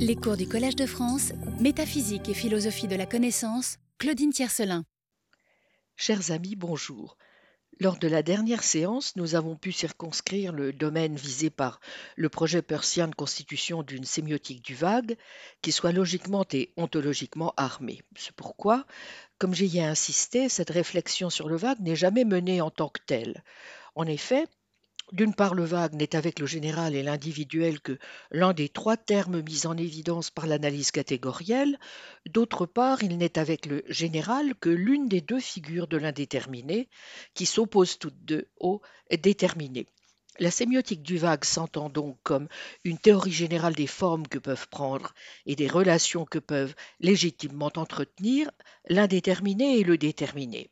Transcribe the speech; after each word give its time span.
Les 0.00 0.14
cours 0.14 0.36
du 0.36 0.46
Collège 0.46 0.76
de 0.76 0.86
France, 0.86 1.32
Métaphysique 1.60 2.28
et 2.28 2.34
philosophie 2.34 2.86
de 2.86 2.94
la 2.94 3.04
connaissance, 3.04 3.78
Claudine 3.98 4.30
Tiercelin. 4.30 4.84
Chers 5.96 6.30
amis, 6.30 6.54
bonjour. 6.54 7.16
Lors 7.80 7.96
de 7.96 8.06
la 8.06 8.22
dernière 8.22 8.62
séance, 8.62 9.16
nous 9.16 9.34
avons 9.34 9.56
pu 9.56 9.72
circonscrire 9.72 10.52
le 10.52 10.72
domaine 10.72 11.16
visé 11.16 11.50
par 11.50 11.80
le 12.16 12.28
projet 12.28 12.62
persien 12.62 13.08
de 13.08 13.14
constitution 13.14 13.82
d'une 13.82 14.04
sémiotique 14.04 14.64
du 14.64 14.74
vague 14.74 15.16
qui 15.62 15.72
soit 15.72 15.92
logiquement 15.92 16.46
et 16.52 16.72
ontologiquement 16.76 17.52
armée. 17.56 18.02
C'est 18.16 18.34
pourquoi, 18.34 18.86
comme 19.38 19.54
j'y 19.54 19.78
ai 19.78 19.84
insisté, 19.84 20.48
cette 20.48 20.70
réflexion 20.70 21.30
sur 21.30 21.48
le 21.48 21.56
vague 21.56 21.80
n'est 21.80 21.96
jamais 21.96 22.24
menée 22.24 22.60
en 22.60 22.70
tant 22.70 22.88
que 22.88 23.00
telle. 23.04 23.42
En 23.96 24.06
effet, 24.06 24.46
d'une 25.12 25.34
part, 25.34 25.54
le 25.54 25.64
vague 25.64 25.94
n'est 25.94 26.16
avec 26.16 26.38
le 26.38 26.46
général 26.46 26.94
et 26.94 27.02
l'individuel 27.02 27.80
que 27.80 27.98
l'un 28.30 28.52
des 28.52 28.68
trois 28.68 28.96
termes 28.96 29.42
mis 29.42 29.66
en 29.66 29.76
évidence 29.76 30.30
par 30.30 30.46
l'analyse 30.46 30.90
catégorielle. 30.90 31.78
D'autre 32.26 32.66
part, 32.66 33.02
il 33.02 33.16
n'est 33.16 33.38
avec 33.38 33.66
le 33.66 33.82
général 33.88 34.54
que 34.54 34.68
l'une 34.68 35.08
des 35.08 35.20
deux 35.20 35.40
figures 35.40 35.88
de 35.88 35.96
l'indéterminé, 35.96 36.88
qui 37.34 37.46
s'opposent 37.46 37.98
toutes 37.98 38.24
deux 38.24 38.48
au 38.60 38.82
déterminé. 39.10 39.86
La 40.40 40.50
sémiotique 40.50 41.02
du 41.02 41.18
vague 41.18 41.44
s'entend 41.44 41.88
donc 41.88 42.16
comme 42.22 42.46
une 42.84 42.98
théorie 42.98 43.32
générale 43.32 43.74
des 43.74 43.88
formes 43.88 44.28
que 44.28 44.38
peuvent 44.38 44.68
prendre 44.68 45.14
et 45.46 45.56
des 45.56 45.66
relations 45.66 46.26
que 46.26 46.38
peuvent 46.38 46.76
légitimement 47.00 47.72
entretenir 47.74 48.50
l'indéterminé 48.88 49.78
et 49.78 49.84
le 49.84 49.98
déterminé 49.98 50.70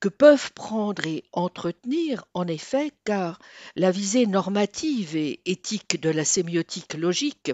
que 0.00 0.08
peuvent 0.08 0.52
prendre 0.52 1.06
et 1.06 1.24
entretenir, 1.32 2.24
en 2.34 2.46
effet, 2.46 2.92
car 3.04 3.38
la 3.74 3.90
visée 3.90 4.26
normative 4.26 5.16
et 5.16 5.40
éthique 5.46 6.00
de 6.00 6.10
la 6.10 6.24
sémiotique 6.24 6.94
logique 6.94 7.52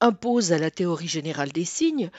impose 0.00 0.52
à 0.52 0.58
la 0.58 0.70
théorie 0.70 1.08
générale 1.08 1.52
des 1.52 1.64
signes 1.64 2.10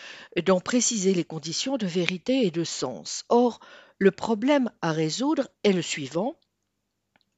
d'en 0.46 0.60
préciser 0.60 1.14
les 1.14 1.24
conditions 1.24 1.78
de 1.78 1.88
vérité 1.88 2.46
et 2.46 2.52
de 2.52 2.64
sens. 2.64 3.26
Or, 3.30 3.60
le 3.98 4.12
problème 4.12 4.72
à 4.82 4.92
résoudre 4.92 5.48
est 5.64 5.74
le 5.74 5.82
suivant. 5.82 6.36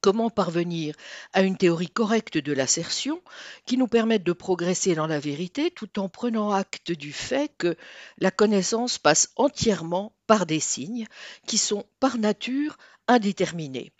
Comment 0.04 0.28
parvenir 0.28 0.94
à 1.32 1.40
une 1.40 1.56
théorie 1.56 1.88
correcte 1.88 2.36
de 2.36 2.52
l'assertion 2.52 3.22
qui 3.64 3.78
nous 3.78 3.88
permette 3.88 4.22
de 4.22 4.34
progresser 4.34 4.94
dans 4.94 5.06
la 5.06 5.18
vérité 5.18 5.70
tout 5.70 5.98
en 5.98 6.10
prenant 6.10 6.50
acte 6.50 6.92
du 6.92 7.10
fait 7.10 7.50
que 7.56 7.74
la 8.18 8.30
connaissance 8.30 8.98
passe 8.98 9.30
entièrement 9.36 10.12
par 10.26 10.44
des 10.44 10.60
signes 10.60 11.06
qui 11.46 11.56
sont 11.56 11.86
par 12.00 12.18
nature 12.18 12.76
indéterminés 13.08 13.92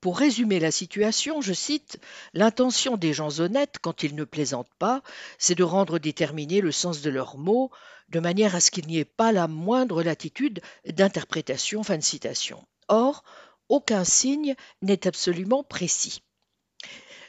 pour 0.00 0.18
résumer 0.18 0.60
la 0.60 0.70
situation, 0.70 1.40
je 1.40 1.52
cite, 1.52 1.98
L'intention 2.34 2.96
des 2.96 3.12
gens 3.12 3.40
honnêtes, 3.40 3.78
quand 3.82 4.04
ils 4.04 4.14
ne 4.14 4.22
plaisantent 4.22 4.72
pas, 4.78 5.02
c'est 5.38 5.56
de 5.56 5.64
rendre 5.64 5.98
déterminé 5.98 6.60
le 6.60 6.70
sens 6.70 7.02
de 7.02 7.10
leurs 7.10 7.36
mots, 7.36 7.72
de 8.10 8.20
manière 8.20 8.54
à 8.54 8.60
ce 8.60 8.70
qu'il 8.70 8.86
n'y 8.86 8.98
ait 8.98 9.04
pas 9.04 9.32
la 9.32 9.48
moindre 9.48 10.04
latitude 10.04 10.60
d'interprétation. 10.86 11.82
Fin 11.82 11.98
de 11.98 12.02
citation. 12.04 12.64
Or, 12.86 13.24
aucun 13.68 14.04
signe 14.04 14.54
n'est 14.82 15.06
absolument 15.06 15.62
précis. 15.62 16.22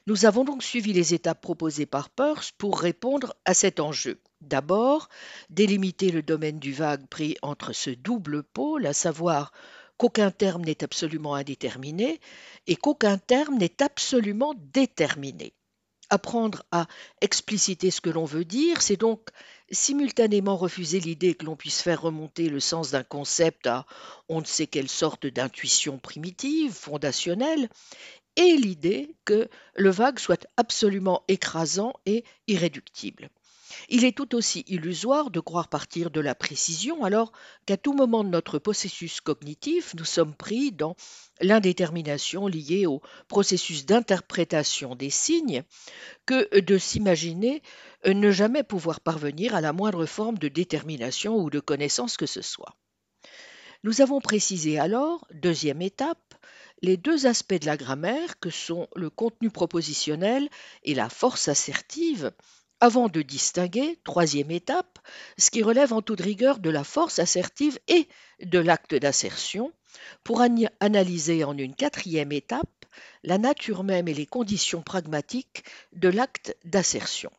Nous 0.07 0.25
avons 0.25 0.43
donc 0.43 0.63
suivi 0.63 0.93
les 0.93 1.13
étapes 1.13 1.41
proposées 1.41 1.85
par 1.85 2.09
Peirce 2.09 2.51
pour 2.57 2.79
répondre 2.79 3.35
à 3.45 3.53
cet 3.53 3.79
enjeu. 3.79 4.19
D'abord, 4.41 5.09
délimiter 5.49 6.11
le 6.11 6.23
domaine 6.23 6.59
du 6.59 6.73
vague 6.73 7.05
pris 7.07 7.37
entre 7.41 7.73
ce 7.73 7.89
double 7.89 8.43
pôle, 8.43 8.87
à 8.87 8.93
savoir 8.93 9.51
qu'aucun 9.97 10.31
terme 10.31 10.63
n'est 10.63 10.83
absolument 10.83 11.35
indéterminé 11.35 12.19
et 12.65 12.75
qu'aucun 12.75 13.17
terme 13.17 13.57
n'est 13.57 13.83
absolument 13.83 14.55
déterminé. 14.73 15.53
Apprendre 16.09 16.63
à 16.71 16.87
expliciter 17.21 17.91
ce 17.91 18.01
que 18.01 18.09
l'on 18.09 18.25
veut 18.25 18.45
dire, 18.45 18.81
c'est 18.81 18.97
donc 18.97 19.29
simultanément 19.71 20.57
refuser 20.57 20.99
l'idée 20.99 21.35
que 21.35 21.45
l'on 21.45 21.55
puisse 21.55 21.81
faire 21.81 22.01
remonter 22.01 22.49
le 22.49 22.59
sens 22.59 22.91
d'un 22.91 23.03
concept 23.03 23.67
à 23.67 23.85
on 24.27 24.41
ne 24.41 24.45
sait 24.45 24.67
quelle 24.67 24.89
sorte 24.89 25.27
d'intuition 25.27 25.99
primitive, 25.99 26.73
fondationnelle, 26.73 27.69
et 28.35 28.55
l'idée 28.55 29.15
que 29.25 29.49
le 29.75 29.89
vague 29.89 30.19
soit 30.19 30.47
absolument 30.57 31.23
écrasant 31.27 31.93
et 32.05 32.23
irréductible. 32.47 33.29
Il 33.89 34.05
est 34.05 34.15
tout 34.15 34.35
aussi 34.35 34.63
illusoire 34.67 35.31
de 35.31 35.39
croire 35.39 35.67
partir 35.67 36.11
de 36.11 36.19
la 36.19 36.35
précision 36.35 37.03
alors 37.03 37.31
qu'à 37.65 37.77
tout 37.77 37.93
moment 37.93 38.23
de 38.23 38.29
notre 38.29 38.59
processus 38.59 39.21
cognitif, 39.21 39.93
nous 39.95 40.05
sommes 40.05 40.35
pris 40.35 40.71
dans 40.71 40.95
l'indétermination 41.41 42.47
liée 42.47 42.85
au 42.85 43.01
processus 43.27 43.85
d'interprétation 43.85 44.95
des 44.95 45.09
signes 45.09 45.63
que 46.25 46.59
de 46.59 46.77
s'imaginer 46.77 47.61
ne 48.05 48.31
jamais 48.31 48.63
pouvoir 48.63 48.99
parvenir 48.99 49.55
à 49.55 49.61
la 49.61 49.73
moindre 49.73 50.05
forme 50.05 50.37
de 50.37 50.47
détermination 50.47 51.37
ou 51.37 51.49
de 51.49 51.59
connaissance 51.59 52.17
que 52.17 52.25
ce 52.25 52.41
soit. 52.41 52.75
Nous 53.83 54.01
avons 54.01 54.19
précisé 54.19 54.77
alors, 54.77 55.25
deuxième 55.33 55.81
étape, 55.81 56.35
les 56.81 56.97
deux 56.97 57.27
aspects 57.27 57.59
de 57.59 57.65
la 57.65 57.77
grammaire 57.77 58.39
que 58.39 58.49
sont 58.49 58.87
le 58.95 59.09
contenu 59.09 59.49
propositionnel 59.49 60.49
et 60.83 60.93
la 60.93 61.09
force 61.09 61.47
assertive, 61.47 62.33
avant 62.81 63.09
de 63.09 63.21
distinguer, 63.21 63.99
troisième 64.03 64.51
étape, 64.51 64.99
ce 65.37 65.51
qui 65.51 65.63
relève 65.63 65.93
en 65.93 66.01
toute 66.01 66.21
rigueur 66.21 66.59
de 66.59 66.69
la 66.69 66.83
force 66.83 67.19
assertive 67.19 67.79
et 67.87 68.07
de 68.41 68.59
l'acte 68.59 68.95
d'assertion, 68.95 69.71
pour 70.23 70.41
analyser 70.79 71.43
en 71.43 71.57
une 71.57 71.75
quatrième 71.75 72.31
étape 72.31 72.85
la 73.23 73.37
nature 73.37 73.83
même 73.83 74.07
et 74.07 74.13
les 74.13 74.25
conditions 74.25 74.81
pragmatiques 74.81 75.63
de 75.93 76.09
l'acte 76.09 76.55
d'assertion. 76.63 77.31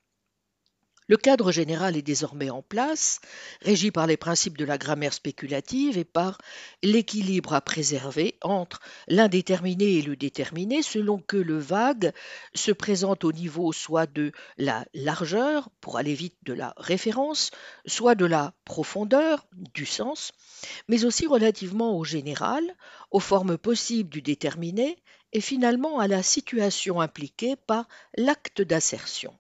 Le 1.10 1.16
cadre 1.16 1.50
général 1.50 1.96
est 1.96 2.02
désormais 2.02 2.50
en 2.50 2.62
place, 2.62 3.20
régi 3.62 3.90
par 3.90 4.06
les 4.06 4.16
principes 4.16 4.56
de 4.56 4.64
la 4.64 4.78
grammaire 4.78 5.12
spéculative 5.12 5.98
et 5.98 6.04
par 6.04 6.38
l'équilibre 6.84 7.52
à 7.52 7.60
préserver 7.60 8.36
entre 8.42 8.78
l'indéterminé 9.08 9.94
et 9.96 10.02
le 10.02 10.14
déterminé 10.14 10.82
selon 10.82 11.18
que 11.18 11.36
le 11.36 11.58
vague 11.58 12.12
se 12.54 12.70
présente 12.70 13.24
au 13.24 13.32
niveau 13.32 13.72
soit 13.72 14.06
de 14.06 14.30
la 14.56 14.86
largeur, 14.94 15.70
pour 15.80 15.98
aller 15.98 16.14
vite 16.14 16.36
de 16.44 16.52
la 16.52 16.74
référence, 16.76 17.50
soit 17.86 18.14
de 18.14 18.26
la 18.26 18.54
profondeur, 18.64 19.44
du 19.74 19.86
sens, 19.86 20.30
mais 20.86 21.04
aussi 21.04 21.26
relativement 21.26 21.98
au 21.98 22.04
général, 22.04 22.62
aux 23.10 23.18
formes 23.18 23.58
possibles 23.58 24.10
du 24.10 24.22
déterminé 24.22 24.96
et 25.32 25.40
finalement 25.40 25.98
à 25.98 26.06
la 26.06 26.22
situation 26.22 27.00
impliquée 27.00 27.56
par 27.56 27.88
l'acte 28.16 28.62
d'assertion. 28.62 29.36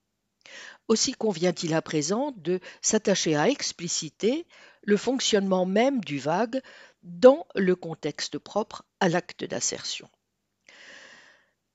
Aussi 0.90 1.12
convient-il 1.12 1.72
à 1.74 1.82
présent 1.82 2.32
de 2.38 2.58
s'attacher 2.82 3.36
à 3.36 3.48
expliciter 3.48 4.44
le 4.82 4.96
fonctionnement 4.96 5.64
même 5.64 6.00
du 6.00 6.18
vague 6.18 6.60
dans 7.04 7.46
le 7.54 7.76
contexte 7.76 8.38
propre 8.38 8.82
à 8.98 9.08
l'acte 9.08 9.44
d'assertion. 9.44 10.08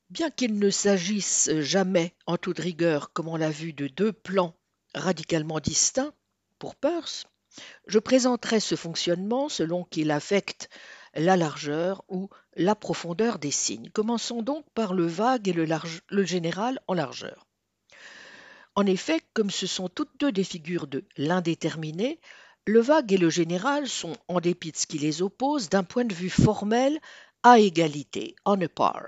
Bien 0.10 0.30
qu'il 0.30 0.60
ne 0.60 0.70
s'agisse 0.70 1.50
jamais, 1.62 2.14
en 2.26 2.36
toute 2.36 2.60
rigueur, 2.60 3.14
comme 3.14 3.30
on 3.30 3.38
l'a 3.38 3.52
vu, 3.52 3.72
de 3.72 3.88
deux 3.88 4.12
plans 4.12 4.54
radicalement 4.94 5.62
distincts, 5.62 6.14
pour 6.60 6.76
Peirce, 6.76 7.26
je 7.88 8.00
présenterai 8.00 8.60
ce 8.60 8.76
fonctionnement 8.76 9.48
selon 9.48 9.86
qu'il 9.86 10.12
affecte 10.12 10.70
la 11.14 11.38
largeur 11.38 12.04
ou 12.10 12.30
la 12.58 12.76
profondeur 12.76 13.40
des 13.40 13.52
signes. 13.52 13.90
Commençons 13.92 14.42
donc 14.42 14.70
par 14.72 14.94
le 14.94 15.08
vague 15.08 15.48
et 15.48 15.54
le, 15.54 15.66
le 16.10 16.24
général 16.26 16.82
en 16.90 16.94
largeur. 16.96 17.48
En 18.76 18.86
effet, 18.86 19.22
comme 19.34 19.52
ce 19.52 19.68
sont 19.68 19.88
toutes 19.88 20.20
deux 20.20 20.32
des 20.32 20.44
figures 20.44 20.88
de 20.88 21.06
l'indéterminé, 21.18 22.20
le 22.66 22.82
vague 22.82 23.14
et 23.14 23.18
le 23.18 23.30
général 23.30 23.88
sont, 23.88 24.18
en 24.28 24.42
dépit 24.42 24.72
de 24.72 24.78
ce 24.78 24.86
qui 24.86 24.98
les 24.98 25.22
oppose, 25.22 25.70
d'un 25.70 25.84
point 25.84 26.04
de 26.04 26.14
vue 26.14 26.30
formel, 26.30 27.00
à 27.44 27.60
égalité, 27.60 28.36
on 28.44 28.60
a 28.60 28.68
par. 28.68 29.02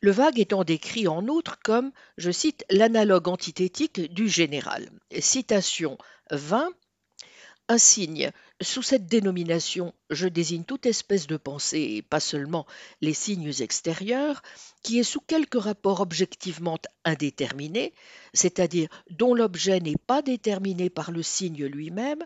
Le 0.00 0.10
vague 0.10 0.40
étant 0.40 0.64
décrit 0.64 1.06
en 1.06 1.28
outre 1.28 1.58
comme, 1.62 1.92
je 2.16 2.32
cite, 2.32 2.64
l'analogue 2.70 3.28
antithétique 3.28 4.12
du 4.12 4.28
général. 4.28 4.90
Citation 5.20 5.96
20 6.32 6.70
un 7.68 7.78
signe. 7.78 8.30
Sous 8.60 8.82
cette 8.82 9.06
dénomination, 9.06 9.94
je 10.10 10.28
désigne 10.28 10.64
toute 10.64 10.86
espèce 10.86 11.26
de 11.26 11.36
pensée, 11.36 11.96
et 11.96 12.02
pas 12.02 12.20
seulement 12.20 12.66
les 13.00 13.14
signes 13.14 13.52
extérieurs, 13.60 14.42
qui 14.82 14.98
est 14.98 15.04
sous 15.04 15.20
quelque 15.20 15.58
rapport 15.58 16.00
objectivement 16.00 16.78
indéterminé, 17.04 17.94
c'est-à-dire 18.34 18.88
dont 19.10 19.34
l'objet 19.34 19.80
n'est 19.80 19.96
pas 20.06 20.22
déterminé 20.22 20.90
par 20.90 21.10
le 21.10 21.22
signe 21.22 21.64
lui-même, 21.64 22.24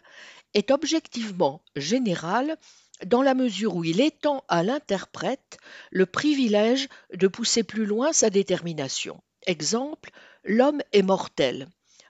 est 0.55 0.71
objectivement 0.71 1.63
général 1.75 2.57
dans 3.05 3.23
la 3.23 3.35
mesure 3.35 3.77
où 3.77 3.85
il 3.85 4.01
étend 4.01 4.45
à 4.49 4.63
l'interprète 4.63 5.59
le 5.91 6.07
privilège 6.07 6.89
de 7.13 7.29
pousser 7.29 7.63
plus 7.63 7.85
loin 7.85 8.13
sa 8.13 8.31
détermination. 8.31 9.23
Exemple, 9.47 10.11
l'homme 10.45 10.83
est 10.93 11.03
mortel. 11.03 11.69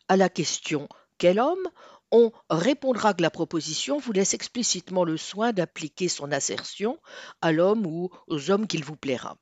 À 0.09 0.17
la 0.17 0.29
question 0.29 0.89
quel 1.19 1.41
homme? 1.41 1.69
On 2.17 2.33
répondra 2.49 3.13
que 3.13 3.21
la 3.21 3.31
proposition 3.31 3.99
vous 3.99 4.13
laisse 4.13 4.33
explicitement 4.33 5.05
le 5.05 5.19
soin 5.19 5.53
d'appliquer 5.53 6.09
son 6.09 6.33
assertion 6.33 6.99
à 7.43 7.53
l'homme 7.53 7.87
ou 7.87 8.11
aux 8.27 8.51
hommes 8.51 8.67
qu'il 8.67 8.85
vous 8.85 8.97
plaira. 8.97 9.37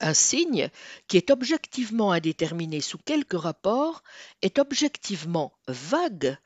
Un 0.00 0.14
signe 0.14 0.70
qui 1.08 1.18
est 1.18 1.30
objectivement 1.30 2.10
indéterminé 2.10 2.80
sous 2.80 2.96
quelque 2.96 3.36
rapport 3.36 4.02
est 4.40 4.58
objectivement 4.58 5.52
vague 5.68 6.38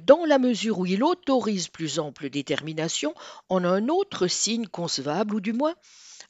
dans 0.00 0.24
la 0.24 0.38
mesure 0.38 0.78
où 0.78 0.86
il 0.86 1.04
autorise 1.04 1.68
plus 1.68 1.98
ample 1.98 2.30
détermination 2.30 3.14
en 3.50 3.64
un 3.64 3.88
autre 3.88 4.26
signe 4.28 4.66
concevable 4.66 5.34
ou 5.34 5.40
du 5.40 5.52
moins 5.52 5.74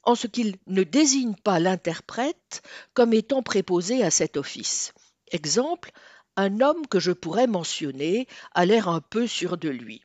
en 0.03 0.17
ce 0.17 0.27
qu'il 0.27 0.57
ne 0.67 0.83
désigne 0.83 1.35
pas 1.37 1.61
l'interprète 1.61 2.63
comme 2.95 3.13
étant 3.13 3.43
préposé 3.43 4.03
à 4.03 4.11
cet 4.11 4.37
office. 4.37 4.93
Exemple, 5.31 5.93
un 6.37 6.61
homme 6.61 6.87
que 6.87 7.01
je 7.01 7.13
pourrais 7.13 7.47
mentionner 7.47 8.29
a 8.55 8.67
l'air 8.67 8.89
un 8.89 9.01
peu 9.01 9.27
sûr 9.27 9.57
de 9.57 9.69
lui. 9.69 10.03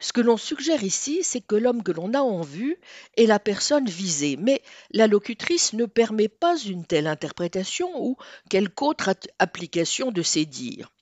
Ce 0.00 0.12
que 0.12 0.20
l'on 0.20 0.36
suggère 0.36 0.82
ici, 0.82 1.20
c'est 1.22 1.40
que 1.40 1.54
l'homme 1.54 1.82
que 1.82 1.92
l'on 1.92 2.12
a 2.12 2.20
en 2.20 2.42
vue 2.42 2.76
est 3.16 3.26
la 3.26 3.38
personne 3.38 3.88
visée, 3.88 4.36
mais 4.36 4.62
la 4.90 5.06
locutrice 5.06 5.72
ne 5.72 5.86
permet 5.86 6.28
pas 6.28 6.58
une 6.58 6.84
telle 6.84 7.06
interprétation 7.06 7.90
ou 7.96 8.16
quelque 8.50 8.82
autre 8.82 9.10
application 9.38 10.10
de 10.12 10.22
ses 10.22 10.44
dires. 10.44 10.92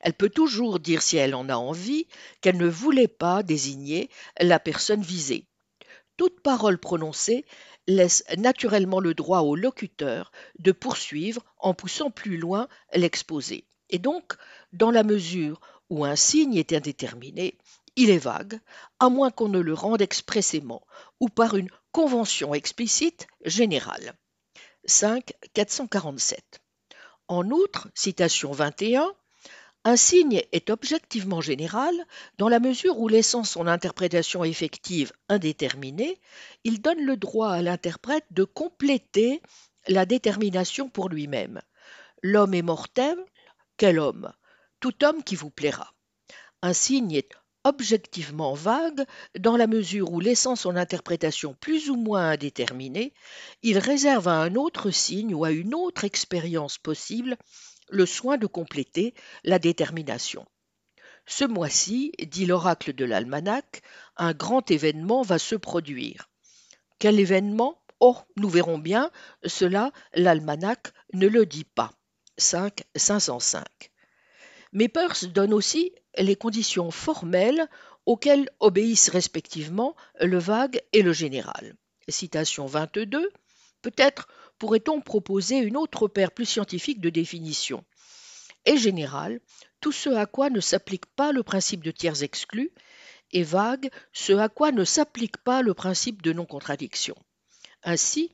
Elle 0.00 0.14
peut 0.14 0.30
toujours 0.30 0.80
dire 0.80 1.02
si 1.02 1.16
elle 1.16 1.34
en 1.34 1.48
a 1.48 1.56
envie 1.56 2.06
qu'elle 2.40 2.56
ne 2.56 2.68
voulait 2.68 3.08
pas 3.08 3.42
désigner 3.42 4.08
la 4.38 4.60
personne 4.60 5.02
visée. 5.02 5.46
Toute 6.16 6.40
parole 6.40 6.78
prononcée 6.78 7.44
laisse 7.86 8.24
naturellement 8.36 9.00
le 9.00 9.14
droit 9.14 9.40
au 9.40 9.56
locuteur 9.56 10.30
de 10.58 10.72
poursuivre 10.72 11.42
en 11.58 11.74
poussant 11.74 12.10
plus 12.10 12.36
loin 12.36 12.68
l'exposé. 12.94 13.64
Et 13.90 13.98
donc, 13.98 14.34
dans 14.72 14.90
la 14.90 15.02
mesure 15.02 15.60
où 15.90 16.04
un 16.04 16.16
signe 16.16 16.56
est 16.56 16.72
indéterminé, 16.72 17.58
il 17.96 18.10
est 18.10 18.18
vague, 18.18 18.60
à 18.98 19.08
moins 19.08 19.30
qu'on 19.30 19.48
ne 19.48 19.58
le 19.58 19.74
rende 19.74 20.00
expressément 20.00 20.82
ou 21.18 21.28
par 21.28 21.56
une 21.56 21.70
convention 21.92 22.54
explicite 22.54 23.26
générale. 23.44 24.14
5. 24.84 25.32
447. 25.52 26.60
En 27.28 27.50
outre, 27.50 27.88
citation 27.94 28.52
21, 28.52 29.12
un 29.84 29.96
signe 29.96 30.42
est 30.52 30.70
objectivement 30.70 31.40
général 31.40 31.94
dans 32.38 32.48
la 32.48 32.60
mesure 32.60 32.98
où 32.98 33.08
laissant 33.08 33.44
son 33.44 33.66
interprétation 33.66 34.44
effective 34.44 35.12
indéterminée, 35.28 36.20
il 36.64 36.82
donne 36.82 37.00
le 37.00 37.16
droit 37.16 37.50
à 37.50 37.62
l'interprète 37.62 38.26
de 38.30 38.44
compléter 38.44 39.40
la 39.88 40.06
détermination 40.06 40.88
pour 40.88 41.08
lui-même. 41.08 41.60
L'homme 42.22 42.52
est 42.52 42.62
mortel, 42.62 43.16
quel 43.80 43.98
homme? 43.98 44.30
Tout 44.80 45.04
homme 45.04 45.24
qui 45.24 45.36
vous 45.36 45.48
plaira. 45.48 45.94
Un 46.60 46.74
signe 46.74 47.12
est 47.12 47.30
objectivement 47.64 48.52
vague 48.52 49.06
dans 49.38 49.56
la 49.56 49.66
mesure 49.66 50.12
où, 50.12 50.20
laissant 50.20 50.54
son 50.54 50.76
interprétation 50.76 51.54
plus 51.54 51.88
ou 51.88 51.96
moins 51.96 52.32
indéterminée, 52.32 53.14
il 53.62 53.78
réserve 53.78 54.28
à 54.28 54.42
un 54.42 54.54
autre 54.54 54.90
signe 54.90 55.34
ou 55.34 55.46
à 55.46 55.50
une 55.50 55.74
autre 55.74 56.04
expérience 56.04 56.76
possible 56.76 57.38
le 57.88 58.04
soin 58.04 58.36
de 58.36 58.46
compléter 58.46 59.14
la 59.44 59.58
détermination. 59.58 60.44
Ce 61.24 61.46
mois-ci, 61.46 62.12
dit 62.18 62.44
l'oracle 62.44 62.92
de 62.92 63.06
l'almanach, 63.06 63.80
un 64.18 64.34
grand 64.34 64.70
événement 64.70 65.22
va 65.22 65.38
se 65.38 65.54
produire. 65.54 66.28
Quel 66.98 67.18
événement? 67.18 67.80
Oh, 67.98 68.18
nous 68.36 68.50
verrons 68.50 68.78
bien, 68.78 69.10
cela 69.46 69.90
l'almanach 70.12 70.92
ne 71.14 71.28
le 71.28 71.46
dit 71.46 71.64
pas. 71.64 71.94
5 72.40 72.82
505. 72.96 73.64
Mais 74.72 74.88
Peirce 74.88 75.24
donne 75.24 75.52
aussi 75.52 75.92
les 76.16 76.36
conditions 76.36 76.90
formelles 76.90 77.68
auxquelles 78.06 78.48
obéissent 78.60 79.10
respectivement 79.10 79.94
le 80.20 80.38
vague 80.38 80.80
et 80.92 81.02
le 81.02 81.12
général. 81.12 81.76
Citation 82.08 82.66
22. 82.66 83.30
Peut-être 83.82 84.28
pourrait-on 84.58 85.00
proposer 85.00 85.58
une 85.58 85.76
autre 85.76 86.08
paire 86.08 86.32
plus 86.32 86.46
scientifique 86.46 87.00
de 87.00 87.10
définitions. 87.10 87.84
Et 88.66 88.76
général, 88.76 89.40
tout 89.80 89.92
ce 89.92 90.10
à 90.10 90.26
quoi 90.26 90.50
ne 90.50 90.60
s'applique 90.60 91.06
pas 91.06 91.32
le 91.32 91.42
principe 91.42 91.82
de 91.82 91.90
tiers 91.90 92.22
exclus, 92.22 92.70
et 93.32 93.42
vague, 93.42 93.90
ce 94.12 94.32
à 94.32 94.48
quoi 94.48 94.72
ne 94.72 94.84
s'applique 94.84 95.38
pas 95.38 95.62
le 95.62 95.72
principe 95.72 96.20
de 96.20 96.32
non-contradiction. 96.32 97.14
Ainsi, 97.82 98.32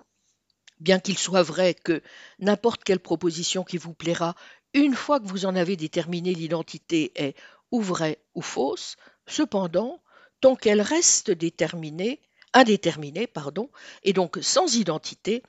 bien 0.81 1.01
qu'il 1.01 1.19
soit 1.19 1.43
vrai 1.43 1.75
que 1.75 2.03
n'importe 2.39 2.85
quelle 2.85 3.01
proposition 3.01 3.65
qui 3.65 3.79
vous 3.79 3.95
plaira 3.95 4.35
une 4.75 4.95
fois 4.95 5.21
que 5.21 5.27
vous 5.27 5.47
en 5.47 5.57
avez 5.57 5.77
déterminé 5.77 6.35
l'identité 6.35 7.13
est 7.15 7.35
ou 7.71 7.81
vraie 7.81 8.19
ou 8.35 8.43
fausse, 8.43 8.97
cependant, 9.27 10.03
tant 10.41 10.55
qu'elle 10.55 10.83
reste 10.83 11.31
déterminée, 11.31 12.21
indéterminée, 12.53 13.27
pardon, 13.27 13.71
et 14.03 14.13
donc 14.13 14.39
sans 14.43 14.77
identité, 14.77 15.43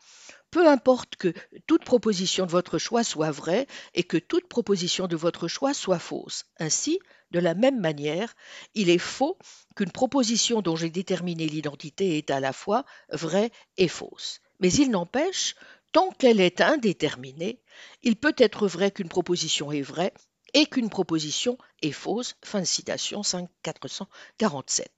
peu 0.50 0.68
importe 0.68 1.18
que 1.18 1.34
toute 1.68 1.84
proposition 1.84 2.46
de 2.46 2.52
votre 2.52 2.78
choix 2.78 3.04
soit 3.04 3.32
vraie 3.32 3.68
et 3.94 4.04
que 4.04 4.18
toute 4.18 4.48
proposition 4.48 5.08
de 5.08 5.16
votre 5.16 5.48
choix 5.48 5.74
soit 5.74 6.00
fausse. 6.00 6.46
Ainsi, 6.58 7.00
de 7.32 7.40
la 7.40 7.54
même 7.54 7.80
manière, 7.80 8.34
il 8.74 8.90
est 8.90 8.98
faux 8.98 9.38
qu'une 9.76 9.92
proposition 9.92 10.62
dont 10.62 10.78
j'ai 10.78 10.90
déterminé 10.90 11.48
l'identité 11.48 12.18
est 12.18 12.32
à 12.32 12.40
la 12.40 12.54
fois 12.54 12.86
vraie 13.10 13.52
et 13.76 13.90
fausse. 13.90 14.40
Mais 14.60 14.72
il 14.74 14.90
n'empêche 14.92 15.56
Tant 15.94 16.12
qu'elle 16.12 16.42
est 16.42 16.62
indéterminée, 16.62 17.62
il 18.04 18.18
peut 18.18 18.36
être 18.38 18.68
vrai 18.68 18.92
qu'une 18.92 19.10
proposition 19.10 19.72
est 19.72 19.82
vraie 19.82 20.14
et 20.54 20.66
qu'une 20.66 20.90
proposition 20.90 21.58
est 21.82 21.92
fausse. 21.92 22.36
Fin 22.44 22.60
de 22.60 22.66
citation 22.66 23.24
5447. 23.24 24.92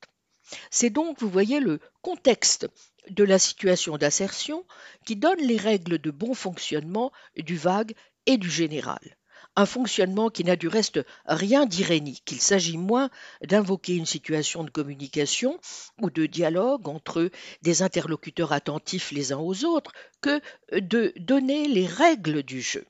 C'est 0.72 0.90
donc, 0.90 1.20
vous 1.20 1.30
voyez, 1.30 1.60
le 1.60 1.80
contexte 2.02 2.68
de 3.10 3.24
la 3.24 3.40
situation 3.40 3.98
d'assertion 3.98 4.66
qui 5.06 5.16
donne 5.16 5.40
les 5.40 5.58
règles 5.58 6.00
de 6.00 6.12
bon 6.12 6.34
fonctionnement 6.34 7.12
du 7.38 7.56
vague 7.56 7.94
et 8.26 8.38
du 8.38 8.50
général 8.50 9.19
un 9.56 9.66
fonctionnement 9.66 10.30
qui 10.30 10.44
n'a 10.44 10.56
du 10.56 10.68
reste 10.68 11.00
rien 11.26 11.66
d'irénique. 11.66 12.32
Il 12.32 12.42
s'agit 12.42 12.78
moins 12.78 13.10
d'invoquer 13.44 13.96
une 13.96 14.06
situation 14.06 14.64
de 14.64 14.70
communication 14.70 15.60
ou 16.02 16.10
de 16.10 16.26
dialogue 16.26 16.88
entre 16.88 17.30
des 17.62 17.82
interlocuteurs 17.82 18.54
attentifs 18.54 19.12
les 19.12 19.34
uns 19.34 19.40
aux 19.40 19.66
autres 19.66 19.92
que 20.22 20.42
de 20.72 21.14
donner 21.18 21.68
les 21.68 21.88
règles 21.88 22.44
du 22.44 22.62
jeu. 22.62 22.86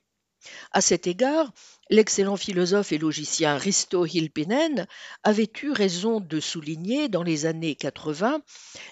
À 0.71 0.79
cet 0.79 1.05
égard, 1.05 1.51
l'excellent 1.89 2.37
philosophe 2.37 2.93
et 2.93 2.97
logicien 2.97 3.57
Risto 3.57 4.05
Hilpinen 4.05 4.87
avait 5.23 5.51
eu 5.63 5.71
raison 5.71 6.21
de 6.21 6.39
souligner 6.39 7.09
dans 7.09 7.23
les 7.23 7.45
années 7.45 7.75
80 7.75 8.41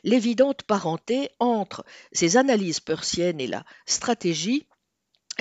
l'évidente 0.03 0.63
parenté 0.63 1.29
entre 1.39 1.85
ses 2.11 2.35
analyses 2.35 2.81
persiennes 2.81 3.39
et 3.39 3.47
la 3.47 3.63
stratégie 3.85 4.66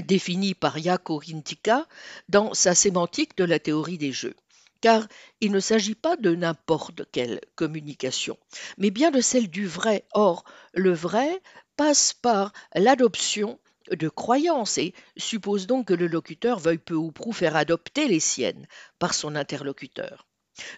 défini 0.04 0.54
par 0.54 0.78
Jaakko 0.78 1.20
Hintikka 1.20 1.86
dans 2.28 2.54
sa 2.54 2.74
sémantique 2.74 3.36
de 3.36 3.44
la 3.44 3.58
théorie 3.58 3.98
des 3.98 4.12
jeux. 4.12 4.34
Car 4.80 5.06
il 5.40 5.52
ne 5.52 5.60
s'agit 5.60 5.94
pas 5.94 6.16
de 6.16 6.34
n'importe 6.34 7.02
quelle 7.10 7.40
communication, 7.54 8.38
mais 8.76 8.90
bien 8.90 9.10
de 9.10 9.20
celle 9.20 9.48
du 9.48 9.66
vrai. 9.66 10.04
Or, 10.12 10.44
le 10.74 10.92
vrai 10.92 11.40
passe 11.76 12.12
par 12.12 12.52
l'adoption 12.74 13.58
de 13.90 14.08
croyances 14.08 14.78
et 14.78 14.94
suppose 15.16 15.66
donc 15.66 15.88
que 15.88 15.94
le 15.94 16.06
locuteur 16.06 16.58
veuille 16.58 16.78
peu 16.78 16.94
ou 16.94 17.12
prou 17.12 17.32
faire 17.32 17.56
adopter 17.56 18.08
les 18.08 18.20
siennes 18.20 18.66
par 18.98 19.14
son 19.14 19.34
interlocuteur. 19.34 20.26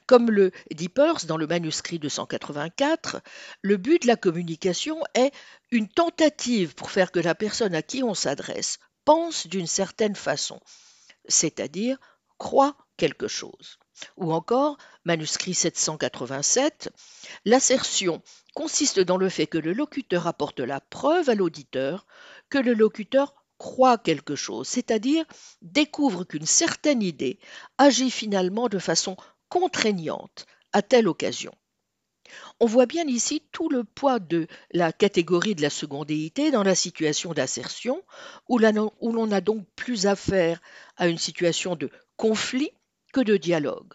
Comme 0.06 0.30
le 0.30 0.50
dit 0.75 0.88
Peirce 0.88 1.26
dans 1.26 1.37
le 1.37 1.46
manuscrit 1.46 1.98
de 1.98 2.08
184, 2.08 3.20
le 3.62 3.76
but 3.76 4.02
de 4.02 4.08
la 4.08 4.16
communication 4.16 5.00
est 5.14 5.32
une 5.70 5.88
tentative 5.88 6.75
pour 6.75 6.90
faire 6.90 7.12
que 7.12 7.20
la 7.20 7.34
personne 7.34 7.75
à 7.75 7.82
qui 7.82 8.02
on 8.02 8.14
s'adresse 8.14 8.78
pense 9.08 9.46
d'une 9.46 9.66
certaine 9.66 10.14
façon, 10.14 10.60
c'est-à-dire 11.28 11.96
croit 12.36 12.76
quelque 12.98 13.26
chose. 13.26 13.78
Ou 14.18 14.34
encore, 14.34 14.76
manuscrit 15.06 15.54
787, 15.54 16.90
l'assertion 17.46 18.20
consiste 18.54 19.00
dans 19.00 19.16
le 19.16 19.30
fait 19.30 19.46
que 19.46 19.56
le 19.56 19.72
locuteur 19.72 20.26
apporte 20.26 20.60
la 20.60 20.82
preuve 20.82 21.30
à 21.30 21.34
l'auditeur 21.34 22.06
que 22.50 22.58
le 22.58 22.74
locuteur 22.74 23.34
croit 23.56 23.96
quelque 23.96 24.36
chose, 24.36 24.68
c'est-à-dire 24.68 25.24
découvre 25.62 26.24
qu'une 26.24 26.44
certaine 26.44 27.02
idée 27.02 27.38
agit 27.78 28.10
finalement 28.10 28.68
de 28.68 28.78
façon 28.78 29.16
contraignante 29.48 30.44
à 30.74 30.82
telle 30.82 31.08
occasion. 31.08 31.54
On 32.61 32.66
voit 32.66 32.87
bien 32.87 33.06
ici 33.06 33.42
tout 33.52 33.68
le 33.68 33.85
poids 33.85 34.18
de 34.18 34.47
la 34.73 34.92
catégorie 34.92 35.54
de 35.54 35.62
la 35.62 35.70
secondéité 35.70 36.50
dans 36.50 36.62
la 36.62 36.75
situation 36.75 37.32
d'assertion, 37.32 38.02
où 38.49 38.58
l'on 38.58 39.26
n'a 39.26 39.40
donc 39.40 39.66
plus 39.76 40.06
affaire 40.06 40.61
à 40.97 41.08
une 41.08 41.18
situation 41.18 41.76
de 41.76 41.90
conflit 42.16 42.73
que 43.12 43.20
de 43.20 43.37
dialogue. 43.37 43.94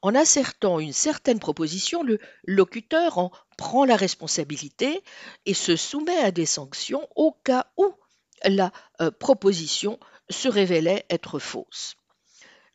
En 0.00 0.14
assertant 0.14 0.78
une 0.78 0.92
certaine 0.92 1.40
proposition, 1.40 2.02
le 2.02 2.18
locuteur 2.44 3.18
en 3.18 3.30
prend 3.58 3.84
la 3.84 3.96
responsabilité 3.96 5.02
et 5.44 5.54
se 5.54 5.76
soumet 5.76 6.18
à 6.18 6.30
des 6.30 6.46
sanctions 6.46 7.08
au 7.16 7.32
cas 7.32 7.66
où 7.76 7.92
la 8.44 8.72
euh, 9.00 9.10
proposition 9.10 9.98
se 10.30 10.48
révélait 10.48 11.04
être 11.10 11.38
fausse. 11.38 11.96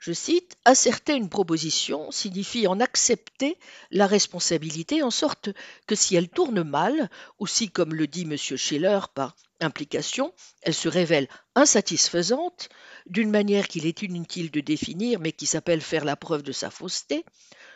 Je 0.02 0.14
cite, 0.14 0.58
asserter 0.66 1.14
une 1.14 1.30
proposition 1.30 2.10
signifie 2.10 2.66
en 2.66 2.80
accepter 2.80 3.60
la 3.92 4.08
responsabilité 4.08 5.04
en 5.04 5.12
sorte 5.12 5.50
que 5.86 5.94
si 5.94 6.16
elle 6.16 6.28
tourne 6.28 6.64
mal, 6.64 7.08
ou 7.38 7.46
si, 7.46 7.70
comme 7.70 7.94
le 7.94 8.08
dit 8.08 8.24
M. 8.24 8.36
Schiller 8.36 9.00
par 9.14 9.36
implication, 9.60 10.34
elle 10.64 10.74
se 10.74 10.90
révèle 10.90 11.28
insatisfaisante, 11.54 12.70
d'une 13.06 13.30
manière 13.30 13.68
qu'il 13.68 13.86
est 13.86 14.02
inutile 14.02 14.50
de 14.50 14.60
définir 14.60 15.20
mais 15.20 15.34
qui 15.34 15.46
s'appelle 15.46 15.82
faire 15.82 16.04
la 16.04 16.16
preuve 16.16 16.42
de 16.42 16.52
sa 16.52 16.72
fausseté, 16.72 17.24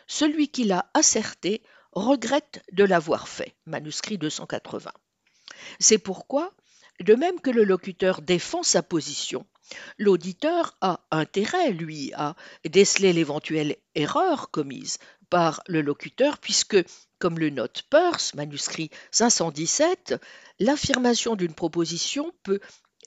celui 0.08 0.48
qui 0.48 0.64
l'a 0.64 0.90
asserté 0.94 1.62
regrette 1.92 2.64
de 2.72 2.82
l'avoir 2.82 3.28
fait. 3.28 3.54
Manuscrit 3.66 4.18
280. 4.18 4.90
C'est 5.78 5.98
pourquoi, 5.98 6.52
de 6.98 7.14
même 7.14 7.40
que 7.40 7.50
le 7.50 7.62
locuteur 7.62 8.20
défend 8.20 8.64
sa 8.64 8.82
position, 8.82 9.46
L'auditeur 9.98 10.76
a 10.80 11.00
intérêt, 11.10 11.70
lui, 11.70 12.12
à 12.14 12.36
déceler 12.64 13.12
l'éventuelle 13.12 13.76
erreur 13.94 14.50
commise 14.50 14.98
par 15.30 15.62
le 15.66 15.80
locuteur, 15.82 16.38
puisque, 16.38 16.76
comme 17.18 17.38
le 17.38 17.50
note 17.50 17.82
Peirce, 17.90 18.34
manuscrit 18.34 18.90
517, 19.10 20.14
l'affirmation 20.60 21.34
d'une 21.34 21.54
proposition 21.54 22.32
peut 22.42 22.60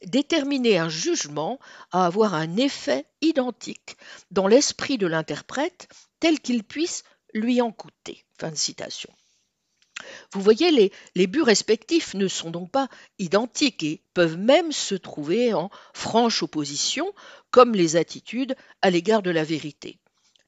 déterminer 0.06 0.78
un 0.78 0.90
jugement 0.90 1.60
à 1.92 2.06
avoir 2.06 2.34
un 2.34 2.58
effet 2.58 3.06
identique 3.22 3.98
dans 4.32 4.48
l'esprit 4.48 4.98
de 4.98 5.08
l'interprète 5.08 5.88
tel 6.20 6.40
qu'il 6.40 6.64
puisse 6.64 7.04
lui 7.34 7.62
en 7.62 7.72
coûter. 7.72 8.26
Fin 8.40 8.52
de 8.52 8.56
citation. 8.56 9.10
Vous 10.34 10.42
voyez, 10.42 10.92
les, 11.16 11.28
buts 11.28 11.42
respectifs 11.42 12.14
ne 12.14 12.28
sont 12.28 12.52
donc 12.52 12.72
pas 12.72 12.88
identiques 13.18 13.84
et 13.84 14.04
peuvent 14.14 14.38
même 14.38 14.72
se 14.72 14.96
trouver 14.96 15.54
en 15.54 15.70
franche 15.94 16.44
opposition, 16.44 17.14
comme 17.52 17.74
les 17.74 17.96
attitudes 17.96 18.56
à 18.82 18.90
l'égard 18.90 19.22
de 19.22 19.32
la 19.32 19.44
vérité. 19.44 20.00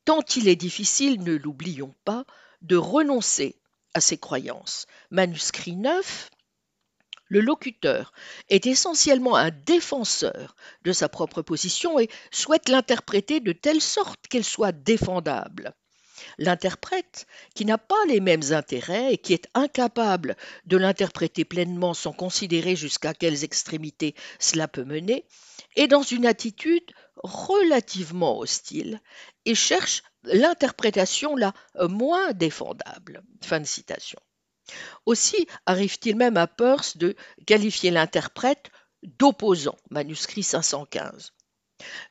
Tant 0.05 0.21
il 0.35 0.47
est 0.47 0.55
difficile, 0.55 1.21
ne 1.23 1.35
l'oublions 1.35 1.93
pas, 2.05 2.25
de 2.61 2.75
renoncer 2.75 3.55
à 3.93 4.01
ses 4.01 4.17
croyances. 4.17 4.85
Manuscrit 5.09 5.75
9, 5.75 6.29
le 7.31 7.39
locuteur 7.39 8.11
est 8.49 8.65
essentiellement 8.65 9.37
un 9.37 9.51
défenseur 9.51 10.55
de 10.83 10.91
sa 10.91 11.07
propre 11.07 11.41
position 11.41 11.97
et 11.97 12.09
souhaite 12.29 12.67
l'interpréter 12.67 13.39
de 13.39 13.53
telle 13.53 13.79
sorte 13.79 14.27
qu'elle 14.27 14.43
soit 14.43 14.73
défendable. 14.73 15.73
L'interprète, 16.37 17.27
qui 17.55 17.65
n'a 17.65 17.77
pas 17.77 18.03
les 18.07 18.19
mêmes 18.19 18.51
intérêts 18.51 19.13
et 19.13 19.17
qui 19.17 19.33
est 19.33 19.47
incapable 19.53 20.35
de 20.65 20.77
l'interpréter 20.77 21.45
pleinement 21.45 21.93
sans 21.93 22.13
considérer 22.13 22.75
jusqu'à 22.75 23.13
quelles 23.13 23.43
extrémités 23.43 24.15
cela 24.39 24.67
peut 24.67 24.83
mener, 24.83 25.25
est 25.75 25.87
dans 25.87 26.03
une 26.03 26.25
attitude 26.25 26.91
relativement 27.23 28.39
hostile 28.39 29.01
et 29.45 29.55
cherche 29.55 30.03
l'interprétation 30.23 31.35
la 31.35 31.53
moins 31.87 32.33
défendable. 32.33 33.23
Fin 33.41 33.59
de 33.59 33.65
citation. 33.65 34.19
Aussi 35.05 35.47
arrive-t-il 35.65 36.15
même 36.15 36.37
à 36.37 36.47
Peirce 36.47 36.97
de 36.97 37.15
qualifier 37.45 37.91
l'interprète 37.91 38.69
d'opposant, 39.03 39.77
manuscrit 39.89 40.43
515. 40.43 41.33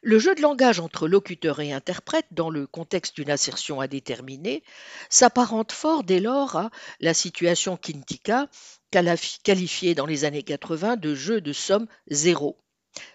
Le 0.03 0.19
jeu 0.19 0.35
de 0.35 0.43
langage 0.43 0.81
entre 0.81 1.09
locuteur 1.09 1.61
et 1.61 1.73
interprète, 1.73 2.27
dans 2.31 2.51
le 2.51 2.67
contexte 2.67 3.17
d'une 3.17 3.31
assertion 3.31 3.81
indéterminée, 3.81 4.63
s'apparente 5.09 5.73
fort 5.73 6.05
dès 6.05 6.21
lors 6.21 6.57
à 6.57 6.71
la 7.01 7.15
situation 7.15 7.77
Kintika, 7.77 8.49
qualifiée 9.43 9.95
dans 9.95 10.07
les 10.07 10.25
années 10.25 10.43
80 10.43 10.97
de 10.97 11.15
jeu 11.15 11.41
de 11.41 11.53
somme 11.53 11.87
zéro. 12.09 12.57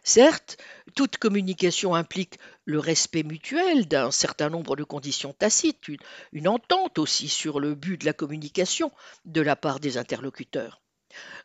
Certes, 0.04 0.58
toute 0.96 1.18
communication 1.18 1.96
implique 1.96 2.40
le 2.64 2.80
respect 2.80 3.24
mutuel 3.24 3.88
d'un 3.88 4.10
certain 4.12 4.50
nombre 4.50 4.76
de 4.76 4.84
conditions 4.84 5.34
tacites, 5.34 5.90
une, 6.32 6.48
entente 6.48 6.98
aussi 6.98 7.28
sur 7.28 7.60
le 7.60 7.76
but 7.76 8.00
de 8.00 8.06
la 8.06 8.14
communication 8.14 8.92
de 9.26 9.42
la 9.42 9.56
part 9.56 9.80
des 9.80 9.98
interlocuteurs. 9.98 10.82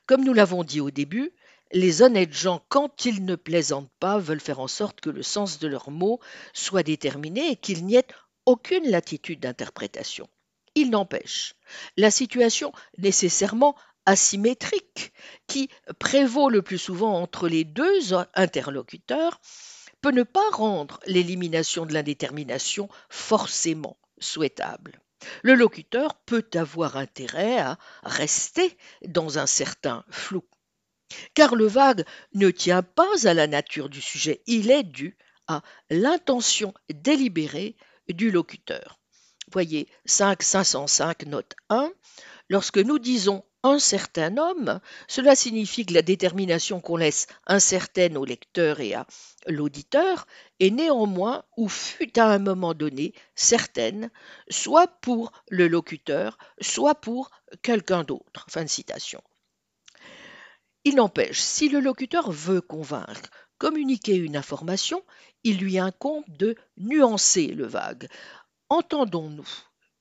Comme 0.07 0.25
nous 0.25 0.33
l'avons 0.33 0.64
dit 0.64 0.81
au 0.81 0.90
début, 0.90 1.33
les 1.72 2.02
honnêtes 2.02 2.32
gens, 2.32 2.62
quand 2.68 3.04
ils 3.04 3.24
ne 3.24 3.36
plaisantent 3.36 3.92
pas, 4.00 4.18
veulent 4.18 4.40
faire 4.40 4.60
en 4.60 4.68
sorte 4.68 5.00
que 5.00 5.10
le 5.10 5.22
sens 5.22 5.58
de 5.58 5.68
leurs 5.68 5.90
mots 5.90 6.20
soit 6.52 6.82
déterminé 6.82 7.52
et 7.52 7.56
qu'il 7.56 7.84
n'y 7.84 7.96
ait 7.96 8.06
aucune 8.46 8.88
latitude 8.88 9.40
d'interprétation. 9.40 10.28
Il 10.74 10.90
n'empêche, 10.90 11.54
la 11.96 12.10
situation 12.10 12.72
nécessairement 12.98 13.76
asymétrique 14.06 15.12
qui 15.46 15.68
prévaut 15.98 16.48
le 16.48 16.62
plus 16.62 16.78
souvent 16.78 17.20
entre 17.20 17.48
les 17.48 17.64
deux 17.64 18.14
interlocuteurs 18.34 19.40
peut 20.00 20.12
ne 20.12 20.22
pas 20.22 20.48
rendre 20.52 21.00
l'élimination 21.06 21.86
de 21.86 21.92
l'indétermination 21.92 22.88
forcément 23.08 23.98
souhaitable. 24.18 25.00
Le 25.42 25.54
locuteur 25.54 26.14
peut 26.24 26.48
avoir 26.54 26.96
intérêt 26.96 27.58
à 27.58 27.78
rester 28.02 28.76
dans 29.06 29.38
un 29.38 29.46
certain 29.46 30.04
flou 30.08 30.42
car 31.35 31.55
le 31.55 31.67
vague 31.67 32.05
ne 32.35 32.50
tient 32.50 32.83
pas 32.83 33.26
à 33.29 33.35
la 33.35 33.47
nature 33.47 33.88
du 33.88 34.00
sujet, 34.00 34.43
il 34.47 34.71
est 34.71 34.85
dû 34.85 35.17
à 35.49 35.62
l'intention 35.90 36.75
délibérée 36.93 37.76
du 38.09 38.31
locuteur. 38.31 38.99
Voyez 39.52 39.88
5 40.05 40.43
505 40.43 41.26
note 41.26 41.55
1. 41.71 41.90
Lorsque 42.49 42.79
nous 42.79 42.99
disons 42.99 43.45
un 43.62 43.79
certain 43.79 44.37
homme, 44.38 44.81
cela 45.07 45.35
signifie 45.35 45.85
que 45.85 45.93
la 45.93 46.02
détermination 46.02 46.81
qu'on 46.81 46.97
laisse 46.97 47.26
incertaine 47.47 48.17
au 48.17 48.25
lecteur 48.25 48.81
et 48.81 48.95
à 48.95 49.07
l'auditeur 49.47 50.26
est 50.61 50.71
néanmoins 50.71 51.45
ou 51.57 51.69
fut 51.69 52.19
à 52.19 52.26
un 52.26 52.38
moment 52.38 52.75
donné 52.75 53.12
certaine, 53.35 54.11
soit 54.49 54.87
pour 55.00 55.33
le 55.49 55.69
locuteur, 55.69 56.38
soit 56.61 56.95
pour 56.95 57.31
quelqu'un 57.62 58.05
d'autre. 58.05 58.47
Fin 58.49 58.64
de 58.64 58.69
citation. 58.69 59.23
Il 60.84 60.96
n'empêche, 60.96 61.40
si 61.40 61.68
le 61.68 61.80
locuteur 61.80 62.30
veut 62.30 62.60
convaincre, 62.60 63.30
communiquer 63.58 64.16
une 64.16 64.37
information, 64.37 65.04
il 65.44 65.58
lui 65.58 65.78
incombe 65.78 66.25
de 66.28 66.56
nuancer 66.78 67.49
le 67.49 67.66
vague. 67.66 68.08
Entendons-nous 68.70 69.49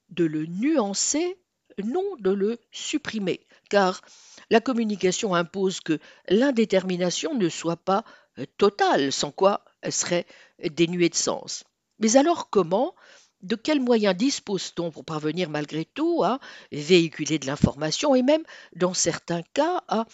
de 0.09 0.24
le 0.24 0.45
nuancer, 0.45 1.38
non 1.83 2.15
de 2.19 2.31
le 2.31 2.57
supprimer, 2.71 3.45
car 3.69 4.01
la 4.50 4.62
communication 4.62 5.36
impose 5.36 5.81
que 5.81 6.00
l'indétermination 6.29 7.36
ne 7.36 7.50
soit 7.50 7.77
pas 7.77 8.05
euh, 8.39 8.45
totale, 8.57 9.12
sans 9.12 9.31
quoi 9.31 9.65
elle 9.81 9.93
serait 9.93 10.25
dénuée 10.63 11.09
de 11.09 11.15
sens. 11.15 11.63
Mais 12.00 12.15
alors 12.15 12.50
comment 12.50 12.95
de 13.41 13.55
quels 13.55 13.79
moyens 13.79 14.15
dispose-t-on 14.15 14.91
pour 14.91 15.05
parvenir 15.05 15.50
malgré 15.50 15.86
tout 15.86 16.24
à 16.24 16.39
véhiculer 16.71 17.39
de 17.39 17.48
l'information 17.48 18.15
et 18.15 18.21
même, 18.24 18.43
dans 18.75 18.93
certains 18.93 19.43
cas, 19.53 19.81
à 19.88 20.05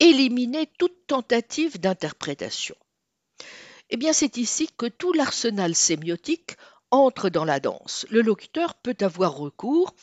éliminer 0.00 0.66
toute 0.78 1.06
tentative 1.06 1.80
d'interprétation. 1.80 2.76
Eh 3.90 3.96
bien, 3.96 4.12
c'est 4.12 4.36
ici 4.36 4.68
que 4.76 4.86
tout 4.86 5.12
l'arsenal 5.12 5.74
sémiotique 5.74 6.56
entre 6.90 7.28
dans 7.28 7.44
la 7.44 7.60
danse. 7.60 8.06
Le 8.10 8.22
locuteur 8.22 8.74
peut 8.74 8.96
avoir 9.00 9.36
recours 9.36 9.94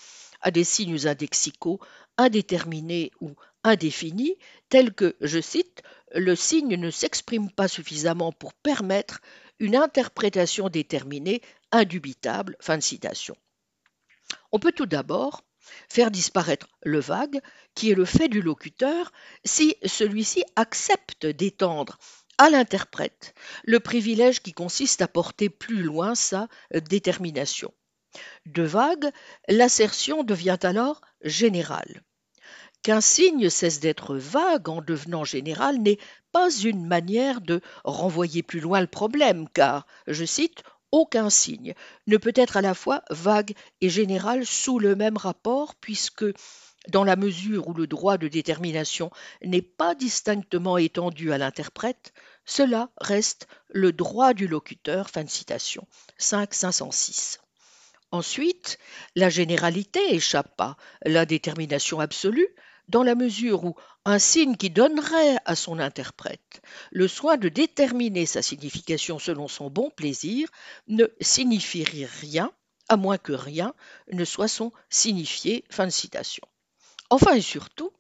à 0.41 0.51
des 0.51 0.63
signes 0.63 1.07
indexicaux 1.07 1.79
indéterminés 2.17 3.11
ou 3.21 3.33
indéfinis, 3.63 4.35
tels 4.69 4.93
que, 4.93 5.15
je 5.21 5.39
cite, 5.39 5.81
le 6.13 6.35
signe 6.35 6.75
ne 6.75 6.91
s'exprime 6.91 7.49
pas 7.51 7.67
suffisamment 7.67 8.31
pour 8.31 8.53
permettre 8.53 9.21
une 9.59 9.75
interprétation 9.75 10.69
déterminée, 10.69 11.41
indubitable. 11.71 12.57
Fin 12.59 12.77
de 12.77 12.83
citation. 12.83 13.35
On 14.51 14.59
peut 14.59 14.71
tout 14.71 14.85
d'abord 14.85 15.43
faire 15.89 16.11
disparaître 16.11 16.67
le 16.83 16.99
vague, 16.99 17.39
qui 17.75 17.91
est 17.91 17.95
le 17.95 18.05
fait 18.05 18.27
du 18.27 18.41
locuteur, 18.41 19.11
si 19.45 19.75
celui-ci 19.85 20.43
accepte 20.55 21.25
d'étendre 21.25 21.97
à 22.37 22.49
l'interprète 22.49 23.33
le 23.63 23.79
privilège 23.79 24.41
qui 24.41 24.53
consiste 24.53 25.01
à 25.01 25.07
porter 25.07 25.49
plus 25.49 25.83
loin 25.83 26.15
sa 26.15 26.47
détermination. 26.73 27.73
De 28.45 28.63
vague, 28.63 29.11
l'assertion 29.47 30.23
devient 30.23 30.57
alors 30.63 31.01
générale. 31.23 32.03
Qu'un 32.83 32.99
signe 32.99 33.49
cesse 33.49 33.79
d'être 33.79 34.15
vague 34.15 34.67
en 34.67 34.81
devenant 34.81 35.23
général 35.23 35.77
n'est 35.77 35.99
pas 36.31 36.51
une 36.51 36.87
manière 36.87 37.39
de 37.39 37.61
renvoyer 37.83 38.41
plus 38.41 38.59
loin 38.59 38.81
le 38.81 38.87
problème, 38.87 39.47
car, 39.53 39.85
je 40.07 40.25
cite, 40.25 40.63
aucun 40.91 41.29
signe 41.29 41.73
ne 42.07 42.17
peut 42.17 42.33
être 42.35 42.57
à 42.57 42.61
la 42.61 42.73
fois 42.73 43.03
vague 43.09 43.53
et 43.81 43.89
général 43.89 44.45
sous 44.45 44.79
le 44.79 44.95
même 44.95 45.17
rapport, 45.17 45.75
puisque, 45.75 46.25
dans 46.87 47.03
la 47.03 47.15
mesure 47.15 47.67
où 47.67 47.73
le 47.73 47.87
droit 47.87 48.17
de 48.17 48.27
détermination 48.27 49.11
n'est 49.43 49.61
pas 49.61 49.95
distinctement 49.95 50.77
étendu 50.77 51.31
à 51.31 51.37
l'interprète, 51.37 52.13
cela 52.45 52.89
reste 52.99 53.47
le 53.69 53.91
droit 53.91 54.33
du 54.33 54.47
locuteur. 54.47 55.09
Fin 55.09 55.23
de 55.23 55.29
citation. 55.29 55.87
5 56.17 56.53
506. 56.53 57.39
Ensuite, 58.11 58.77
la 59.15 59.29
généralité 59.29 60.13
échappe 60.13 60.59
à 60.59 60.75
la 61.05 61.25
détermination 61.25 61.99
absolue, 62.01 62.49
dans 62.91 63.03
la 63.03 63.15
mesure 63.15 63.63
où 63.63 63.75
un 64.03 64.19
signe 64.19 64.57
qui 64.57 64.69
donnerait 64.69 65.37
à 65.45 65.55
son 65.55 65.79
interprète 65.79 66.61
le 66.91 67.07
soin 67.07 67.37
de 67.37 67.47
déterminer 67.47 68.25
sa 68.25 68.41
signification 68.41 69.17
selon 69.17 69.47
son 69.47 69.69
bon 69.69 69.89
plaisir 69.89 70.49
ne 70.87 71.05
signifierait 71.21 72.09
rien, 72.19 72.51
à 72.89 72.97
moins 72.97 73.17
que 73.17 73.31
rien 73.31 73.73
ne 74.11 74.25
soit 74.25 74.49
son 74.49 74.73
signifié. 74.89 75.63
Enfin 77.09 77.33
et 77.33 77.41
surtout, 77.41 77.91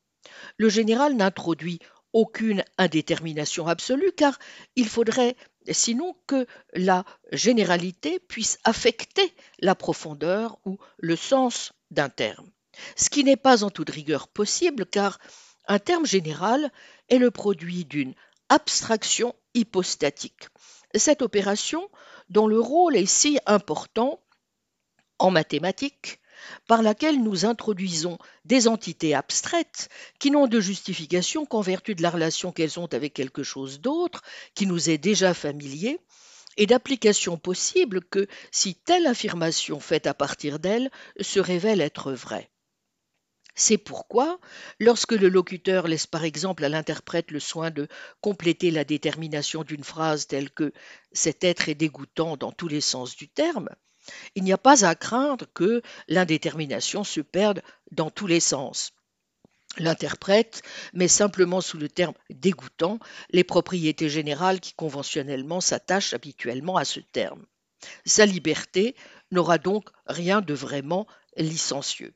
le 0.57 0.67
général 0.67 1.15
n'introduit 1.15 1.79
aucune 2.11 2.65
indétermination 2.77 3.67
absolue 3.67 4.11
car 4.11 4.37
il 4.75 4.89
faudrait 4.89 5.37
sinon 5.71 6.17
que 6.27 6.45
la 6.73 7.05
généralité 7.31 8.19
puisse 8.19 8.59
affecter 8.65 9.33
la 9.59 9.75
profondeur 9.75 10.59
ou 10.65 10.77
le 10.97 11.15
sens 11.15 11.71
d'un 11.91 12.09
terme. 12.09 12.51
Ce 12.95 13.09
qui 13.09 13.23
n'est 13.23 13.37
pas 13.37 13.63
en 13.63 13.69
toute 13.69 13.89
rigueur 13.89 14.27
possible 14.27 14.85
car 14.85 15.19
un 15.67 15.79
terme 15.79 16.05
général 16.05 16.71
est 17.09 17.17
le 17.17 17.31
produit 17.31 17.85
d'une 17.85 18.13
abstraction 18.49 19.35
hypostatique. 19.53 20.49
Cette 20.95 21.21
opération, 21.21 21.89
dont 22.29 22.47
le 22.47 22.59
rôle 22.59 22.97
est 22.97 23.05
si 23.05 23.39
important 23.45 24.21
en 25.19 25.31
mathématiques, 25.31 26.19
par 26.67 26.81
laquelle 26.81 27.21
nous 27.21 27.45
introduisons 27.45 28.17
des 28.45 28.67
entités 28.67 29.13
abstraites 29.13 29.89
qui 30.19 30.31
n'ont 30.31 30.47
de 30.47 30.59
justification 30.59 31.45
qu'en 31.45 31.61
vertu 31.61 31.95
de 31.95 32.01
la 32.01 32.09
relation 32.09 32.51
qu'elles 32.51 32.79
ont 32.79 32.87
avec 32.87 33.13
quelque 33.13 33.43
chose 33.43 33.79
d'autre 33.79 34.21
qui 34.55 34.65
nous 34.65 34.89
est 34.89 34.97
déjà 34.97 35.33
familier, 35.33 35.99
et 36.57 36.65
d'application 36.65 37.37
possible 37.37 38.01
que 38.01 38.27
si 38.51 38.75
telle 38.75 39.07
affirmation 39.07 39.79
faite 39.79 40.07
à 40.07 40.13
partir 40.13 40.59
d'elle 40.59 40.91
se 41.19 41.39
révèle 41.39 41.81
être 41.81 42.11
vraie. 42.11 42.50
C'est 43.53 43.77
pourquoi, 43.77 44.39
lorsque 44.79 45.11
le 45.11 45.27
locuteur 45.27 45.87
laisse 45.87 46.07
par 46.07 46.23
exemple 46.23 46.63
à 46.63 46.69
l'interprète 46.69 47.31
le 47.31 47.39
soin 47.39 47.69
de 47.69 47.87
compléter 48.21 48.71
la 48.71 48.83
détermination 48.83 49.63
d'une 49.63 49.83
phrase 49.83 50.27
telle 50.27 50.49
que 50.49 50.71
cet 51.11 51.43
être 51.43 51.67
est 51.67 51.75
dégoûtant 51.75 52.37
dans 52.37 52.51
tous 52.51 52.67
les 52.67 52.81
sens 52.81 53.15
du 53.15 53.27
terme, 53.27 53.69
il 54.35 54.43
n'y 54.43 54.53
a 54.53 54.57
pas 54.57 54.85
à 54.85 54.95
craindre 54.95 55.45
que 55.53 55.81
l'indétermination 56.07 57.03
se 57.03 57.21
perde 57.21 57.61
dans 57.91 58.09
tous 58.09 58.27
les 58.27 58.39
sens. 58.39 58.93
L'interprète 59.77 60.63
met 60.93 61.07
simplement 61.07 61.61
sous 61.61 61.77
le 61.77 61.87
terme 61.87 62.15
dégoûtant 62.29 62.99
les 63.29 63.43
propriétés 63.43 64.09
générales 64.09 64.59
qui 64.59 64.73
conventionnellement 64.73 65.61
s'attachent 65.61 66.13
habituellement 66.13 66.75
à 66.77 66.83
ce 66.83 66.99
terme. 66.99 67.45
Sa 68.05 68.25
liberté 68.25 68.95
n'aura 69.31 69.57
donc 69.57 69.89
rien 70.07 70.41
de 70.41 70.53
vraiment 70.53 71.07
licencieux. 71.37 72.13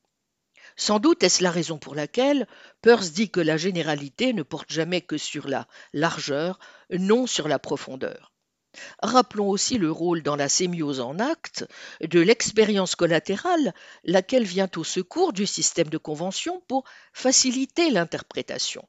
Sans 0.76 1.00
doute 1.00 1.24
est-ce 1.24 1.44
la 1.44 1.52
raison 1.52 1.78
pour 1.78 1.96
laquelle 1.96 2.48
Peirce 2.82 3.12
dit 3.12 3.30
que 3.30 3.40
la 3.40 3.58
généralité 3.58 4.34
ne 4.34 4.44
porte 4.44 4.72
jamais 4.72 5.02
que 5.02 5.18
sur 5.18 5.48
la 5.48 5.68
largeur, 5.94 6.60
non 6.90 7.28
sur 7.28 7.48
la 7.48 7.60
profondeur. 7.60 8.34
Rappelons 9.02 9.50
aussi 9.50 9.78
le 9.78 9.90
rôle 9.90 10.22
dans 10.22 10.36
la 10.36 10.50
sémiose 10.50 11.00
en 11.00 11.20
acte 11.20 11.66
de 12.02 12.20
l'expérience 12.20 12.96
collatérale, 12.96 13.74
laquelle 14.04 14.44
vient 14.44 14.70
au 14.76 14.84
secours 14.84 15.32
du 15.32 15.46
système 15.46 15.88
de 15.88 15.98
convention 15.98 16.62
pour 16.68 16.84
faciliter 17.14 17.90
l'interprétation. 17.90 18.86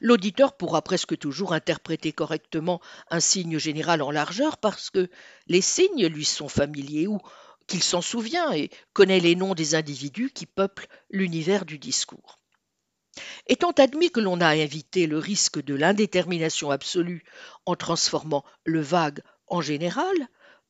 L'auditeur 0.00 0.56
pourra 0.56 0.80
presque 0.80 1.18
toujours 1.18 1.52
interpréter 1.52 2.12
correctement 2.12 2.80
un 3.10 3.20
signe 3.20 3.58
général 3.58 4.00
en 4.00 4.10
largeur 4.10 4.56
parce 4.56 4.90
que 4.90 5.10
les 5.48 5.60
signes 5.60 6.06
lui 6.06 6.24
sont 6.24 6.48
familiers 6.48 7.06
ou 7.06 7.18
qu'il 7.66 7.82
s'en 7.82 8.00
souvient 8.00 8.52
et 8.52 8.70
connaît 8.92 9.20
les 9.20 9.34
noms 9.34 9.54
des 9.54 9.74
individus 9.74 10.30
qui 10.30 10.46
peuplent 10.46 10.88
l'univers 11.10 11.64
du 11.64 11.78
discours. 11.78 12.38
Étant 13.46 13.72
admis 13.72 14.10
que 14.10 14.20
l'on 14.20 14.40
a 14.40 14.48
invité 14.48 15.06
le 15.06 15.18
risque 15.18 15.62
de 15.62 15.74
l'indétermination 15.74 16.70
absolue 16.70 17.24
en 17.64 17.74
transformant 17.74 18.44
le 18.64 18.80
vague 18.80 19.22
en 19.46 19.60
général, 19.60 20.14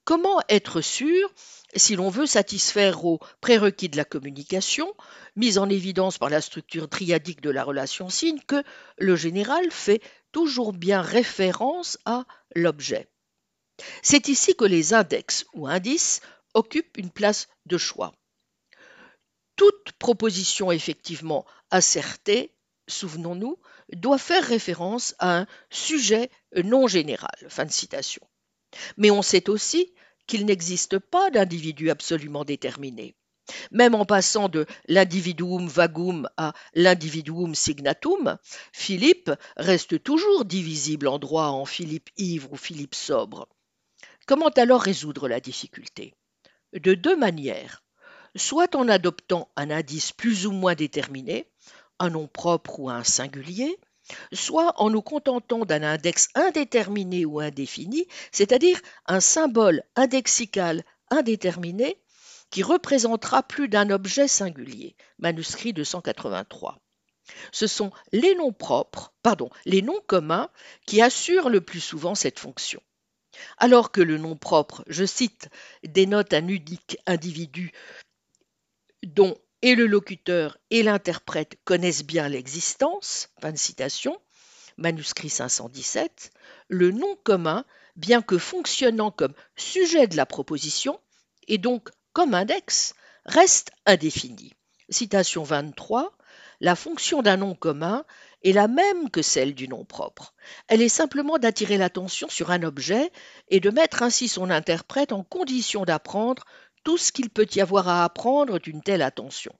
comment 0.04 0.40
être 0.48 0.80
sûr, 0.80 1.32
si 1.74 1.96
l'on 1.96 2.08
veut 2.08 2.26
satisfaire 2.26 3.04
aux 3.04 3.18
prérequis 3.40 3.88
de 3.88 3.96
la 3.96 4.04
communication, 4.04 4.94
mis 5.34 5.58
en 5.58 5.68
évidence 5.68 6.18
par 6.18 6.30
la 6.30 6.40
structure 6.40 6.88
triadique 6.88 7.40
de 7.40 7.50
la 7.50 7.64
relation 7.64 8.08
signe, 8.08 8.40
que 8.46 8.62
le 8.98 9.16
général 9.16 9.70
fait 9.70 10.00
toujours 10.30 10.72
bien 10.72 11.02
référence 11.02 11.98
à 12.04 12.24
l'objet? 12.54 13.08
C'est 14.02 14.28
ici 14.28 14.54
que 14.54 14.64
les 14.64 14.94
index 14.94 15.44
ou 15.52 15.66
indices 15.66 16.20
occupent 16.56 16.96
une 16.96 17.10
place 17.10 17.48
de 17.66 17.78
choix. 17.78 18.12
Toute 19.56 19.92
proposition 19.98 20.72
effectivement 20.72 21.46
assertée, 21.70 22.52
souvenons-nous, 22.88 23.58
doit 23.92 24.18
faire 24.18 24.44
référence 24.44 25.14
à 25.18 25.38
un 25.38 25.46
sujet 25.70 26.30
non 26.64 26.88
général. 26.88 27.36
Fin 27.48 27.64
de 27.64 27.70
citation. 27.70 28.26
Mais 28.96 29.10
on 29.10 29.22
sait 29.22 29.48
aussi 29.48 29.94
qu'il 30.26 30.44
n'existe 30.44 30.98
pas 30.98 31.30
d'individu 31.30 31.90
absolument 31.90 32.44
déterminé. 32.44 33.14
Même 33.70 33.94
en 33.94 34.04
passant 34.04 34.48
de 34.48 34.66
l'individuum 34.88 35.68
vagum 35.68 36.28
à 36.36 36.52
l'individuum 36.74 37.54
signatum, 37.54 38.38
Philippe 38.72 39.30
reste 39.56 40.02
toujours 40.02 40.44
divisible 40.44 41.06
en 41.06 41.18
droit 41.18 41.46
en 41.46 41.64
Philippe 41.64 42.10
ivre 42.16 42.52
ou 42.52 42.56
Philippe 42.56 42.96
sobre. 42.96 43.48
Comment 44.26 44.48
alors 44.48 44.82
résoudre 44.82 45.28
la 45.28 45.38
difficulté? 45.38 46.12
De 46.78 46.94
deux 46.94 47.16
manières, 47.16 47.82
soit 48.34 48.74
en 48.74 48.88
adoptant 48.88 49.48
un 49.56 49.70
indice 49.70 50.12
plus 50.12 50.46
ou 50.46 50.52
moins 50.52 50.74
déterminé, 50.74 51.50
un 51.98 52.10
nom 52.10 52.28
propre 52.28 52.80
ou 52.80 52.90
un 52.90 53.04
singulier, 53.04 53.78
soit 54.32 54.80
en 54.80 54.90
nous 54.90 55.02
contentant 55.02 55.64
d'un 55.64 55.82
index 55.82 56.28
indéterminé 56.34 57.24
ou 57.24 57.40
indéfini, 57.40 58.06
c'est-à-dire 58.32 58.80
un 59.06 59.20
symbole 59.20 59.82
indexical 59.96 60.84
indéterminé 61.10 61.98
qui 62.50 62.62
représentera 62.62 63.42
plus 63.42 63.68
d'un 63.68 63.90
objet 63.90 64.28
singulier. 64.28 64.96
Manuscrit 65.18 65.72
283. 65.72 66.78
Ce 67.50 67.66
sont 67.66 67.90
les 68.12 68.34
noms 68.36 68.52
propres, 68.52 69.12
pardon, 69.22 69.50
les 69.64 69.82
noms 69.82 70.00
communs 70.06 70.48
qui 70.86 71.02
assurent 71.02 71.48
le 71.48 71.60
plus 71.60 71.80
souvent 71.80 72.14
cette 72.14 72.38
fonction. 72.38 72.80
Alors 73.58 73.92
que 73.92 74.00
le 74.00 74.18
nom 74.18 74.36
propre, 74.36 74.84
je 74.86 75.04
cite, 75.04 75.48
dénote 75.84 76.32
un 76.32 76.48
unique 76.48 76.98
individu 77.06 77.72
dont 79.02 79.36
et 79.62 79.74
le 79.74 79.86
locuteur 79.86 80.58
et 80.70 80.82
l'interprète 80.82 81.58
connaissent 81.64 82.04
bien 82.04 82.28
l'existence, 82.28 83.30
manuscrit 84.76 85.30
517, 85.30 86.30
le 86.68 86.90
nom 86.90 87.16
commun, 87.24 87.64
bien 87.96 88.22
que 88.22 88.38
fonctionnant 88.38 89.10
comme 89.10 89.34
sujet 89.56 90.06
de 90.06 90.16
la 90.16 90.26
proposition, 90.26 91.00
et 91.48 91.58
donc 91.58 91.88
comme 92.12 92.34
index, 92.34 92.94
reste 93.24 93.70
indéfini. 93.86 94.52
Citation 94.88 95.42
23, 95.42 96.16
la 96.60 96.76
fonction 96.76 97.22
d'un 97.22 97.36
nom 97.36 97.54
commun 97.54 98.04
est 98.42 98.52
la 98.52 98.68
même 98.68 99.10
que 99.10 99.22
celle 99.22 99.54
du 99.54 99.68
nom 99.68 99.84
propre. 99.84 100.34
Elle 100.68 100.82
est 100.82 100.88
simplement 100.88 101.38
d'attirer 101.38 101.76
l'attention 101.76 102.28
sur 102.28 102.50
un 102.50 102.62
objet 102.62 103.10
et 103.48 103.60
de 103.60 103.70
mettre 103.70 104.02
ainsi 104.02 104.28
son 104.28 104.50
interprète 104.50 105.12
en 105.12 105.24
condition 105.24 105.84
d'apprendre 105.84 106.44
tout 106.84 106.98
ce 106.98 107.12
qu'il 107.12 107.30
peut 107.30 107.48
y 107.54 107.60
avoir 107.60 107.88
à 107.88 108.04
apprendre 108.04 108.58
d'une 108.58 108.82
telle 108.82 109.02
attention. 109.02 109.54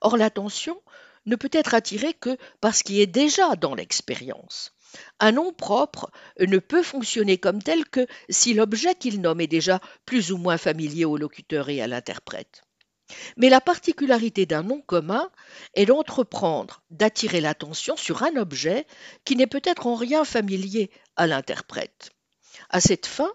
Or 0.00 0.16
l'attention 0.16 0.80
ne 1.26 1.36
peut 1.36 1.50
être 1.52 1.74
attirée 1.74 2.14
que 2.14 2.36
par 2.60 2.74
ce 2.74 2.84
qui 2.84 3.00
est 3.00 3.06
déjà 3.06 3.56
dans 3.56 3.74
l'expérience. 3.74 4.74
Un 5.20 5.32
nom 5.32 5.52
propre 5.52 6.10
ne 6.38 6.58
peut 6.58 6.82
fonctionner 6.82 7.38
comme 7.38 7.62
tel 7.62 7.84
que 7.86 8.06
si 8.30 8.54
l'objet 8.54 8.94
qu'il 8.94 9.20
nomme 9.20 9.40
est 9.40 9.46
déjà 9.46 9.80
plus 10.06 10.32
ou 10.32 10.38
moins 10.38 10.56
familier 10.56 11.04
au 11.04 11.16
locuteur 11.16 11.68
et 11.68 11.82
à 11.82 11.86
l'interprète. 11.86 12.62
Mais 13.36 13.48
la 13.48 13.60
particularité 13.60 14.46
d'un 14.46 14.62
nom 14.62 14.80
commun 14.80 15.30
est 15.74 15.86
d'entreprendre 15.86 16.82
d'attirer 16.90 17.40
l'attention 17.40 17.96
sur 17.96 18.22
un 18.22 18.36
objet 18.36 18.86
qui 19.24 19.36
n'est 19.36 19.46
peut-être 19.46 19.86
en 19.86 19.94
rien 19.94 20.24
familier 20.24 20.90
à 21.16 21.26
l'interprète. 21.26 22.10
À 22.70 22.80
cette 22.80 23.06
fin, 23.06 23.30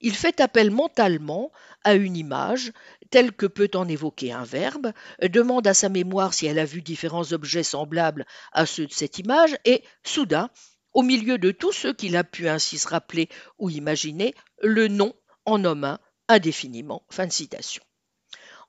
il 0.00 0.14
fait 0.14 0.40
appel 0.40 0.70
mentalement 0.70 1.50
à 1.84 1.94
une 1.94 2.16
image, 2.16 2.72
telle 3.10 3.32
que 3.32 3.46
peut 3.46 3.70
en 3.74 3.88
évoquer 3.88 4.32
un 4.32 4.44
verbe, 4.44 4.92
demande 5.22 5.66
à 5.66 5.74
sa 5.74 5.88
mémoire 5.88 6.34
si 6.34 6.46
elle 6.46 6.58
a 6.58 6.64
vu 6.64 6.82
différents 6.82 7.32
objets 7.32 7.62
semblables 7.62 8.26
à 8.52 8.66
ceux 8.66 8.86
de 8.86 8.92
cette 8.92 9.18
image, 9.18 9.56
et 9.64 9.82
soudain, 10.04 10.50
au 10.92 11.02
milieu 11.02 11.38
de 11.38 11.50
tous 11.50 11.72
ceux 11.72 11.92
qu'il 11.92 12.16
a 12.16 12.24
pu 12.24 12.48
ainsi 12.48 12.78
se 12.78 12.88
rappeler 12.88 13.28
ou 13.58 13.70
imaginer, 13.70 14.34
le 14.62 14.88
nom 14.88 15.14
en 15.44 15.58
nomme 15.58 15.84
un 15.84 15.98
indéfiniment. 16.28 17.02
Fin 17.10 17.26
de 17.26 17.32
citation. 17.32 17.85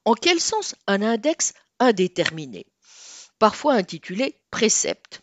En 0.08 0.14
quel 0.14 0.40
sens 0.40 0.74
un 0.88 1.02
index 1.02 1.54
indéterminé, 1.80 2.66
parfois 3.40 3.74
intitulé 3.74 4.40
précepte, 4.52 5.20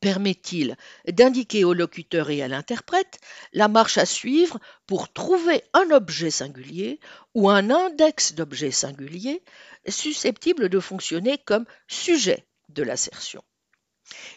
permet-il 0.00 0.76
d'indiquer 1.08 1.64
au 1.64 1.72
locuteur 1.72 2.28
et 2.28 2.42
à 2.42 2.48
l'interprète 2.48 3.18
la 3.54 3.68
marche 3.68 3.96
à 3.96 4.04
suivre 4.04 4.58
pour 4.86 5.10
trouver 5.10 5.64
un 5.72 5.90
objet 5.92 6.30
singulier 6.30 7.00
ou 7.34 7.48
un 7.48 7.70
index 7.70 8.34
d'objets 8.34 8.70
singuliers 8.70 9.42
susceptible 9.88 10.68
de 10.68 10.78
fonctionner 10.78 11.38
comme 11.38 11.64
sujet 11.88 12.46
de 12.68 12.82
l'assertion? 12.82 13.42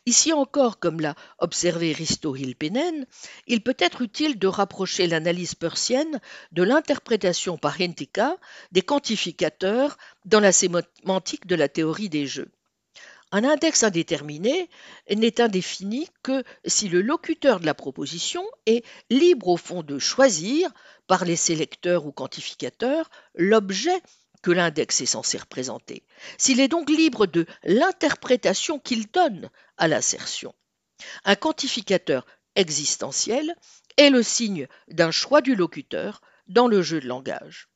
Ici 0.06 0.34
encore, 0.34 0.80
comme 0.80 1.02
l'a 1.02 1.16
observé 1.38 1.94
Risto 1.94 2.36
Hilpenen, 2.36 3.06
il 3.48 3.62
peut 3.62 3.78
être 3.78 4.02
utile 4.02 4.40
de 4.40 4.48
rapprocher 4.48 5.08
l'analyse 5.08 5.56
persienne 5.56 6.20
de 6.52 6.64
l'interprétation 6.64 7.58
par 7.58 7.80
Hentika 7.80 8.38
des 8.72 8.82
quantificateurs 8.82 9.98
dans 10.26 10.40
la 10.40 10.52
sémantique 10.52 11.48
de 11.48 11.56
la 11.56 11.70
théorie 11.70 12.10
des 12.10 12.26
jeux. 12.26 12.52
Un 13.32 13.44
index 13.44 13.84
indéterminé 13.84 14.70
n'est 15.16 15.40
indéfini 15.40 16.08
que 16.24 16.44
si 16.66 16.90
le 16.90 17.02
locuteur 17.02 17.60
de 17.60 17.66
la 17.68 17.76
proposition 17.76 18.44
est 18.66 18.84
libre 19.12 19.50
au 19.50 19.58
fond 19.58 19.84
de 19.84 20.00
choisir, 20.00 20.72
par 21.06 21.26
les 21.26 21.36
sélecteurs 21.36 22.06
ou 22.06 22.12
quantificateurs, 22.12 23.10
l'objet 23.36 24.02
que 24.42 24.52
l'index 24.52 25.02
est 25.02 25.06
censé 25.06 25.38
représenter, 25.38 26.04
s'il 26.38 26.60
est 26.60 26.68
donc 26.68 26.90
libre 26.90 27.26
de 27.26 27.46
l'interprétation 27.64 28.80
qu'il 28.80 29.08
donne 29.12 29.50
à 29.78 29.88
l'assertion. 29.88 30.54
Un 31.24 31.36
quantificateur 31.36 32.26
existentiel 32.56 33.56
est 33.98 34.10
le 34.10 34.24
signe 34.24 34.68
d'un 34.88 35.12
choix 35.12 35.42
du 35.42 35.56
locuteur 35.56 36.22
dans 36.48 36.68
le 36.68 36.82
jeu 36.82 37.00
de 37.00 37.08
langage. 37.08 37.70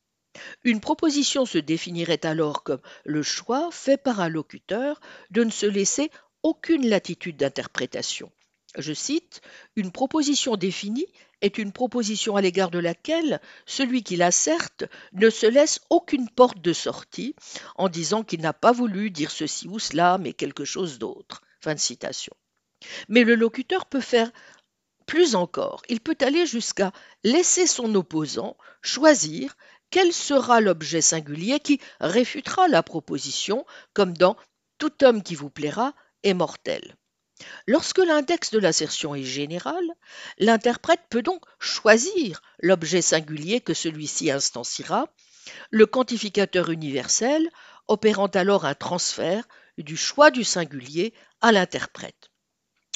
Une 0.64 0.80
proposition 0.80 1.46
se 1.46 1.58
définirait 1.58 2.26
alors 2.26 2.64
comme 2.64 2.80
le 3.04 3.22
choix 3.22 3.70
fait 3.70 3.96
par 3.96 4.20
un 4.20 4.28
locuteur 4.28 5.00
de 5.30 5.44
ne 5.44 5.50
se 5.50 5.66
laisser 5.66 6.10
aucune 6.42 6.88
latitude 6.88 7.36
d'interprétation. 7.36 8.32
Je 8.76 8.92
cite, 8.92 9.40
Une 9.76 9.92
proposition 9.92 10.56
définie 10.56 11.06
est 11.40 11.58
une 11.58 11.72
proposition 11.72 12.36
à 12.36 12.40
l'égard 12.40 12.70
de 12.70 12.78
laquelle 12.78 13.40
celui 13.66 14.02
qui 14.02 14.16
l'asserte 14.16 14.84
ne 15.12 15.30
se 15.30 15.46
laisse 15.46 15.80
aucune 15.90 16.28
porte 16.28 16.60
de 16.60 16.72
sortie 16.72 17.34
en 17.76 17.88
disant 17.88 18.24
qu'il 18.24 18.40
n'a 18.40 18.52
pas 18.52 18.72
voulu 18.72 19.10
dire 19.10 19.30
ceci 19.30 19.68
ou 19.68 19.78
cela, 19.78 20.18
mais 20.18 20.32
quelque 20.32 20.64
chose 20.64 20.98
d'autre. 20.98 21.42
Fin 21.60 21.74
de 21.74 21.80
citation. 21.80 22.34
Mais 23.08 23.24
le 23.24 23.34
locuteur 23.34 23.86
peut 23.86 24.00
faire 24.00 24.30
plus 25.06 25.34
encore, 25.34 25.82
il 25.88 26.00
peut 26.00 26.16
aller 26.20 26.46
jusqu'à 26.46 26.92
laisser 27.24 27.66
son 27.66 27.94
opposant 27.94 28.56
choisir 28.80 29.54
quel 29.90 30.12
sera 30.12 30.60
l'objet 30.60 31.02
singulier 31.02 31.60
qui 31.60 31.78
réfutera 32.00 32.68
la 32.68 32.82
proposition, 32.82 33.66
comme 33.92 34.16
dans 34.16 34.36
Tout 34.78 35.04
homme 35.04 35.22
qui 35.22 35.34
vous 35.34 35.50
plaira 35.50 35.94
est 36.22 36.34
mortel. 36.34 36.96
Lorsque 37.66 37.98
l'index 37.98 38.50
de 38.50 38.58
l'assertion 38.58 39.14
est 39.14 39.24
général, 39.24 39.84
l'interprète 40.38 41.02
peut 41.10 41.22
donc 41.22 41.44
choisir 41.58 42.42
l'objet 42.58 43.02
singulier 43.02 43.60
que 43.60 43.74
celui-ci 43.74 44.30
instanciera, 44.30 45.08
le 45.70 45.86
quantificateur 45.86 46.70
universel 46.70 47.48
opérant 47.88 48.28
alors 48.28 48.64
un 48.64 48.74
transfert 48.74 49.44
du 49.78 49.96
choix 49.96 50.30
du 50.30 50.44
singulier 50.44 51.12
à 51.40 51.52
l'interprète. 51.52 52.30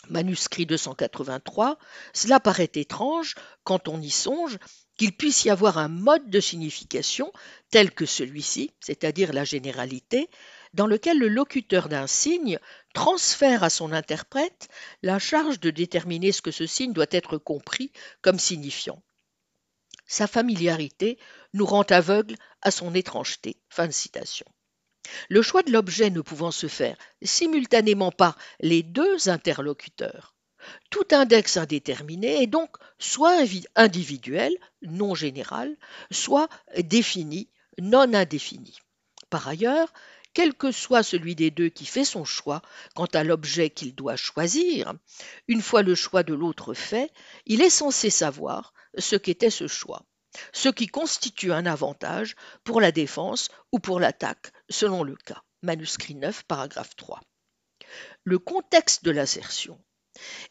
Manuscrit 0.08 0.64
283, 0.64 1.78
cela 2.14 2.40
paraît 2.40 2.70
étrange 2.74 3.34
quand 3.64 3.88
on 3.88 4.00
y 4.00 4.10
songe 4.10 4.58
qu'il 4.96 5.14
puisse 5.16 5.44
y 5.44 5.50
avoir 5.50 5.78
un 5.78 5.88
mode 5.88 6.30
de 6.30 6.40
signification 6.40 7.32
tel 7.70 7.92
que 7.92 8.06
celui-ci, 8.06 8.72
c'est-à-dire 8.80 9.32
la 9.32 9.44
généralité, 9.44 10.30
dans 10.74 10.86
lequel 10.86 11.18
le 11.18 11.28
locuteur 11.28 11.88
d'un 11.88 12.06
signe 12.06 12.58
transfère 12.94 13.62
à 13.62 13.70
son 13.70 13.92
interprète 13.92 14.68
la 15.02 15.18
charge 15.18 15.60
de 15.60 15.70
déterminer 15.70 16.32
ce 16.32 16.42
que 16.42 16.50
ce 16.50 16.66
signe 16.66 16.92
doit 16.92 17.06
être 17.10 17.38
compris 17.38 17.92
comme 18.22 18.38
signifiant. 18.38 19.02
Sa 20.06 20.26
familiarité 20.26 21.18
nous 21.52 21.66
rend 21.66 21.82
aveugles 21.82 22.36
à 22.62 22.70
son 22.70 22.94
étrangeté. 22.94 23.56
Fin 23.68 23.90
citation. 23.90 24.46
Le 25.28 25.42
choix 25.42 25.62
de 25.62 25.72
l'objet 25.72 26.10
ne 26.10 26.20
pouvant 26.20 26.50
se 26.50 26.66
faire 26.66 26.96
simultanément 27.22 28.12
par 28.12 28.36
les 28.60 28.82
deux 28.82 29.28
interlocuteurs, 29.28 30.34
tout 30.90 31.06
index 31.12 31.56
indéterminé 31.56 32.42
est 32.42 32.46
donc 32.46 32.76
soit 32.98 33.36
individuel, 33.76 34.54
non 34.82 35.14
général, 35.14 35.76
soit 36.10 36.48
défini, 36.78 37.48
non 37.80 38.12
indéfini. 38.12 38.78
Par 39.30 39.46
ailleurs, 39.46 39.92
quel 40.34 40.54
que 40.54 40.70
soit 40.70 41.02
celui 41.02 41.34
des 41.34 41.50
deux 41.50 41.68
qui 41.68 41.86
fait 41.86 42.04
son 42.04 42.24
choix 42.24 42.62
quant 42.94 43.06
à 43.06 43.24
l'objet 43.24 43.70
qu'il 43.70 43.94
doit 43.94 44.16
choisir, 44.16 44.94
une 45.48 45.62
fois 45.62 45.82
le 45.82 45.94
choix 45.94 46.22
de 46.22 46.34
l'autre 46.34 46.74
fait, 46.74 47.12
il 47.46 47.62
est 47.62 47.70
censé 47.70 48.10
savoir 48.10 48.72
ce 48.96 49.16
qu'était 49.16 49.50
ce 49.50 49.66
choix, 49.66 50.04
ce 50.52 50.68
qui 50.68 50.86
constitue 50.86 51.52
un 51.52 51.66
avantage 51.66 52.36
pour 52.64 52.80
la 52.80 52.92
défense 52.92 53.48
ou 53.72 53.78
pour 53.78 54.00
l'attaque, 54.00 54.52
selon 54.68 55.02
le 55.02 55.16
cas. 55.16 55.42
Manuscrit 55.62 56.14
9, 56.14 56.44
paragraphe 56.44 56.94
3. 56.96 57.20
Le 58.24 58.38
contexte 58.38 59.04
de 59.04 59.10
l'assertion 59.10 59.80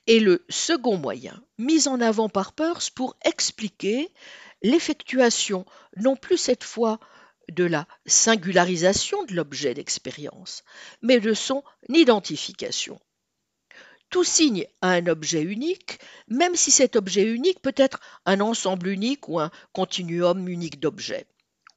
est 0.08 0.20
le 0.20 0.46
second 0.50 0.98
moyen 0.98 1.42
mis 1.58 1.88
en 1.88 2.02
avant 2.02 2.30
par 2.30 2.54
Peirce 2.54 2.90
pour 2.90 3.16
expliquer 3.24 4.14
l'effectuation, 4.62 5.66
non 5.98 6.16
plus 6.16 6.38
cette 6.38 6.64
fois 6.64 7.00
de 7.52 7.64
la 7.64 7.88
singularisation 8.06 9.24
de 9.26 9.34
l'objet 9.34 9.74
d'expérience, 9.74 10.64
mais 11.02 11.20
de 11.20 11.34
son 11.34 11.64
identification. 11.90 13.00
Tout 14.10 14.24
signe 14.24 14.66
a 14.82 14.92
un 14.92 15.08
objet 15.08 15.42
unique, 15.42 16.00
même 16.28 16.56
si 16.56 16.72
cet 16.72 16.96
objet 16.96 17.24
unique 17.24 17.62
peut 17.62 17.76
être 17.76 18.00
un 18.26 18.40
ensemble 18.40 18.88
unique 18.88 19.28
ou 19.28 19.40
un 19.40 19.52
continuum 19.74 20.48
unique 20.48 20.80
d'objets. 20.80 21.28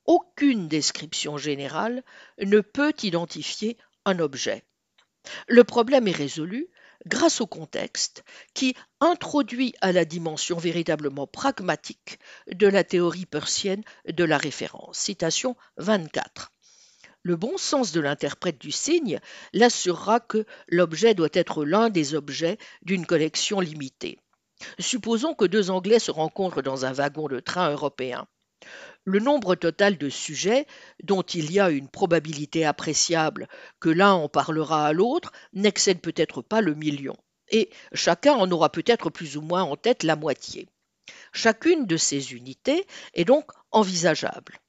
Aucune 0.06 0.68
description 0.68 1.38
générale 1.38 2.04
ne 2.38 2.60
peut 2.60 2.94
identifier 3.02 3.76
un 4.04 4.18
objet. 4.20 4.64
Le 5.48 5.64
problème 5.64 6.08
est 6.08 6.12
résolu 6.12 6.68
grâce 7.06 7.40
au 7.40 7.46
contexte 7.46 8.24
qui 8.54 8.74
introduit 9.00 9.74
à 9.80 9.92
la 9.92 10.04
dimension 10.04 10.56
véritablement 10.56 11.26
pragmatique 11.26 12.18
de 12.50 12.66
la 12.66 12.84
théorie 12.84 13.26
persienne 13.26 13.82
de 14.06 14.24
la 14.24 14.38
référence. 14.38 14.98
Citation 14.98 15.56
24. 15.78 16.52
Le 17.22 17.36
bon 17.36 17.58
sens 17.58 17.92
de 17.92 18.00
l'interprète 18.00 18.58
du 18.58 18.70
signe 18.70 19.20
l'assurera 19.52 20.20
que 20.20 20.46
l'objet 20.68 21.14
doit 21.14 21.28
être 21.32 21.64
l'un 21.64 21.90
des 21.90 22.14
objets 22.14 22.56
d'une 22.82 23.04
collection 23.04 23.60
limitée. 23.60 24.18
Supposons 24.78 25.34
que 25.34 25.44
deux 25.44 25.70
Anglais 25.70 25.98
se 25.98 26.10
rencontrent 26.10 26.62
dans 26.62 26.84
un 26.84 26.92
wagon 26.92 27.28
de 27.28 27.40
train 27.40 27.70
européen 27.70 28.26
le 29.04 29.18
nombre 29.18 29.54
total 29.54 29.98
de 29.98 30.08
sujets 30.08 30.66
dont 31.02 31.22
il 31.22 31.52
y 31.52 31.60
a 31.60 31.70
une 31.70 31.88
probabilité 31.88 32.64
appréciable 32.64 33.48
que 33.80 33.88
l'un 33.88 34.12
en 34.12 34.28
parlera 34.28 34.86
à 34.86 34.92
l'autre 34.92 35.32
n'excède 35.52 36.00
peut-être 36.00 36.42
pas 36.42 36.60
le 36.60 36.74
million, 36.74 37.16
et 37.48 37.70
chacun 37.92 38.34
en 38.34 38.50
aura 38.50 38.70
peut-être 38.70 39.10
plus 39.10 39.36
ou 39.36 39.42
moins 39.42 39.62
en 39.62 39.76
tête 39.76 40.02
la 40.02 40.16
moitié. 40.16 40.68
Chacune 41.32 41.86
de 41.86 41.96
ces 41.96 42.32
unités 42.32 42.86
est 43.14 43.24
donc 43.24 43.50
envisageable. 43.70 44.60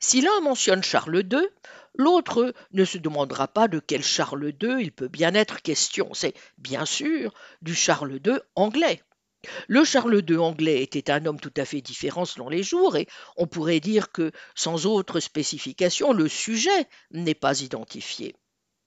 Si 0.00 0.20
l'un 0.20 0.40
mentionne 0.40 0.82
Charles 0.82 1.24
II, 1.30 1.48
l'autre 1.94 2.54
ne 2.72 2.84
se 2.84 2.98
demandera 2.98 3.48
pas 3.48 3.68
de 3.68 3.78
quel 3.78 4.02
Charles 4.02 4.52
II 4.60 4.76
il 4.80 4.92
peut 4.92 5.08
bien 5.08 5.34
être 5.34 5.62
question. 5.62 6.12
C'est 6.14 6.34
bien 6.58 6.84
sûr 6.84 7.32
du 7.62 7.74
Charles 7.74 8.20
II 8.24 8.38
anglais. 8.54 9.02
Le 9.68 9.84
Charles 9.84 10.22
II 10.28 10.36
anglais 10.36 10.82
était 10.82 11.10
un 11.10 11.26
homme 11.26 11.40
tout 11.40 11.52
à 11.56 11.64
fait 11.64 11.80
différent 11.80 12.24
selon 12.24 12.48
les 12.48 12.62
jours, 12.62 12.96
et 12.96 13.08
on 13.36 13.46
pourrait 13.46 13.80
dire 13.80 14.12
que, 14.12 14.32
sans 14.54 14.86
autre 14.86 15.20
spécification, 15.20 16.12
le 16.12 16.28
sujet 16.28 16.88
n'est 17.10 17.34
pas 17.34 17.60
identifié. 17.60 18.34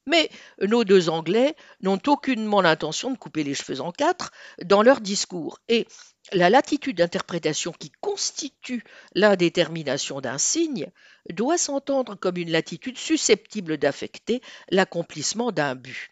Mais 0.08 0.30
nos 0.62 0.84
deux 0.84 1.10
Anglais 1.10 1.56
n'ont 1.82 2.00
aucunement 2.08 2.62
l'intention 2.62 3.12
de 3.12 3.18
couper 3.18 3.44
les 3.44 3.56
cheveux 3.56 3.82
en 3.82 3.92
quatre 3.92 4.32
dans 4.64 4.84
leur 4.84 5.02
discours, 5.02 5.60
et 5.68 5.88
la 6.32 6.50
latitude 6.50 6.98
d'interprétation 6.98 7.72
qui 7.72 7.92
constitue 8.02 8.84
l'indétermination 9.14 10.22
d'un 10.22 10.38
signe 10.38 10.92
doit 11.32 11.58
s'entendre 11.58 12.16
comme 12.16 12.38
une 12.38 12.52
latitude 12.52 12.98
susceptible 12.98 13.78
d'affecter 13.78 14.42
l'accomplissement 14.70 15.52
d'un 15.52 15.76
but. 15.76 16.12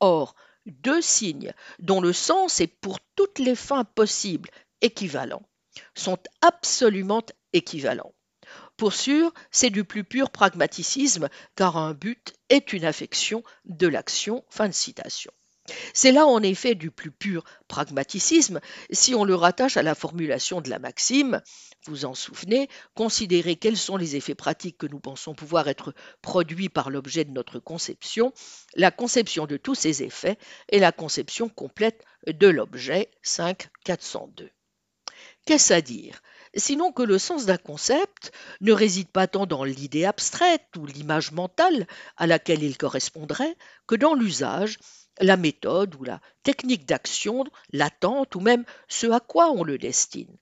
Or, 0.00 0.34
deux 0.68 1.02
signes 1.02 1.52
dont 1.78 2.00
le 2.00 2.12
sens 2.12 2.60
est 2.60 2.66
pour 2.66 2.98
toutes 3.16 3.38
les 3.38 3.54
fins 3.54 3.84
possibles 3.84 4.50
équivalent, 4.80 5.42
sont 5.94 6.18
absolument 6.40 7.24
équivalents. 7.52 8.14
Pour 8.76 8.92
sûr, 8.92 9.34
c'est 9.50 9.70
du 9.70 9.84
plus 9.84 10.04
pur 10.04 10.30
pragmaticisme, 10.30 11.28
car 11.56 11.76
un 11.76 11.94
but 11.94 12.34
est 12.48 12.72
une 12.72 12.84
affection 12.84 13.42
de 13.64 13.88
l'action. 13.88 14.44
Fin 14.48 14.68
de 14.68 14.74
citation. 14.74 15.32
C'est 15.92 16.12
là 16.12 16.26
en 16.26 16.42
effet 16.42 16.74
du 16.74 16.90
plus 16.90 17.10
pur 17.10 17.44
pragmaticisme 17.68 18.60
si 18.90 19.14
on 19.14 19.24
le 19.24 19.34
rattache 19.34 19.76
à 19.76 19.82
la 19.82 19.94
formulation 19.94 20.60
de 20.60 20.70
la 20.70 20.78
maxime, 20.78 21.42
vous 21.86 22.04
en 22.04 22.14
souvenez, 22.14 22.68
considérer 22.94 23.56
quels 23.56 23.76
sont 23.76 23.96
les 23.96 24.16
effets 24.16 24.34
pratiques 24.34 24.78
que 24.78 24.86
nous 24.86 25.00
pensons 25.00 25.34
pouvoir 25.34 25.68
être 25.68 25.94
produits 26.22 26.68
par 26.68 26.90
l'objet 26.90 27.24
de 27.24 27.30
notre 27.30 27.58
conception, 27.58 28.32
la 28.74 28.90
conception 28.90 29.46
de 29.46 29.56
tous 29.56 29.74
ces 29.74 30.02
effets 30.02 30.38
et 30.68 30.78
la 30.78 30.92
conception 30.92 31.48
complète 31.48 32.04
de 32.26 32.48
l'objet 32.48 33.10
5402. 33.22 34.50
Qu'est-ce 35.46 35.72
à 35.72 35.80
dire? 35.80 36.20
Sinon 36.54 36.92
que 36.92 37.02
le 37.02 37.18
sens 37.18 37.46
d'un 37.46 37.56
concept 37.56 38.32
ne 38.60 38.72
réside 38.72 39.08
pas 39.08 39.26
tant 39.26 39.46
dans 39.46 39.64
l'idée 39.64 40.04
abstraite 40.04 40.66
ou 40.76 40.86
l'image 40.86 41.32
mentale 41.32 41.86
à 42.16 42.26
laquelle 42.26 42.62
il 42.62 42.76
correspondrait 42.76 43.56
que 43.86 43.94
dans 43.94 44.14
l'usage 44.14 44.78
la 45.20 45.36
méthode 45.36 45.94
ou 45.96 46.04
la 46.04 46.20
technique 46.42 46.86
d'action, 46.86 47.44
l'attente 47.72 48.34
ou 48.34 48.40
même 48.40 48.64
ce 48.88 49.06
à 49.06 49.20
quoi 49.20 49.50
on 49.50 49.64
le 49.64 49.78
destine. 49.78 50.36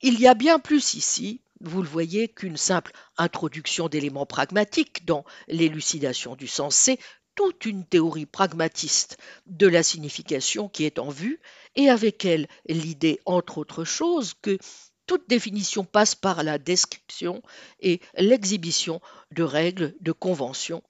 Il 0.00 0.20
y 0.20 0.26
a 0.26 0.34
bien 0.34 0.58
plus 0.58 0.94
ici, 0.94 1.40
vous 1.60 1.82
le 1.82 1.88
voyez, 1.88 2.28
qu'une 2.28 2.56
simple 2.56 2.92
introduction 3.16 3.88
d'éléments 3.88 4.26
pragmatiques 4.26 5.04
dans 5.04 5.24
l'élucidation 5.48 6.34
du 6.34 6.48
sens. 6.48 6.74
C'est 6.74 6.98
toute 7.34 7.64
une 7.64 7.86
théorie 7.86 8.26
pragmatiste 8.26 9.16
de 9.46 9.66
la 9.66 9.82
signification 9.82 10.68
qui 10.68 10.84
est 10.84 10.98
en 10.98 11.08
vue, 11.08 11.40
et 11.76 11.88
avec 11.88 12.24
elle 12.24 12.48
l'idée, 12.66 13.20
entre 13.24 13.58
autres 13.58 13.84
choses, 13.84 14.34
que 14.42 14.58
toute 15.06 15.28
définition 15.28 15.84
passe 15.84 16.14
par 16.14 16.42
la 16.42 16.58
description 16.58 17.42
et 17.80 18.00
l'exhibition 18.16 19.00
de 19.30 19.42
règles, 19.42 19.94
de 20.00 20.12
conventions, 20.12 20.82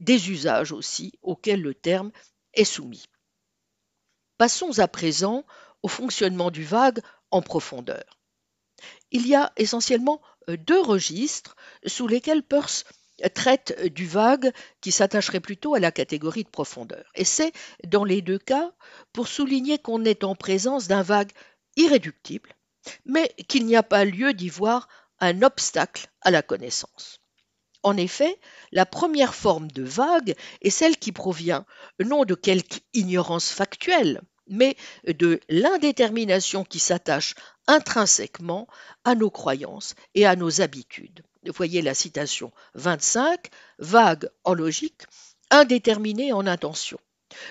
des 0.00 0.30
usages 0.30 0.72
aussi 0.72 1.12
auxquels 1.22 1.62
le 1.62 1.74
terme 1.74 2.10
est 2.54 2.64
soumis. 2.64 3.04
Passons 4.38 4.78
à 4.78 4.88
présent 4.88 5.44
au 5.82 5.88
fonctionnement 5.88 6.50
du 6.50 6.64
vague 6.64 7.00
en 7.30 7.42
profondeur. 7.42 8.18
Il 9.10 9.26
y 9.26 9.34
a 9.34 9.52
essentiellement 9.56 10.20
euh, 10.48 10.56
deux 10.56 10.80
registres 10.80 11.56
sous 11.86 12.06
lesquels 12.08 12.42
Peirce 12.42 12.84
traite 13.34 13.80
du 13.92 14.06
vague 14.06 14.52
qui 14.80 14.90
s'attacherait 14.90 15.40
plutôt 15.40 15.74
à 15.74 15.80
la 15.80 15.92
catégorie 15.92 16.44
de 16.44 16.48
profondeur. 16.48 17.04
Et 17.14 17.24
c'est, 17.24 17.52
dans 17.86 18.04
les 18.04 18.22
deux 18.22 18.38
cas, 18.38 18.72
pour 19.12 19.28
souligner 19.28 19.78
qu'on 19.78 20.04
est 20.04 20.24
en 20.24 20.34
présence 20.34 20.88
d'un 20.88 21.02
vague 21.02 21.30
irréductible, 21.76 22.54
mais 23.04 23.28
qu'il 23.48 23.66
n'y 23.66 23.76
a 23.76 23.82
pas 23.82 24.04
lieu 24.04 24.32
d'y 24.32 24.48
voir 24.48 24.88
un 25.20 25.42
obstacle 25.42 26.08
à 26.20 26.30
la 26.30 26.42
connaissance. 26.42 27.21
En 27.82 27.96
effet, 27.96 28.38
la 28.70 28.86
première 28.86 29.34
forme 29.34 29.70
de 29.70 29.82
vague 29.82 30.36
est 30.60 30.70
celle 30.70 30.96
qui 30.96 31.12
provient 31.12 31.64
non 31.98 32.24
de 32.24 32.34
quelque 32.34 32.80
ignorance 32.94 33.50
factuelle, 33.50 34.22
mais 34.46 34.76
de 35.06 35.40
l'indétermination 35.48 36.64
qui 36.64 36.78
s'attache 36.78 37.34
intrinsèquement 37.66 38.68
à 39.04 39.14
nos 39.14 39.30
croyances 39.30 39.94
et 40.14 40.26
à 40.26 40.36
nos 40.36 40.60
habitudes. 40.60 41.22
Voyez 41.46 41.82
la 41.82 41.94
citation 41.94 42.52
25, 42.74 43.50
vague 43.78 44.30
en 44.44 44.54
logique, 44.54 45.02
indéterminée 45.50 46.32
en 46.32 46.46
intention. 46.46 46.98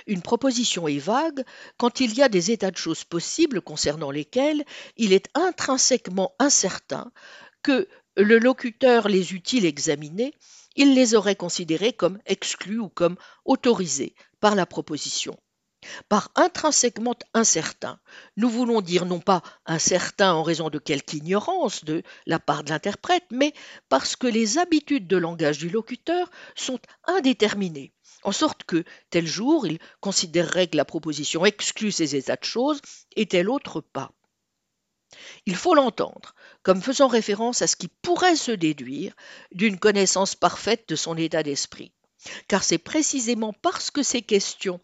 Une 0.06 0.22
proposition 0.22 0.88
est 0.88 1.00
vague 1.00 1.44
quand 1.78 2.00
il 2.00 2.13
y 2.13 2.22
a 2.22 2.30
des 2.30 2.52
états 2.52 2.72
de 2.72 2.78
choses 2.78 3.04
possibles 3.04 3.62
concernant 3.62 4.12
lesquels 4.12 4.63
il 4.96 5.12
est 5.12 5.28
intrinsèquement 5.34 6.34
incertain 6.39 7.12
que 7.63 7.88
le 8.17 8.39
locuteur 8.39 9.08
les 9.08 9.34
eût-il 9.34 9.65
examinés, 9.65 10.34
il 10.76 10.95
les 10.95 11.15
aurait 11.15 11.36
considérés 11.36 11.93
comme 11.93 12.19
exclus 12.26 12.80
ou 12.80 12.89
comme 12.89 13.17
autorisés 13.45 14.15
par 14.39 14.56
la 14.56 14.65
proposition. 14.65 15.38
Par 16.10 16.30
intrinsèquement 16.36 17.15
incertain, 17.34 18.00
nous 18.38 18.50
voulons 18.50 18.82
dire 18.82 19.06
non 19.06 19.19
pas 19.19 19.41
incertain 19.65 20.34
en 20.34 20.43
raison 20.43 20.69
de 20.69 20.78
quelque 20.78 21.15
ignorance 21.15 21.84
de 21.84 22.04
la 22.28 22.38
part 22.38 22.63
de 22.63 22.69
l'interprète, 22.69 23.26
mais 23.32 23.54
parce 23.89 24.15
que 24.15 24.28
les 24.28 24.60
habitudes 24.60 25.08
de 25.08 25.17
langage 25.17 25.58
du 25.58 25.69
locuteur 25.69 26.30
sont 26.56 26.80
indéterminées, 27.06 27.93
en 28.24 28.32
sorte 28.32 28.63
que 28.63 28.84
tel 29.10 29.26
jour 29.26 29.65
il 29.65 29.80
considérerait 30.02 30.67
que 30.67 30.78
la 30.78 30.86
proposition 30.86 31.45
exclut 31.45 31.91
ces 31.91 32.15
états 32.15 32.36
de 32.36 32.43
choses 32.43 32.82
et 33.15 33.26
tel 33.26 33.50
autre 33.50 33.82
pas. 33.82 34.12
Il 35.45 35.56
faut 35.56 35.76
l'entendre 35.76 36.36
comme 36.63 36.82
faisant 36.82 37.08
référence 37.08 37.62
à 37.62 37.67
ce 37.67 37.76
qui 37.76 37.88
pourrait 37.88 38.36
se 38.36 38.52
déduire 38.52 39.13
d'une 39.52 39.80
connaissance 39.80 40.36
parfaite 40.36 40.88
de 40.88 40.95
son 40.95 41.17
état 41.17 41.43
d'esprit 41.43 41.91
car 42.47 42.63
c'est 42.63 42.78
précisément 42.78 43.54
parce 43.54 43.91
que 43.91 44.04
ces 44.04 44.21
questions 44.21 44.80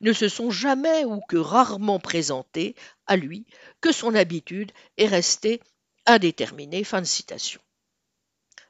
ne 0.00 0.12
se 0.12 0.28
sont 0.28 0.50
jamais 0.50 1.04
ou 1.04 1.20
que 1.28 1.36
rarement 1.36 1.98
présentées 1.98 2.74
à 3.06 3.16
lui 3.16 3.46
que 3.80 3.92
son 3.92 4.14
habitude 4.14 4.72
est 4.98 5.06
restée 5.06 5.60
indéterminée. 6.06 6.84
Fin 6.84 7.00
de 7.00 7.06
citation. 7.06 7.60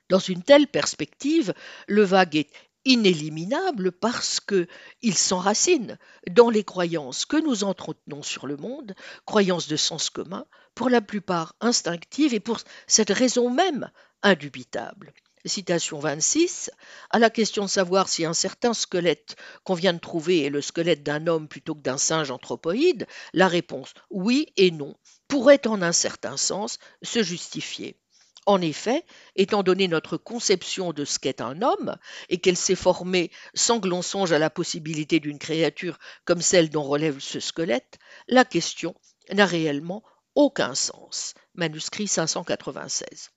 Dans 0.08 0.18
une 0.18 0.42
telle 0.42 0.66
perspective, 0.66 1.54
le 1.86 2.02
vague 2.02 2.36
est 2.36 2.50
inéliminable 2.84 3.92
parce 3.92 4.40
que 4.40 4.66
il 5.00 5.16
s'enracine 5.16 5.98
dans 6.30 6.50
les 6.50 6.64
croyances 6.64 7.24
que 7.24 7.36
nous 7.36 7.64
entretenons 7.64 8.22
sur 8.22 8.46
le 8.46 8.56
monde, 8.56 8.94
croyances 9.24 9.68
de 9.68 9.76
sens 9.76 10.10
commun, 10.10 10.46
pour 10.74 10.88
la 10.88 11.00
plupart 11.00 11.54
instinctives 11.60 12.34
et 12.34 12.40
pour 12.40 12.58
cette 12.86 13.10
raison 13.10 13.50
même 13.50 13.90
indubitable 14.22 15.12
citation 15.44 15.98
26, 15.98 16.70
à 17.10 17.18
la 17.18 17.30
question 17.30 17.64
de 17.64 17.70
savoir 17.70 18.08
si 18.08 18.24
un 18.24 18.34
certain 18.34 18.74
squelette 18.74 19.36
qu'on 19.64 19.74
vient 19.74 19.92
de 19.92 19.98
trouver 19.98 20.44
est 20.44 20.50
le 20.50 20.60
squelette 20.60 21.02
d'un 21.02 21.26
homme 21.26 21.48
plutôt 21.48 21.74
que 21.74 21.80
d'un 21.80 21.98
singe 21.98 22.30
anthropoïde, 22.30 23.06
la 23.32 23.48
réponse 23.48 23.92
oui 24.10 24.46
et 24.56 24.70
non 24.70 24.94
pourrait 25.28 25.66
en 25.66 25.82
un 25.82 25.92
certain 25.92 26.36
sens 26.36 26.78
se 27.02 27.22
justifier. 27.22 27.96
En 28.46 28.60
effet, 28.60 29.04
étant 29.36 29.62
donné 29.62 29.86
notre 29.86 30.16
conception 30.16 30.92
de 30.92 31.04
ce 31.04 31.18
qu'est 31.18 31.40
un 31.40 31.62
homme, 31.62 31.96
et 32.28 32.38
qu'elle 32.38 32.56
s'est 32.56 32.74
formée 32.74 33.30
sans 33.54 33.78
que 33.78 33.88
l'on 33.88 34.02
songe 34.02 34.32
à 34.32 34.38
la 34.38 34.50
possibilité 34.50 35.20
d'une 35.20 35.38
créature 35.38 35.98
comme 36.24 36.42
celle 36.42 36.70
dont 36.70 36.82
relève 36.82 37.20
ce 37.20 37.38
squelette, 37.38 37.98
la 38.28 38.44
question 38.44 38.94
n'a 39.32 39.46
réellement 39.46 40.02
aucun 40.34 40.74
sens. 40.74 41.34
Manuscrit 41.54 42.08
596. 42.08 43.30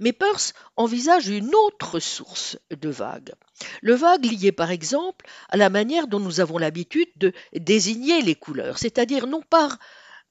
Mais 0.00 0.12
Peirce 0.12 0.52
envisage 0.76 1.28
une 1.28 1.54
autre 1.54 2.00
source 2.00 2.58
de 2.70 2.88
vagues. 2.88 3.34
Le 3.82 3.94
vague 3.94 4.24
lié 4.24 4.52
par 4.52 4.70
exemple 4.70 5.26
à 5.48 5.56
la 5.56 5.70
manière 5.70 6.08
dont 6.08 6.18
nous 6.20 6.40
avons 6.40 6.58
l'habitude 6.58 7.10
de 7.16 7.32
désigner 7.54 8.22
les 8.22 8.34
couleurs, 8.34 8.78
c'est-à-dire 8.78 9.26
non 9.26 9.42
par 9.42 9.78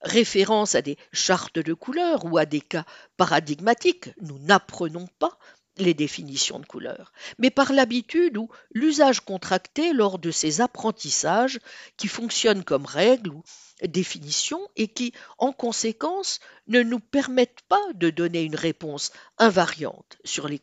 référence 0.02 0.74
à 0.74 0.82
des 0.82 0.96
chartes 1.12 1.58
de 1.58 1.74
couleurs 1.74 2.24
ou 2.24 2.38
à 2.38 2.46
des 2.46 2.60
cas 2.60 2.84
paradigmatiques, 3.16 4.10
nous 4.20 4.38
n'apprenons 4.38 5.06
pas 5.18 5.38
les 5.76 5.94
définitions 5.94 6.58
de 6.58 6.66
couleurs, 6.66 7.12
mais 7.38 7.50
par 7.50 7.72
l'habitude 7.72 8.36
ou 8.36 8.48
l'usage 8.72 9.20
contracté 9.20 9.92
lors 9.92 10.18
de 10.18 10.30
ces 10.30 10.60
apprentissages 10.60 11.58
qui 11.96 12.08
fonctionnent 12.08 12.64
comme 12.64 12.86
règles 12.86 13.30
ou 13.30 13.42
définitions 13.86 14.68
et 14.76 14.88
qui, 14.88 15.12
en 15.38 15.52
conséquence, 15.52 16.40
ne 16.66 16.82
nous 16.82 17.00
permettent 17.00 17.62
pas 17.68 17.82
de 17.94 18.10
donner 18.10 18.42
une 18.42 18.56
réponse 18.56 19.12
invariante 19.38 20.18
sur 20.24 20.48
les 20.48 20.60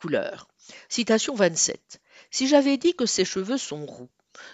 couleurs. 0.00 0.48
Citation 0.88 1.34
27. 1.34 2.00
Si 2.30 2.46
j'avais 2.46 2.76
dit 2.76 2.94
que 2.94 3.06
ses 3.06 3.24
cheveux 3.24 3.58
sont 3.58 3.86
roux, 3.86 4.10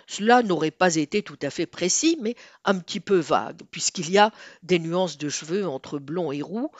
cela 0.07 0.43
n'aurait 0.43 0.71
pas 0.71 0.97
été 0.97 1.23
tout 1.23 1.39
à 1.43 1.51
fait 1.51 1.67
précis, 1.67 2.19
mais 2.21 2.35
un 2.65 2.79
petit 2.79 3.01
peu 3.01 3.19
vague, 3.19 3.63
puisqu'il 3.71 4.11
y 4.11 4.19
a 4.19 4.33
des 4.63 4.79
nuances 4.79 5.19
de 5.19 5.29
cheveux 5.29 5.67
entre 5.67 5.99
blond 5.99 6.33
et 6.33 6.43
roux, 6.43 6.71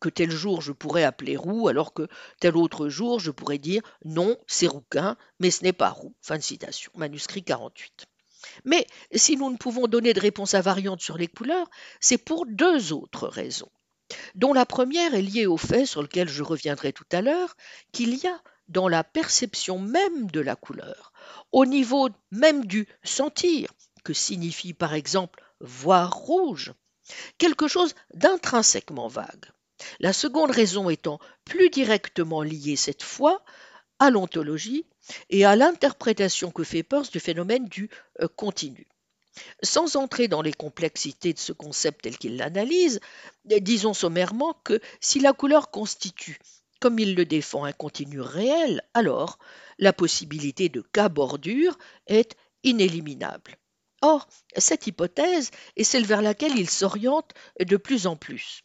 que 0.00 0.08
tel 0.08 0.30
jour 0.30 0.62
je 0.62 0.72
pourrais 0.72 1.04
appeler 1.04 1.36
roux, 1.36 1.68
alors 1.68 1.92
que 1.92 2.08
tel 2.40 2.56
autre 2.56 2.88
jour 2.88 3.20
je 3.20 3.30
pourrais 3.30 3.58
dire 3.58 3.82
non, 4.04 4.36
c'est 4.46 4.66
rouquin, 4.66 5.16
mais 5.40 5.50
ce 5.50 5.62
n'est 5.64 5.72
pas 5.72 5.90
roux. 5.90 6.14
Fin 6.20 6.38
de 6.38 6.42
citation. 6.42 6.92
Manuscrit 6.96 7.42
48. 7.42 8.06
Mais 8.64 8.86
si 9.14 9.36
nous 9.36 9.50
ne 9.50 9.56
pouvons 9.56 9.86
donner 9.86 10.12
de 10.12 10.20
réponse 10.20 10.54
invariante 10.54 11.00
sur 11.00 11.18
les 11.18 11.28
couleurs, 11.28 11.68
c'est 12.00 12.18
pour 12.18 12.46
deux 12.46 12.92
autres 12.92 13.28
raisons, 13.28 13.70
dont 14.34 14.52
la 14.52 14.66
première 14.66 15.14
est 15.14 15.22
liée 15.22 15.46
au 15.46 15.56
fait 15.56 15.86
sur 15.86 16.02
lequel 16.02 16.28
je 16.28 16.42
reviendrai 16.42 16.92
tout 16.92 17.06
à 17.12 17.22
l'heure, 17.22 17.56
qu'il 17.92 18.14
y 18.14 18.26
a 18.26 18.40
dans 18.68 18.88
la 18.88 19.04
perception 19.04 19.78
même 19.78 20.30
de 20.30 20.40
la 20.40 20.56
couleur, 20.56 21.12
au 21.52 21.66
niveau 21.66 22.08
même 22.30 22.64
du 22.64 22.86
sentir, 23.04 23.72
que 24.04 24.12
signifie 24.12 24.72
par 24.72 24.94
exemple 24.94 25.42
voir 25.60 26.14
rouge, 26.14 26.72
quelque 27.38 27.68
chose 27.68 27.94
d'intrinsèquement 28.14 29.08
vague. 29.08 29.46
La 30.00 30.12
seconde 30.12 30.50
raison 30.50 30.88
étant 30.88 31.18
plus 31.44 31.70
directement 31.70 32.42
liée 32.42 32.76
cette 32.76 33.02
fois 33.02 33.44
à 33.98 34.10
l'ontologie 34.10 34.86
et 35.30 35.44
à 35.44 35.56
l'interprétation 35.56 36.50
que 36.50 36.64
fait 36.64 36.82
Peirce 36.82 37.10
du 37.10 37.20
phénomène 37.20 37.66
du 37.66 37.90
euh, 38.20 38.28
continu. 38.28 38.86
Sans 39.62 39.96
entrer 39.96 40.28
dans 40.28 40.40
les 40.40 40.52
complexités 40.52 41.34
de 41.34 41.38
ce 41.38 41.52
concept 41.52 42.02
tel 42.02 42.16
qu'il 42.16 42.36
l'analyse, 42.36 43.00
disons 43.44 43.92
sommairement 43.92 44.54
que 44.64 44.80
si 45.00 45.20
la 45.20 45.34
couleur 45.34 45.70
constitue, 45.70 46.38
comme 46.80 46.98
il 46.98 47.14
le 47.14 47.24
défend, 47.24 47.64
un 47.64 47.72
continu 47.72 48.20
réel, 48.20 48.82
alors 48.94 49.38
la 49.78 49.92
possibilité 49.92 50.68
de 50.68 50.80
cas 50.80 51.08
bordure 51.08 51.78
est 52.06 52.36
inéliminable. 52.62 53.56
Or, 54.02 54.28
cette 54.56 54.86
hypothèse 54.86 55.50
est 55.76 55.84
celle 55.84 56.06
vers 56.06 56.22
laquelle 56.22 56.58
il 56.58 56.68
s'oriente 56.68 57.32
de 57.60 57.76
plus 57.76 58.06
en 58.06 58.16
plus. 58.16 58.62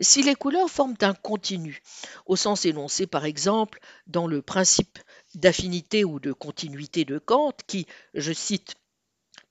Si 0.00 0.22
les 0.22 0.34
couleurs 0.34 0.70
forment 0.70 0.96
un 1.02 1.14
continu, 1.14 1.80
au 2.26 2.36
sens 2.36 2.64
énoncé 2.64 3.06
par 3.06 3.24
exemple 3.24 3.78
dans 4.06 4.26
le 4.26 4.42
principe 4.42 4.98
d'affinité 5.34 6.04
ou 6.04 6.20
de 6.20 6.32
continuité 6.32 7.04
de 7.04 7.18
Kant, 7.18 7.54
qui, 7.66 7.86
je 8.14 8.32
cite, 8.32 8.74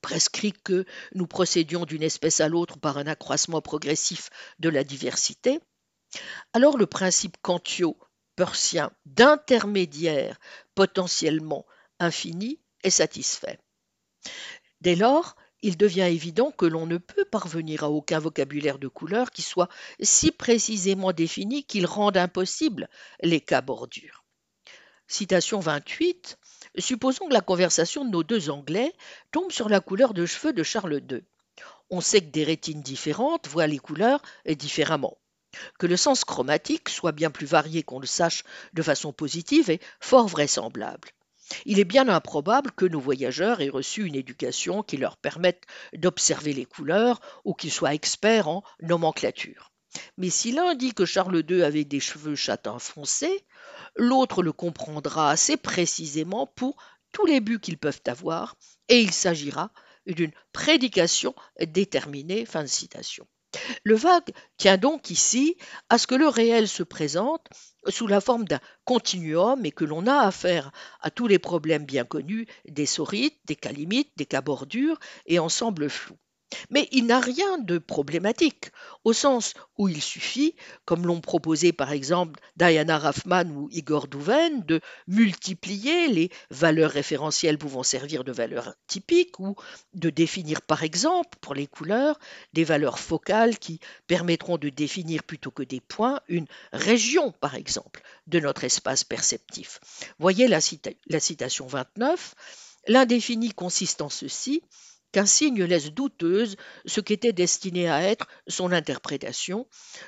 prescrit 0.02 0.52
que 0.52 0.84
nous 1.14 1.26
procédions 1.26 1.84
d'une 1.84 2.02
espèce 2.02 2.40
à 2.40 2.48
l'autre 2.48 2.78
par 2.78 2.98
un 2.98 3.06
accroissement 3.06 3.60
progressif 3.60 4.30
de 4.58 4.68
la 4.68 4.84
diversité, 4.84 5.60
alors 6.52 6.78
le 6.78 6.86
principe 6.86 7.36
kantio-persien 7.42 8.90
d'intermédiaire 9.06 10.38
potentiellement 10.74 11.66
infini 11.98 12.60
est 12.82 12.90
satisfait. 12.90 13.58
Dès 14.80 14.96
lors, 14.96 15.36
il 15.62 15.76
devient 15.76 16.02
évident 16.02 16.52
que 16.52 16.66
l'on 16.66 16.86
ne 16.86 16.98
peut 16.98 17.24
parvenir 17.24 17.82
à 17.82 17.90
aucun 17.90 18.20
vocabulaire 18.20 18.78
de 18.78 18.88
couleur 18.88 19.30
qui 19.30 19.42
soit 19.42 19.68
si 20.00 20.30
précisément 20.30 21.12
défini 21.12 21.64
qu'il 21.64 21.86
rende 21.86 22.16
impossible 22.16 22.88
les 23.22 23.40
cas 23.40 23.60
bordures. 23.60 24.24
Citation 25.08 25.58
28. 25.58 26.38
Supposons 26.78 27.28
que 27.28 27.32
la 27.32 27.40
conversation 27.40 28.04
de 28.04 28.10
nos 28.10 28.22
deux 28.22 28.50
Anglais 28.50 28.92
tombe 29.32 29.50
sur 29.50 29.68
la 29.68 29.80
couleur 29.80 30.14
de 30.14 30.26
cheveux 30.26 30.52
de 30.52 30.62
Charles 30.62 31.02
II. 31.10 31.22
On 31.90 32.00
sait 32.00 32.20
que 32.20 32.30
des 32.30 32.44
rétines 32.44 32.82
différentes 32.82 33.48
voient 33.48 33.66
les 33.66 33.78
couleurs 33.78 34.22
différemment. 34.46 35.18
Que 35.78 35.86
le 35.86 35.96
sens 35.96 36.24
chromatique 36.24 36.88
soit 36.88 37.12
bien 37.12 37.30
plus 37.30 37.46
varié 37.46 37.82
qu'on 37.82 38.00
le 38.00 38.06
sache 38.06 38.44
de 38.72 38.82
façon 38.82 39.12
positive 39.12 39.70
est 39.70 39.82
fort 40.00 40.28
vraisemblable. 40.28 41.10
Il 41.64 41.78
est 41.78 41.84
bien 41.84 42.08
improbable 42.08 42.72
que 42.72 42.84
nos 42.84 43.00
voyageurs 43.00 43.60
aient 43.60 43.70
reçu 43.70 44.04
une 44.04 44.14
éducation 44.14 44.82
qui 44.82 44.96
leur 44.96 45.16
permette 45.16 45.64
d'observer 45.94 46.52
les 46.52 46.66
couleurs 46.66 47.20
ou 47.44 47.54
qu'ils 47.54 47.72
soient 47.72 47.94
experts 47.94 48.48
en 48.48 48.62
nomenclature. 48.80 49.72
Mais 50.18 50.30
si 50.30 50.52
l'un 50.52 50.74
dit 50.74 50.92
que 50.92 51.06
Charles 51.06 51.42
II 51.48 51.62
avait 51.62 51.84
des 51.84 52.00
cheveux 52.00 52.36
châtains 52.36 52.78
foncés, 52.78 53.46
l'autre 53.96 54.42
le 54.42 54.52
comprendra 54.52 55.30
assez 55.30 55.56
précisément 55.56 56.46
pour 56.46 56.76
tous 57.12 57.24
les 57.24 57.40
buts 57.40 57.60
qu'ils 57.60 57.78
peuvent 57.78 58.02
avoir, 58.06 58.56
et 58.88 59.00
il 59.00 59.12
s'agira 59.12 59.72
d'une 60.06 60.32
prédication 60.52 61.34
déterminée. 61.60 62.44
Fin 62.44 62.62
de 62.62 62.68
citation. 62.68 63.26
Le 63.84 63.94
vague 63.94 64.30
tient 64.56 64.76
donc 64.76 65.10
ici 65.10 65.56
à 65.88 65.98
ce 65.98 66.06
que 66.06 66.14
le 66.14 66.28
réel 66.28 66.68
se 66.68 66.82
présente 66.82 67.46
sous 67.88 68.06
la 68.06 68.20
forme 68.20 68.44
d'un 68.44 68.60
continuum 68.84 69.64
et 69.64 69.72
que 69.72 69.84
l'on 69.84 70.06
a 70.06 70.26
affaire 70.26 70.70
à 71.00 71.10
tous 71.10 71.26
les 71.26 71.38
problèmes 71.38 71.84
bien 71.84 72.04
connus 72.04 72.46
des 72.66 72.86
saurites, 72.86 73.40
des 73.46 73.56
calimites, 73.56 74.12
des 74.16 74.26
cas 74.26 74.42
bordures 74.42 74.98
et 75.26 75.38
ensembles 75.38 75.88
flous. 75.88 76.18
Mais 76.70 76.88
il 76.92 77.06
n'a 77.06 77.20
rien 77.20 77.58
de 77.58 77.78
problématique, 77.78 78.70
au 79.04 79.12
sens 79.12 79.54
où 79.76 79.88
il 79.88 80.02
suffit, 80.02 80.54
comme 80.84 81.06
l'ont 81.06 81.20
proposé 81.20 81.72
par 81.72 81.92
exemple 81.92 82.40
Diana 82.56 82.98
Raffman 82.98 83.44
ou 83.50 83.68
Igor 83.70 84.08
Douven, 84.08 84.62
de 84.64 84.80
multiplier 85.06 86.08
les 86.08 86.30
valeurs 86.50 86.90
référentielles 86.90 87.58
pouvant 87.58 87.82
servir 87.82 88.24
de 88.24 88.32
valeurs 88.32 88.74
typiques 88.86 89.38
ou 89.38 89.56
de 89.94 90.10
définir 90.10 90.62
par 90.62 90.82
exemple, 90.82 91.38
pour 91.40 91.54
les 91.54 91.66
couleurs, 91.66 92.18
des 92.52 92.64
valeurs 92.64 92.98
focales 92.98 93.58
qui 93.58 93.80
permettront 94.06 94.58
de 94.58 94.68
définir 94.68 95.22
plutôt 95.22 95.50
que 95.50 95.62
des 95.62 95.80
points 95.80 96.20
une 96.28 96.46
région, 96.72 97.32
par 97.32 97.54
exemple, 97.54 98.02
de 98.26 98.40
notre 98.40 98.64
espace 98.64 99.04
perceptif. 99.04 99.80
Voyez 100.18 100.48
la, 100.48 100.60
citation 100.60 101.66
29. 101.66 102.34
L'indéfini 102.86 103.52
consiste 103.52 104.02
en 104.02 104.08
ceci 104.08 104.62
qu'un 105.12 105.26
signe 105.26 105.64
laisse 105.64 105.92
douteuse 105.92 106.56
ce 106.86 107.00
qu'était 107.00 107.32
destiné 107.32 107.88
à 107.88 108.02
être 108.02 108.26
son 108.46 108.72
interprétation, 108.72 109.66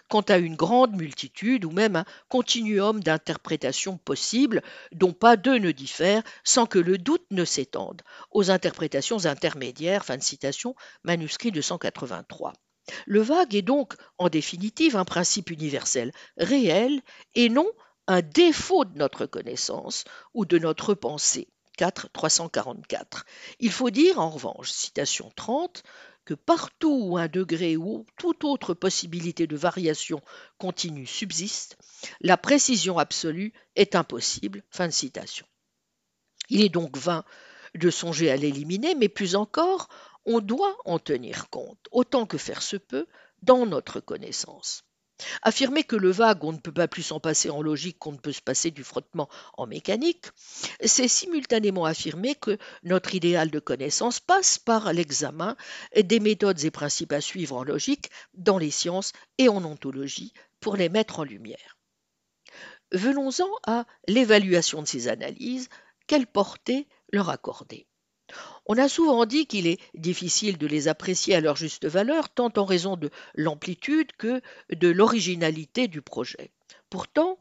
quant 0.08 0.20
à 0.22 0.38
une 0.38 0.56
grande 0.56 0.96
multitude 0.96 1.64
ou 1.64 1.70
même 1.70 1.96
un 1.96 2.04
continuum 2.28 3.02
d'interprétations 3.02 3.98
possibles 3.98 4.62
dont 4.92 5.12
pas 5.12 5.36
deux 5.36 5.58
ne 5.58 5.72
diffèrent 5.72 6.22
sans 6.44 6.66
que 6.66 6.78
le 6.78 6.98
doute 6.98 7.26
ne 7.30 7.44
s'étende 7.44 8.02
aux 8.30 8.50
interprétations 8.50 9.26
intermédiaires. 9.26 10.04
Fin 10.04 10.16
de 10.16 10.22
citation, 10.22 10.74
manuscrit 11.04 11.52
283. 11.52 12.52
Le 13.06 13.20
vague 13.20 13.54
est 13.54 13.62
donc, 13.62 13.94
en 14.18 14.28
définitive, 14.28 14.96
un 14.96 15.04
principe 15.04 15.50
universel 15.50 16.12
réel 16.36 17.00
et 17.34 17.48
non 17.48 17.68
un 18.06 18.22
défaut 18.22 18.84
de 18.84 18.98
notre 18.98 19.26
connaissance 19.26 20.04
ou 20.34 20.44
de 20.44 20.58
notre 20.58 20.94
pensée. 20.94 21.48
344. 22.12 23.24
Il 23.58 23.72
faut 23.72 23.90
dire, 23.90 24.18
en 24.18 24.30
revanche, 24.30 24.70
citation 24.70 25.32
30, 25.36 25.82
que 26.24 26.34
partout 26.34 26.98
où 27.02 27.18
un 27.18 27.28
degré 27.28 27.76
ou 27.76 28.06
toute 28.18 28.44
autre 28.44 28.74
possibilité 28.74 29.46
de 29.46 29.56
variation 29.56 30.20
continue 30.58 31.06
subsiste, 31.06 31.78
la 32.20 32.36
précision 32.36 32.98
absolue 32.98 33.52
est 33.76 33.94
impossible. 33.94 34.62
Fin 34.70 34.90
citation. 34.90 35.46
Il 36.48 36.60
est 36.62 36.68
donc 36.68 36.96
vain 36.96 37.24
de 37.74 37.90
songer 37.90 38.30
à 38.30 38.36
l'éliminer, 38.36 38.94
mais 38.94 39.08
plus 39.08 39.34
encore, 39.36 39.88
on 40.26 40.40
doit 40.40 40.76
en 40.84 40.98
tenir 40.98 41.48
compte, 41.50 41.86
autant 41.92 42.26
que 42.26 42.38
faire 42.38 42.62
se 42.62 42.76
peut, 42.76 43.06
dans 43.42 43.64
notre 43.66 44.00
connaissance. 44.00 44.84
Affirmer 45.42 45.84
que 45.84 45.96
le 45.96 46.10
vague, 46.10 46.44
on 46.44 46.52
ne 46.52 46.58
peut 46.58 46.72
pas 46.72 46.88
plus 46.88 47.02
s'en 47.02 47.20
passer 47.20 47.50
en 47.50 47.62
logique 47.62 47.98
qu'on 47.98 48.12
ne 48.12 48.18
peut 48.18 48.32
se 48.32 48.42
passer 48.42 48.70
du 48.70 48.84
frottement 48.84 49.28
en 49.56 49.66
mécanique, 49.66 50.26
c'est 50.84 51.08
simultanément 51.08 51.84
affirmer 51.84 52.34
que 52.34 52.58
notre 52.82 53.14
idéal 53.14 53.50
de 53.50 53.58
connaissance 53.58 54.20
passe 54.20 54.58
par 54.58 54.92
l'examen 54.92 55.56
des 55.96 56.20
méthodes 56.20 56.64
et 56.64 56.70
principes 56.70 57.12
à 57.12 57.20
suivre 57.20 57.56
en 57.56 57.64
logique 57.64 58.10
dans 58.34 58.58
les 58.58 58.70
sciences 58.70 59.12
et 59.38 59.48
en 59.48 59.64
ontologie 59.64 60.32
pour 60.60 60.76
les 60.76 60.88
mettre 60.88 61.20
en 61.20 61.24
lumière. 61.24 61.78
Venons-en 62.92 63.48
à 63.66 63.86
l'évaluation 64.08 64.82
de 64.82 64.86
ces 64.86 65.08
analyses, 65.08 65.68
quelle 66.06 66.26
portée 66.26 66.88
leur 67.12 67.30
accorder? 67.30 67.86
On 68.66 68.78
a 68.78 68.88
souvent 68.88 69.26
dit 69.26 69.46
qu'il 69.46 69.66
est 69.66 69.80
difficile 69.94 70.58
de 70.58 70.66
les 70.66 70.88
apprécier 70.88 71.34
à 71.34 71.40
leur 71.40 71.56
juste 71.56 71.86
valeur, 71.86 72.28
tant 72.28 72.52
en 72.56 72.64
raison 72.64 72.96
de 72.96 73.10
l'amplitude 73.34 74.12
que 74.16 74.40
de 74.70 74.88
l'originalité 74.88 75.88
du 75.88 76.02
projet. 76.02 76.50
Pourtant, 76.88 77.38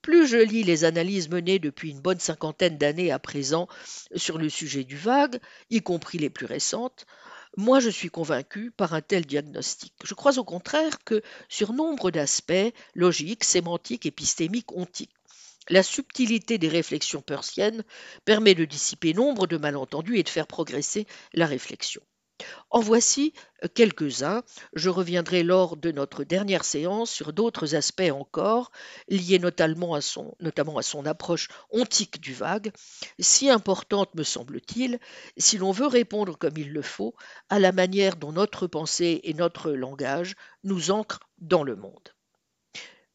plus 0.00 0.26
je 0.26 0.36
lis 0.36 0.64
les 0.64 0.84
analyses 0.84 1.28
menées 1.28 1.58
depuis 1.58 1.90
une 1.90 2.00
bonne 2.00 2.20
cinquantaine 2.20 2.78
d'années 2.78 3.12
à 3.12 3.18
présent 3.18 3.68
sur 4.14 4.38
le 4.38 4.48
sujet 4.48 4.84
du 4.84 4.96
vague, 4.96 5.40
y 5.70 5.80
compris 5.80 6.18
les 6.18 6.30
plus 6.30 6.46
récentes, 6.46 7.06
moins 7.56 7.80
je 7.80 7.90
suis 7.90 8.10
convaincu 8.10 8.70
par 8.70 8.94
un 8.94 9.00
tel 9.00 9.24
diagnostic. 9.26 9.92
Je 10.04 10.14
crois 10.14 10.38
au 10.38 10.44
contraire 10.44 11.04
que, 11.04 11.22
sur 11.48 11.72
nombre 11.72 12.10
d'aspects, 12.10 12.74
logiques, 12.94 13.44
sémantiques, 13.44 14.06
épistémiques, 14.06 14.72
ontiques, 14.72 15.14
la 15.68 15.82
subtilité 15.82 16.58
des 16.58 16.68
réflexions 16.68 17.22
persiennes 17.22 17.84
permet 18.24 18.54
de 18.54 18.64
dissiper 18.64 19.14
nombre 19.14 19.46
de 19.46 19.56
malentendus 19.56 20.18
et 20.18 20.22
de 20.22 20.28
faire 20.28 20.46
progresser 20.46 21.06
la 21.34 21.46
réflexion. 21.46 22.02
En 22.70 22.80
voici 22.80 23.32
quelques-uns. 23.74 24.42
Je 24.74 24.88
reviendrai 24.88 25.42
lors 25.42 25.76
de 25.76 25.92
notre 25.92 26.24
dernière 26.24 26.64
séance 26.64 27.10
sur 27.10 27.32
d'autres 27.32 27.74
aspects 27.74 28.10
encore, 28.12 28.72
liés 29.08 29.38
notamment 29.38 29.94
à, 29.94 30.00
son, 30.00 30.34
notamment 30.40 30.78
à 30.78 30.82
son 30.82 31.06
approche 31.06 31.48
ontique 31.70 32.20
du 32.20 32.34
vague, 32.34 32.72
si 33.20 33.50
importante 33.50 34.14
me 34.14 34.24
semble-t-il, 34.24 34.98
si 35.36 35.58
l'on 35.58 35.70
veut 35.70 35.86
répondre 35.86 36.36
comme 36.36 36.56
il 36.56 36.72
le 36.72 36.82
faut 36.82 37.14
à 37.48 37.58
la 37.58 37.72
manière 37.72 38.16
dont 38.16 38.32
notre 38.32 38.66
pensée 38.66 39.20
et 39.24 39.34
notre 39.34 39.70
langage 39.70 40.34
nous 40.64 40.90
ancrent 40.90 41.20
dans 41.38 41.62
le 41.62 41.76
monde. 41.76 42.08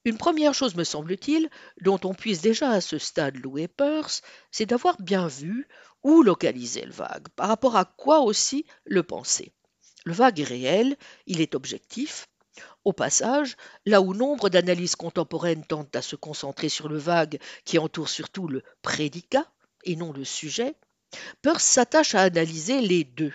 Une 0.07 0.17
première 0.17 0.53
chose, 0.53 0.75
me 0.75 0.85
semble-t-il, 0.85 1.49
dont 1.81 1.99
on 2.05 2.13
puisse 2.13 2.39
déjà 2.39 2.69
à 2.69 2.79
ce 2.79 2.97
stade 2.97 3.35
louer 3.35 3.67
Peirce, 3.67 4.21
c'est 4.51 4.65
d'avoir 4.65 4.95
bien 5.01 5.27
vu 5.27 5.67
où 6.01 6.23
localiser 6.23 6.85
le 6.85 6.93
vague, 6.93 7.27
par 7.35 7.49
rapport 7.49 7.75
à 7.75 7.83
quoi 7.83 8.21
aussi 8.21 8.65
le 8.85 9.03
penser. 9.03 9.51
Le 10.05 10.13
vague 10.13 10.39
est 10.39 10.45
réel, 10.45 10.95
il 11.25 11.41
est 11.41 11.55
objectif. 11.55 12.29
Au 12.85 12.93
passage, 12.93 13.57
là 13.85 13.99
où 13.99 14.13
nombre 14.13 14.47
d'analyses 14.47 14.95
contemporaines 14.95 15.65
tentent 15.65 15.97
à 15.97 16.01
se 16.01 16.15
concentrer 16.15 16.69
sur 16.69 16.87
le 16.87 16.97
vague 16.97 17.37
qui 17.65 17.77
entoure 17.77 18.07
surtout 18.07 18.47
le 18.47 18.63
prédicat 18.81 19.51
et 19.83 19.97
non 19.97 20.13
le 20.13 20.23
sujet, 20.23 20.75
Peirce 21.41 21.65
s'attache 21.65 22.15
à 22.15 22.21
analyser 22.21 22.79
les 22.79 23.03
deux, 23.03 23.33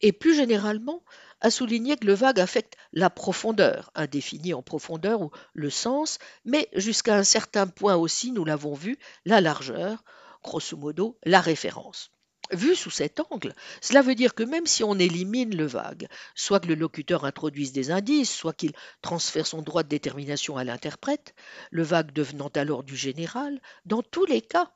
et 0.00 0.12
plus 0.12 0.34
généralement 0.34 1.02
a 1.40 1.50
souligné 1.50 1.96
que 1.96 2.06
le 2.06 2.14
vague 2.14 2.40
affecte 2.40 2.76
la 2.92 3.10
profondeur, 3.10 3.90
indéfinie 3.94 4.54
en 4.54 4.62
profondeur 4.62 5.20
ou 5.22 5.30
le 5.54 5.70
sens, 5.70 6.18
mais 6.44 6.68
jusqu'à 6.74 7.16
un 7.16 7.24
certain 7.24 7.66
point 7.66 7.96
aussi, 7.96 8.32
nous 8.32 8.44
l'avons 8.44 8.74
vu, 8.74 8.98
la 9.24 9.40
largeur, 9.40 10.04
grosso 10.42 10.76
modo 10.76 11.18
la 11.24 11.40
référence. 11.40 12.10
Vu 12.52 12.76
sous 12.76 12.90
cet 12.90 13.18
angle, 13.30 13.54
cela 13.80 14.02
veut 14.02 14.14
dire 14.14 14.34
que 14.34 14.44
même 14.44 14.66
si 14.66 14.84
on 14.84 14.98
élimine 14.98 15.56
le 15.56 15.66
vague, 15.66 16.06
soit 16.36 16.60
que 16.60 16.68
le 16.68 16.76
locuteur 16.76 17.24
introduise 17.24 17.72
des 17.72 17.90
indices, 17.90 18.32
soit 18.32 18.52
qu'il 18.52 18.72
transfère 19.02 19.46
son 19.46 19.62
droit 19.62 19.82
de 19.82 19.88
détermination 19.88 20.56
à 20.56 20.62
l'interprète, 20.62 21.34
le 21.70 21.82
vague 21.82 22.12
devenant 22.12 22.50
alors 22.54 22.84
du 22.84 22.94
général, 22.94 23.60
dans 23.84 24.02
tous 24.02 24.26
les 24.26 24.42
cas, 24.42 24.70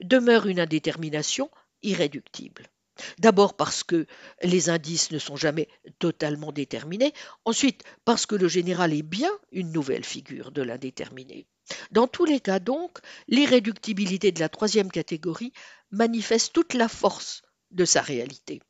demeure 0.00 0.46
une 0.46 0.60
indétermination 0.60 1.50
irréductible. 1.82 2.70
D'abord 3.18 3.56
parce 3.56 3.82
que 3.82 4.06
les 4.42 4.70
indices 4.70 5.10
ne 5.10 5.18
sont 5.18 5.36
jamais 5.36 5.68
totalement 5.98 6.52
déterminés, 6.52 7.12
ensuite 7.44 7.82
parce 8.04 8.26
que 8.26 8.34
le 8.34 8.48
général 8.48 8.92
est 8.92 9.02
bien 9.02 9.30
une 9.52 9.72
nouvelle 9.72 10.04
figure 10.04 10.50
de 10.52 10.62
l'indéterminé. 10.62 11.46
Dans 11.90 12.08
tous 12.08 12.24
les 12.24 12.40
cas 12.40 12.58
donc, 12.58 12.98
l'irréductibilité 13.28 14.32
de 14.32 14.40
la 14.40 14.48
troisième 14.48 14.90
catégorie 14.90 15.52
manifeste 15.90 16.52
toute 16.52 16.74
la 16.74 16.88
force 16.88 17.42
de 17.70 17.84
sa 17.84 18.02
réalité. 18.02 18.60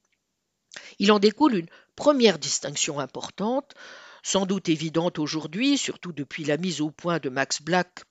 Il 0.99 1.11
en 1.13 1.19
découle 1.19 1.57
une 1.57 1.69
première 1.97 2.39
distinction 2.39 3.01
importante, 3.01 3.75
sans 4.23 4.47
doute 4.47 4.69
évidente 4.69 5.19
aujourd'hui, 5.19 5.79
surtout 5.79 6.13
depuis 6.13 6.45
la 6.45 6.57
mise 6.57 6.81
au 6.81 6.91
point 6.91 7.19
de 7.19 7.29
Max 7.29 7.63
Black 7.63 8.05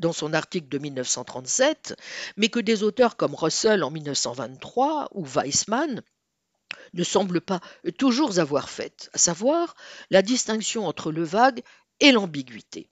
dans 0.00 0.12
son 0.12 0.32
article 0.32 0.68
de 0.68 0.78
1937, 0.78 1.96
mais 2.36 2.48
que 2.48 2.58
des 2.58 2.82
auteurs 2.82 3.16
comme 3.16 3.34
Russell 3.34 3.84
en 3.84 3.90
1923 3.90 5.10
ou 5.12 5.24
Weissmann 5.24 6.02
ne 6.94 7.04
semble 7.04 7.40
pas 7.40 7.60
toujours 7.98 8.38
avoir 8.38 8.68
faite, 8.68 9.10
à 9.12 9.18
savoir 9.18 9.74
la 10.10 10.22
distinction 10.22 10.86
entre 10.86 11.12
le 11.12 11.22
vague 11.22 11.62
et 12.00 12.12
l'ambiguïté. 12.12 12.88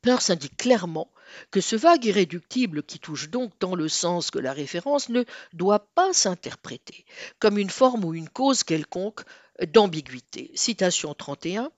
Peirce 0.00 0.30
indique 0.30 0.56
clairement 0.56 1.12
que 1.50 1.60
ce 1.60 1.76
vague 1.76 2.04
irréductible 2.04 2.82
qui 2.82 2.98
touche 2.98 3.28
donc 3.28 3.58
tant 3.58 3.74
le 3.74 3.88
sens 3.88 4.30
que 4.30 4.38
la 4.38 4.52
référence 4.52 5.08
ne 5.08 5.24
doit 5.52 5.88
pas 5.94 6.12
s'interpréter 6.12 7.04
comme 7.38 7.58
une 7.58 7.70
forme 7.70 8.04
ou 8.04 8.14
une 8.14 8.28
cause 8.28 8.62
quelconque 8.62 9.22
d'ambiguïté. 9.72 10.50
Citation 10.54 11.14
31. 11.14 11.70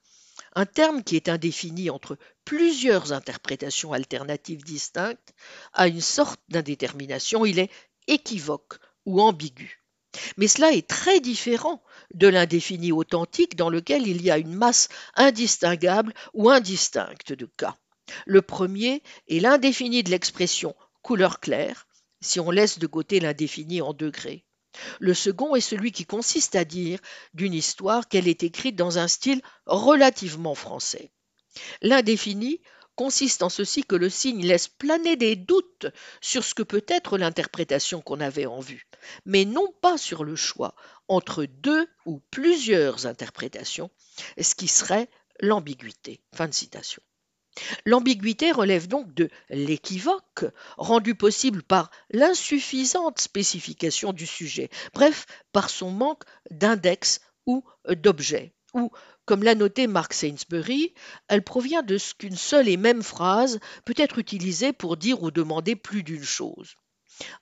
Un 0.59 0.67
terme 0.67 1.05
qui 1.05 1.15
est 1.15 1.29
indéfini 1.29 1.89
entre 1.89 2.19
plusieurs 2.45 3.13
interprétations 3.13 3.93
alternatives 3.93 4.65
distinctes 4.65 5.33
a 5.73 5.87
une 5.87 6.01
sorte 6.01 6.41
d'indétermination, 6.49 7.47
il 7.47 7.61
est 7.61 7.71
équivoque 8.09 8.81
ou 9.07 9.21
ambigu. 9.21 9.85
Mais 10.37 10.49
cela 10.49 10.73
est 10.73 10.89
très 10.89 11.21
différent 11.21 11.81
de 12.13 12.27
l'indéfini 12.27 12.91
authentique 12.91 13.55
dans 13.55 13.71
lequel 13.71 14.09
il 14.09 14.21
y 14.21 14.33
a 14.33 14.39
une 14.39 14.53
masse 14.53 14.89
indistinguable 15.15 16.13
ou 16.35 16.51
indistincte 16.51 17.33
de 17.33 17.47
cas. 17.47 17.77
Le 18.27 18.43
premier 18.43 19.05
est 19.29 19.39
l'indéfini 19.39 20.03
de 20.03 20.11
l'expression 20.11 20.75
couleur 21.03 21.39
claire, 21.39 21.87
si 22.21 22.41
on 22.41 22.51
laisse 22.51 22.81
de 22.81 22.89
côté 22.89 23.21
l'indéfini 23.21 23.81
en 23.81 23.93
degrés. 23.93 24.45
Le 25.01 25.15
second 25.15 25.55
est 25.55 25.61
celui 25.61 25.93
qui 25.93 26.05
consiste 26.05 26.55
à 26.55 26.65
dire 26.65 26.99
d'une 27.35 27.55
histoire 27.55 28.09
qu'elle 28.09 28.29
est 28.29 28.43
écrite 28.43 28.77
dans 28.77 28.99
un 28.99 29.09
style 29.09 29.43
relativement 29.67 30.55
français. 30.55 31.11
L'indéfini 31.83 32.61
consiste 32.99 33.45
en 33.45 33.49
ceci 33.49 33.85
que 33.85 33.95
le 33.95 34.11
signe 34.11 34.45
laisse 34.45 34.67
planer 34.67 35.17
des 35.17 35.37
doutes 35.37 35.87
sur 36.21 36.45
ce 36.45 36.53
que 36.53 36.65
peut 36.65 36.85
être 36.89 37.17
l'interprétation 37.17 38.03
qu'on 38.03 38.21
avait 38.21 38.47
en 38.47 38.59
vue, 38.59 38.89
mais 39.25 39.45
non 39.45 39.73
pas 39.81 39.97
sur 39.97 40.25
le 40.25 40.35
choix 40.35 40.75
entre 41.07 41.45
deux 41.45 41.87
ou 42.07 42.21
plusieurs 42.33 43.07
interprétations, 43.07 43.91
ce 44.41 44.55
qui 44.57 44.67
serait 44.67 45.09
l'ambiguïté. 45.39 46.21
Fin 46.35 46.49
de 46.49 46.55
citation. 46.55 47.01
L'ambiguïté 47.85 48.53
relève 48.53 48.89
donc 48.89 49.13
de 49.15 49.31
l'équivoque, 49.51 50.45
rendu 50.77 51.15
possible 51.15 51.63
par 51.63 51.91
l'insuffisante 52.11 53.21
spécification 53.21 54.13
du 54.13 54.27
sujet, 54.27 54.69
bref, 54.95 55.27
par 55.53 55.71
son 55.71 55.91
manque 55.91 56.25
d'index 56.51 57.21
ou 57.47 57.65
d'objet, 57.89 58.53
ou, 58.75 58.91
comme 59.25 59.43
l'a 59.43 59.55
noté 59.55 59.87
Mark 59.87 60.13
Sainsbury, 60.13 60.95
elle 61.29 61.43
provient 61.43 61.83
de 61.83 61.99
ce 61.99 62.15
qu'une 62.15 62.37
seule 62.37 62.69
et 62.69 62.77
même 62.77 63.03
phrase 63.03 63.61
peut 63.85 63.95
être 63.97 64.19
utilisée 64.19 64.73
pour 64.73 64.97
dire 64.97 65.23
ou 65.23 65.31
demander 65.31 65.77
plus 65.77 66.03
d'une 66.03 66.25
chose. 66.25 66.75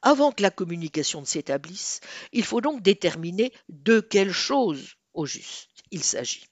Avant 0.02 0.32
que 0.32 0.42
la 0.42 0.50
communication 0.50 1.20
ne 1.20 1.26
s'établisse, 1.26 2.00
il 2.32 2.44
faut 2.44 2.60
donc 2.60 2.82
déterminer 2.82 3.52
de 3.68 4.00
quelle 4.00 4.32
chose 4.32 4.94
au 5.14 5.26
juste 5.26 5.70
il 5.90 6.02
s'agit. 6.02 6.46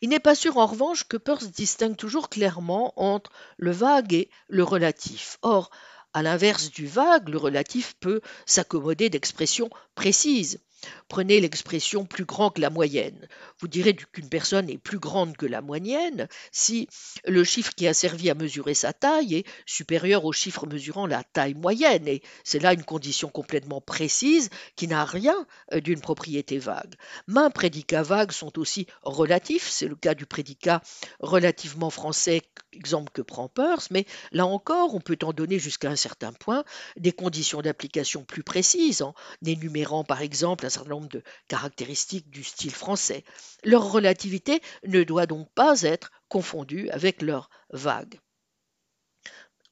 Il 0.00 0.08
n'est 0.08 0.20
pas 0.20 0.34
sûr 0.34 0.56
en 0.58 0.66
revanche 0.66 1.04
que 1.04 1.16
Peirce 1.16 1.50
distingue 1.50 1.96
toujours 1.96 2.28
clairement 2.28 2.92
entre 2.96 3.30
le 3.56 3.72
vague 3.72 4.14
et 4.14 4.30
le 4.48 4.62
relatif. 4.62 5.38
Or, 5.42 5.70
à 6.12 6.22
l'inverse 6.22 6.70
du 6.70 6.86
vague, 6.86 7.28
le 7.28 7.38
relatif 7.38 7.94
peut 8.00 8.20
s'accommoder 8.46 9.10
d'expressions 9.10 9.70
précises. 9.94 10.60
Prenez 11.08 11.40
l'expression 11.40 12.04
plus 12.04 12.24
grand 12.24 12.50
que 12.50 12.60
la 12.60 12.70
moyenne. 12.70 13.28
Vous 13.60 13.68
direz 13.68 13.94
qu'une 13.94 14.28
personne 14.28 14.68
est 14.68 14.78
plus 14.78 14.98
grande 14.98 15.36
que 15.36 15.46
la 15.46 15.62
moyenne 15.62 16.28
si 16.52 16.88
le 17.24 17.44
chiffre 17.44 17.74
qui 17.74 17.86
a 17.86 17.94
servi 17.94 18.28
à 18.28 18.34
mesurer 18.34 18.74
sa 18.74 18.92
taille 18.92 19.36
est 19.36 19.46
supérieur 19.66 20.24
au 20.24 20.32
chiffre 20.32 20.66
mesurant 20.66 21.06
la 21.06 21.24
taille 21.24 21.54
moyenne. 21.54 22.08
Et 22.08 22.22
c'est 22.44 22.58
là 22.58 22.72
une 22.72 22.84
condition 22.84 23.28
complètement 23.28 23.80
précise 23.80 24.50
qui 24.74 24.88
n'a 24.88 25.04
rien 25.04 25.46
euh, 25.72 25.80
d'une 25.80 26.00
propriété 26.00 26.58
vague. 26.58 26.94
Mains 27.26 27.50
prédicats 27.50 28.02
vagues 28.02 28.32
sont 28.32 28.58
aussi 28.58 28.86
relatifs. 29.02 29.68
C'est 29.68 29.88
le 29.88 29.96
cas 29.96 30.14
du 30.14 30.26
prédicat 30.26 30.82
relativement 31.20 31.90
français, 31.90 32.42
exemple 32.72 33.12
que 33.12 33.22
prend 33.22 33.48
Peirce. 33.48 33.90
Mais 33.90 34.06
là 34.32 34.46
encore, 34.46 34.94
on 34.94 35.00
peut 35.00 35.18
en 35.22 35.32
donner 35.32 35.58
jusqu'à 35.58 35.90
un 35.90 35.96
certain 35.96 36.32
point 36.32 36.64
des 36.96 37.12
conditions 37.12 37.62
d'application 37.62 38.24
plus 38.24 38.42
précises 38.42 39.02
en 39.02 39.14
énumérant 39.44 40.04
par 40.04 40.20
exemple 40.20 40.65
un 40.66 40.70
certain 40.70 40.90
nombre 40.90 41.08
de 41.08 41.22
caractéristiques 41.48 42.30
du 42.30 42.44
style 42.44 42.74
français. 42.74 43.24
Leur 43.64 43.90
relativité 43.90 44.60
ne 44.86 45.02
doit 45.02 45.26
donc 45.26 45.48
pas 45.54 45.82
être 45.82 46.10
confondue 46.28 46.90
avec 46.90 47.22
leur 47.22 47.48
vague. 47.70 48.20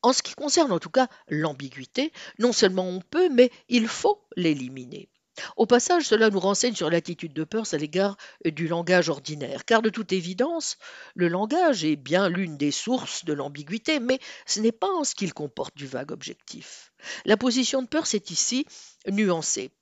En 0.02 0.12
ce 0.12 0.22
qui 0.22 0.34
concerne 0.34 0.72
en 0.72 0.78
tout 0.78 0.90
cas 0.90 1.08
l'ambiguïté, 1.28 2.12
non 2.38 2.52
seulement 2.52 2.86
on 2.86 3.00
peut, 3.00 3.28
mais 3.30 3.50
il 3.68 3.88
faut 3.88 4.26
l'éliminer. 4.36 5.08
Au 5.56 5.66
passage, 5.66 6.04
cela 6.04 6.30
nous 6.30 6.38
renseigne 6.38 6.74
sur 6.74 6.90
l'attitude 6.90 7.32
de 7.32 7.44
Peirce 7.44 7.74
à 7.74 7.78
l'égard 7.78 8.16
du 8.44 8.68
langage 8.68 9.08
ordinaire, 9.08 9.64
car 9.64 9.82
de 9.82 9.88
toute 9.88 10.12
évidence, 10.12 10.76
le 11.14 11.28
langage 11.28 11.84
est 11.84 11.96
bien 11.96 12.28
l'une 12.28 12.56
des 12.56 12.70
sources 12.70 13.24
de 13.24 13.32
l'ambiguïté, 13.32 13.98
mais 13.98 14.20
ce 14.46 14.60
n'est 14.60 14.72
pas 14.72 14.92
en 14.92 15.02
ce 15.02 15.14
qu'il 15.14 15.34
comporte 15.34 15.76
du 15.76 15.86
vague 15.86 16.12
objectif. 16.12 16.92
La 17.24 17.36
position 17.36 17.82
de 17.82 17.88
Peirce 17.88 18.14
est 18.14 18.30
ici 18.30 18.66
nuancée. 19.08 19.72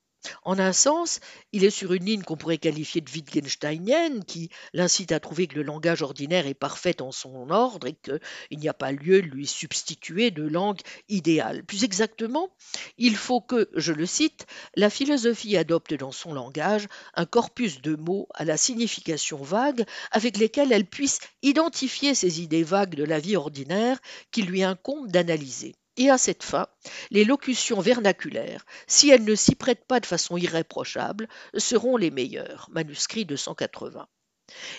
En 0.45 0.59
un 0.59 0.73
sens, 0.73 1.21
il 1.53 1.65
est 1.65 1.71
sur 1.71 1.93
une 1.93 2.05
ligne 2.05 2.23
qu'on 2.23 2.37
pourrait 2.37 2.59
qualifier 2.59 3.01
de 3.01 3.11
Wittgensteinienne, 3.11 4.25
qui 4.25 4.51
l'incite 4.73 5.13
à 5.13 5.21
trouver 5.21 5.47
que 5.47 5.57
le 5.57 5.63
langage 5.63 6.03
ordinaire 6.03 6.47
est 6.47 6.55
parfait 6.55 7.01
en 7.03 7.13
son 7.13 7.51
ordre 7.51 7.87
et 7.87 7.95
qu'il 7.95 8.59
n'y 8.59 8.69
a 8.69 8.75
pas 8.75 8.93
lieu 8.93 9.23
de 9.23 9.29
lui 9.29 9.47
substituer 9.47 10.31
de 10.31 10.43
langue 10.43 10.81
idéale. 11.09 11.65
Plus 11.65 11.85
exactement, 11.85 12.51
il 12.99 13.17
faut 13.17 13.41
que, 13.41 13.69
je 13.75 13.93
le 13.93 14.07
cite, 14.07 14.47
la 14.75 14.91
philosophie 14.91 15.57
adopte 15.57 15.95
dans 15.95 16.13
son 16.13 16.33
langage 16.33 16.87
un 17.15 17.27
corpus 17.27 17.81
de 17.81 17.97
mots 17.97 18.29
à 18.35 18.45
la 18.45 18.57
signification 18.57 19.43
vague 19.43 19.85
avec 20.11 20.37
lesquels 20.37 20.73
elle 20.73 20.87
puisse 20.87 21.21
identifier 21.43 22.15
ces 22.15 22.41
idées 22.41 22.65
vagues 22.65 22.95
de 22.95 23.05
la 23.05 23.19
vie 23.19 23.37
ordinaire 23.37 23.99
qu'il 24.31 24.47
lui 24.47 24.63
incombe 24.63 25.11
d'analyser. 25.11 25.75
Et 25.97 26.09
à 26.09 26.17
cette 26.17 26.43
fin, 26.43 26.67
les 27.11 27.25
locutions 27.25 27.81
vernaculaires, 27.81 28.65
si 28.87 29.11
elles 29.11 29.25
ne 29.25 29.35
s'y 29.35 29.55
prêtent 29.55 29.85
pas 29.85 30.01
de 30.01 30.07
façon 30.07 30.37
irréprochable, 30.37 31.29
seront 31.57 31.97
les 31.97 32.11
meilleures. 32.11 32.69
Manuscrit 32.71 33.27
280. 33.27 34.09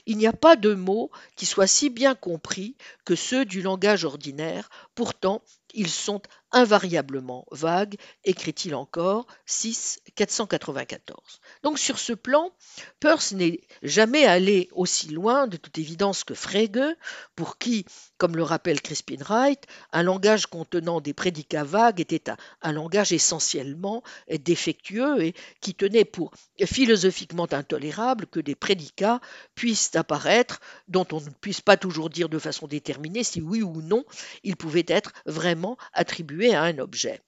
Il 0.06 0.18
n'y 0.18 0.28
a 0.28 0.34
pas 0.34 0.56
de 0.56 0.74
mots 0.74 1.12
qui 1.36 1.46
soient 1.46 1.68
si 1.68 1.90
bien 1.90 2.16
compris 2.16 2.76
que 3.06 3.16
ceux 3.16 3.46
du 3.46 3.62
langage 3.62 4.06
ordinaire, 4.06 4.70
pourtant 4.96 5.44
ils 5.74 5.90
sont 5.90 6.22
invariablement 6.54 7.46
vagues, 7.52 7.96
écrit-il 8.24 8.76
encore 8.76 9.26
6 9.48 10.02
494. 10.16 11.42
Donc 11.64 11.80
sur 11.80 11.98
ce 11.98 12.14
plan, 12.14 12.52
Peirce 13.00 13.32
n'est 13.32 13.62
jamais 13.82 14.26
allé 14.26 14.70
aussi 14.72 15.10
loin 15.10 15.48
de 15.48 15.58
toute 15.58 15.80
évidence 15.80 16.24
que 16.24 16.36
Frege, 16.36 16.96
pour 17.36 17.58
qui, 17.58 17.86
comme 18.18 18.36
le 18.36 18.44
rappelle 18.44 18.82
Crispin 18.82 19.18
Wright, 19.22 19.66
un 19.92 20.04
langage 20.04 20.46
contenant 20.46 21.02
des 21.02 21.14
prédicats 21.14 21.64
vagues 21.64 22.00
était 22.00 22.30
un, 22.30 22.38
un 22.62 22.72
langage 22.72 23.12
essentiellement 23.12 24.04
défectueux 24.30 25.24
et 25.24 25.34
qui 25.60 25.74
tenait 25.74 26.06
pour 26.06 26.32
philosophiquement 26.64 27.48
intolérable 27.52 28.28
que 28.28 28.40
des 28.40 28.56
prédicats 28.56 29.22
puissent 29.56 29.96
apparaître 29.96 30.60
dont 30.88 31.08
on 31.12 31.20
ne 31.20 31.30
puisse 31.42 31.62
pas 31.62 31.78
toujours 31.78 32.12
dire 32.12 32.30
de 32.30 32.38
façon 32.38 32.68
déterminée 32.68 33.24
si 33.24 33.42
oui 33.42 33.64
ou 33.64 33.82
non 33.82 34.06
ils 34.44 34.56
pouvaient 34.56 34.86
être 34.88 35.14
vraiment 35.26 35.63
attribués 35.94 36.54
à 36.54 36.64
un 36.64 36.78
objet. 36.80 37.22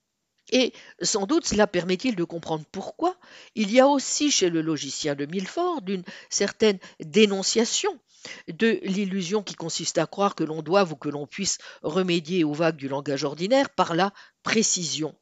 Et 0.51 0.73
sans 1.01 1.25
doute 1.25 1.47
cela 1.47 1.65
permet-il 1.65 2.15
de 2.15 2.23
comprendre 2.23 2.65
pourquoi 2.71 3.17
il 3.55 3.71
y 3.71 3.79
a 3.79 3.87
aussi 3.87 4.29
chez 4.29 4.49
le 4.49 4.61
logicien 4.61 5.15
de 5.15 5.25
Milford 5.25 5.81
une 5.87 6.03
certaine 6.29 6.77
dénonciation 6.99 7.99
de 8.47 8.79
l'illusion 8.83 9.41
qui 9.43 9.55
consiste 9.55 9.97
à 9.97 10.05
croire 10.05 10.35
que 10.35 10.43
l'on 10.43 10.61
doive 10.61 10.91
ou 10.91 10.95
que 10.95 11.09
l'on 11.09 11.27
puisse 11.27 11.57
remédier 11.81 12.43
aux 12.43 12.53
vagues 12.53 12.75
du 12.75 12.87
langage 12.87 13.23
ordinaire 13.23 13.69
par 13.69 13.95
la 13.95 14.13
précision. 14.43 15.15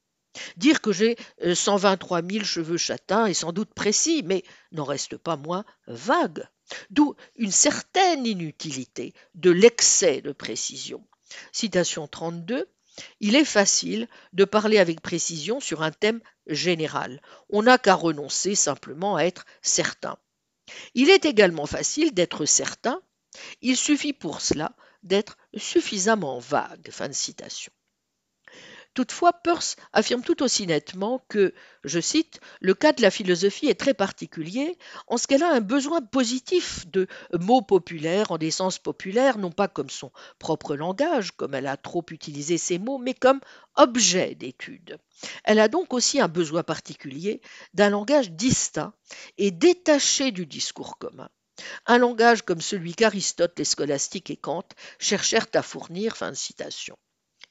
Dire 0.57 0.81
que 0.81 0.91
j'ai 0.91 1.15
123 1.53 2.19
euh, 2.19 2.29
000 2.31 2.43
cheveux 2.43 2.77
châtains 2.77 3.27
est 3.27 3.33
sans 3.33 3.51
doute 3.51 3.73
précis, 3.73 4.23
mais 4.25 4.43
n'en 4.71 4.83
reste 4.83 5.17
pas 5.17 5.37
moins 5.37 5.63
vague. 5.87 6.47
D'où 6.89 7.15
une 7.35 7.51
certaine 7.51 8.25
inutilité 8.25 9.13
de 9.35 9.51
l'excès 9.51 10.21
de 10.21 10.31
précision. 10.31 11.05
Citation 11.51 12.07
32. 12.07 12.67
Il 13.19 13.35
est 13.35 13.45
facile 13.45 14.07
de 14.33 14.45
parler 14.45 14.77
avec 14.77 15.01
précision 15.01 15.59
sur 15.59 15.81
un 15.81 15.91
thème 15.91 16.21
général. 16.47 17.21
On 17.49 17.63
n'a 17.63 17.77
qu'à 17.77 17.95
renoncer 17.95 18.55
simplement 18.55 19.15
à 19.15 19.23
être 19.23 19.45
certain. 19.61 20.17
Il 20.93 21.09
est 21.09 21.25
également 21.25 21.65
facile 21.65 22.13
d'être 22.13 22.45
certain. 22.45 23.01
Il 23.61 23.77
suffit 23.77 24.13
pour 24.13 24.41
cela 24.41 24.75
d'être 25.01 25.37
suffisamment 25.57 26.39
vague. 26.39 26.89
Fin 26.91 27.09
de 27.09 27.13
citation. 27.13 27.71
Toutefois, 28.93 29.33
Peirce 29.33 29.75
affirme 29.91 30.21
tout 30.21 30.43
aussi 30.43 30.67
nettement 30.67 31.25
que, 31.27 31.53
je 31.83 31.99
cite, 31.99 32.39
le 32.61 32.75
cas 32.75 32.93
de 32.93 33.01
la 33.01 33.09
philosophie 33.09 33.67
est 33.67 33.79
très 33.79 33.95
particulier 33.95 34.77
en 35.07 35.17
ce 35.17 35.25
qu'elle 35.25 35.41
a 35.41 35.51
un 35.51 35.61
besoin 35.61 36.01
positif 36.01 36.85
de 36.91 37.07
mots 37.39 37.63
populaires 37.63 38.31
en 38.31 38.37
des 38.37 38.51
sens 38.51 38.77
populaires, 38.77 39.39
non 39.39 39.51
pas 39.51 39.67
comme 39.67 39.89
son 39.89 40.11
propre 40.37 40.75
langage, 40.75 41.31
comme 41.31 41.55
elle 41.55 41.67
a 41.67 41.77
trop 41.77 42.05
utilisé 42.11 42.59
ces 42.59 42.77
mots, 42.77 42.99
mais 42.99 43.15
comme 43.15 43.39
objet 43.75 44.35
d'étude. 44.35 44.99
Elle 45.43 45.59
a 45.59 45.67
donc 45.67 45.93
aussi 45.93 46.21
un 46.21 46.27
besoin 46.27 46.61
particulier 46.61 47.41
d'un 47.73 47.89
langage 47.89 48.31
distinct 48.31 48.93
et 49.39 49.49
détaché 49.49 50.31
du 50.31 50.45
discours 50.45 50.99
commun. 50.99 51.29
Un 51.85 51.97
langage 51.97 52.43
comme 52.43 52.61
celui 52.61 52.93
qu'Aristote, 52.93 53.57
les 53.57 53.65
scolastiques 53.65 54.29
et 54.29 54.37
Kant 54.37 54.67
cherchèrent 54.99 55.47
à 55.53 55.61
fournir. 55.61 56.17
Fin 56.17 56.33
citation. 56.33 56.97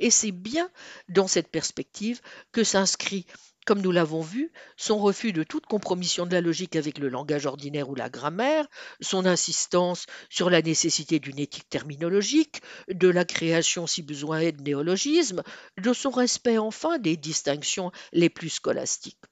Et 0.02 0.10
c'est 0.10 0.32
bien 0.32 0.70
dans 1.08 1.28
cette 1.28 1.48
perspective 1.48 2.20
que 2.52 2.62
s'inscrit, 2.64 3.24
comme 3.64 3.80
nous 3.80 3.92
l'avons 3.92 4.20
vu, 4.20 4.52
son 4.76 4.98
refus 4.98 5.32
de 5.32 5.44
toute 5.44 5.64
compromission 5.64 6.26
de 6.26 6.32
la 6.32 6.42
logique 6.42 6.76
avec 6.76 6.98
le 6.98 7.08
langage 7.08 7.46
ordinaire 7.46 7.88
ou 7.88 7.94
la 7.94 8.10
grammaire, 8.10 8.66
son 9.00 9.24
insistance 9.24 10.04
sur 10.28 10.50
la 10.50 10.60
nécessité 10.60 11.20
d'une 11.20 11.38
éthique 11.38 11.70
terminologique, 11.70 12.60
de 12.88 13.08
la 13.08 13.24
création 13.24 13.86
si 13.86 14.02
besoin 14.02 14.40
est 14.40 14.52
de 14.52 14.62
néologismes, 14.62 15.42
de 15.80 15.92
son 15.94 16.10
respect 16.10 16.58
enfin 16.58 16.98
des 16.98 17.16
distinctions 17.16 17.92
les 18.12 18.28
plus 18.28 18.50
scolastiques. 18.50 19.22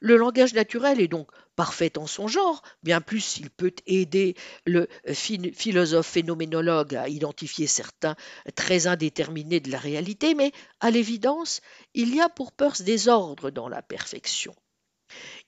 Le 0.00 0.16
langage 0.16 0.54
naturel 0.54 1.00
est 1.00 1.08
donc 1.08 1.30
parfait 1.56 1.98
en 1.98 2.06
son 2.06 2.28
genre, 2.28 2.62
bien 2.82 3.00
plus 3.00 3.20
s'il 3.20 3.50
peut 3.50 3.74
aider 3.86 4.34
le 4.66 4.88
philosophe 5.12 6.06
phénoménologue 6.06 6.94
à 6.94 7.08
identifier 7.08 7.66
certains 7.66 8.16
traits 8.54 8.86
indéterminés 8.86 9.60
de 9.60 9.70
la 9.70 9.78
réalité, 9.78 10.34
mais 10.34 10.52
à 10.80 10.90
l'évidence, 10.90 11.60
il 11.94 12.14
y 12.14 12.20
a 12.20 12.28
pour 12.28 12.52
Peirce 12.52 12.82
des 12.82 13.08
ordres 13.08 13.50
dans 13.50 13.68
la 13.68 13.82
perfection. 13.82 14.54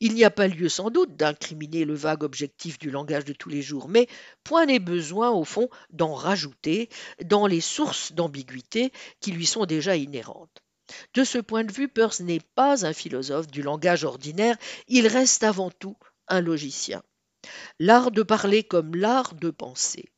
Il 0.00 0.14
n'y 0.14 0.24
a 0.24 0.30
pas 0.30 0.48
lieu 0.48 0.68
sans 0.68 0.90
doute 0.90 1.16
d'incriminer 1.16 1.84
le 1.84 1.94
vague 1.94 2.22
objectif 2.22 2.78
du 2.78 2.90
langage 2.90 3.24
de 3.24 3.32
tous 3.32 3.48
les 3.48 3.62
jours, 3.62 3.88
mais 3.88 4.06
point 4.44 4.66
n'est 4.66 4.78
besoin 4.78 5.30
au 5.30 5.44
fond 5.44 5.68
d'en 5.90 6.14
rajouter 6.14 6.88
dans 7.24 7.46
les 7.46 7.60
sources 7.60 8.12
d'ambiguïté 8.12 8.92
qui 9.20 9.32
lui 9.32 9.46
sont 9.46 9.66
déjà 9.66 9.96
inhérentes. 9.96 10.62
De 11.14 11.24
ce 11.24 11.38
point 11.38 11.64
de 11.64 11.72
vue, 11.72 11.88
Peirce 11.88 12.20
n'est 12.20 12.40
pas 12.54 12.86
un 12.86 12.92
philosophe 12.92 13.48
du 13.48 13.62
langage 13.62 14.04
ordinaire, 14.04 14.56
il 14.88 15.06
reste 15.06 15.42
avant 15.42 15.70
tout 15.70 15.96
un 16.28 16.40
logicien. 16.40 17.02
L'art 17.78 18.10
de 18.10 18.22
parler 18.22 18.64
comme 18.64 18.94
l'art 18.94 19.34
de 19.34 19.50
penser 19.50 20.10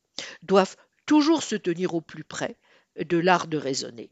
doivent 0.43 0.77
toujours 1.07 1.43
se 1.43 1.57
tenir 1.57 1.95
au 1.95 2.01
plus 2.01 2.25
près 2.25 2.57
de 2.99 3.19
l'art 3.19 3.47
de 3.47 3.57
raisonner. 3.57 4.11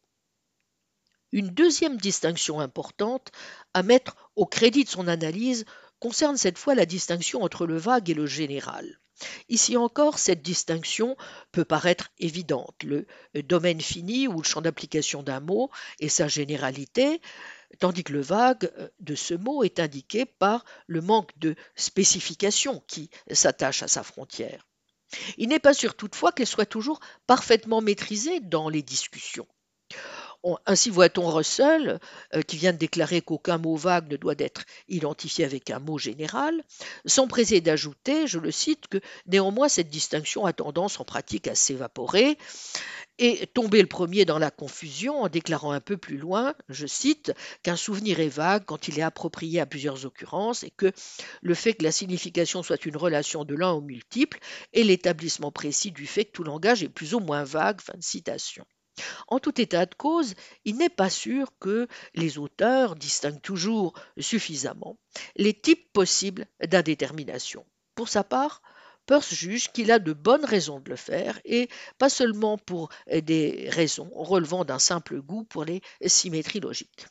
Une 1.33 1.49
deuxième 1.49 1.97
distinction 1.97 2.61
importante 2.61 3.33
à 3.75 3.83
mettre 3.83 4.31
au 4.37 4.47
crédit 4.47 4.85
de 4.85 4.89
son 4.89 5.09
analyse 5.09 5.65
concerne 5.99 6.37
cette 6.37 6.59
fois 6.59 6.75
la 6.75 6.87
distinction 6.87 7.43
entre 7.43 7.67
le 7.67 7.77
vague 7.77 8.11
et 8.11 8.15
le 8.15 8.27
général. 8.27 9.01
Ici 9.49 9.77
encore, 9.77 10.19
cette 10.19 10.43
distinction 10.43 11.17
peut 11.53 11.65
paraître 11.65 12.11
évidente. 12.19 12.77
Le 12.83 13.07
domaine 13.43 13.81
fini 13.81 14.29
ou 14.29 14.39
le 14.39 14.45
champ 14.45 14.61
d'application 14.61 15.23
d'un 15.23 15.41
mot 15.41 15.71
et 16.01 16.09
sa 16.09 16.29
généralité, 16.29 17.21
tandis 17.79 18.05
que 18.05 18.13
le 18.13 18.21
vague 18.21 18.71
de 19.01 19.15
ce 19.15 19.35
mot 19.35 19.63
est 19.63 19.81
indiqué 19.81 20.25
par 20.27 20.65
le 20.87 21.01
manque 21.01 21.37
de 21.39 21.55
spécification 21.77 22.83
qui 22.87 23.11
s'attache 23.31 23.83
à 23.83 23.89
sa 23.89 24.03
frontière. 24.03 24.67
Il 25.39 25.49
n'est 25.49 25.61
pas 25.61 25.75
sûr 25.75 25.95
toutefois 25.95 26.33
qu'elle 26.33 26.47
soit 26.47 26.67
toujours 26.67 27.01
parfaitement 27.27 27.81
maîtrisée 27.81 28.41
dans 28.41 28.69
les 28.69 28.83
discussions 28.83 29.47
ainsi 30.67 30.91
voit-on 30.91 31.29
Russell, 31.29 32.01
euh, 32.35 32.43
qui 32.43 32.57
vient 32.57 32.73
de 32.73 32.79
déclarer 32.79 33.21
qu'aucun 33.21 33.59
mot 33.59 33.77
vague 33.77 34.11
ne 34.11 34.17
doit 34.17 34.35
être 34.39 34.65
identifié 34.89 35.45
avec 35.45 35.71
un 35.71 35.79
mot 35.79 35.99
général, 35.99 36.63
s'empresser 37.05 37.61
d'ajouter, 37.61 38.27
je 38.27 38.39
le 38.39 38.51
cite, 38.51 38.87
que 38.89 38.99
néanmoins 39.27 39.69
cette 39.69 39.89
distinction 39.89 40.45
a 40.45 40.53
tendance 40.53 41.01
en 41.01 41.05
pratique 41.05 41.49
à 41.49 41.55
s'évaporer 41.55 42.39
et 43.19 43.47
tomber 43.47 43.81
le 43.81 43.89
premier 43.89 44.25
dans 44.25 44.39
la 44.39 44.51
confusion 44.51 45.23
en 45.23 45.29
déclarant 45.29 45.73
un 45.73 45.81
peu 45.81 45.97
plus 45.97 46.19
loin, 46.19 46.55
je 46.69 46.87
cite, 46.87 47.33
qu'un 47.63 47.77
souvenir 47.77 48.21
est 48.21 48.29
vague 48.29 48.65
quand 48.67 48.89
il 48.89 48.99
est 48.99 49.03
approprié 49.03 49.61
à 49.61 49.67
plusieurs 49.67 50.05
occurrences 50.05 50.65
et 50.65 50.71
que 50.71 50.93
le 51.41 51.55
fait 51.55 51.75
que 51.75 51.85
la 51.85 51.93
signification 51.93 52.63
soit 52.63 52.85
une 52.85 52.97
relation 52.97 53.45
de 53.45 53.55
l'un 53.55 53.73
au 53.73 53.81
multiple 53.81 54.39
est 54.75 54.83
l'établissement 54.83 55.51
précis 55.51 55.93
du 55.93 56.07
fait 56.07 56.27
que 56.27 56.33
tout 56.33 56.45
langage 56.45 56.83
est 56.83 56.89
plus 56.89 57.15
ou 57.15 57.21
moins 57.21 57.45
vague. 57.45 57.81
Fin 57.81 57.97
de 57.97 58.03
citation. 58.03 58.67
En 59.29 59.39
tout 59.39 59.61
état 59.61 59.87
de 59.87 59.95
cause, 59.95 60.35
il 60.65 60.77
n'est 60.77 60.89
pas 60.89 61.11
sûr 61.11 61.53
que 61.59 61.87
les 62.15 62.39
auteurs 62.39 62.97
distinguent 62.97 63.43
toujours 63.43 63.93
suffisamment 64.19 64.99
les 65.37 65.55
types 65.55 65.93
possibles 65.93 66.47
d'indétermination. 66.67 67.67
Pour 67.95 68.09
sa 68.09 68.25
part, 68.25 68.63
Peirce 69.07 69.33
juge 69.33 69.71
qu'il 69.73 69.93
a 69.93 69.99
de 69.99 70.13
bonnes 70.13 70.45
raisons 70.45 70.81
de 70.81 70.91
le 70.91 70.97
faire, 70.97 71.41
et 71.45 71.69
pas 71.97 72.09
seulement 72.09 72.59
pour 72.59 72.89
des 73.11 73.69
raisons 73.71 74.11
relevant 74.15 74.65
d'un 74.65 74.81
simple 74.81 75.21
goût 75.21 75.45
pour 75.45 75.65
les 75.65 75.81
symétries 76.05 76.61
logiques. 76.61 77.07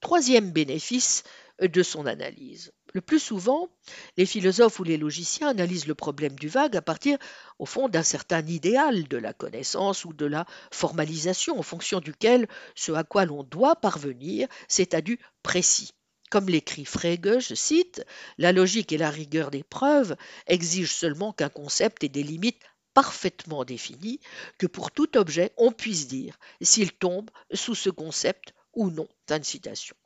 Troisième 0.00 0.52
bénéfice 0.52 1.24
de 1.60 1.82
son 1.82 2.06
analyse. 2.06 2.72
Le 2.94 3.00
plus 3.00 3.18
souvent, 3.18 3.68
les 4.16 4.26
philosophes 4.26 4.80
ou 4.80 4.84
les 4.84 4.96
logiciens 4.96 5.48
analysent 5.48 5.86
le 5.86 5.94
problème 5.94 6.36
du 6.36 6.48
vague 6.48 6.76
à 6.76 6.82
partir, 6.82 7.18
au 7.58 7.66
fond, 7.66 7.88
d'un 7.88 8.02
certain 8.02 8.44
idéal 8.46 9.08
de 9.08 9.16
la 9.18 9.32
connaissance 9.32 10.04
ou 10.04 10.12
de 10.12 10.26
la 10.26 10.46
formalisation, 10.72 11.58
en 11.58 11.62
fonction 11.62 12.00
duquel 12.00 12.48
ce 12.74 12.92
à 12.92 13.04
quoi 13.04 13.24
l'on 13.24 13.42
doit 13.42 13.76
parvenir, 13.76 14.48
c'est 14.68 14.94
à 14.94 15.00
du 15.00 15.18
précis. 15.42 15.92
Comme 16.30 16.48
l'écrit 16.48 16.84
Frege, 16.84 17.48
je 17.48 17.54
cite, 17.54 18.04
La 18.38 18.52
logique 18.52 18.92
et 18.92 18.98
la 18.98 19.10
rigueur 19.10 19.50
des 19.50 19.64
preuves 19.64 20.16
exigent 20.46 20.92
seulement 20.92 21.32
qu'un 21.32 21.48
concept 21.48 22.04
ait 22.04 22.08
des 22.08 22.22
limites 22.22 22.62
parfaitement 22.94 23.64
définies, 23.64 24.20
que 24.58 24.66
pour 24.66 24.90
tout 24.90 25.16
objet 25.16 25.52
on 25.56 25.72
puisse 25.72 26.08
dire 26.08 26.38
s'il 26.60 26.92
tombe 26.92 27.30
sous 27.52 27.74
ce 27.74 27.90
concept 27.90 28.54
ou 28.74 28.90
non. 28.90 29.08
citation. 29.42 29.96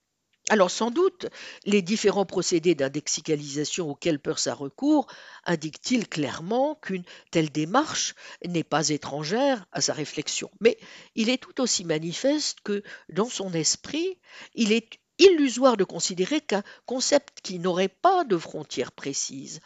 Alors 0.49 0.71
sans 0.71 0.91
doute, 0.91 1.27
les 1.65 1.83
différents 1.83 2.27
procédés 2.27 2.75
d'indexicalisation 2.75 3.91
auxquels 3.91 4.19
Peirce 4.19 4.49
a 4.49 4.55
recours 4.55 5.07
indiquent-ils 5.45 6.09
clairement 6.09 6.75
qu'une 6.75 7.05
telle 7.31 7.51
démarche 7.51 8.15
n'est 8.45 8.65
pas 8.65 8.89
étrangère 8.89 9.67
à 9.71 9.81
sa 9.81 9.93
réflexion. 9.93 10.51
Mais 10.61 10.79
il 11.15 11.29
est 11.29 11.41
tout 11.41 11.61
aussi 11.61 11.85
manifeste 11.85 12.59
que 12.65 12.83
dans 13.09 13.29
son 13.29 13.53
esprit, 13.53 14.19
il 14.55 14.73
est 14.73 14.99
illusoire 15.19 15.77
de 15.77 15.85
considérer 15.85 16.41
qu'un 16.41 16.65
concept 16.87 17.41
qui 17.43 17.59
n'aurait 17.61 17.89
pas 17.89 18.25
de 18.25 18.37
frontières 18.37 18.93
précises 18.93 19.61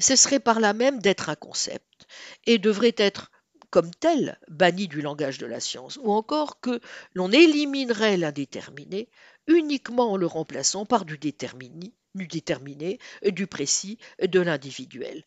cesserait 0.00 0.40
par 0.40 0.58
là 0.58 0.72
même 0.72 1.00
d'être 1.00 1.28
un 1.28 1.36
concept 1.36 2.06
et 2.46 2.58
devrait 2.58 2.94
être 2.96 3.30
comme 3.70 3.90
tel 3.94 4.38
banni 4.48 4.88
du 4.88 5.02
langage 5.02 5.38
de 5.38 5.46
la 5.46 5.60
science, 5.60 5.98
ou 6.02 6.12
encore 6.12 6.60
que 6.60 6.80
l'on 7.14 7.30
éliminerait 7.30 8.16
l'indéterminé 8.16 9.10
uniquement 9.46 10.12
en 10.12 10.16
le 10.16 10.26
remplaçant 10.26 10.86
par 10.86 11.04
du 11.04 11.18
déterminé, 11.18 11.92
du 12.14 12.26
déterminé, 12.26 12.98
du 13.24 13.46
précis, 13.46 13.98
de 14.20 14.40
l'individuel. 14.40 15.24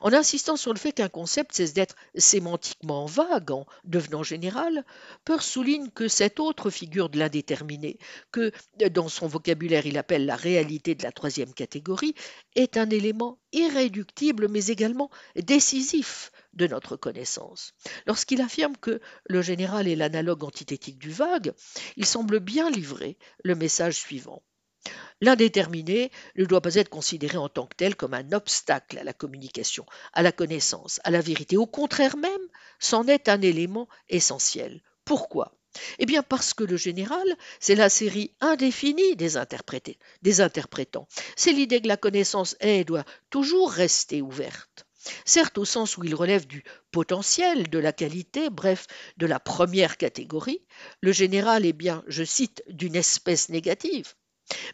En 0.00 0.12
insistant 0.12 0.56
sur 0.56 0.72
le 0.72 0.78
fait 0.78 0.92
qu'un 0.92 1.08
concept 1.08 1.54
cesse 1.54 1.74
d'être 1.74 1.96
sémantiquement 2.14 3.06
vague 3.06 3.50
en 3.50 3.66
devenant 3.84 4.22
général, 4.22 4.84
Peirce 5.24 5.46
souligne 5.46 5.90
que 5.90 6.08
cette 6.08 6.40
autre 6.40 6.70
figure 6.70 7.08
de 7.08 7.18
l'indéterminé, 7.18 7.98
que 8.32 8.52
dans 8.90 9.08
son 9.08 9.26
vocabulaire 9.26 9.86
il 9.86 9.98
appelle 9.98 10.26
la 10.26 10.36
réalité 10.36 10.94
de 10.94 11.02
la 11.02 11.12
troisième 11.12 11.52
catégorie, 11.52 12.14
est 12.54 12.76
un 12.76 12.88
élément 12.90 13.38
irréductible 13.52 14.48
mais 14.48 14.66
également 14.66 15.10
décisif 15.36 16.32
de 16.52 16.66
notre 16.66 16.96
connaissance. 16.96 17.72
Lorsqu'il 18.06 18.40
affirme 18.40 18.76
que 18.76 19.00
le 19.26 19.42
général 19.42 19.88
est 19.88 19.96
l'analogue 19.96 20.44
antithétique 20.44 20.98
du 20.98 21.10
vague, 21.10 21.52
il 21.96 22.06
semble 22.06 22.40
bien 22.40 22.70
livrer 22.70 23.18
le 23.42 23.54
message 23.54 23.96
suivant. 23.96 24.42
L'indéterminé 25.20 26.10
ne 26.36 26.44
doit 26.44 26.60
pas 26.60 26.74
être 26.74 26.90
considéré 26.90 27.36
en 27.38 27.48
tant 27.48 27.66
que 27.66 27.76
tel 27.76 27.96
comme 27.96 28.14
un 28.14 28.32
obstacle 28.32 28.98
à 28.98 29.04
la 29.04 29.12
communication, 29.12 29.86
à 30.12 30.22
la 30.22 30.32
connaissance, 30.32 31.00
à 31.04 31.10
la 31.10 31.20
vérité. 31.20 31.56
Au 31.56 31.66
contraire 31.66 32.16
même, 32.16 32.48
c'en 32.78 33.06
est 33.06 33.28
un 33.28 33.40
élément 33.40 33.88
essentiel. 34.08 34.82
Pourquoi? 35.04 35.56
Eh 35.98 36.06
bien 36.06 36.22
parce 36.22 36.54
que 36.54 36.64
le 36.64 36.76
général, 36.76 37.26
c'est 37.58 37.74
la 37.74 37.88
série 37.88 38.32
indéfinie 38.40 39.16
des, 39.16 39.32
des 40.22 40.40
interprétants. 40.40 41.08
C'est 41.36 41.52
l'idée 41.52 41.80
que 41.80 41.88
la 41.88 41.96
connaissance 41.96 42.56
est 42.60 42.80
et 42.80 42.84
doit 42.84 43.04
toujours 43.30 43.70
rester 43.70 44.22
ouverte. 44.22 44.86
Certes 45.24 45.58
au 45.58 45.64
sens 45.64 45.96
où 45.96 46.04
il 46.04 46.14
relève 46.14 46.46
du 46.46 46.64
potentiel, 46.90 47.68
de 47.68 47.78
la 47.78 47.92
qualité, 47.92 48.50
bref, 48.50 48.86
de 49.16 49.26
la 49.26 49.38
première 49.38 49.96
catégorie, 49.96 50.62
le 51.00 51.12
général 51.12 51.66
est 51.66 51.74
bien, 51.74 52.02
je 52.06 52.24
cite, 52.24 52.62
d'une 52.68 52.96
espèce 52.96 53.48
négative. 53.48 54.14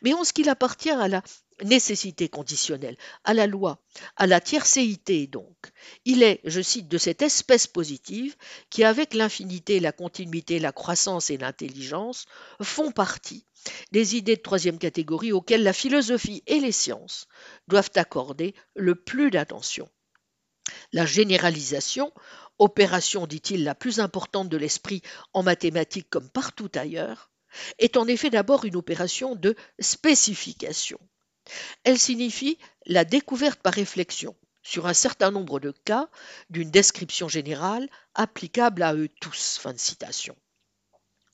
Mais 0.02 0.14
en 0.14 0.24
ce 0.24 0.32
qu'il 0.32 0.48
appartient 0.48 0.90
à 0.90 1.08
la 1.08 1.22
nécessité 1.64 2.28
conditionnelle, 2.28 2.96
à 3.24 3.34
la 3.34 3.46
loi, 3.46 3.82
à 4.16 4.26
la 4.26 4.40
tiercéité 4.40 5.26
donc. 5.26 5.56
Il 6.04 6.22
est, 6.22 6.40
je 6.44 6.60
cite, 6.60 6.88
de 6.88 6.98
cette 6.98 7.22
espèce 7.22 7.66
positive 7.66 8.36
qui, 8.70 8.84
avec 8.84 9.14
l'infinité, 9.14 9.80
la 9.80 9.92
continuité, 9.92 10.58
la 10.58 10.72
croissance 10.72 11.30
et 11.30 11.36
l'intelligence, 11.36 12.26
font 12.62 12.92
partie 12.92 13.44
des 13.92 14.16
idées 14.16 14.36
de 14.36 14.42
troisième 14.42 14.78
catégorie 14.78 15.32
auxquelles 15.32 15.62
la 15.62 15.72
philosophie 15.72 16.42
et 16.46 16.60
les 16.60 16.72
sciences 16.72 17.26
doivent 17.68 17.90
accorder 17.94 18.54
le 18.74 18.94
plus 18.94 19.30
d'attention. 19.30 19.88
La 20.92 21.04
généralisation, 21.04 22.12
opération, 22.58 23.26
dit-il, 23.26 23.64
la 23.64 23.74
plus 23.74 24.00
importante 24.00 24.48
de 24.48 24.56
l'esprit 24.56 25.02
en 25.32 25.42
mathématiques 25.42 26.10
comme 26.10 26.30
partout 26.30 26.70
ailleurs, 26.74 27.29
est 27.78 27.96
en 27.96 28.06
effet 28.06 28.30
d'abord 28.30 28.64
une 28.64 28.76
opération 28.76 29.34
de 29.34 29.54
spécification. 29.78 30.98
Elle 31.84 31.98
signifie 31.98 32.58
la 32.86 33.04
découverte 33.04 33.60
par 33.60 33.74
réflexion, 33.74 34.36
sur 34.62 34.86
un 34.86 34.94
certain 34.94 35.30
nombre 35.30 35.58
de 35.58 35.72
cas, 35.72 36.08
d'une 36.50 36.70
description 36.70 37.28
générale 37.28 37.88
applicable 38.14 38.82
à 38.82 38.94
eux 38.94 39.08
tous. 39.20 39.58
Fin 39.58 39.72
de 39.72 39.78
citation. 39.78 40.36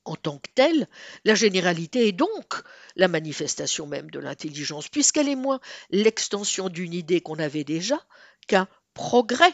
En 0.05 0.15
tant 0.15 0.39
que 0.39 0.51
telle, 0.55 0.89
la 1.25 1.35
généralité 1.35 2.07
est 2.07 2.13
donc 2.13 2.63
la 2.95 3.09
manifestation 3.09 3.89
même 3.89 4.09
de 4.11 4.21
l'intelligence, 4.21 4.89
puisqu'elle 4.89 5.29
est 5.29 5.35
moins 5.35 5.61
l'extension 5.91 6.69
d'une 6.69 6.95
idée 6.95 7.21
qu'on 7.21 7.41
avait 7.41 7.65
déjà 7.65 8.01
qu'un 8.47 8.69
progrès 8.95 9.53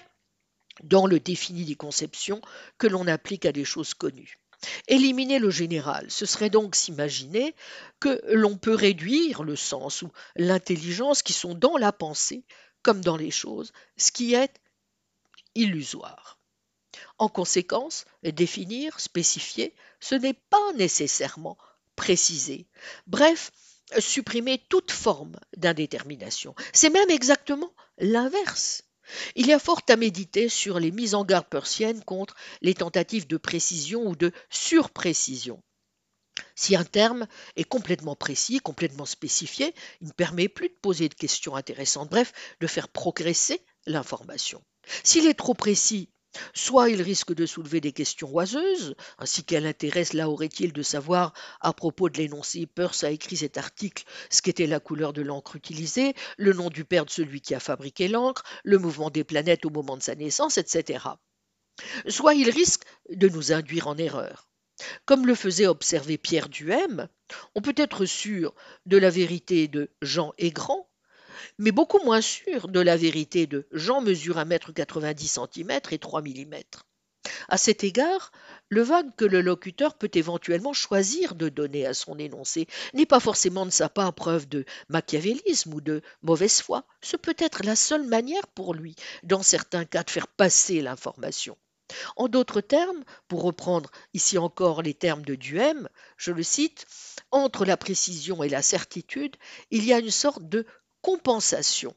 dans 0.82 1.06
le 1.06 1.20
défini 1.20 1.64
des 1.64 1.74
conceptions 1.74 2.42
que 2.76 2.86
l'on 2.86 3.06
applique 3.06 3.46
à 3.46 3.52
des 3.52 3.64
choses 3.64 3.94
connues. 3.94 4.41
Éliminer 4.88 5.38
le 5.38 5.50
général, 5.50 6.10
ce 6.10 6.26
serait 6.26 6.50
donc 6.50 6.74
s'imaginer 6.74 7.54
que 8.00 8.20
l'on 8.28 8.56
peut 8.56 8.74
réduire 8.74 9.42
le 9.42 9.56
sens 9.56 10.02
ou 10.02 10.10
l'intelligence 10.36 11.22
qui 11.22 11.32
sont 11.32 11.54
dans 11.54 11.76
la 11.76 11.92
pensée 11.92 12.44
comme 12.82 13.00
dans 13.00 13.16
les 13.16 13.30
choses, 13.30 13.72
ce 13.96 14.12
qui 14.12 14.34
est 14.34 14.60
illusoire. 15.54 16.38
En 17.18 17.28
conséquence, 17.28 18.04
définir, 18.22 18.98
spécifier, 19.00 19.74
ce 20.00 20.14
n'est 20.14 20.34
pas 20.34 20.72
nécessairement 20.74 21.56
préciser. 21.96 22.66
Bref, 23.06 23.52
supprimer 23.98 24.58
toute 24.68 24.90
forme 24.90 25.36
d'indétermination. 25.56 26.54
C'est 26.72 26.90
même 26.90 27.10
exactement 27.10 27.72
l'inverse. 27.98 28.84
Il 29.34 29.46
y 29.46 29.52
a 29.52 29.58
fort 29.58 29.82
à 29.88 29.96
méditer 29.96 30.48
sur 30.48 30.78
les 30.78 30.90
mises 30.90 31.14
en 31.14 31.24
garde 31.24 31.46
persiennes 31.46 32.02
contre 32.04 32.34
les 32.60 32.74
tentatives 32.74 33.26
de 33.26 33.36
précision 33.36 34.06
ou 34.06 34.16
de 34.16 34.32
surprécision. 34.50 35.62
Si 36.54 36.76
un 36.76 36.84
terme 36.84 37.26
est 37.56 37.64
complètement 37.64 38.16
précis, 38.16 38.58
complètement 38.60 39.06
spécifié, 39.06 39.74
il 40.00 40.08
ne 40.08 40.12
permet 40.12 40.48
plus 40.48 40.68
de 40.68 40.78
poser 40.80 41.08
de 41.08 41.14
questions 41.14 41.56
intéressantes, 41.56 42.10
bref, 42.10 42.32
de 42.60 42.66
faire 42.66 42.88
progresser 42.88 43.64
l'information. 43.86 44.62
S'il 45.04 45.26
est 45.26 45.34
trop 45.34 45.54
précis, 45.54 46.10
Soit 46.54 46.90
il 46.90 47.02
risque 47.02 47.34
de 47.34 47.46
soulever 47.46 47.80
des 47.80 47.92
questions 47.92 48.30
oiseuses, 48.30 48.94
ainsi 49.18 49.44
quel 49.44 49.66
intérêt 49.66 50.04
là 50.14 50.30
aurait-il 50.30 50.72
de 50.72 50.82
savoir 50.82 51.32
à 51.60 51.72
propos 51.72 52.08
de 52.08 52.18
l'énoncé 52.18 52.66
Peirce 52.66 53.04
a 53.04 53.10
écrit 53.10 53.36
cet 53.36 53.58
article 53.58 54.04
ce 54.30 54.42
qu'était 54.42 54.66
la 54.66 54.80
couleur 54.80 55.12
de 55.12 55.22
l'encre 55.22 55.56
utilisée, 55.56 56.14
le 56.38 56.52
nom 56.52 56.70
du 56.70 56.84
père 56.84 57.04
de 57.04 57.10
celui 57.10 57.40
qui 57.40 57.54
a 57.54 57.60
fabriqué 57.60 58.08
l'encre, 58.08 58.44
le 58.64 58.78
mouvement 58.78 59.10
des 59.10 59.24
planètes 59.24 59.66
au 59.66 59.70
moment 59.70 59.96
de 59.96 60.02
sa 60.02 60.14
naissance, 60.14 60.58
etc. 60.58 61.04
Soit 62.08 62.34
il 62.34 62.50
risque 62.50 62.84
de 63.10 63.28
nous 63.28 63.52
induire 63.52 63.88
en 63.88 63.96
erreur. 63.96 64.48
Comme 65.04 65.26
le 65.26 65.34
faisait 65.34 65.66
observer 65.66 66.18
Pierre 66.18 66.48
Duhem, 66.48 67.08
on 67.54 67.60
peut 67.60 67.74
être 67.76 68.04
sûr 68.04 68.54
de 68.86 68.96
la 68.96 69.10
vérité 69.10 69.68
de 69.68 69.90
Jean 70.00 70.32
Aigrand 70.38 70.88
mais 71.58 71.72
beaucoup 71.72 72.02
moins 72.04 72.20
sûr 72.20 72.68
de 72.68 72.80
la 72.80 72.96
vérité 72.96 73.46
de 73.46 73.66
Jean 73.72 74.00
mesure 74.00 74.36
1,90 74.36 75.60
m 75.60 75.80
et 75.90 75.98
3 75.98 76.22
mm. 76.22 76.54
À 77.48 77.56
cet 77.56 77.84
égard, 77.84 78.32
le 78.68 78.82
vague 78.82 79.14
que 79.16 79.24
le 79.24 79.40
locuteur 79.40 79.94
peut 79.94 80.10
éventuellement 80.14 80.72
choisir 80.72 81.34
de 81.34 81.48
donner 81.48 81.86
à 81.86 81.94
son 81.94 82.18
énoncé 82.18 82.66
n'est 82.94 83.06
pas 83.06 83.20
forcément 83.20 83.64
de 83.64 83.70
sa 83.70 83.88
part 83.88 84.12
preuve 84.12 84.48
de 84.48 84.64
machiavélisme 84.88 85.74
ou 85.74 85.80
de 85.80 86.02
mauvaise 86.22 86.60
foi. 86.60 86.84
Ce 87.00 87.16
peut 87.16 87.36
être 87.38 87.64
la 87.64 87.76
seule 87.76 88.06
manière 88.06 88.46
pour 88.48 88.74
lui, 88.74 88.96
dans 89.22 89.42
certains 89.42 89.84
cas, 89.84 90.02
de 90.02 90.10
faire 90.10 90.26
passer 90.26 90.80
l'information. 90.80 91.56
En 92.16 92.28
d'autres 92.28 92.60
termes, 92.60 93.04
pour 93.28 93.42
reprendre 93.42 93.90
ici 94.14 94.38
encore 94.38 94.82
les 94.82 94.94
termes 94.94 95.24
de 95.24 95.34
Duhem, 95.34 95.88
je 96.16 96.32
le 96.32 96.42
cite, 96.42 96.86
entre 97.30 97.64
la 97.64 97.76
précision 97.76 98.42
et 98.42 98.48
la 98.48 98.62
certitude, 98.62 99.36
il 99.70 99.84
y 99.84 99.92
a 99.92 99.98
une 99.98 100.10
sorte 100.10 100.48
de 100.48 100.66
compensation. 101.02 101.94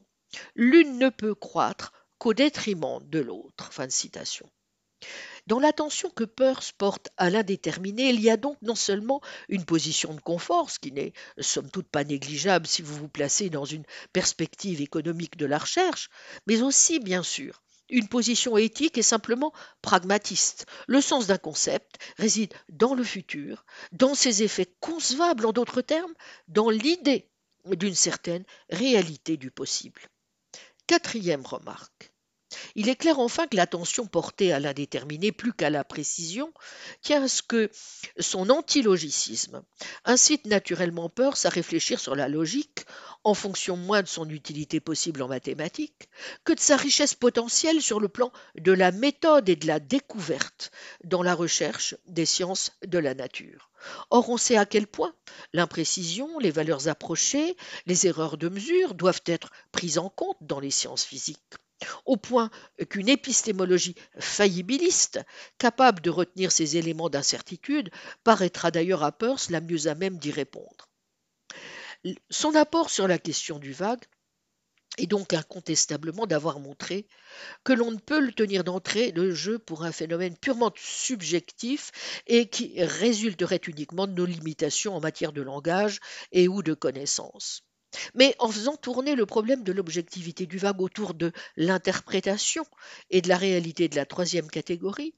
L'une 0.54 0.98
ne 0.98 1.08
peut 1.08 1.34
croître 1.34 1.92
qu'au 2.18 2.34
détriment 2.34 3.00
de 3.02 3.20
l'autre. 3.20 3.72
Fin 3.72 3.86
de 3.86 3.92
citation. 3.92 4.50
Dans 5.46 5.60
l'attention 5.60 6.10
que 6.10 6.24
Peirce 6.24 6.72
porte 6.72 7.08
à 7.16 7.30
l'indéterminé, 7.30 8.08
il 8.08 8.20
y 8.20 8.30
a 8.30 8.36
donc 8.36 8.56
non 8.62 8.74
seulement 8.74 9.20
une 9.48 9.64
position 9.64 10.12
de 10.12 10.20
confort, 10.20 10.70
ce 10.70 10.80
qui 10.80 10.90
n'est 10.90 11.12
somme 11.38 11.70
toute 11.70 11.88
pas 11.88 12.02
négligeable 12.02 12.66
si 12.66 12.82
vous 12.82 12.96
vous 12.96 13.08
placez 13.08 13.48
dans 13.48 13.64
une 13.64 13.84
perspective 14.12 14.80
économique 14.80 15.36
de 15.36 15.46
la 15.46 15.58
recherche, 15.58 16.08
mais 16.46 16.62
aussi, 16.62 16.98
bien 16.98 17.22
sûr, 17.22 17.62
une 17.88 18.08
position 18.08 18.56
éthique 18.56 18.98
et 18.98 19.02
simplement 19.02 19.52
pragmatiste. 19.82 20.66
Le 20.88 21.00
sens 21.00 21.28
d'un 21.28 21.38
concept 21.38 21.98
réside 22.16 22.52
dans 22.68 22.94
le 22.94 23.04
futur, 23.04 23.64
dans 23.92 24.16
ses 24.16 24.42
effets 24.42 24.74
concevables, 24.80 25.46
en 25.46 25.52
d'autres 25.52 25.82
termes, 25.82 26.14
dans 26.48 26.70
l'idée 26.70 27.30
d'une 27.74 27.94
certaine 27.94 28.44
réalité 28.70 29.36
du 29.36 29.50
possible. 29.50 30.00
Quatrième 30.86 31.44
remarque. 31.44 32.12
Il 32.76 32.88
est 32.88 32.96
clair 32.96 33.18
enfin 33.18 33.46
que 33.46 33.56
l'attention 33.56 34.06
portée 34.06 34.52
à 34.52 34.60
l'indéterminé 34.60 35.32
plus 35.32 35.52
qu'à 35.52 35.70
la 35.70 35.82
précision 35.82 36.52
tient 37.02 37.24
à 37.24 37.28
ce 37.28 37.42
que 37.42 37.70
son 38.20 38.50
antilogicisme 38.50 39.62
incite 40.04 40.46
naturellement 40.46 41.08
Peirce 41.08 41.44
à 41.44 41.48
réfléchir 41.48 41.98
sur 41.98 42.14
la 42.14 42.28
logique 42.28 42.84
en 43.24 43.34
fonction 43.34 43.76
moins 43.76 44.02
de 44.02 44.08
son 44.08 44.28
utilité 44.28 44.78
possible 44.78 45.22
en 45.22 45.28
mathématiques 45.28 46.08
que 46.44 46.52
de 46.52 46.60
sa 46.60 46.76
richesse 46.76 47.14
potentielle 47.14 47.82
sur 47.82 47.98
le 47.98 48.08
plan 48.08 48.30
de 48.54 48.72
la 48.72 48.92
méthode 48.92 49.48
et 49.48 49.56
de 49.56 49.66
la 49.66 49.80
découverte 49.80 50.70
dans 51.02 51.24
la 51.24 51.34
recherche 51.34 51.96
des 52.06 52.26
sciences 52.26 52.70
de 52.86 52.98
la 52.98 53.14
nature. 53.14 53.70
Or, 54.10 54.30
on 54.30 54.36
sait 54.36 54.56
à 54.56 54.66
quel 54.66 54.86
point 54.86 55.14
l'imprécision, 55.52 56.38
les 56.38 56.50
valeurs 56.50 56.88
approchées, 56.88 57.56
les 57.86 58.06
erreurs 58.06 58.36
de 58.36 58.48
mesure 58.48 58.94
doivent 58.94 59.22
être 59.26 59.50
prises 59.72 59.98
en 59.98 60.10
compte 60.10 60.38
dans 60.40 60.60
les 60.60 60.70
sciences 60.70 61.04
physiques 61.04 61.56
au 62.04 62.16
point 62.16 62.50
qu'une 62.88 63.08
épistémologie 63.08 63.94
faillibiliste, 64.18 65.20
capable 65.58 66.00
de 66.00 66.10
retenir 66.10 66.52
ces 66.52 66.76
éléments 66.76 67.10
d'incertitude, 67.10 67.90
paraîtra 68.24 68.70
d'ailleurs 68.70 69.02
à 69.02 69.12
Peirce 69.12 69.50
la 69.50 69.60
mieux 69.60 69.86
à 69.86 69.94
même 69.94 70.18
d'y 70.18 70.30
répondre. 70.30 70.88
Son 72.30 72.54
apport 72.54 72.90
sur 72.90 73.08
la 73.08 73.18
question 73.18 73.58
du 73.58 73.72
vague 73.72 74.04
est 74.98 75.06
donc 75.06 75.34
incontestablement 75.34 76.26
d'avoir 76.26 76.60
montré 76.60 77.06
que 77.64 77.72
l'on 77.72 77.90
ne 77.90 77.98
peut 77.98 78.20
le 78.20 78.32
tenir 78.32 78.64
d'entrée 78.64 79.12
de 79.12 79.30
jeu 79.30 79.58
pour 79.58 79.84
un 79.84 79.92
phénomène 79.92 80.36
purement 80.36 80.72
subjectif 80.76 82.22
et 82.26 82.48
qui 82.48 82.82
résulterait 82.82 83.60
uniquement 83.66 84.06
de 84.06 84.12
nos 84.12 84.26
limitations 84.26 84.96
en 84.96 85.00
matière 85.00 85.32
de 85.32 85.42
langage 85.42 86.00
et 86.32 86.48
ou 86.48 86.62
de 86.62 86.74
connaissances. 86.74 87.65
Mais 88.14 88.34
en 88.38 88.48
faisant 88.48 88.76
tourner 88.76 89.14
le 89.14 89.26
problème 89.26 89.62
de 89.62 89.72
l'objectivité 89.72 90.46
du 90.46 90.58
vague 90.58 90.80
autour 90.80 91.14
de 91.14 91.32
l'interprétation 91.56 92.64
et 93.10 93.22
de 93.22 93.28
la 93.28 93.36
réalité 93.36 93.88
de 93.88 93.96
la 93.96 94.06
troisième 94.06 94.48
catégorie, 94.48 95.14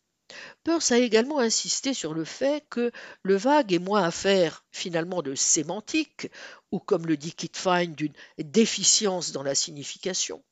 Peirce 0.63 0.93
a 0.93 0.99
également 0.99 1.39
insisté 1.39 1.95
sur 1.95 2.13
le 2.13 2.25
fait 2.25 2.65
que 2.69 2.93
le 3.23 3.37
vague 3.37 3.73
est 3.73 3.79
moins 3.79 4.03
affaire 4.03 4.67
finalement 4.73 5.23
de 5.23 5.35
sémantique, 5.35 6.29
ou 6.71 6.79
comme 6.79 7.07
le 7.07 7.17
dit 7.17 7.33
Kit 7.33 7.51
Fine, 7.55 7.95
d'une 7.95 8.13
déficience 8.39 9.33
dans 9.33 9.43
la 9.43 9.55
signification, 9.55 10.45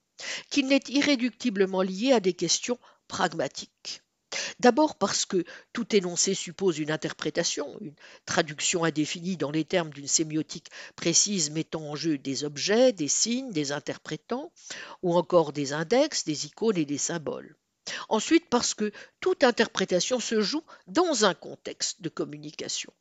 qu'il 0.49 0.67
n'est 0.69 0.81
irréductiblement 0.89 1.83
lié 1.83 2.13
à 2.13 2.21
des 2.21 2.33
questions 2.33 2.79
pragmatiques. 3.07 4.03
D'abord 4.61 4.97
parce 4.97 5.25
que 5.25 5.45
tout 5.73 5.95
énoncé 5.95 6.35
suppose 6.35 6.79
une 6.79 6.91
interprétation, 6.91 7.77
une 7.81 7.95
traduction 8.25 8.85
indéfinie 8.85 9.37
dans 9.37 9.51
les 9.51 9.65
termes 9.65 9.91
d'une 9.91 10.09
sémiotique 10.09 10.71
précise 10.95 11.51
mettant 11.51 11.83
en 11.83 11.97
jeu 11.97 12.19
des 12.19 12.45
objets, 12.45 12.93
des 12.93 13.09
signes, 13.09 13.53
des 13.53 13.73
interprétants, 13.73 14.53
ou 15.03 15.15
encore 15.15 15.53
des 15.53 15.73
index, 15.73 16.25
des 16.25 16.47
icônes 16.47 16.79
et 16.79 16.85
des 16.85 16.99
symboles. 16.99 17.57
Ensuite 18.09 18.49
parce 18.51 18.75
que 18.75 18.93
toute 19.21 19.45
interprétation 19.45 20.21
se 20.21 20.41
joue 20.41 20.65
dans 20.87 21.25
un 21.25 21.35
contexte 21.35 22.03
de 22.03 22.09
communication. 22.09 22.93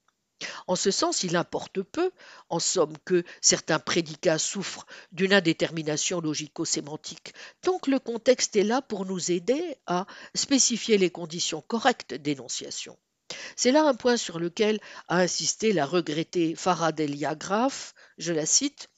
En 0.67 0.75
ce 0.75 0.91
sens, 0.91 1.23
il 1.23 1.36
importe 1.36 1.81
peu, 1.81 2.11
en 2.49 2.59
somme, 2.59 2.97
que 3.05 3.23
certains 3.41 3.79
prédicats 3.79 4.38
souffrent 4.38 4.86
d'une 5.11 5.33
indétermination 5.33 6.19
logico-sémantique, 6.19 7.33
tant 7.61 7.79
que 7.79 7.91
le 7.91 7.99
contexte 7.99 8.55
est 8.55 8.63
là 8.63 8.81
pour 8.81 9.05
nous 9.05 9.31
aider 9.31 9.77
à 9.86 10.05
spécifier 10.33 10.97
les 10.97 11.09
conditions 11.09 11.61
correctes 11.61 12.13
d'énonciation. 12.13 12.97
C'est 13.55 13.71
là 13.71 13.88
un 13.88 13.95
point 13.95 14.17
sur 14.17 14.39
lequel 14.39 14.79
a 15.07 15.19
insisté 15.19 15.73
la 15.73 15.86
regrettée 15.86 16.55
Graf, 16.55 17.93
je 18.17 18.33
la 18.33 18.45
cite, 18.45 18.89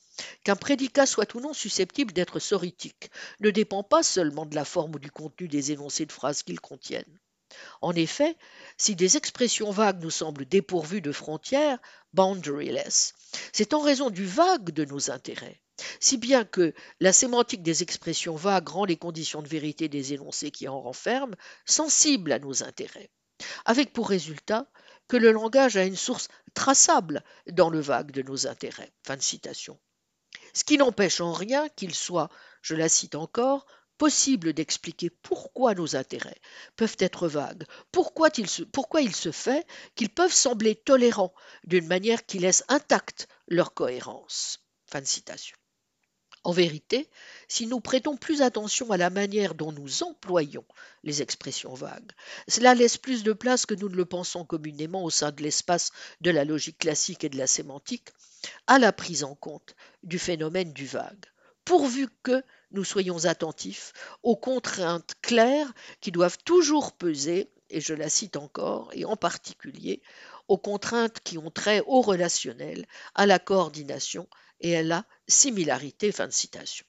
Qu'un 0.43 0.55
prédicat 0.55 1.05
soit 1.05 1.35
ou 1.35 1.39
non 1.39 1.53
susceptible 1.53 2.11
d'être 2.11 2.39
soritique 2.39 3.11
ne 3.39 3.51
dépend 3.51 3.83
pas 3.83 4.01
seulement 4.01 4.47
de 4.47 4.55
la 4.55 4.65
forme 4.65 4.95
ou 4.95 4.99
du 4.99 5.11
contenu 5.11 5.47
des 5.47 5.71
énoncés 5.71 6.07
de 6.07 6.11
phrases 6.11 6.41
qu'ils 6.41 6.59
contiennent. 6.59 7.19
En 7.81 7.93
effet, 7.93 8.37
si 8.77 8.95
des 8.95 9.17
expressions 9.17 9.71
vagues 9.71 10.01
nous 10.01 10.11
semblent 10.11 10.45
dépourvues 10.45 11.01
de 11.01 11.11
frontières, 11.11 11.79
boundaryless, 12.13 13.13
c'est 13.53 13.73
en 13.73 13.81
raison 13.81 14.09
du 14.09 14.25
vague 14.25 14.71
de 14.71 14.85
nos 14.85 15.11
intérêts, 15.11 15.61
si 15.99 16.17
bien 16.17 16.43
que 16.45 16.73
la 16.99 17.13
sémantique 17.13 17.63
des 17.63 17.83
expressions 17.83 18.35
vagues 18.35 18.69
rend 18.69 18.85
les 18.85 18.97
conditions 18.97 19.41
de 19.41 19.47
vérité 19.47 19.89
des 19.89 20.13
énoncés 20.13 20.51
qui 20.51 20.67
en 20.67 20.81
renferment 20.81 21.35
sensibles 21.65 22.31
à 22.31 22.39
nos 22.39 22.63
intérêts, 22.63 23.09
avec 23.65 23.93
pour 23.93 24.09
résultat 24.09 24.69
que 25.07 25.17
le 25.17 25.31
langage 25.31 25.77
a 25.77 25.85
une 25.85 25.95
source 25.95 26.27
traçable 26.53 27.23
dans 27.47 27.69
le 27.69 27.79
vague 27.79 28.11
de 28.11 28.21
nos 28.21 28.47
intérêts. 28.47 28.91
Fin 29.05 29.15
de 29.15 29.21
citation. 29.21 29.79
Ce 30.53 30.63
qui 30.63 30.77
n'empêche 30.77 31.21
en 31.21 31.33
rien 31.33 31.69
qu'il 31.69 31.93
soit, 31.93 32.29
je 32.61 32.75
la 32.75 32.89
cite 32.89 33.15
encore, 33.15 33.65
possible 33.97 34.53
d'expliquer 34.53 35.09
pourquoi 35.09 35.73
nos 35.73 35.95
intérêts 35.95 36.39
peuvent 36.75 36.97
être 36.99 37.27
vagues, 37.27 37.65
pourquoi 37.91 38.29
il 38.35 39.15
se, 39.15 39.31
fait 39.31 39.65
qu'ils 39.95 40.09
peuvent 40.09 40.33
sembler 40.33 40.75
tolérants 40.75 41.33
d'une 41.63 41.87
manière 41.87 42.25
qui 42.25 42.39
laisse 42.39 42.63
intacte 42.67 43.27
leur 43.47 43.73
cohérence. 43.73 44.59
En 46.43 46.51
vérité, 46.53 47.09
si 47.49 47.67
nous 47.67 47.81
prêtons 47.81 48.15
plus 48.15 48.41
attention 48.41 48.91
à 48.91 48.97
la 48.97 49.09
manière 49.09 49.53
dont 49.53 49.73
nous 49.73 50.03
employons 50.03 50.65
les 51.03 51.21
expressions 51.21 51.73
vagues, 51.73 52.13
cela 52.47 52.73
laisse 52.73 52.97
plus 52.97 53.23
de 53.23 53.33
place 53.33 53.65
que 53.65 53.73
nous 53.73 53.89
ne 53.89 53.97
le 53.97 54.05
pensons 54.05 54.45
communément 54.45 55.03
au 55.03 55.09
sein 55.09 55.31
de 55.31 55.43
l'espace 55.43 55.91
de 56.21 56.31
la 56.31 56.45
logique 56.45 56.77
classique 56.77 57.25
et 57.25 57.29
de 57.29 57.37
la 57.37 57.47
sémantique 57.47 58.11
à 58.65 58.79
la 58.79 58.93
prise 58.93 59.25
en 59.25 59.35
compte 59.35 59.75
du 60.03 60.19
phénomène 60.19 60.71
du 60.71 60.85
vague, 60.85 61.25
pourvu 61.65 62.07
que 62.23 62.41
nous 62.71 62.83
soyons 62.83 63.25
attentifs 63.25 63.93
aux 64.23 64.35
contraintes 64.35 65.15
claires 65.21 65.73
qui 66.01 66.11
doivent 66.11 66.37
toujours 66.43 66.93
peser, 66.93 67.49
et 67.69 67.81
je 67.81 67.93
la 67.93 68.09
cite 68.09 68.37
encore, 68.37 68.89
et 68.93 69.05
en 69.05 69.15
particulier 69.15 70.01
aux 70.47 70.57
contraintes 70.57 71.19
qui 71.23 71.37
ont 71.37 71.51
trait 71.51 71.81
au 71.85 72.01
relationnel, 72.01 72.85
à 73.15 73.25
la 73.25 73.39
coordination 73.39 74.27
et 74.61 74.77
à 74.77 74.83
la 74.83 75.05
similarité. 75.27 76.11
Fin 76.11 76.27
de 76.27 76.31
citation. 76.31 76.85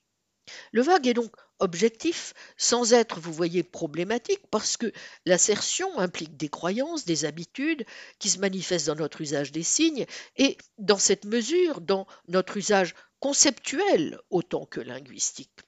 Le 0.72 0.82
vague 0.82 1.06
est 1.06 1.14
donc 1.14 1.34
objectif 1.58 2.34
sans 2.56 2.92
être, 2.92 3.20
vous 3.20 3.32
voyez, 3.32 3.62
problématique 3.62 4.46
parce 4.50 4.76
que 4.76 4.92
l'assertion 5.26 5.98
implique 5.98 6.36
des 6.36 6.48
croyances, 6.48 7.04
des 7.04 7.24
habitudes 7.24 7.84
qui 8.18 8.30
se 8.30 8.38
manifestent 8.38 8.86
dans 8.86 8.94
notre 8.94 9.20
usage 9.20 9.52
des 9.52 9.62
signes 9.62 10.06
et 10.36 10.56
dans 10.78 10.98
cette 10.98 11.24
mesure 11.24 11.80
dans 11.80 12.06
notre 12.28 12.56
usage 12.56 12.94
conceptuel 13.20 14.20
autant 14.30 14.64
que 14.66 14.80
linguistique. 14.80 15.67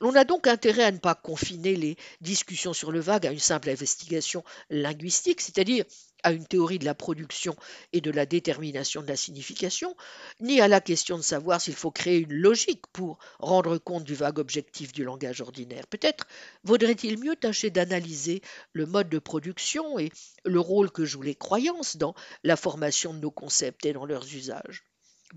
On 0.00 0.14
a 0.14 0.24
donc 0.24 0.46
intérêt 0.46 0.84
à 0.84 0.92
ne 0.92 0.98
pas 0.98 1.14
confiner 1.14 1.76
les 1.76 1.96
discussions 2.20 2.72
sur 2.72 2.92
le 2.92 3.00
vague 3.00 3.26
à 3.26 3.32
une 3.32 3.38
simple 3.38 3.70
investigation 3.70 4.44
linguistique, 4.70 5.40
c'est-à-dire 5.40 5.84
à 6.22 6.32
une 6.32 6.46
théorie 6.46 6.78
de 6.78 6.84
la 6.84 6.94
production 6.94 7.54
et 7.92 8.00
de 8.00 8.10
la 8.10 8.26
détermination 8.26 9.02
de 9.02 9.06
la 9.06 9.16
signification, 9.16 9.96
ni 10.40 10.60
à 10.60 10.68
la 10.68 10.80
question 10.80 11.16
de 11.16 11.22
savoir 11.22 11.60
s'il 11.60 11.74
faut 11.74 11.90
créer 11.90 12.18
une 12.18 12.32
logique 12.32 12.86
pour 12.92 13.18
rendre 13.38 13.78
compte 13.78 14.04
du 14.04 14.14
vague 14.14 14.38
objectif 14.38 14.92
du 14.92 15.04
langage 15.04 15.40
ordinaire. 15.40 15.86
Peut-être 15.86 16.26
vaudrait-il 16.64 17.18
mieux 17.18 17.36
tâcher 17.36 17.70
d'analyser 17.70 18.42
le 18.72 18.86
mode 18.86 19.08
de 19.08 19.18
production 19.18 19.98
et 19.98 20.10
le 20.44 20.60
rôle 20.60 20.90
que 20.90 21.04
jouent 21.04 21.22
les 21.22 21.34
croyances 21.34 21.96
dans 21.96 22.14
la 22.42 22.56
formation 22.56 23.14
de 23.14 23.20
nos 23.20 23.30
concepts 23.30 23.86
et 23.86 23.92
dans 23.92 24.06
leurs 24.06 24.34
usages. 24.34 24.84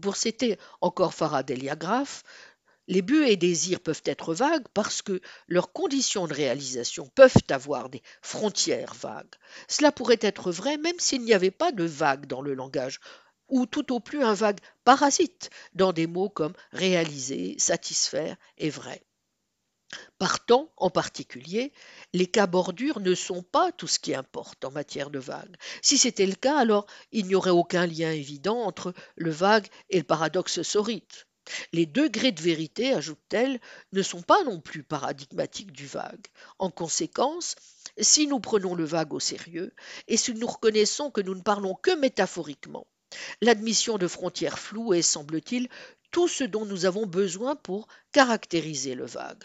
Pour 0.01 0.15
citer 0.15 0.57
encore 0.79 1.13
Graff, 1.77 2.23
les 2.91 3.01
buts 3.01 3.25
et 3.25 3.37
désirs 3.37 3.79
peuvent 3.79 4.01
être 4.03 4.33
vagues 4.33 4.67
parce 4.73 5.01
que 5.01 5.21
leurs 5.47 5.71
conditions 5.71 6.27
de 6.27 6.33
réalisation 6.33 7.07
peuvent 7.15 7.31
avoir 7.49 7.87
des 7.87 8.03
frontières 8.21 8.93
vagues. 8.95 9.33
Cela 9.69 9.93
pourrait 9.93 10.19
être 10.19 10.51
vrai 10.51 10.77
même 10.77 10.99
s'il 10.99 11.21
n'y 11.23 11.33
avait 11.33 11.51
pas 11.51 11.71
de 11.71 11.85
vague 11.85 12.25
dans 12.25 12.41
le 12.41 12.53
langage, 12.53 12.99
ou 13.47 13.65
tout 13.65 13.93
au 13.93 14.01
plus 14.01 14.21
un 14.21 14.33
vague 14.33 14.59
parasite 14.83 15.51
dans 15.73 15.93
des 15.93 16.05
mots 16.05 16.27
comme 16.27 16.51
réaliser, 16.73 17.55
satisfaire 17.59 18.35
et 18.57 18.69
vrai. 18.69 19.01
Partant, 20.17 20.69
en 20.75 20.89
particulier, 20.89 21.71
les 22.11 22.27
cas 22.27 22.45
bordures 22.45 22.99
ne 22.99 23.15
sont 23.15 23.41
pas 23.41 23.71
tout 23.71 23.87
ce 23.87 23.99
qui 23.99 24.13
importe 24.13 24.65
en 24.65 24.71
matière 24.71 25.11
de 25.11 25.19
vague. 25.19 25.55
Si 25.81 25.97
c'était 25.97 26.25
le 26.25 26.35
cas, 26.35 26.59
alors 26.59 26.87
il 27.13 27.25
n'y 27.25 27.35
aurait 27.35 27.51
aucun 27.51 27.85
lien 27.85 28.11
évident 28.11 28.57
entre 28.63 28.93
le 29.15 29.31
vague 29.31 29.67
et 29.89 29.97
le 29.97 30.03
paradoxe 30.03 30.61
sorite. 30.61 31.25
Les 31.73 31.85
degrés 31.85 32.31
de 32.31 32.41
vérité, 32.41 32.93
ajoute-t-elle, 32.93 33.59
ne 33.91 34.01
sont 34.01 34.21
pas 34.21 34.43
non 34.43 34.59
plus 34.59 34.83
paradigmatiques 34.83 35.71
du 35.71 35.87
vague. 35.87 36.27
En 36.59 36.69
conséquence, 36.69 37.55
si 37.97 38.27
nous 38.27 38.39
prenons 38.39 38.75
le 38.75 38.85
vague 38.85 39.13
au 39.13 39.19
sérieux, 39.19 39.73
et 40.07 40.17
si 40.17 40.33
nous 40.33 40.47
reconnaissons 40.47 41.11
que 41.11 41.21
nous 41.21 41.35
ne 41.35 41.41
parlons 41.41 41.75
que 41.75 41.95
métaphoriquement, 41.95 42.87
l'admission 43.41 43.97
de 43.97 44.07
frontières 44.07 44.59
floues 44.59 44.93
est, 44.93 45.01
semble-t-il, 45.01 45.67
tout 46.11 46.27
ce 46.27 46.43
dont 46.43 46.65
nous 46.65 46.85
avons 46.85 47.05
besoin 47.05 47.55
pour 47.55 47.87
caractériser 48.11 48.95
le 48.95 49.05
vague. 49.05 49.43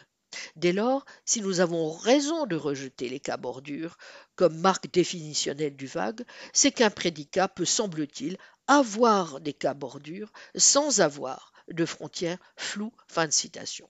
Dès 0.56 0.72
lors, 0.72 1.06
si 1.24 1.40
nous 1.40 1.60
avons 1.60 1.92
raison 1.92 2.46
de 2.46 2.56
rejeter 2.56 3.08
les 3.08 3.20
cas 3.20 3.36
bordures 3.36 3.96
comme 4.34 4.58
marque 4.58 4.92
définitionnelle 4.92 5.76
du 5.76 5.86
vague, 5.86 6.24
c'est 6.52 6.72
qu'un 6.72 6.90
prédicat 6.90 7.48
peut, 7.48 7.64
semble-t-il, 7.64 8.36
avoir 8.66 9.40
des 9.40 9.54
cas 9.54 9.74
bordures 9.74 10.32
sans 10.56 11.00
avoir 11.00 11.52
de 11.68 11.84
frontières 11.84 12.38
floues. 12.56 12.92
Fin 13.08 13.26
de 13.26 13.32
citation. 13.32 13.88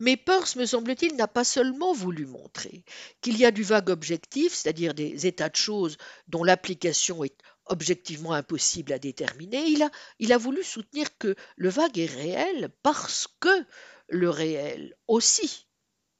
Mais 0.00 0.16
Peirce, 0.16 0.56
me 0.56 0.66
semble-t-il, 0.66 1.14
n'a 1.14 1.28
pas 1.28 1.44
seulement 1.44 1.92
voulu 1.92 2.26
montrer 2.26 2.84
qu'il 3.20 3.38
y 3.38 3.44
a 3.44 3.52
du 3.52 3.62
vague 3.62 3.90
objectif, 3.90 4.52
c'est-à-dire 4.52 4.92
des 4.92 5.26
états 5.26 5.48
de 5.48 5.56
choses 5.56 5.96
dont 6.26 6.42
l'application 6.42 7.22
est 7.22 7.36
objectivement 7.66 8.32
impossible 8.32 8.92
à 8.92 8.98
déterminer, 8.98 9.64
il 9.66 9.82
a, 9.82 9.90
il 10.18 10.32
a 10.32 10.38
voulu 10.38 10.62
soutenir 10.62 11.16
que 11.18 11.34
le 11.56 11.68
vague 11.68 11.98
est 11.98 12.12
réel 12.12 12.70
parce 12.82 13.28
que 13.40 13.64
le 14.08 14.28
réel 14.28 14.94
aussi 15.06 15.68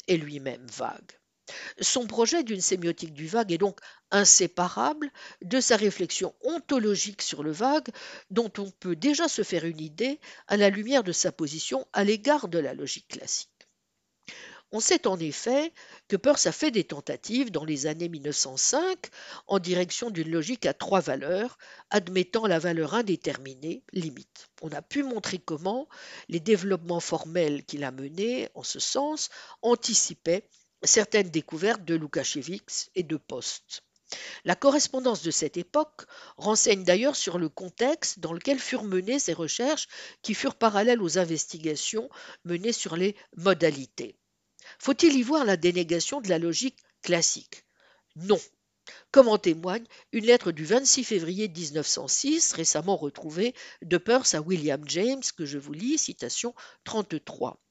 est 0.09 0.17
lui-même 0.17 0.67
vague. 0.67 1.13
Son 1.81 2.07
projet 2.07 2.43
d'une 2.43 2.61
sémiotique 2.61 3.13
du 3.13 3.27
vague 3.27 3.53
est 3.53 3.59
donc 3.59 3.81
inséparable 4.15 5.11
de 5.43 5.61
sa 5.61 5.77
réflexion 5.77 6.35
ontologique 6.43 7.21
sur 7.21 7.43
le 7.43 7.53
vague, 7.53 7.89
dont 8.31 8.51
on 8.59 8.71
peut 8.71 8.97
déjà 8.97 9.29
se 9.29 9.43
faire 9.43 9.65
une 9.65 9.81
idée 9.81 10.21
à 10.47 10.57
la 10.57 10.71
lumière 10.71 11.03
de 11.03 11.13
sa 11.13 11.33
position 11.33 11.87
à 11.93 12.05
l'égard 12.05 12.49
de 12.49 12.59
la 12.59 12.75
logique 12.75 13.09
classique. 13.09 13.51
On 14.71 14.81
sait 14.81 15.07
en 15.07 15.19
effet 15.19 15.73
que 16.09 16.17
Peirce 16.17 16.47
a 16.47 16.53
fait 16.53 16.71
des 16.71 16.85
tentatives 16.85 17.53
dans 17.53 17.65
les 17.65 17.87
années 17.87 18.09
1905 18.09 18.99
en 19.47 19.59
direction 19.59 20.11
d'une 20.11 20.31
logique 20.31 20.67
à 20.67 20.75
trois 20.75 21.01
valeurs, 21.01 21.59
admettant 21.91 22.47
la 22.47 22.59
valeur 22.59 22.95
indéterminée, 22.95 23.85
limite. 23.93 24.49
On 24.63 24.71
a 24.71 24.83
pu 24.83 25.05
montrer 25.05 25.39
comment 25.39 25.89
les 26.29 26.41
développements 26.41 27.01
formels 27.01 27.65
qu'il 27.65 27.85
a 27.85 27.93
menés 27.93 28.49
en 28.55 28.65
ce 28.65 28.81
sens 28.81 29.29
anticipaient 29.63 30.49
certaines 30.83 31.31
découvertes 31.31 31.85
de 31.85 31.95
Loukachevix 31.95 32.91
et 32.95 33.05
de 33.05 33.17
Post. 33.17 33.83
La 34.45 34.55
correspondance 34.55 35.23
de 35.23 35.31
cette 35.31 35.57
époque 35.57 36.03
renseigne 36.37 36.85
d'ailleurs 36.85 37.17
sur 37.17 37.39
le 37.39 37.49
contexte 37.49 38.19
dans 38.21 38.33
lequel 38.33 38.59
furent 38.59 38.85
menées 38.85 39.19
ces 39.19 39.33
recherches 39.33 39.89
qui 40.23 40.35
furent 40.35 40.57
parallèles 40.57 41.03
aux 41.03 41.19
investigations 41.19 42.09
menées 42.45 42.73
sur 42.73 42.97
les 42.97 43.17
modalités. 43.37 44.17
Faut-il 44.79 45.17
y 45.17 45.23
voir 45.23 45.45
la 45.45 45.57
dénégation 45.57 46.21
de 46.21 46.29
la 46.29 46.39
logique 46.39 46.79
classique? 47.03 47.65
Non. 48.17 48.41
Comme 49.11 49.29
en 49.29 49.39
témoigne 49.39 49.87
une 50.13 50.27
lettre 50.27 50.53
du 50.53 50.65
26 50.65 51.05
février 51.05 51.49
1906, 51.49 52.53
récemment 52.53 52.97
retrouvée, 52.97 53.55
de 53.81 53.97
Peirce 53.97 54.35
à 54.35 54.43
William 54.43 54.83
James, 54.87 55.23
que 55.37 55.47
je 55.47 55.59
vous 55.59 55.73
lis, 55.73 55.97
citation 55.97 56.55
33. 56.85 57.64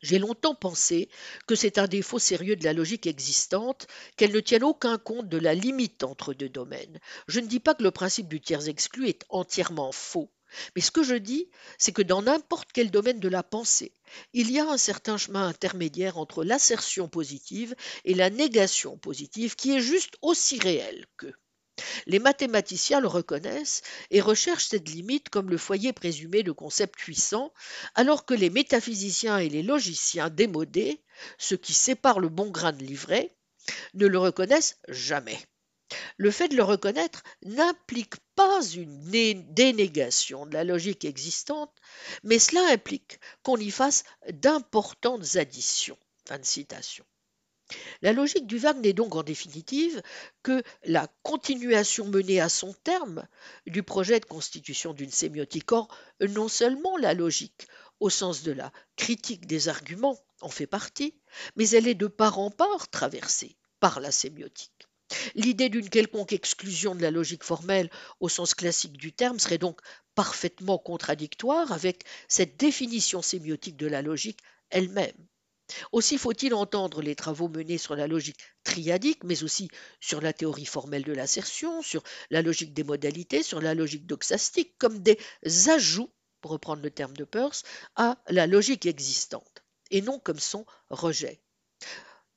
J'ai 0.00 0.18
longtemps 0.18 0.54
pensé 0.54 1.08
que 1.46 1.54
c'est 1.54 1.78
un 1.78 1.88
défaut 1.88 2.18
sérieux 2.18 2.56
de 2.56 2.64
la 2.64 2.72
logique 2.72 3.06
existante 3.06 3.86
qu'elle 4.16 4.32
ne 4.32 4.40
tienne 4.40 4.64
aucun 4.64 4.96
compte 4.98 5.28
de 5.28 5.38
la 5.38 5.54
limite 5.54 6.04
entre 6.04 6.34
deux 6.34 6.48
domaines. 6.48 7.00
Je 7.26 7.40
ne 7.40 7.46
dis 7.46 7.60
pas 7.60 7.74
que 7.74 7.82
le 7.82 7.90
principe 7.90 8.28
du 8.28 8.40
tiers 8.40 8.68
exclu 8.68 9.08
est 9.08 9.24
entièrement 9.28 9.90
faux, 9.90 10.30
mais 10.74 10.82
ce 10.82 10.90
que 10.90 11.02
je 11.02 11.14
dis, 11.14 11.48
c'est 11.78 11.92
que 11.92 12.02
dans 12.02 12.22
n'importe 12.22 12.70
quel 12.72 12.90
domaine 12.90 13.20
de 13.20 13.28
la 13.28 13.42
pensée, 13.42 13.92
il 14.32 14.50
y 14.50 14.58
a 14.58 14.70
un 14.70 14.78
certain 14.78 15.16
chemin 15.16 15.46
intermédiaire 15.48 16.18
entre 16.18 16.44
l'assertion 16.44 17.08
positive 17.08 17.74
et 18.04 18.14
la 18.14 18.30
négation 18.30 18.96
positive 18.98 19.56
qui 19.56 19.72
est 19.72 19.80
juste 19.80 20.16
aussi 20.22 20.58
réel 20.58 21.06
que. 21.16 21.32
Les 22.06 22.18
mathématiciens 22.18 23.00
le 23.00 23.08
reconnaissent 23.08 23.82
et 24.10 24.20
recherchent 24.20 24.68
cette 24.68 24.88
limite 24.88 25.28
comme 25.28 25.50
le 25.50 25.58
foyer 25.58 25.92
présumé 25.92 26.42
de 26.42 26.52
concepts 26.52 26.98
puissants, 26.98 27.52
alors 27.94 28.24
que 28.24 28.34
les 28.34 28.50
métaphysiciens 28.50 29.38
et 29.38 29.48
les 29.48 29.62
logiciens 29.62 30.30
démodés, 30.30 31.02
ceux 31.38 31.56
qui 31.56 31.74
séparent 31.74 32.20
le 32.20 32.28
bon 32.28 32.50
grain 32.50 32.72
de 32.72 32.84
l'ivraie, 32.84 33.34
ne 33.94 34.06
le 34.06 34.18
reconnaissent 34.18 34.78
jamais. 34.88 35.38
Le 36.16 36.30
fait 36.30 36.48
de 36.48 36.56
le 36.56 36.64
reconnaître 36.64 37.22
n'implique 37.42 38.16
pas 38.34 38.62
une 38.62 39.00
dénégation 39.54 40.46
de 40.46 40.52
la 40.52 40.64
logique 40.64 41.04
existante, 41.04 41.74
mais 42.22 42.38
cela 42.38 42.66
implique 42.72 43.20
qu'on 43.42 43.56
y 43.56 43.70
fasse 43.70 44.04
d'importantes 44.30 45.36
additions. 45.36 45.98
Fin 46.26 46.38
de 46.38 46.44
citation. 46.44 47.06
La 48.02 48.12
logique 48.12 48.46
du 48.46 48.58
vague 48.58 48.80
n'est 48.80 48.92
donc 48.92 49.14
en 49.14 49.22
définitive 49.22 50.02
que 50.42 50.62
la 50.84 51.08
continuation 51.22 52.06
menée 52.06 52.40
à 52.40 52.48
son 52.48 52.72
terme 52.72 53.26
du 53.66 53.82
projet 53.82 54.20
de 54.20 54.24
constitution 54.24 54.92
d'une 54.92 55.10
sémiotique. 55.10 55.72
Or, 55.72 55.88
non 56.20 56.48
seulement 56.48 56.96
la 56.96 57.14
logique, 57.14 57.66
au 58.00 58.10
sens 58.10 58.42
de 58.42 58.52
la 58.52 58.72
critique 58.96 59.46
des 59.46 59.68
arguments, 59.68 60.18
en 60.40 60.48
fait 60.48 60.66
partie, 60.66 61.14
mais 61.56 61.68
elle 61.70 61.88
est 61.88 61.94
de 61.94 62.06
part 62.06 62.38
en 62.38 62.50
part 62.50 62.88
traversée 62.88 63.56
par 63.80 64.00
la 64.00 64.12
sémiotique. 64.12 64.88
L'idée 65.34 65.68
d'une 65.68 65.88
quelconque 65.88 66.32
exclusion 66.32 66.94
de 66.94 67.02
la 67.02 67.10
logique 67.10 67.42
formelle 67.42 67.90
au 68.20 68.28
sens 68.28 68.54
classique 68.54 68.96
du 68.96 69.12
terme 69.12 69.38
serait 69.38 69.58
donc 69.58 69.80
parfaitement 70.14 70.78
contradictoire 70.78 71.72
avec 71.72 72.04
cette 72.28 72.58
définition 72.58 73.22
sémiotique 73.22 73.76
de 73.76 73.86
la 73.86 74.02
logique 74.02 74.40
elle-même. 74.70 75.16
Aussi 75.92 76.18
faut-il 76.18 76.54
entendre 76.54 77.02
les 77.02 77.14
travaux 77.14 77.48
menés 77.48 77.78
sur 77.78 77.94
la 77.94 78.06
logique 78.06 78.40
triadique, 78.64 79.24
mais 79.24 79.42
aussi 79.42 79.68
sur 80.00 80.20
la 80.20 80.32
théorie 80.32 80.66
formelle 80.66 81.04
de 81.04 81.12
l'assertion, 81.12 81.82
sur 81.82 82.02
la 82.30 82.42
logique 82.42 82.74
des 82.74 82.84
modalités, 82.84 83.42
sur 83.42 83.60
la 83.60 83.74
logique 83.74 84.06
doxastique, 84.06 84.76
comme 84.78 84.98
des 85.00 85.18
ajouts, 85.68 86.10
pour 86.40 86.52
reprendre 86.52 86.82
le 86.82 86.90
terme 86.90 87.16
de 87.16 87.24
Peirce, 87.24 87.64
à 87.96 88.18
la 88.28 88.46
logique 88.46 88.86
existante, 88.86 89.62
et 89.90 90.02
non 90.02 90.18
comme 90.18 90.38
son 90.38 90.64
rejet. 90.90 91.40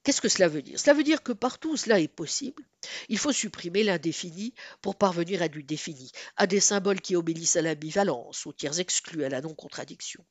Qu'est-ce 0.04 0.22
que 0.22 0.30
cela 0.30 0.48
veut 0.48 0.64
dire? 0.64 0.80
Cela 0.80 0.96
veut 0.96 1.04
dire 1.04 1.22
que 1.22 1.32
partout 1.32 1.74
où 1.74 1.78
cela 1.78 2.00
est 2.00 2.08
possible, 2.08 2.66
il 3.08 3.20
faut 3.20 3.32
supprimer 3.32 3.84
l'indéfini 3.84 4.56
pour 4.82 4.96
parvenir 4.96 5.44
à 5.44 5.48
du 5.48 5.62
défini, 5.62 6.12
à 6.38 6.48
des 6.48 6.60
symboles 6.60 7.02
qui 7.02 7.16
obéissent 7.16 7.56
à 7.56 7.62
l'ambivalence, 7.62 8.48
aux 8.48 8.54
tiers 8.54 8.80
exclus, 8.80 9.24
à 9.24 9.30
la 9.30 9.42
non-contradiction. 9.42 10.26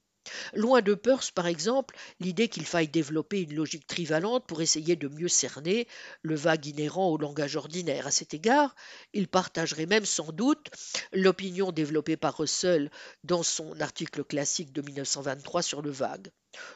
Loin 0.54 0.82
de 0.82 0.94
Peirce, 0.94 1.30
par 1.30 1.46
exemple, 1.46 1.96
l'idée 2.18 2.48
qu'il 2.48 2.66
faille 2.66 2.88
développer 2.88 3.42
une 3.42 3.54
logique 3.54 3.86
trivalente 3.86 4.46
pour 4.46 4.60
essayer 4.60 4.96
de 4.96 5.08
mieux 5.08 5.28
cerner 5.28 5.88
le 6.22 6.34
vague 6.34 6.66
inhérent 6.66 7.08
au 7.08 7.18
langage 7.18 7.56
ordinaire. 7.56 8.06
À 8.06 8.10
cet 8.10 8.34
égard, 8.34 8.74
il 9.12 9.28
partagerait 9.28 9.86
même 9.86 10.04
sans 10.04 10.32
doute 10.32 10.70
l'opinion 11.12 11.72
développée 11.72 12.16
par 12.16 12.36
Russell 12.36 12.90
dans 13.24 13.42
son 13.42 13.80
article 13.80 14.24
classique 14.24 14.72
de 14.72 14.82
1923 14.82 15.62
sur 15.62 15.82
le 15.82 15.90
vague. 15.90 16.30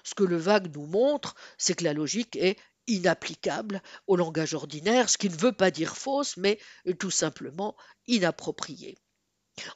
Ce 0.05 0.15
que 0.15 0.25
le 0.25 0.37
vague 0.37 0.75
nous 0.75 0.87
montre, 0.87 1.35
c'est 1.59 1.75
que 1.75 1.85
la 1.85 1.93
logique 1.93 2.37
est 2.37 2.57
inapplicable 2.87 3.83
au 4.07 4.17
langage 4.17 4.55
ordinaire, 4.55 5.09
ce 5.09 5.19
qui 5.19 5.29
ne 5.29 5.37
veut 5.37 5.53
pas 5.53 5.71
dire 5.71 5.97
fausse, 5.97 6.37
mais 6.37 6.59
tout 6.99 7.11
simplement 7.11 7.77
inappropriée. 8.07 8.97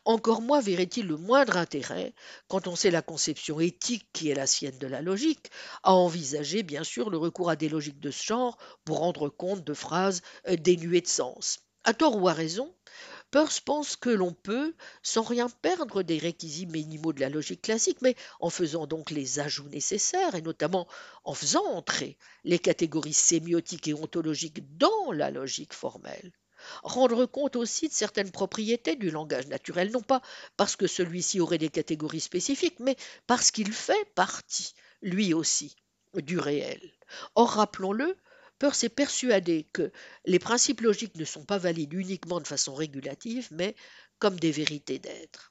Encore 0.05 0.43
moins 0.43 0.61
verrait-il 0.61 1.07
le 1.07 1.17
moindre 1.17 1.57
intérêt, 1.57 2.15
quand 2.49 2.67
on 2.67 2.77
sait 2.77 2.91
la 2.91 3.03
conception 3.03 3.61
éthique 3.61 4.09
qui 4.13 4.31
est 4.31 4.35
la 4.35 4.47
sienne 4.47 4.79
de 4.79 4.87
la 4.87 5.03
logique, 5.03 5.51
à 5.83 5.95
envisager 5.95 6.63
bien 6.63 6.85
sûr 6.85 7.11
le 7.11 7.19
recours 7.19 7.51
à 7.51 7.57
des 7.57 7.69
logiques 7.69 8.01
de 8.01 8.11
ce 8.11 8.25
genre 8.25 8.59
pour 8.85 8.99
rendre 8.99 9.29
compte 9.29 9.65
de 9.65 9.75
phrases 9.75 10.23
euh, 10.49 10.57
dénuées 10.57 11.01
de 11.01 11.07
sens. 11.07 11.61
À 11.85 11.95
tort 11.95 12.17
ou 12.17 12.29
à 12.29 12.33
raison, 12.33 12.75
Peirce 13.31 13.61
pense 13.61 13.97
que 13.97 14.11
l'on 14.11 14.33
peut, 14.33 14.75
sans 15.03 15.23
rien 15.23 15.49
perdre 15.49 16.03
des 16.03 16.19
réquisites 16.19 16.71
minimaux 16.71 17.13
de 17.13 17.21
la 17.21 17.29
logique 17.29 17.63
classique, 17.63 18.01
mais 18.01 18.17
en 18.41 18.51
faisant 18.51 18.87
donc 18.87 19.11
les 19.11 19.39
ajouts 19.39 19.69
nécessaires, 19.69 20.35
et 20.35 20.43
notamment 20.43 20.89
en 21.25 21.35
faisant 21.35 21.65
entrer 21.67 22.17
les 22.45 22.59
catégories 22.59 23.13
sémiotiques 23.13 23.89
et 23.89 23.95
ontologiques 23.95 24.77
dans 24.79 25.13
la 25.13 25.31
logique 25.31 25.75
formelle, 25.75 26.33
rendre 26.83 27.27
compte 27.27 27.57
aussi 27.57 27.89
de 27.89 27.93
certaines 27.93 28.31
propriétés 28.31 28.97
du 28.97 29.11
langage 29.11 29.47
naturel, 29.47 29.91
non 29.91 30.03
pas 30.03 30.23
parce 30.57 30.77
que 30.77 30.87
celui-ci 30.87 31.41
aurait 31.41 31.59
des 31.59 31.69
catégories 31.69 32.21
spécifiques, 32.21 32.81
mais 32.81 32.97
parce 33.27 33.51
qu'il 33.51 33.73
fait 33.73 34.09
partie, 34.15 34.75
lui 35.03 35.35
aussi, 35.35 35.77
du 36.15 36.39
réel. 36.39 36.81
Or, 37.35 37.51
rappelons-le, 37.51 38.17
Peirce 38.59 38.85
est 38.85 38.89
persuadé 38.89 39.69
que 39.73 39.93
les 40.25 40.39
principes 40.41 40.81
logiques 40.81 41.17
ne 41.17 41.25
sont 41.25 41.45
pas 41.45 41.59
valides 41.59 41.93
uniquement 41.93 42.41
de 42.41 42.47
façon 42.47 42.75
régulative, 42.75 43.49
mais 43.53 43.77
comme 44.19 44.39
des 44.41 44.51
vérités 44.51 44.99
d'être. 44.99 45.48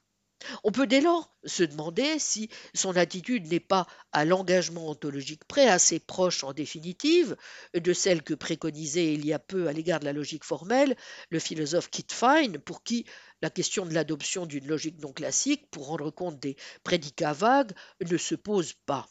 On 0.64 0.70
peut 0.70 0.86
dès 0.86 1.00
lors 1.00 1.34
se 1.44 1.62
demander 1.62 2.18
si 2.18 2.48
son 2.74 2.96
attitude 2.96 3.46
n'est 3.48 3.60
pas 3.60 3.86
à 4.12 4.24
l'engagement 4.24 4.88
ontologique 4.88 5.44
près 5.44 5.68
assez 5.68 5.98
proche 5.98 6.44
en 6.44 6.52
définitive 6.52 7.36
de 7.74 7.92
celle 7.92 8.22
que 8.22 8.34
préconisait 8.34 9.14
il 9.14 9.26
y 9.26 9.32
a 9.32 9.38
peu 9.38 9.68
à 9.68 9.72
l'égard 9.72 10.00
de 10.00 10.04
la 10.04 10.12
logique 10.12 10.44
formelle 10.44 10.96
le 11.30 11.38
philosophe 11.38 11.90
Kit 11.90 12.06
Fine, 12.10 12.58
pour 12.58 12.82
qui 12.82 13.04
la 13.42 13.50
question 13.50 13.86
de 13.86 13.94
l'adoption 13.94 14.46
d'une 14.46 14.66
logique 14.66 15.00
non 15.00 15.12
classique 15.12 15.70
pour 15.70 15.86
rendre 15.86 16.10
compte 16.10 16.38
des 16.38 16.56
prédicats 16.84 17.32
vagues 17.32 17.72
ne 18.00 18.16
se 18.16 18.34
pose 18.34 18.74
pas. 18.86 19.08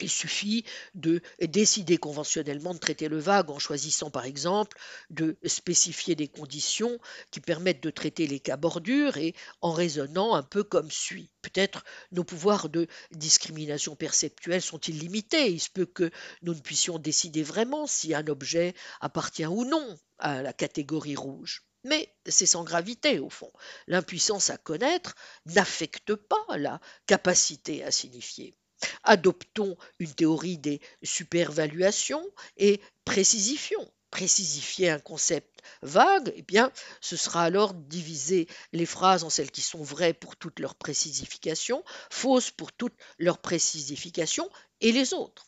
Il 0.00 0.10
suffit 0.10 0.64
de 0.94 1.22
décider 1.40 1.98
conventionnellement 1.98 2.74
de 2.74 2.78
traiter 2.78 3.08
le 3.08 3.18
vague 3.18 3.50
en 3.50 3.58
choisissant 3.58 4.10
par 4.10 4.24
exemple 4.24 4.76
de 5.10 5.36
spécifier 5.44 6.14
des 6.14 6.28
conditions 6.28 6.98
qui 7.30 7.40
permettent 7.40 7.82
de 7.82 7.90
traiter 7.90 8.26
les 8.26 8.40
cas 8.40 8.56
bordures 8.56 9.16
et 9.16 9.34
en 9.60 9.72
raisonnant 9.72 10.34
un 10.34 10.42
peu 10.42 10.64
comme 10.64 10.90
suit. 10.90 11.30
Peut-être 11.42 11.84
nos 12.12 12.24
pouvoirs 12.24 12.68
de 12.68 12.86
discrimination 13.12 13.94
perceptuelle 13.96 14.62
sont-ils 14.62 14.98
limités? 14.98 15.50
Il 15.50 15.60
se 15.60 15.70
peut 15.70 15.86
que 15.86 16.10
nous 16.42 16.54
ne 16.54 16.60
puissions 16.60 16.98
décider 16.98 17.42
vraiment 17.42 17.86
si 17.86 18.14
un 18.14 18.26
objet 18.26 18.74
appartient 19.00 19.46
ou 19.46 19.64
non 19.64 19.96
à 20.18 20.42
la 20.42 20.52
catégorie 20.52 21.16
rouge. 21.16 21.62
Mais 21.84 22.14
c'est 22.26 22.46
sans 22.46 22.64
gravité 22.64 23.18
au 23.18 23.28
fond. 23.28 23.52
L'impuissance 23.86 24.50
à 24.50 24.56
connaître 24.56 25.14
n'affecte 25.46 26.14
pas 26.14 26.56
la 26.56 26.80
capacité 27.06 27.84
à 27.84 27.90
signifier. 27.90 28.54
Adoptons 29.02 29.76
une 29.98 30.12
théorie 30.12 30.58
des 30.58 30.80
supervaluations 31.02 32.24
et 32.56 32.80
précisifions. 33.04 33.90
Précisifier 34.10 34.90
un 34.90 35.00
concept 35.00 35.60
vague, 35.82 36.32
eh 36.36 36.42
bien, 36.42 36.70
ce 37.00 37.16
sera 37.16 37.42
alors 37.42 37.74
diviser 37.74 38.46
les 38.72 38.86
phrases 38.86 39.24
en 39.24 39.30
celles 39.30 39.50
qui 39.50 39.60
sont 39.60 39.82
vraies 39.82 40.14
pour 40.14 40.36
toute 40.36 40.60
leur 40.60 40.76
précisification, 40.76 41.82
fausses 42.10 42.52
pour 42.52 42.72
toute 42.72 42.94
leur 43.18 43.38
précisification, 43.38 44.48
et 44.80 44.92
les 44.92 45.14
autres. 45.14 45.46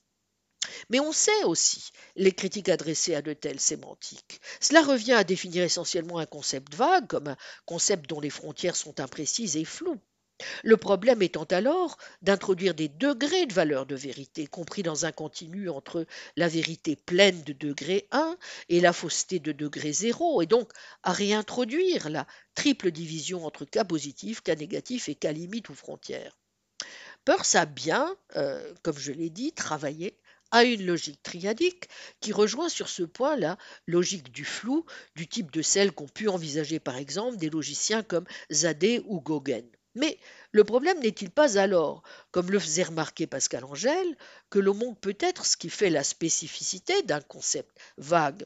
Mais 0.91 0.99
on 0.99 1.13
sait 1.13 1.45
aussi 1.45 1.91
les 2.17 2.33
critiques 2.33 2.69
adressées 2.69 3.15
à 3.15 3.23
de 3.23 3.33
telles 3.33 3.61
sémantiques. 3.61 4.41
Cela 4.61 4.83
revient 4.83 5.13
à 5.13 5.25
définir 5.25 5.63
essentiellement 5.63 6.19
un 6.19 6.27
concept 6.27 6.75
vague 6.75 7.07
comme 7.07 7.29
un 7.29 7.37
concept 7.67 8.09
dont 8.09 8.21
les 8.21 8.31
frontières 8.31 8.77
sont 8.77 8.99
imprécises 9.01 9.57
et 9.57 9.65
floues. 9.65 10.01
Le 10.65 10.77
problème 10.77 11.23
étant 11.23 11.45
alors 11.45 11.97
d'introduire 12.21 12.75
des 12.75 12.89
degrés 12.89 13.47
de 13.47 13.55
valeur 13.55 13.87
de 13.87 13.95
vérité, 13.95 14.47
compris 14.47 14.83
dans 14.83 15.07
un 15.07 15.13
continu 15.13 15.71
entre 15.71 16.07
la 16.37 16.49
vérité 16.49 16.95
pleine 16.95 17.43
de 17.43 17.55
degré 17.55 18.07
1 18.11 18.37
et 18.69 18.81
la 18.81 18.93
fausseté 18.93 19.39
de 19.39 19.53
degré 19.53 19.93
0, 19.93 20.43
et 20.43 20.47
donc 20.47 20.73
à 21.03 21.13
réintroduire 21.13 22.11
la 22.11 22.27
triple 22.55 22.91
division 22.91 23.47
entre 23.47 23.65
cas 23.65 23.85
positif, 23.85 24.43
cas 24.43 24.57
négatif 24.57 25.09
et 25.09 25.15
cas 25.15 25.33
limite 25.33 25.71
ou 25.71 25.75
frontière. 25.75 26.37
Peirce 27.25 27.55
a 27.55 27.65
bien, 27.65 28.15
euh, 28.37 28.75
comme 28.83 28.99
je 28.99 29.13
l'ai 29.13 29.31
dit, 29.31 29.53
travaillé 29.53 30.19
à 30.51 30.65
une 30.65 30.85
logique 30.87 31.23
triadique 31.23 31.89
qui 32.21 32.33
rejoint 32.33 32.69
sur 32.69 32.89
ce 32.89 33.03
point 33.03 33.37
la 33.37 33.57
logique 33.87 34.31
du 34.31 34.45
flou, 34.45 34.85
du 35.17 35.27
type 35.27 35.51
de 35.51 35.63
celle 35.63 35.93
qu'ont 35.93 36.09
pu 36.09 36.29
envisager 36.29 36.79
par 36.79 36.97
exemple 36.97 37.37
des 37.37 37.51
logiciens 37.51 38.03
comme 38.03 38.27
Zadé 38.51 39.03
ou 39.07 39.21
Gauguin. 39.21 39.65
Mais 39.97 40.19
le 40.53 40.63
problème 40.63 41.01
n'est-il 41.01 41.31
pas 41.31 41.59
alors, 41.59 42.03
comme 42.31 42.51
le 42.51 42.59
faisait 42.59 42.83
remarquer 42.83 43.27
Pascal 43.27 43.65
Angèle, 43.65 44.17
que 44.51 44.59
le 44.59 44.75
monde 44.75 45.01
peut 45.01 45.17
être 45.21 45.47
ce 45.47 45.57
qui 45.57 45.71
fait 45.71 45.89
la 45.89 46.05
spécificité 46.05 47.03
d'un 47.05 47.23
concept 47.23 47.75
vague, 47.97 48.45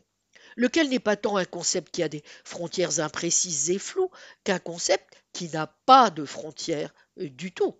lequel 0.54 0.88
n'est 0.88 1.00
pas 1.00 1.16
tant 1.16 1.36
un 1.36 1.44
concept 1.44 1.92
qui 1.92 2.04
a 2.04 2.08
des 2.08 2.22
frontières 2.44 3.00
imprécises 3.00 3.68
et 3.70 3.80
floues 3.80 4.12
qu'un 4.44 4.60
concept 4.60 5.12
qui 5.32 5.48
n'a 5.48 5.66
pas 5.86 6.10
de 6.10 6.24
frontières 6.24 6.94
euh, 7.18 7.28
du 7.28 7.50
tout. 7.50 7.76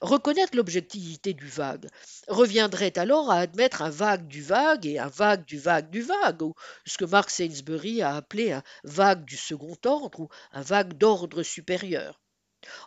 Reconnaître 0.00 0.56
l'objectivité 0.56 1.34
du 1.34 1.48
vague 1.48 1.88
reviendrait 2.28 2.96
alors 2.96 3.32
à 3.32 3.40
admettre 3.40 3.82
un 3.82 3.90
vague 3.90 4.28
du 4.28 4.40
vague 4.40 4.86
et 4.86 5.00
un 5.00 5.08
vague 5.08 5.44
du 5.44 5.58
vague 5.58 5.90
du 5.90 6.00
vague, 6.00 6.42
ou 6.42 6.54
ce 6.86 6.96
que 6.96 7.04
Mark 7.04 7.28
Sainsbury 7.28 8.02
a 8.02 8.14
appelé 8.14 8.52
un 8.52 8.62
vague 8.84 9.24
du 9.24 9.36
second 9.36 9.76
ordre 9.84 10.20
ou 10.20 10.28
un 10.52 10.62
vague 10.62 10.94
d'ordre 10.94 11.42
supérieur. 11.42 12.20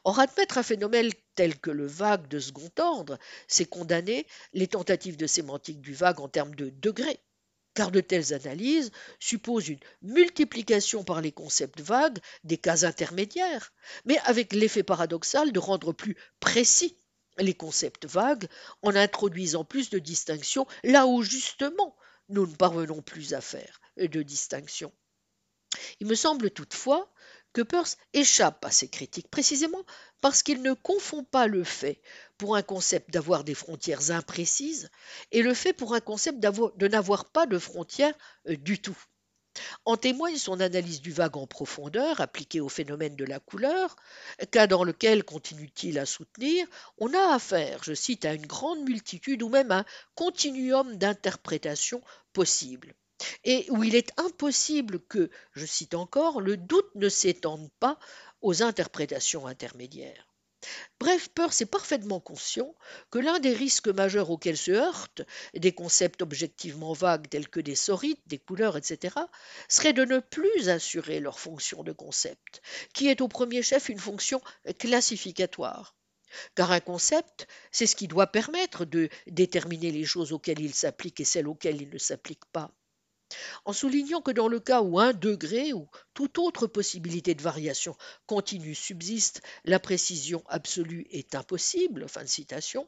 Or, 0.03 0.19
admettre 0.19 0.57
un 0.57 0.63
phénomène 0.63 1.09
tel 1.35 1.59
que 1.59 1.71
le 1.71 1.87
vague 1.87 2.27
de 2.27 2.39
second 2.39 2.71
ordre, 2.79 3.17
c'est 3.47 3.65
condamner 3.65 4.27
les 4.53 4.67
tentatives 4.67 5.17
de 5.17 5.27
sémantique 5.27 5.81
du 5.81 5.93
vague 5.93 6.19
en 6.19 6.27
termes 6.27 6.55
de 6.55 6.69
degrés, 6.69 7.19
car 7.73 7.91
de 7.91 8.01
telles 8.01 8.33
analyses 8.33 8.91
supposent 9.19 9.69
une 9.69 9.79
multiplication 10.01 11.03
par 11.03 11.21
les 11.21 11.31
concepts 11.31 11.81
vagues 11.81 12.19
des 12.43 12.57
cas 12.57 12.85
intermédiaires, 12.85 13.73
mais 14.05 14.17
avec 14.25 14.53
l'effet 14.53 14.83
paradoxal 14.83 15.51
de 15.51 15.59
rendre 15.59 15.93
plus 15.93 16.17
précis 16.39 16.97
les 17.37 17.53
concepts 17.53 18.05
vagues 18.05 18.47
en 18.81 18.95
introduisant 18.95 19.63
plus 19.63 19.89
de 19.89 19.99
distinctions 19.99 20.67
là 20.83 21.07
où 21.07 21.23
justement 21.23 21.95
nous 22.29 22.45
ne 22.45 22.55
parvenons 22.55 23.01
plus 23.01 23.33
à 23.33 23.41
faire 23.41 23.79
de 23.97 24.21
distinction. 24.21 24.91
Il 25.99 26.07
me 26.07 26.15
semble 26.15 26.51
toutefois 26.51 27.09
Peirce 27.59 27.97
échappe 28.13 28.63
à 28.63 28.71
ces 28.71 28.87
critiques 28.87 29.29
précisément 29.29 29.83
parce 30.21 30.43
qu'il 30.43 30.61
ne 30.61 30.73
confond 30.73 31.23
pas 31.23 31.47
le 31.47 31.63
fait 31.63 32.01
pour 32.37 32.55
un 32.55 32.61
concept 32.61 33.11
d'avoir 33.11 33.43
des 33.43 33.55
frontières 33.55 34.11
imprécises 34.11 34.89
et 35.31 35.41
le 35.41 35.53
fait 35.53 35.73
pour 35.73 35.93
un 35.93 35.99
concept 35.99 36.39
de 36.39 36.87
n'avoir 36.87 37.25
pas 37.25 37.45
de 37.45 37.59
frontières 37.59 38.15
euh, 38.47 38.55
du 38.55 38.79
tout. 38.79 38.97
En 39.83 39.97
témoigne 39.97 40.37
son 40.37 40.61
analyse 40.61 41.01
du 41.01 41.11
vague 41.11 41.35
en 41.35 41.45
profondeur 41.45 42.21
appliquée 42.21 42.61
au 42.61 42.69
phénomène 42.69 43.17
de 43.17 43.25
la 43.25 43.41
couleur, 43.41 43.97
cas 44.51 44.65
dans 44.65 44.85
lequel, 44.85 45.25
continue-t-il 45.25 45.99
à 45.99 46.05
soutenir, 46.05 46.65
on 46.99 47.13
a 47.13 47.33
affaire, 47.33 47.83
je 47.83 47.93
cite, 47.93 48.23
à 48.23 48.33
une 48.33 48.45
grande 48.45 48.87
multitude 48.87 49.43
ou 49.43 49.49
même 49.49 49.71
un 49.71 49.83
continuum 50.15 50.95
d'interprétations 50.95 52.01
possibles, 52.31 52.95
et 53.43 53.65
où 53.69 53.83
il 53.83 53.95
est 53.95 54.11
impossible 54.17 54.99
que, 55.07 55.29
je 55.53 55.65
cite 55.65 55.93
encore, 55.93 56.41
le 56.41 56.57
doute 56.57 56.93
ne 56.95 57.09
s'étende 57.09 57.69
pas 57.79 57.99
aux 58.41 58.63
interprétations 58.63 59.47
intermédiaires. 59.47 60.31
Bref, 60.99 61.29
Peirce 61.29 61.61
est 61.61 61.65
parfaitement 61.65 62.19
conscient 62.19 62.75
que 63.09 63.17
l'un 63.17 63.39
des 63.39 63.53
risques 63.53 63.87
majeurs 63.87 64.29
auxquels 64.29 64.57
se 64.57 64.71
heurtent 64.71 65.23
des 65.55 65.71
concepts 65.71 66.21
objectivement 66.21 66.93
vagues 66.93 67.27
tels 67.27 67.49
que 67.49 67.59
des 67.59 67.75
sorites, 67.75 68.21
des 68.27 68.37
couleurs, 68.37 68.77
etc., 68.77 69.15
serait 69.67 69.93
de 69.93 70.05
ne 70.05 70.19
plus 70.19 70.69
assurer 70.69 71.19
leur 71.19 71.39
fonction 71.39 71.83
de 71.83 71.91
concept, 71.91 72.61
qui 72.93 73.07
est 73.07 73.21
au 73.21 73.27
premier 73.27 73.63
chef 73.63 73.89
une 73.89 73.99
fonction 73.99 74.39
classificatoire. 74.77 75.95
Car 76.55 76.71
un 76.71 76.79
concept, 76.79 77.47
c'est 77.71 77.87
ce 77.87 77.95
qui 77.95 78.07
doit 78.07 78.27
permettre 78.27 78.85
de 78.85 79.09
déterminer 79.27 79.91
les 79.91 80.05
choses 80.05 80.31
auxquelles 80.31 80.61
il 80.61 80.75
s'applique 80.75 81.19
et 81.19 81.25
celles 81.25 81.47
auxquelles 81.47 81.81
il 81.81 81.89
ne 81.89 81.97
s'applique 81.97 82.45
pas 82.53 82.71
en 83.65 83.73
soulignant 83.73 84.21
que 84.21 84.31
dans 84.31 84.47
le 84.47 84.59
cas 84.59 84.81
où 84.81 84.99
un 84.99 85.13
degré 85.13 85.73
ou 85.73 85.89
toute 86.13 86.37
autre 86.37 86.67
possibilité 86.67 87.35
de 87.35 87.41
variation 87.41 87.95
continue 88.25 88.75
subsiste, 88.75 89.41
la 89.65 89.79
précision 89.79 90.43
absolue 90.47 91.07
est 91.11 91.35
impossible. 91.35 92.07
Fin 92.07 92.25
citation. 92.25 92.87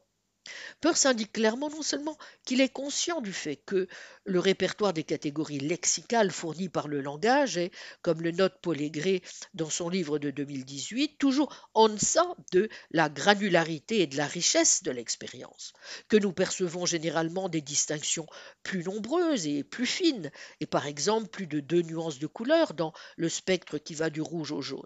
Peirce 0.82 1.06
indique 1.06 1.32
clairement 1.32 1.70
non 1.70 1.82
seulement 1.82 2.18
qu'il 2.44 2.60
est 2.60 2.68
conscient 2.68 3.22
du 3.22 3.32
fait 3.32 3.56
que 3.56 3.88
le 4.26 4.40
répertoire 4.40 4.92
des 4.92 5.06
catégories 5.06 5.60
lexicales 5.60 6.32
fournies 6.32 6.68
par 6.68 6.90
le 6.90 7.00
langage 7.00 7.58
est, 7.58 7.72
comme 8.02 8.22
le 8.22 8.32
note 8.32 8.60
Paul 8.62 8.82
Aigret 8.82 9.22
dans 9.54 9.70
son 9.70 9.88
livre 9.88 10.20
de 10.20 10.32
2018, 10.32 11.18
toujours 11.18 11.70
en 11.74 11.88
deçà 11.88 12.36
de 12.52 12.68
la 12.92 13.08
granularité 13.08 14.02
et 14.02 14.08
de 14.08 14.18
la 14.18 14.28
richesse 14.28 14.84
de 14.84 14.92
l'expérience, 14.92 15.72
que 16.10 16.18
nous 16.18 16.34
percevons 16.34 16.86
généralement 16.86 17.48
des 17.48 17.62
distinctions 17.62 18.28
plus 18.64 18.84
nombreuses 18.84 19.48
et 19.48 19.64
plus 19.64 19.86
fines, 19.86 20.32
et 20.60 20.66
par 20.66 20.88
exemple 20.88 21.30
plus 21.30 21.48
de 21.48 21.62
deux 21.62 21.84
nuances 21.84 22.20
de 22.20 22.28
couleur 22.28 22.74
dans 22.74 22.92
le 23.16 23.30
spectre 23.30 23.78
qui 23.78 23.96
va 23.96 24.10
du 24.10 24.22
rouge 24.22 24.52
au 24.52 24.62
jaune. 24.62 24.84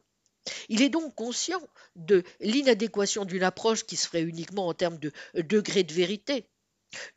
Il 0.70 0.82
est 0.82 0.90
donc 0.90 1.16
conscient 1.16 1.62
de 1.96 2.24
l'inadéquation 2.40 3.26
d'une 3.26 3.44
approche 3.44 3.86
qui 3.86 3.96
se 3.96 4.08
ferait 4.08 4.24
uniquement 4.24 4.68
en 4.68 4.74
termes 4.74 4.98
de 4.98 5.12
degré 5.36 5.84
de 5.84 5.94
vérité. 5.94 6.46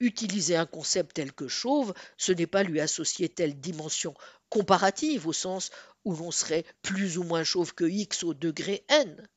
Utiliser 0.00 0.56
un 0.56 0.66
concept 0.66 1.14
tel 1.14 1.32
que 1.32 1.46
chauve, 1.46 1.94
ce 2.16 2.32
n'est 2.32 2.48
pas 2.48 2.64
lui 2.64 2.80
associer 2.80 3.28
telle 3.28 3.60
dimension 3.60 4.14
comparative 4.48 5.28
au 5.28 5.32
sens 5.32 5.70
où 6.04 6.14
l'on 6.14 6.30
serait 6.30 6.64
plus 6.82 7.18
ou 7.18 7.22
moins 7.22 7.44
chauve 7.44 7.74
que 7.74 7.84
x 7.84 8.24
au 8.24 8.34
degré 8.34 8.84
n, 8.88 9.28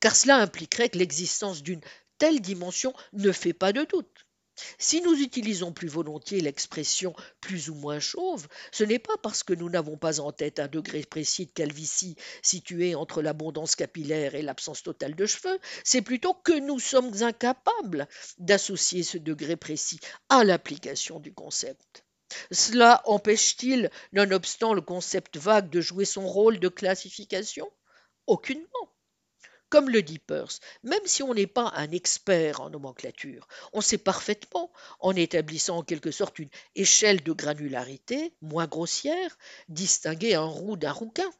car 0.00 0.16
cela 0.16 0.38
impliquerait 0.38 0.88
que 0.88 0.98
l'existence 0.98 1.62
d'une 1.62 1.80
telle 2.18 2.40
dimension 2.40 2.92
ne 3.12 3.30
fait 3.30 3.52
pas 3.52 3.72
de 3.72 3.84
doute. 3.84 4.27
Si 4.78 5.00
nous 5.00 5.20
utilisons 5.20 5.72
plus 5.72 5.88
volontiers 5.88 6.40
l'expression 6.40 7.14
plus 7.40 7.70
ou 7.70 7.74
moins 7.74 8.00
chauve, 8.00 8.48
ce 8.72 8.84
n'est 8.84 8.98
pas 8.98 9.16
parce 9.22 9.42
que 9.42 9.52
nous 9.52 9.70
n'avons 9.70 9.96
pas 9.96 10.20
en 10.20 10.32
tête 10.32 10.58
un 10.58 10.68
degré 10.68 11.02
précis 11.02 11.46
de 11.46 11.52
calvitie 11.52 12.16
situé 12.42 12.94
entre 12.94 13.22
l'abondance 13.22 13.76
capillaire 13.76 14.34
et 14.34 14.42
l'absence 14.42 14.82
totale 14.82 15.14
de 15.14 15.26
cheveux, 15.26 15.58
c'est 15.84 16.02
plutôt 16.02 16.34
que 16.34 16.58
nous 16.58 16.78
sommes 16.78 17.22
incapables 17.22 18.08
d'associer 18.38 19.02
ce 19.02 19.18
degré 19.18 19.56
précis 19.56 20.00
à 20.28 20.44
l'application 20.44 21.20
du 21.20 21.32
concept. 21.32 22.04
Cela 22.50 23.02
empêche-t-il, 23.06 23.90
nonobstant 24.12 24.74
le 24.74 24.82
concept 24.82 25.38
vague, 25.38 25.70
de 25.70 25.80
jouer 25.80 26.04
son 26.04 26.26
rôle 26.26 26.58
de 26.60 26.68
classification? 26.68 27.70
Aucunement. 28.26 28.92
Comme 29.70 29.90
le 29.90 30.02
dit 30.02 30.18
Peirce, 30.18 30.60
même 30.82 31.04
si 31.04 31.22
on 31.22 31.34
n'est 31.34 31.46
pas 31.46 31.72
un 31.76 31.90
expert 31.90 32.62
en 32.62 32.70
nomenclature, 32.70 33.46
on 33.74 33.82
sait 33.82 33.98
parfaitement, 33.98 34.72
en 35.00 35.14
établissant 35.14 35.78
en 35.78 35.82
quelque 35.82 36.10
sorte 36.10 36.38
une 36.38 36.48
échelle 36.74 37.22
de 37.22 37.32
granularité 37.32 38.34
moins 38.40 38.66
grossière, 38.66 39.36
distinguer 39.68 40.34
un 40.34 40.44
roux 40.44 40.76
d'un 40.76 40.92
rouquin. 40.92 41.30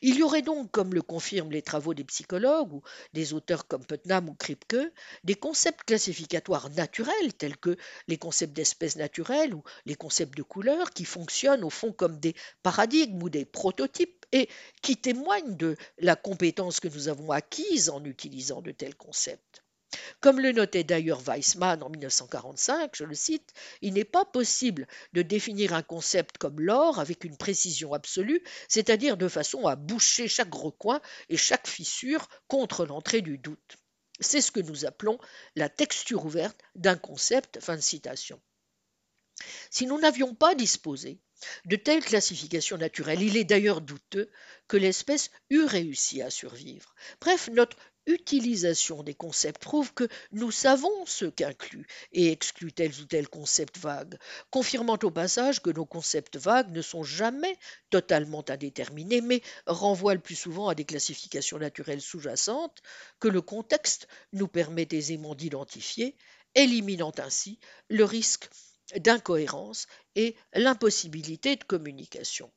Il 0.00 0.16
y 0.16 0.22
aurait 0.22 0.42
donc, 0.42 0.70
comme 0.70 0.94
le 0.94 1.02
confirment 1.02 1.52
les 1.52 1.62
travaux 1.62 1.94
des 1.94 2.04
psychologues 2.04 2.72
ou 2.72 2.82
des 3.12 3.32
auteurs 3.32 3.66
comme 3.66 3.84
Putnam 3.84 4.28
ou 4.28 4.34
Kripke, 4.34 4.76
des 5.24 5.34
concepts 5.34 5.84
classificatoires 5.84 6.70
naturels 6.70 7.34
tels 7.34 7.56
que 7.56 7.76
les 8.08 8.16
concepts 8.16 8.54
d'espèces 8.54 8.96
naturelles 8.96 9.54
ou 9.54 9.62
les 9.86 9.94
concepts 9.94 10.36
de 10.36 10.42
couleurs 10.42 10.90
qui 10.90 11.04
fonctionnent 11.04 11.64
au 11.64 11.70
fond 11.70 11.92
comme 11.92 12.18
des 12.18 12.34
paradigmes 12.62 13.22
ou 13.22 13.30
des 13.30 13.44
prototypes 13.44 14.21
et 14.32 14.48
qui 14.82 14.96
témoignent 14.96 15.56
de 15.56 15.76
la 15.98 16.16
compétence 16.16 16.80
que 16.80 16.88
nous 16.88 17.08
avons 17.08 17.30
acquise 17.30 17.90
en 17.90 18.04
utilisant 18.04 18.62
de 18.62 18.72
tels 18.72 18.96
concepts. 18.96 19.62
Comme 20.20 20.40
le 20.40 20.52
notait 20.52 20.84
d'ailleurs 20.84 21.20
Weissmann 21.20 21.82
en 21.82 21.90
1945, 21.90 22.92
je 22.94 23.04
le 23.04 23.14
cite, 23.14 23.52
il 23.82 23.92
n'est 23.92 24.04
pas 24.04 24.24
possible 24.24 24.86
de 25.12 25.22
définir 25.22 25.74
un 25.74 25.82
concept 25.82 26.38
comme 26.38 26.60
l'or 26.60 26.98
avec 26.98 27.24
une 27.24 27.36
précision 27.36 27.92
absolue, 27.92 28.42
c'est-à-dire 28.68 29.16
de 29.16 29.28
façon 29.28 29.66
à 29.66 29.76
boucher 29.76 30.28
chaque 30.28 30.54
recoin 30.54 31.00
et 31.28 31.36
chaque 31.36 31.66
fissure 31.66 32.28
contre 32.48 32.86
l'entrée 32.86 33.20
du 33.20 33.36
doute. 33.36 33.76
C'est 34.20 34.40
ce 34.40 34.52
que 34.52 34.60
nous 34.60 34.86
appelons 34.86 35.18
la 35.56 35.68
texture 35.68 36.24
ouverte 36.24 36.58
d'un 36.74 36.96
concept. 36.96 37.60
Fin 37.60 37.76
de 37.76 37.80
citation. 37.80 38.40
Si 39.70 39.86
nous 39.86 39.98
n'avions 39.98 40.34
pas 40.34 40.54
disposé 40.54 41.18
de 41.64 41.76
telles 41.76 42.04
classifications 42.04 42.78
naturelles, 42.78 43.22
il 43.22 43.36
est 43.36 43.44
d'ailleurs 43.44 43.80
douteux 43.80 44.30
que 44.68 44.76
l'espèce 44.76 45.30
eût 45.50 45.64
réussi 45.64 46.22
à 46.22 46.30
survivre. 46.30 46.94
Bref, 47.20 47.48
notre 47.52 47.76
utilisation 48.06 49.02
des 49.02 49.14
concepts 49.14 49.62
prouve 49.62 49.94
que 49.94 50.08
nous 50.32 50.50
savons 50.50 51.06
ce 51.06 51.24
qu'inclut 51.24 51.86
et 52.12 52.32
exclut 52.32 52.72
tel 52.72 52.90
ou 53.00 53.04
tel 53.04 53.28
concept 53.28 53.78
vague, 53.78 54.18
confirmant 54.50 54.98
au 55.02 55.10
passage 55.10 55.62
que 55.62 55.70
nos 55.70 55.86
concepts 55.86 56.36
vagues 56.36 56.72
ne 56.72 56.82
sont 56.82 57.04
jamais 57.04 57.56
totalement 57.90 58.44
indéterminés, 58.48 59.20
mais 59.20 59.42
renvoient 59.66 60.14
le 60.14 60.20
plus 60.20 60.34
souvent 60.34 60.68
à 60.68 60.74
des 60.74 60.84
classifications 60.84 61.58
naturelles 61.58 62.00
sous-jacentes 62.00 62.82
que 63.20 63.28
le 63.28 63.40
contexte 63.40 64.08
nous 64.32 64.48
permet 64.48 64.88
aisément 64.90 65.34
d'identifier, 65.34 66.16
éliminant 66.54 67.12
ainsi 67.18 67.58
le 67.88 68.04
risque 68.04 68.48
d'incohérence 68.96 69.86
et 70.14 70.36
l'impossibilité 70.54 71.56
de 71.56 71.64
communication. 71.64 72.50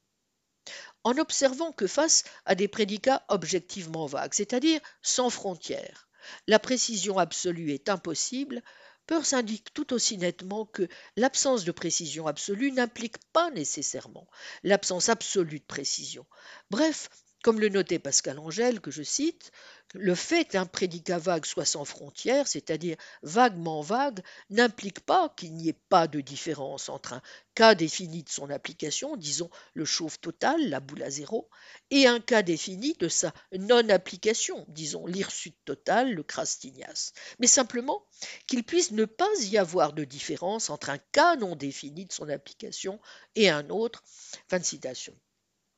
En 1.04 1.18
observant 1.18 1.72
que 1.72 1.88
face 1.88 2.24
à 2.46 2.56
des 2.56 2.68
prédicats 2.68 3.24
objectivement 3.30 4.08
vagues, 4.08 4.34
c'est-à-dire 4.34 4.82
sans 5.02 5.30
frontières, 5.30 6.08
la 6.48 6.60
précision 6.60 7.20
absolue 7.20 7.72
est 7.72 7.90
impossible, 7.90 8.64
Peirce 9.08 9.34
indique 9.34 9.72
tout 9.74 9.94
aussi 9.94 10.18
nettement 10.18 10.66
que 10.66 10.88
l'absence 11.16 11.64
de 11.64 11.72
précision 11.72 12.26
absolue 12.26 12.72
n'implique 12.72 13.18
pas 13.34 13.52
nécessairement 13.52 14.28
l'absence 14.64 15.10
absolue 15.10 15.60
de 15.60 15.66
précision. 15.66 16.26
Bref, 16.72 17.10
comme 17.46 17.60
le 17.60 17.70
notait 17.70 18.00
Pascal 18.00 18.40
Angèle, 18.40 18.82
que 18.82 18.90
je 18.90 19.04
cite, 19.04 19.52
le 19.94 20.16
fait 20.16 20.46
qu'un 20.46 20.66
prédicat 20.66 21.20
vague 21.20 21.46
soit 21.46 21.64
sans 21.64 21.86
frontières, 21.86 22.48
c'est-à-dire 22.48 22.98
vaguement 23.22 23.82
vague, 23.82 24.22
n'implique 24.50 25.02
pas 25.02 25.30
qu'il 25.38 25.54
n'y 25.54 25.70
ait 25.70 25.80
pas 25.90 26.08
de 26.08 26.22
différence 26.22 26.90
entre 26.90 27.14
un 27.14 27.22
cas 27.54 27.76
défini 27.76 28.24
de 28.24 28.30
son 28.30 28.50
application, 28.50 29.16
disons 29.16 29.52
le 29.76 29.86
chauve 29.86 30.18
total, 30.18 30.70
la 30.70 30.80
boule 30.80 31.04
à 31.04 31.12
zéro, 31.12 31.48
et 31.92 32.08
un 32.08 32.20
cas 32.20 32.42
défini 32.42 32.96
de 32.96 33.10
sa 33.10 33.32
non-application, 33.56 34.66
disons 34.70 35.06
l'hirsute 35.06 35.60
total, 35.66 36.16
le 36.16 36.24
crastignas, 36.24 37.14
mais 37.38 37.46
simplement 37.46 38.08
qu'il 38.48 38.64
puisse 38.64 38.90
ne 38.90 39.06
pas 39.06 39.30
y 39.42 39.60
avoir 39.60 39.94
de 39.94 40.04
différence 40.04 40.72
entre 40.72 40.90
un 40.90 40.98
cas 41.12 41.36
non 41.36 41.56
défini 41.56 42.08
de 42.08 42.12
son 42.12 42.28
application 42.28 43.00
et 43.36 43.52
un 43.52 43.70
autre. 43.70 44.04
Fin 44.48 44.58
de 44.58 44.66
citation. 44.66 45.14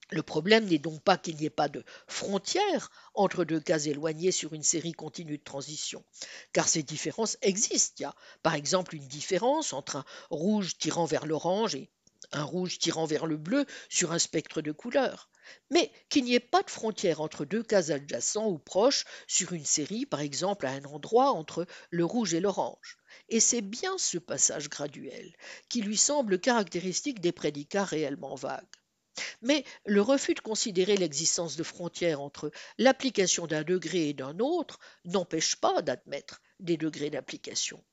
Le 0.09 0.23
problème 0.23 0.65
n'est 0.65 0.79
donc 0.79 1.01
pas 1.01 1.17
qu'il 1.17 1.35
n'y 1.35 1.45
ait 1.45 1.49
pas 1.49 1.67
de 1.67 1.83
frontière 2.07 2.91
entre 3.13 3.43
deux 3.43 3.59
cas 3.59 3.79
éloignés 3.79 4.31
sur 4.31 4.53
une 4.53 4.63
série 4.63 4.93
continue 4.93 5.37
de 5.37 5.43
transition, 5.43 6.05
car 6.53 6.69
ces 6.69 6.81
différences 6.81 7.37
existent. 7.41 7.95
Il 7.99 8.03
y 8.03 8.05
a 8.05 8.15
par 8.41 8.53
exemple 8.53 8.95
une 8.95 9.07
différence 9.07 9.73
entre 9.73 9.97
un 9.97 10.05
rouge 10.29 10.77
tirant 10.77 11.05
vers 11.05 11.25
l'orange 11.25 11.75
et 11.75 11.89
un 12.31 12.43
rouge 12.43 12.79
tirant 12.79 13.05
vers 13.05 13.25
le 13.25 13.37
bleu 13.37 13.65
sur 13.89 14.11
un 14.11 14.19
spectre 14.19 14.61
de 14.61 14.71
couleurs, 14.71 15.29
mais 15.71 15.91
qu'il 16.09 16.23
n'y 16.23 16.35
ait 16.35 16.39
pas 16.39 16.63
de 16.63 16.69
frontière 16.69 17.21
entre 17.21 17.45
deux 17.45 17.63
cas 17.63 17.91
adjacents 17.91 18.47
ou 18.47 18.57
proches 18.57 19.05
sur 19.27 19.53
une 19.53 19.65
série, 19.65 20.05
par 20.05 20.21
exemple 20.21 20.65
à 20.65 20.71
un 20.71 20.83
endroit 20.85 21.31
entre 21.31 21.65
le 21.89 22.05
rouge 22.05 22.33
et 22.33 22.39
l'orange. 22.39 22.97
Et 23.29 23.39
c'est 23.39 23.61
bien 23.61 23.97
ce 23.97 24.17
passage 24.17 24.69
graduel 24.69 25.35
qui 25.69 25.81
lui 25.81 25.97
semble 25.97 26.39
caractéristique 26.39 27.19
des 27.19 27.31
prédicats 27.31 27.85
réellement 27.85 28.35
vagues. 28.35 28.65
Mais 29.41 29.63
le 29.85 30.01
refus 30.01 30.33
de 30.33 30.39
considérer 30.39 30.97
l'existence 30.97 31.55
de 31.55 31.63
frontières 31.63 32.21
entre 32.21 32.51
l'application 32.77 33.47
d'un 33.47 33.63
degré 33.63 34.09
et 34.09 34.13
d'un 34.13 34.39
autre 34.39 34.79
n'empêche 35.05 35.55
pas 35.55 35.81
d'admettre 35.81 36.41
des 36.59 36.77
degrés 36.77 37.09
d'application. 37.09 37.83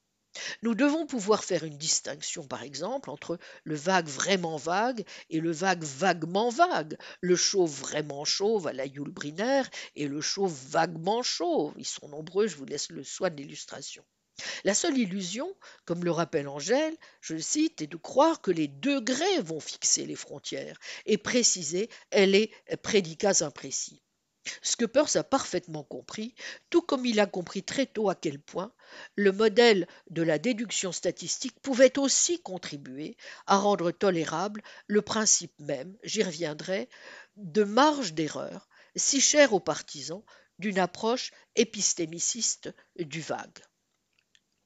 Nous 0.63 0.75
devons 0.75 1.07
pouvoir 1.07 1.45
faire 1.45 1.63
une 1.63 1.79
distinction, 1.79 2.47
par 2.47 2.65
exemple, 2.65 3.09
entre 3.11 3.39
le 3.63 3.77
vague 3.77 4.09
vraiment 4.09 4.57
vague 4.57 5.07
et 5.31 5.39
le 5.41 5.53
vague 5.53 5.85
vaguement 5.85 6.51
vague, 6.51 6.99
le 7.21 7.37
chauve 7.37 7.71
vraiment 7.71 8.25
chauve 8.25 8.67
à 8.67 8.73
la 8.73 8.87
Yul 8.87 9.11
Brynner 9.11 9.63
et 9.95 10.09
le 10.09 10.21
chauve 10.21 10.55
vaguement 10.71 11.23
chauve. 11.23 11.75
Ils 11.77 11.87
sont 11.87 12.09
nombreux, 12.09 12.49
je 12.49 12.57
vous 12.57 12.65
laisse 12.65 12.91
le 12.91 13.05
soin 13.05 13.31
de 13.31 13.37
l'illustration. 13.37 14.05
La 14.65 14.75
seule 14.75 14.99
illusion, 14.99 15.55
comme 15.85 16.05
le 16.05 16.11
rappelle 16.11 16.49
Angèle, 16.49 16.97
je 17.21 17.35
le 17.35 17.41
cite, 17.41 17.83
est 17.83 17.87
de 17.87 17.97
croire 17.97 18.41
que 18.41 18.51
les 18.51 18.69
degrés 18.69 19.41
vont 19.41 19.61
fixer 19.61 20.07
les 20.07 20.17
frontières 20.17 20.79
et 21.07 21.19
préciser 21.19 21.89
les 22.13 22.51
prédicats 22.83 23.45
imprécis. 23.45 24.03
Peirce 24.93 25.17
a 25.17 25.25
parfaitement 25.25 25.85
compris, 25.85 26.35
tout 26.69 26.83
comme 26.83 27.07
il 27.07 27.21
a 27.21 27.27
compris 27.27 27.63
très 27.63 27.87
tôt 27.87 28.11
à 28.11 28.15
quel 28.15 28.39
point 28.39 28.73
le 29.17 29.33
modèle 29.33 29.87
de 30.11 30.23
la 30.23 30.39
déduction 30.39 30.93
statistique 30.93 31.59
pouvait 31.61 31.99
aussi 31.99 32.43
contribuer 32.43 33.17
à 33.47 33.57
rendre 33.57 33.91
tolérable 33.91 34.63
le 34.87 35.03
principe 35.03 35.59
même, 35.61 35.97
j'y 36.03 36.23
reviendrai, 36.23 36.89
de 37.37 37.65
marge 37.65 38.13
d'erreur, 38.13 38.69
si 38.97 39.21
cher 39.21 39.53
aux 39.53 39.61
partisans 39.61 40.23
d'une 40.59 40.79
approche 40.79 41.33
épistémiciste 41.57 42.71
du 42.97 43.21
vague. 43.21 43.61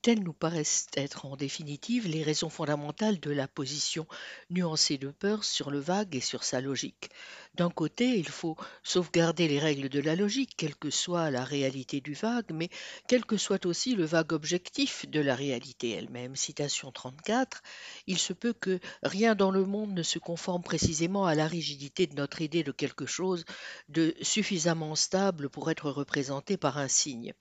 Telles 0.02 0.22
nous 0.22 0.32
paraissent 0.32 0.86
être 0.96 1.26
en 1.26 1.36
définitive 1.36 2.06
les 2.06 2.22
raisons 2.22 2.50
fondamentales 2.50 3.20
de 3.20 3.30
la 3.30 3.48
position 3.48 4.06
nuancée 4.50 4.96
de 4.96 5.10
Peirce 5.10 5.48
sur 5.50 5.70
le 5.70 5.80
vague 5.80 6.14
et 6.14 6.20
sur 6.20 6.44
sa 6.44 6.60
logique. 6.60 7.10
D'un 7.58 7.70
côté, 7.70 8.16
il 8.16 8.28
faut 8.28 8.56
sauvegarder 8.84 9.48
les 9.48 9.58
règles 9.58 9.88
de 9.88 9.98
la 9.98 10.14
logique, 10.14 10.54
quelle 10.56 10.76
que 10.76 10.90
soit 10.90 11.32
la 11.32 11.42
réalité 11.42 12.00
du 12.00 12.14
vague, 12.14 12.52
mais 12.54 12.68
quel 13.08 13.24
que 13.24 13.36
soit 13.36 13.66
aussi 13.66 13.96
le 13.96 14.04
vague 14.04 14.32
objectif 14.32 15.10
de 15.10 15.18
la 15.18 15.34
réalité 15.34 15.90
elle-même. 15.90 16.36
Citation 16.36 16.92
34. 16.92 17.64
Il 18.06 18.18
se 18.18 18.32
peut 18.32 18.52
que 18.52 18.78
rien 19.02 19.34
dans 19.34 19.50
le 19.50 19.64
monde 19.64 19.92
ne 19.92 20.04
se 20.04 20.20
conforme 20.20 20.62
précisément 20.62 21.26
à 21.26 21.34
la 21.34 21.48
rigidité 21.48 22.06
de 22.06 22.14
notre 22.14 22.42
idée 22.42 22.62
de 22.62 22.70
quelque 22.70 23.06
chose 23.06 23.44
de 23.88 24.14
suffisamment 24.22 24.94
stable 24.94 25.48
pour 25.48 25.68
être 25.68 25.90
représenté 25.90 26.56
par 26.56 26.78
un 26.78 26.86
signe. 26.86 27.32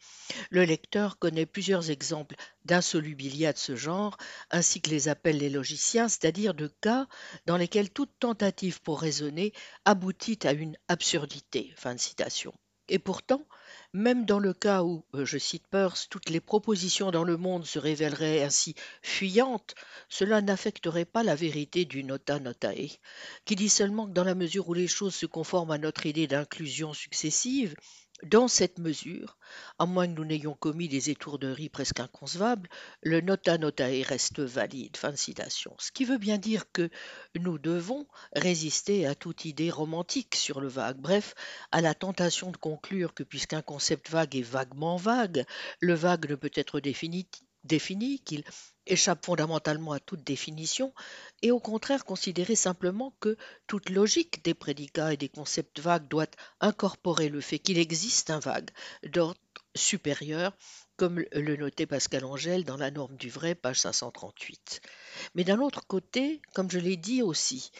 Le 0.49 0.63
lecteur 0.63 1.19
connaît 1.19 1.45
plusieurs 1.45 1.91
exemples 1.91 2.35
d'insolubilia 2.65 3.53
de 3.53 3.57
ce 3.59 3.75
genre, 3.75 4.17
ainsi 4.49 4.81
que 4.81 4.89
les 4.89 5.09
appellent 5.09 5.37
les 5.37 5.51
logiciens, 5.51 6.09
c'est-à-dire 6.09 6.55
de 6.55 6.67
cas 6.81 7.05
dans 7.45 7.55
lesquels 7.55 7.91
toute 7.91 8.11
tentative 8.19 8.81
pour 8.81 8.99
raisonner 8.99 9.53
aboutit 9.85 10.06
à 10.43 10.53
une 10.53 10.77
absurdité. 10.87 11.73
Et 12.89 12.99
pourtant, 12.99 13.45
même 13.91 14.25
dans 14.25 14.39
le 14.39 14.53
cas 14.53 14.83
où, 14.83 15.03
euh, 15.13 15.25
je 15.25 15.37
cite 15.37 15.67
Peirce, 15.67 16.07
toutes 16.09 16.29
les 16.29 16.39
propositions 16.39 17.11
dans 17.11 17.25
le 17.25 17.35
monde 17.35 17.65
se 17.65 17.79
révéleraient 17.79 18.43
ainsi 18.43 18.75
fuyantes, 19.01 19.75
cela 20.07 20.41
n'affecterait 20.41 21.03
pas 21.03 21.23
la 21.23 21.35
vérité 21.35 21.83
du 21.83 22.05
nota 22.05 22.39
notae, 22.39 22.99
qui 23.43 23.55
dit 23.57 23.67
seulement 23.67 24.07
que 24.07 24.13
dans 24.13 24.23
la 24.23 24.35
mesure 24.35 24.69
où 24.69 24.73
les 24.73 24.87
choses 24.87 25.15
se 25.15 25.25
conforment 25.25 25.71
à 25.71 25.77
notre 25.77 26.05
idée 26.05 26.27
d'inclusion 26.27 26.93
successive, 26.93 27.75
dans 28.23 28.47
cette 28.47 28.79
mesure, 28.79 29.37
à 29.77 29.85
moins 29.85 30.07
que 30.07 30.13
nous 30.13 30.25
n'ayons 30.25 30.55
commis 30.55 30.87
des 30.87 31.09
étourderies 31.09 31.69
presque 31.69 31.99
inconcevables, 31.99 32.69
le 33.01 33.21
nota 33.21 33.57
notae 33.57 34.03
reste 34.03 34.39
valide. 34.39 34.97
Fin 34.97 35.11
de 35.11 35.15
citation. 35.15 35.75
Ce 35.77 35.91
qui 35.91 36.05
veut 36.05 36.17
bien 36.17 36.37
dire 36.37 36.71
que 36.71 36.89
nous 37.39 37.57
devons 37.59 38.07
résister 38.33 39.05
à 39.05 39.15
toute 39.15 39.45
idée 39.45 39.69
romantique 39.69 40.35
sur 40.35 40.61
le 40.61 40.67
vague, 40.67 40.97
bref, 40.97 41.35
à 41.71 41.81
la 41.81 41.93
tentation 41.93 42.51
de 42.51 42.57
conclure 42.57 43.13
que 43.13 43.23
puisqu'un 43.23 43.61
concept 43.61 44.09
vague 44.09 44.35
est 44.35 44.41
vaguement 44.41 44.97
vague, 44.97 45.45
le 45.79 45.93
vague 45.93 46.29
ne 46.29 46.35
peut 46.35 46.51
être 46.55 46.79
défini, 46.79 47.27
défini 47.63 48.19
qu'il 48.19 48.43
échappe 48.85 49.25
fondamentalement 49.25 49.91
à 49.91 49.99
toute 49.99 50.23
définition, 50.23 50.93
et 51.41 51.51
au 51.51 51.59
contraire 51.59 52.05
considérer 52.05 52.55
simplement 52.55 53.13
que 53.19 53.37
toute 53.67 53.89
logique 53.89 54.43
des 54.43 54.53
prédicats 54.53 55.13
et 55.13 55.17
des 55.17 55.29
concepts 55.29 55.79
vagues 55.79 56.07
doit 56.07 56.27
incorporer 56.61 57.29
le 57.29 57.41
fait 57.41 57.59
qu'il 57.59 57.77
existe 57.77 58.29
un 58.29 58.39
vague 58.39 58.69
d'ordre 59.03 59.39
supérieur, 59.75 60.55
comme 60.95 61.23
le 61.31 61.55
notait 61.55 61.85
Pascal 61.85 62.25
Angèle 62.25 62.63
dans 62.63 62.77
La 62.77 62.89
norme 62.89 63.15
du 63.17 63.29
vrai, 63.29 63.53
page 63.53 63.81
538. 63.81 64.81
Mais 65.35 65.43
d'un 65.43 65.59
autre 65.59 65.85
côté, 65.85 66.41
comme 66.53 66.71
je 66.71 66.79
l'ai 66.79 66.97
dit 66.97 67.21
aussi, 67.21 67.71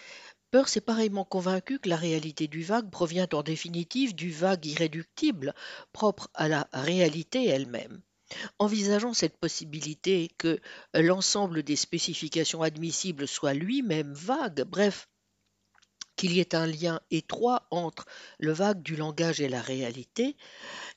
Peirce 0.51 0.78
est 0.78 0.82
pareillement 0.82 1.25
convaincu 1.25 1.80
que 1.80 1.89
la 1.89 1.97
réalité 1.97 2.47
du 2.47 2.63
vague 2.63 2.89
provient 2.89 3.28
en 3.34 3.43
définitive 3.43 4.15
du 4.15 4.32
vague 4.32 4.65
irréductible, 4.65 5.53
propre 5.91 6.30
à 6.34 6.47
la 6.47 6.69
réalité 6.71 7.47
elle-même. 7.47 8.01
Envisageant 8.59 9.13
cette 9.13 9.38
possibilité 9.38 10.30
que 10.38 10.59
l'ensemble 10.93 11.63
des 11.63 11.75
spécifications 11.75 12.61
admissibles 12.61 13.28
soit 13.28 13.53
lui-même 13.53 14.13
vague, 14.13 14.63
bref, 14.63 15.07
qu'il 16.17 16.34
y 16.34 16.39
ait 16.39 16.55
un 16.55 16.65
lien 16.65 16.99
étroit 17.11 17.67
entre 17.71 18.05
le 18.39 18.51
vague 18.51 18.82
du 18.82 18.95
langage 18.95 19.39
et 19.39 19.47
la 19.47 19.61
réalité, 19.61 20.36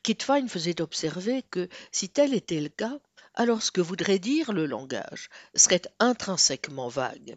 Kitfine 0.02 0.48
faisait 0.48 0.80
observer 0.80 1.42
que 1.42 1.68
si 1.92 2.08
tel 2.08 2.34
était 2.34 2.60
le 2.60 2.70
cas, 2.70 2.98
alors 3.34 3.62
ce 3.62 3.70
que 3.70 3.80
voudrait 3.80 4.18
dire 4.18 4.52
le 4.52 4.66
langage 4.66 5.28
serait 5.54 5.82
intrinsèquement 6.00 6.88
vague. 6.88 7.36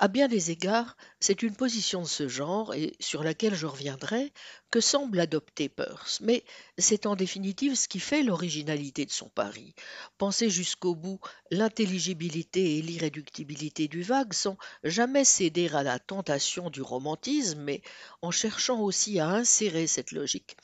À 0.00 0.06
bien 0.06 0.28
des 0.28 0.52
égards, 0.52 0.96
c'est 1.18 1.42
une 1.42 1.56
position 1.56 2.02
de 2.02 2.06
ce 2.06 2.28
genre, 2.28 2.72
et 2.72 2.94
sur 3.00 3.24
laquelle 3.24 3.56
je 3.56 3.66
reviendrai, 3.66 4.32
que 4.70 4.80
semble 4.80 5.18
adopter 5.18 5.68
Peirce. 5.68 6.20
Mais 6.20 6.44
c'est 6.78 7.04
en 7.04 7.16
définitive 7.16 7.74
ce 7.74 7.88
qui 7.88 7.98
fait 7.98 8.22
l'originalité 8.22 9.04
de 9.06 9.10
son 9.10 9.28
pari. 9.28 9.74
Penser 10.16 10.50
jusqu'au 10.50 10.94
bout 10.94 11.18
l'intelligibilité 11.50 12.78
et 12.78 12.82
l'irréductibilité 12.82 13.88
du 13.88 14.02
vague 14.02 14.34
sans 14.34 14.56
jamais 14.84 15.24
céder 15.24 15.68
à 15.74 15.82
la 15.82 15.98
tentation 15.98 16.70
du 16.70 16.80
romantisme, 16.80 17.60
mais 17.60 17.82
en 18.22 18.30
cherchant 18.30 18.80
aussi 18.80 19.18
à 19.18 19.28
insérer 19.28 19.88
cette 19.88 20.12
logique 20.12 20.56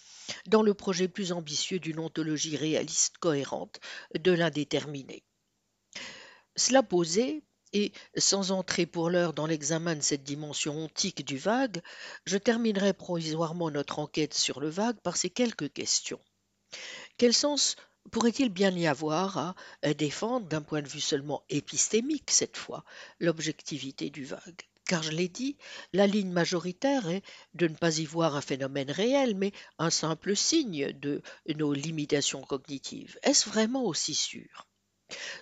dans 0.46 0.62
le 0.62 0.74
projet 0.74 1.08
plus 1.08 1.32
ambitieux 1.32 1.80
d'une 1.80 1.98
ontologie 1.98 2.56
réaliste 2.56 3.18
cohérente 3.18 3.80
de 4.16 4.30
l'indéterminé. 4.30 5.24
Cela 6.56 6.84
posé, 6.84 7.42
et 7.74 7.92
sans 8.16 8.52
entrer 8.52 8.86
pour 8.86 9.10
l'heure 9.10 9.34
dans 9.34 9.46
l'examen 9.46 9.96
de 9.96 10.00
cette 10.00 10.22
dimension 10.22 10.84
ontique 10.84 11.24
du 11.24 11.36
vague, 11.36 11.82
je 12.24 12.38
terminerai 12.38 12.94
provisoirement 12.94 13.70
notre 13.70 13.98
enquête 13.98 14.32
sur 14.32 14.60
le 14.60 14.70
vague 14.70 15.00
par 15.00 15.16
ces 15.16 15.28
quelques 15.28 15.72
questions. 15.72 16.20
Quel 17.18 17.34
sens 17.34 17.76
pourrait-il 18.10 18.48
bien 18.48 18.70
y 18.76 18.86
avoir 18.86 19.56
à 19.82 19.94
défendre, 19.94 20.46
d'un 20.46 20.62
point 20.62 20.82
de 20.82 20.88
vue 20.88 21.00
seulement 21.00 21.42
épistémique 21.48 22.30
cette 22.30 22.56
fois, 22.56 22.84
l'objectivité 23.18 24.08
du 24.08 24.24
vague? 24.24 24.62
Car 24.86 25.02
je 25.02 25.12
l'ai 25.12 25.28
dit, 25.28 25.56
la 25.92 26.06
ligne 26.06 26.30
majoritaire 26.30 27.08
est 27.08 27.22
de 27.54 27.66
ne 27.68 27.74
pas 27.74 27.98
y 27.98 28.04
voir 28.04 28.36
un 28.36 28.42
phénomène 28.42 28.90
réel, 28.90 29.34
mais 29.34 29.52
un 29.78 29.90
simple 29.90 30.36
signe 30.36 30.92
de 30.92 31.22
nos 31.56 31.72
limitations 31.72 32.42
cognitives. 32.42 33.18
Est-ce 33.22 33.48
vraiment 33.48 33.84
aussi 33.84 34.14
sûr? 34.14 34.66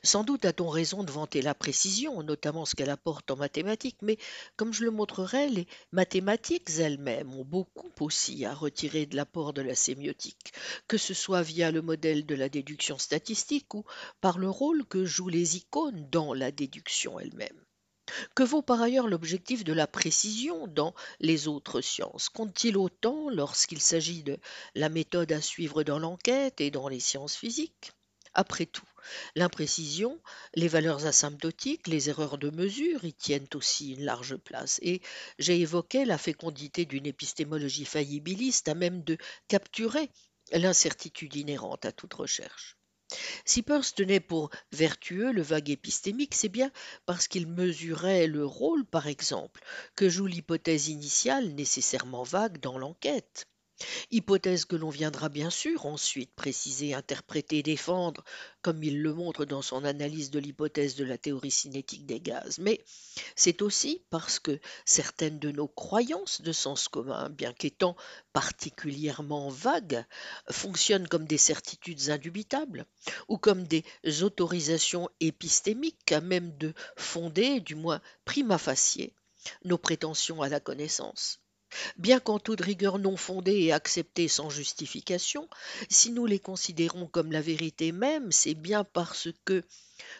Sans 0.02 0.24
doute 0.24 0.44
a-t-on 0.44 0.68
raison 0.68 1.04
de 1.04 1.12
vanter 1.12 1.42
la 1.42 1.54
précision, 1.54 2.22
notamment 2.22 2.64
ce 2.64 2.74
qu'elle 2.74 2.90
apporte 2.90 3.30
en 3.30 3.36
mathématiques, 3.36 4.02
mais 4.02 4.18
comme 4.56 4.72
je 4.72 4.84
le 4.84 4.90
montrerai, 4.90 5.48
les 5.48 5.66
mathématiques 5.92 6.70
elles-mêmes 6.78 7.32
ont 7.34 7.44
beaucoup 7.44 7.92
aussi 8.00 8.44
à 8.44 8.54
retirer 8.54 9.06
de 9.06 9.16
l'apport 9.16 9.52
de 9.52 9.62
la 9.62 9.74
sémiotique, 9.74 10.52
que 10.88 10.98
ce 10.98 11.14
soit 11.14 11.42
via 11.42 11.70
le 11.70 11.82
modèle 11.82 12.26
de 12.26 12.34
la 12.34 12.48
déduction 12.48 12.98
statistique 12.98 13.74
ou 13.74 13.84
par 14.20 14.38
le 14.38 14.50
rôle 14.50 14.84
que 14.86 15.04
jouent 15.04 15.28
les 15.28 15.56
icônes 15.56 16.08
dans 16.10 16.34
la 16.34 16.50
déduction 16.50 17.20
elle-même. 17.20 17.64
Que 18.34 18.42
vaut 18.42 18.62
par 18.62 18.82
ailleurs 18.82 19.06
l'objectif 19.06 19.62
de 19.62 19.72
la 19.72 19.86
précision 19.86 20.66
dans 20.66 20.92
les 21.20 21.46
autres 21.46 21.80
sciences? 21.80 22.28
Compte-t-il 22.28 22.76
autant 22.76 23.30
lorsqu'il 23.30 23.80
s'agit 23.80 24.24
de 24.24 24.38
la 24.74 24.88
méthode 24.88 25.30
à 25.30 25.40
suivre 25.40 25.84
dans 25.84 26.00
l'enquête 26.00 26.60
et 26.60 26.72
dans 26.72 26.88
les 26.88 27.00
sciences 27.00 27.36
physiques? 27.36 27.92
Après 28.34 28.66
tout, 28.66 28.88
l'imprécision, 29.34 30.20
les 30.54 30.68
valeurs 30.68 31.07
asymptotiques, 31.07 31.88
les 31.88 32.08
erreurs 32.08 32.38
de 32.38 32.50
mesure 32.50 33.04
y 33.04 33.12
tiennent 33.12 33.49
aussi 33.54 33.92
une 33.92 34.04
large 34.04 34.37
place. 34.37 34.79
Et 34.83 35.00
j'ai 35.38 35.61
évoqué 35.61 36.04
la 36.04 36.18
fécondité 36.18 36.84
d'une 36.84 37.07
épistémologie 37.07 37.84
faillibiliste 37.84 38.68
à 38.68 38.74
même 38.74 39.03
de 39.04 39.16
capturer 39.49 40.11
l'incertitude 40.53 41.34
inhérente 41.37 41.84
à 41.84 41.92
toute 41.92 42.14
recherche. 42.14 42.76
Si 43.45 43.62
Peirce 43.62 43.95
tenait 43.95 44.20
pour 44.20 44.50
vertueux 44.72 45.33
le 45.33 45.42
vague 45.42 45.70
épistémique, 45.70 46.34
c'est 46.34 46.49
bien 46.49 46.70
parce 47.04 47.29
qu'il 47.29 47.46
mesurait 47.46 48.26
le 48.26 48.46
rôle, 48.46 48.87
par 48.87 49.07
exemple, 49.07 49.61
que 49.96 50.08
joue 50.08 50.26
l'hypothèse 50.26 50.88
initiale 50.88 51.54
nécessairement 51.54 52.22
vague 52.22 52.58
dans 52.58 52.79
l'enquête. 52.79 53.46
Hypothèse 54.11 54.64
que 54.64 54.76
l'on 54.76 54.90
viendra 54.90 55.28
bien 55.28 55.50
sûr 55.50 55.86
ensuite 55.86 56.34
préciser, 56.34 56.94
interpréter, 56.94 57.62
défendre, 57.62 58.22
comme 58.61 58.82
il 58.84 59.03
le 59.03 59.12
montre 59.14 59.44
dans 59.44 59.62
son 59.62 59.84
analyse 59.84 60.30
de 60.30 60.38
l'hypothèse 60.38 60.94
de 60.96 61.04
la 61.04 61.18
théorie 61.18 61.50
cinétique 61.50 62.07
des 62.07 62.20
gaz. 62.20 62.58
Mais 62.58 62.84
c'est 63.34 63.62
aussi 63.62 64.04
parce 64.11 64.38
que 64.38 64.61
certaines 64.84 65.38
de 65.38 65.50
nos 65.50 65.68
croyances 65.68 66.42
de 66.42 66.53
sens 66.53 66.88
commun, 66.88 67.30
bien 67.30 67.53
qu'étant 67.53 67.96
particulièrement 68.32 69.49
vagues, 69.49 70.04
fonctionnent 70.50 71.08
comme 71.08 71.26
des 71.26 71.38
certitudes 71.38 72.11
indubitables 72.11 72.86
ou 73.28 73.38
comme 73.38 73.66
des 73.66 73.84
autorisations 74.22 75.08
épistémiques 75.20 76.12
à 76.12 76.20
même 76.20 76.57
de 76.58 76.72
fonder, 76.96 77.61
du 77.61 77.74
moins 77.74 78.00
prima 78.24 78.58
facie, 78.58 79.12
nos 79.64 79.78
prétentions 79.78 80.42
à 80.42 80.49
la 80.49 80.61
connaissance. 80.61 81.41
Bien 81.96 82.20
qu'en 82.20 82.38
toute 82.38 82.61
rigueur 82.61 82.99
non 82.99 83.16
fondée 83.16 83.58
et 83.58 83.72
acceptée 83.72 84.28
sans 84.28 84.50
justification, 84.50 85.49
si 85.90 86.11
nous 86.11 86.26
les 86.26 86.38
considérons 86.38 87.07
comme 87.07 87.32
la 87.32 87.40
vérité 87.40 87.92
même, 87.92 88.32
c'est 88.32 88.54
bien 88.54 88.84
parce 88.84 89.28
que, 89.44 89.64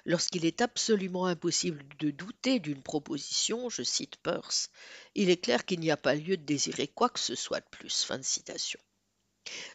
lorsqu'il 0.04 0.44
est 0.44 0.60
absolument 0.60 1.26
impossible 1.26 1.84
de 1.98 2.10
douter 2.10 2.60
d'une 2.60 2.82
proposition, 2.82 3.68
je 3.68 3.82
cite 3.82 4.16
Peirce, 4.16 4.70
il 5.14 5.30
est 5.30 5.36
clair 5.36 5.64
qu'il 5.64 5.80
n'y 5.80 5.90
a 5.90 5.96
pas 5.96 6.14
lieu 6.14 6.36
de 6.36 6.44
désirer 6.44 6.88
quoi 6.88 7.08
que 7.08 7.20
ce 7.20 7.34
soit 7.34 7.60
de 7.60 7.68
plus. 7.70 8.06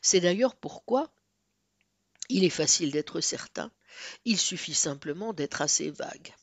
C'est 0.01 0.19
d'ailleurs 0.19 0.55
pourquoi 0.55 1.11
il 2.29 2.43
est 2.43 2.49
facile 2.49 2.91
d'être 2.91 3.21
certain, 3.21 3.71
il 4.25 4.37
suffit 4.37 4.73
simplement 4.73 5.33
d'être 5.33 5.61
assez 5.61 5.91
vague. 5.91 6.33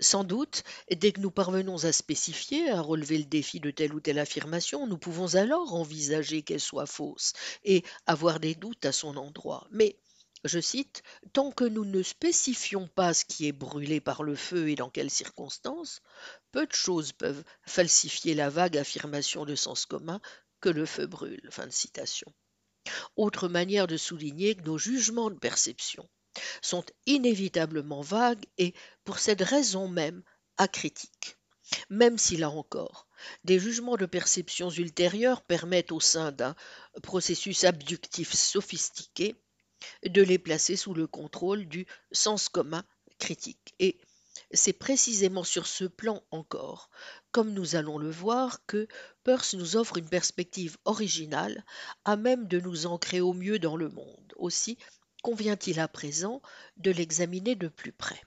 Sans 0.00 0.22
doute, 0.22 0.62
dès 0.90 1.12
que 1.12 1.20
nous 1.20 1.30
parvenons 1.30 1.84
à 1.84 1.92
spécifier, 1.92 2.70
à 2.70 2.80
relever 2.80 3.18
le 3.18 3.24
défi 3.24 3.58
de 3.58 3.70
telle 3.70 3.94
ou 3.94 4.00
telle 4.00 4.18
affirmation, 4.20 4.86
nous 4.86 4.98
pouvons 4.98 5.34
alors 5.34 5.74
envisager 5.74 6.42
qu'elle 6.42 6.60
soit 6.60 6.86
fausse 6.86 7.32
et 7.64 7.82
avoir 8.06 8.38
des 8.38 8.54
doutes 8.54 8.84
à 8.84 8.92
son 8.92 9.16
endroit. 9.16 9.66
Mais, 9.72 9.98
je 10.44 10.60
cite, 10.60 11.02
tant 11.32 11.50
que 11.50 11.64
nous 11.64 11.84
ne 11.84 12.02
spécifions 12.02 12.86
pas 12.86 13.12
ce 13.12 13.24
qui 13.24 13.48
est 13.48 13.52
brûlé 13.52 14.00
par 14.00 14.22
le 14.22 14.36
feu 14.36 14.68
et 14.68 14.76
dans 14.76 14.90
quelles 14.90 15.10
circonstances, 15.10 16.00
peu 16.52 16.64
de 16.64 16.72
choses 16.72 17.12
peuvent 17.12 17.42
falsifier 17.62 18.34
la 18.34 18.50
vague 18.50 18.78
affirmation 18.78 19.44
de 19.44 19.56
sens 19.56 19.84
commun 19.84 20.20
que 20.60 20.68
le 20.68 20.86
feu 20.86 21.06
brûle. 21.06 21.50
Autre 23.16 23.48
manière 23.48 23.88
de 23.88 23.96
souligner 23.96 24.54
que 24.54 24.62
nos 24.62 24.78
jugements 24.78 25.30
de 25.30 25.38
perception 25.38 26.08
sont 26.62 26.84
inévitablement 27.06 28.00
vagues 28.00 28.44
et, 28.58 28.74
pour 29.04 29.18
cette 29.18 29.42
raison 29.42 29.88
même, 29.88 30.22
acritiques. 30.56 31.36
Même 31.90 32.18
si, 32.18 32.36
là 32.36 32.50
encore, 32.50 33.06
des 33.44 33.58
jugements 33.58 33.96
de 33.96 34.06
perceptions 34.06 34.70
ultérieures 34.70 35.42
permettent 35.42 35.92
au 35.92 36.00
sein 36.00 36.32
d'un 36.32 36.54
processus 37.02 37.64
abductif 37.64 38.32
sophistiqué 38.32 39.36
de 40.04 40.22
les 40.22 40.38
placer 40.38 40.76
sous 40.76 40.94
le 40.94 41.06
contrôle 41.06 41.66
du 41.66 41.86
sens 42.12 42.48
commun 42.48 42.84
critique. 43.18 43.74
Et 43.78 43.98
c'est 44.52 44.72
précisément 44.72 45.44
sur 45.44 45.66
ce 45.66 45.84
plan 45.84 46.22
encore, 46.30 46.90
comme 47.32 47.52
nous 47.52 47.76
allons 47.76 47.98
le 47.98 48.10
voir, 48.10 48.64
que 48.66 48.88
Peirce 49.24 49.54
nous 49.54 49.76
offre 49.76 49.98
une 49.98 50.08
perspective 50.08 50.78
originale 50.84 51.64
à 52.04 52.16
même 52.16 52.46
de 52.46 52.60
nous 52.60 52.86
ancrer 52.86 53.20
au 53.20 53.32
mieux 53.32 53.58
dans 53.58 53.76
le 53.76 53.88
monde. 53.88 54.32
Aussi, 54.36 54.78
convient-il 55.28 55.78
à 55.78 55.88
présent 55.88 56.40
de 56.78 56.90
l'examiner 56.90 57.54
de 57.54 57.68
plus 57.68 57.92
près? 57.92 58.22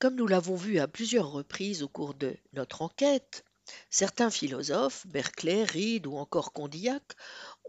Comme 0.00 0.16
nous 0.16 0.26
l'avons 0.26 0.56
vu 0.56 0.80
à 0.80 0.88
plusieurs 0.88 1.30
reprises 1.30 1.84
au 1.84 1.88
cours 1.88 2.14
de 2.14 2.36
notre 2.52 2.82
enquête, 2.82 3.44
certains 3.90 4.28
philosophes, 4.28 5.06
Berkeley, 5.06 5.62
Reed 5.62 6.08
ou 6.08 6.16
encore 6.16 6.52
Condillac, 6.52 7.04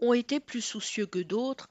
ont 0.02 0.12
été 0.12 0.40
plus 0.40 0.60
soucieux 0.60 1.06
que 1.06 1.20
d'autres 1.20 1.70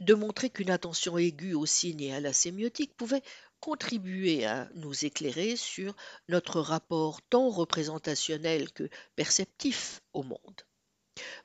de 0.00 0.14
montrer 0.14 0.48
qu'une 0.48 0.70
attention 0.70 1.18
aiguë 1.18 1.52
aux 1.52 1.66
signes 1.66 2.00
et 2.00 2.14
à 2.14 2.20
la 2.20 2.32
sémiotique 2.32 2.96
pouvait 2.96 3.22
contribuer 3.60 4.46
à 4.46 4.70
nous 4.74 5.04
éclairer 5.04 5.56
sur 5.56 5.94
notre 6.30 6.62
rapport 6.62 7.20
tant 7.28 7.50
représentationnel 7.50 8.72
que 8.72 8.88
perceptif 9.16 10.00
au 10.14 10.22
monde. 10.22 10.62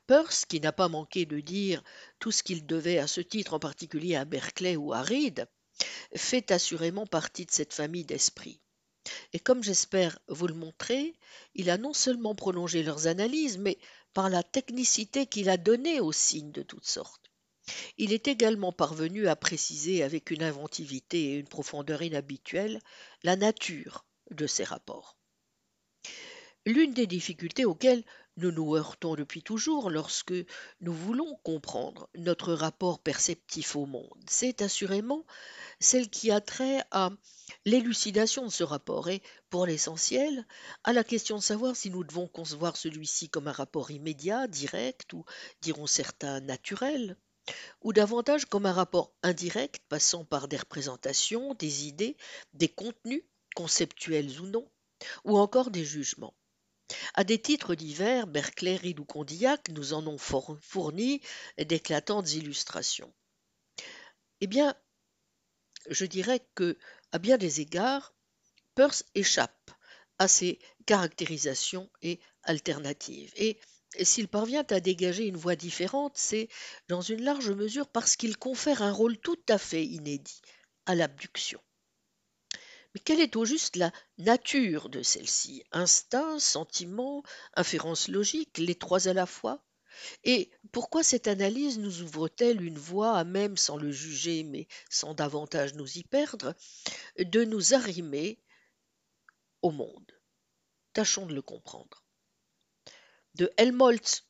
Peirce, 0.06 0.44
qui 0.44 0.60
n'a 0.60 0.72
pas 0.72 0.88
manqué 0.88 1.26
de 1.26 1.40
dire 1.40 1.82
tout 2.18 2.32
ce 2.32 2.42
qu'il 2.42 2.66
devait 2.66 2.98
à 2.98 3.06
ce 3.06 3.20
titre, 3.20 3.54
en 3.54 3.58
particulier 3.58 4.16
à 4.16 4.24
Berkeley 4.24 4.76
ou 4.76 4.92
à 4.92 5.02
Reed, 5.02 5.46
fait 6.14 6.50
assurément 6.50 7.06
partie 7.06 7.46
de 7.46 7.50
cette 7.50 7.72
famille 7.72 8.04
d'esprits. 8.04 8.60
Et 9.32 9.38
comme 9.38 9.62
j'espère 9.62 10.18
vous 10.28 10.46
le 10.46 10.54
montrer, 10.54 11.14
il 11.54 11.70
a 11.70 11.78
non 11.78 11.92
seulement 11.92 12.34
prolongé 12.34 12.82
leurs 12.82 13.06
analyses, 13.06 13.58
mais 13.58 13.78
par 14.12 14.28
la 14.28 14.42
technicité 14.42 15.26
qu'il 15.26 15.48
a 15.48 15.56
donnée 15.56 16.00
aux 16.00 16.12
signes 16.12 16.52
de 16.52 16.62
toutes 16.62 16.86
sortes. 16.86 17.30
Il 17.98 18.12
est 18.12 18.28
également 18.28 18.72
parvenu 18.72 19.28
à 19.28 19.36
préciser 19.36 20.02
avec 20.02 20.30
une 20.30 20.42
inventivité 20.42 21.32
et 21.32 21.36
une 21.36 21.48
profondeur 21.48 22.02
inhabituelles 22.02 22.80
la 23.22 23.36
nature 23.36 24.04
de 24.30 24.46
ces 24.46 24.64
rapports. 24.64 25.16
L'une 26.66 26.92
des 26.92 27.06
difficultés 27.06 27.64
auxquelles 27.64 28.04
nous 28.40 28.52
nous 28.52 28.74
heurtons 28.74 29.14
depuis 29.16 29.42
toujours 29.42 29.90
lorsque 29.90 30.32
nous 30.80 30.92
voulons 30.94 31.36
comprendre 31.44 32.08
notre 32.16 32.54
rapport 32.54 32.98
perceptif 32.98 33.76
au 33.76 33.84
monde. 33.84 34.24
C'est 34.26 34.62
assurément 34.62 35.26
celle 35.78 36.08
qui 36.08 36.30
a 36.30 36.40
trait 36.40 36.82
à 36.90 37.10
l'élucidation 37.66 38.46
de 38.46 38.50
ce 38.50 38.64
rapport 38.64 39.10
et, 39.10 39.22
pour 39.50 39.66
l'essentiel, 39.66 40.46
à 40.84 40.94
la 40.94 41.04
question 41.04 41.36
de 41.36 41.42
savoir 41.42 41.76
si 41.76 41.90
nous 41.90 42.02
devons 42.02 42.28
concevoir 42.28 42.76
celui-ci 42.76 43.28
comme 43.28 43.48
un 43.48 43.52
rapport 43.52 43.90
immédiat, 43.90 44.48
direct 44.48 45.12
ou, 45.12 45.24
diront 45.60 45.86
certains, 45.86 46.40
naturel, 46.40 47.16
ou 47.82 47.92
davantage 47.92 48.46
comme 48.46 48.64
un 48.66 48.72
rapport 48.72 49.12
indirect 49.22 49.82
passant 49.88 50.24
par 50.24 50.48
des 50.48 50.56
représentations, 50.56 51.54
des 51.54 51.86
idées, 51.86 52.16
des 52.54 52.68
contenus, 52.68 53.22
conceptuels 53.54 54.40
ou 54.40 54.46
non, 54.46 54.66
ou 55.24 55.38
encore 55.38 55.70
des 55.70 55.84
jugements. 55.84 56.34
À 57.14 57.24
des 57.24 57.40
titres 57.40 57.74
divers, 57.74 58.26
Berkeley, 58.26 58.76
Reed 58.76 59.00
ou 59.00 59.04
Condillac 59.04 59.68
nous 59.70 59.92
en 59.92 60.06
ont 60.06 60.18
fourni 60.18 61.20
d'éclatantes 61.58 62.32
illustrations. 62.34 63.12
Eh 64.40 64.46
bien, 64.46 64.74
je 65.88 66.04
dirais 66.04 66.40
que, 66.54 66.78
à 67.12 67.18
bien 67.18 67.38
des 67.38 67.60
égards, 67.60 68.14
Peirce 68.74 69.04
échappe 69.14 69.70
à 70.18 70.28
ces 70.28 70.58
caractérisations 70.86 71.90
et 72.02 72.20
alternatives. 72.42 73.32
Et 73.36 73.58
s'il 74.02 74.28
parvient 74.28 74.64
à 74.70 74.80
dégager 74.80 75.26
une 75.26 75.36
voie 75.36 75.56
différente, 75.56 76.16
c'est 76.16 76.48
dans 76.88 77.00
une 77.00 77.22
large 77.22 77.50
mesure 77.50 77.88
parce 77.88 78.16
qu'il 78.16 78.36
confère 78.36 78.82
un 78.82 78.92
rôle 78.92 79.18
tout 79.18 79.40
à 79.48 79.58
fait 79.58 79.84
inédit 79.84 80.42
à 80.86 80.94
l'abduction. 80.94 81.60
Mais 82.94 83.00
quelle 83.00 83.20
est 83.20 83.36
au 83.36 83.44
juste 83.44 83.76
la 83.76 83.92
nature 84.18 84.88
de 84.88 85.02
celle-ci? 85.02 85.64
Instinct, 85.72 86.38
sentiment, 86.38 87.22
inférence 87.54 88.08
logique, 88.08 88.58
les 88.58 88.74
trois 88.74 89.08
à 89.08 89.12
la 89.12 89.26
fois? 89.26 89.64
Et 90.24 90.50
pourquoi 90.72 91.02
cette 91.02 91.28
analyse 91.28 91.78
nous 91.78 92.02
ouvre-t-elle 92.02 92.62
une 92.62 92.78
voie 92.78 93.16
à 93.16 93.24
même, 93.24 93.56
sans 93.56 93.76
le 93.76 93.90
juger, 93.90 94.44
mais 94.44 94.66
sans 94.88 95.14
davantage 95.14 95.74
nous 95.74 95.98
y 95.98 96.04
perdre, 96.04 96.54
de 97.18 97.44
nous 97.44 97.74
arrimer 97.74 98.38
au 99.62 99.70
monde? 99.70 100.12
Tâchons 100.92 101.26
de 101.26 101.34
le 101.34 101.42
comprendre. 101.42 102.04
De 103.34 103.52
Helmholtz 103.56 104.24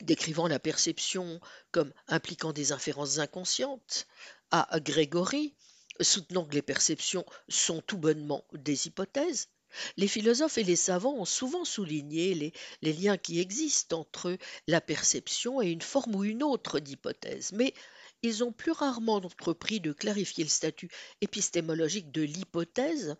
décrivant 0.00 0.48
la 0.48 0.58
perception 0.58 1.40
comme 1.70 1.92
impliquant 2.08 2.52
des 2.52 2.72
inférences 2.72 3.18
inconscientes, 3.18 4.06
à 4.50 4.78
Grégory, 4.80 5.54
soutenant 6.00 6.44
que 6.44 6.54
les 6.54 6.62
perceptions 6.62 7.24
sont 7.48 7.80
tout 7.82 7.98
bonnement 7.98 8.44
des 8.52 8.86
hypothèses, 8.86 9.48
les 9.96 10.08
philosophes 10.08 10.58
et 10.58 10.64
les 10.64 10.76
savants 10.76 11.14
ont 11.14 11.24
souvent 11.24 11.64
souligné 11.64 12.52
les, 12.82 12.92
liens 12.92 13.16
qui 13.16 13.40
existent 13.40 14.00
entre 14.00 14.36
la 14.68 14.80
perception 14.80 15.60
et 15.60 15.70
une 15.70 15.82
forme 15.82 16.14
ou 16.14 16.24
une 16.24 16.42
autre 16.42 16.78
d'hypothèse, 16.78 17.52
mais 17.52 17.74
ils 18.22 18.42
ont 18.42 18.52
plus 18.52 18.72
rarement 18.72 19.16
entrepris 19.16 19.80
de 19.80 19.92
clarifier 19.92 20.44
le 20.44 20.50
statut 20.50 20.90
épistémologique 21.20 22.10
de 22.10 22.22
l'hypothèse 22.22 23.16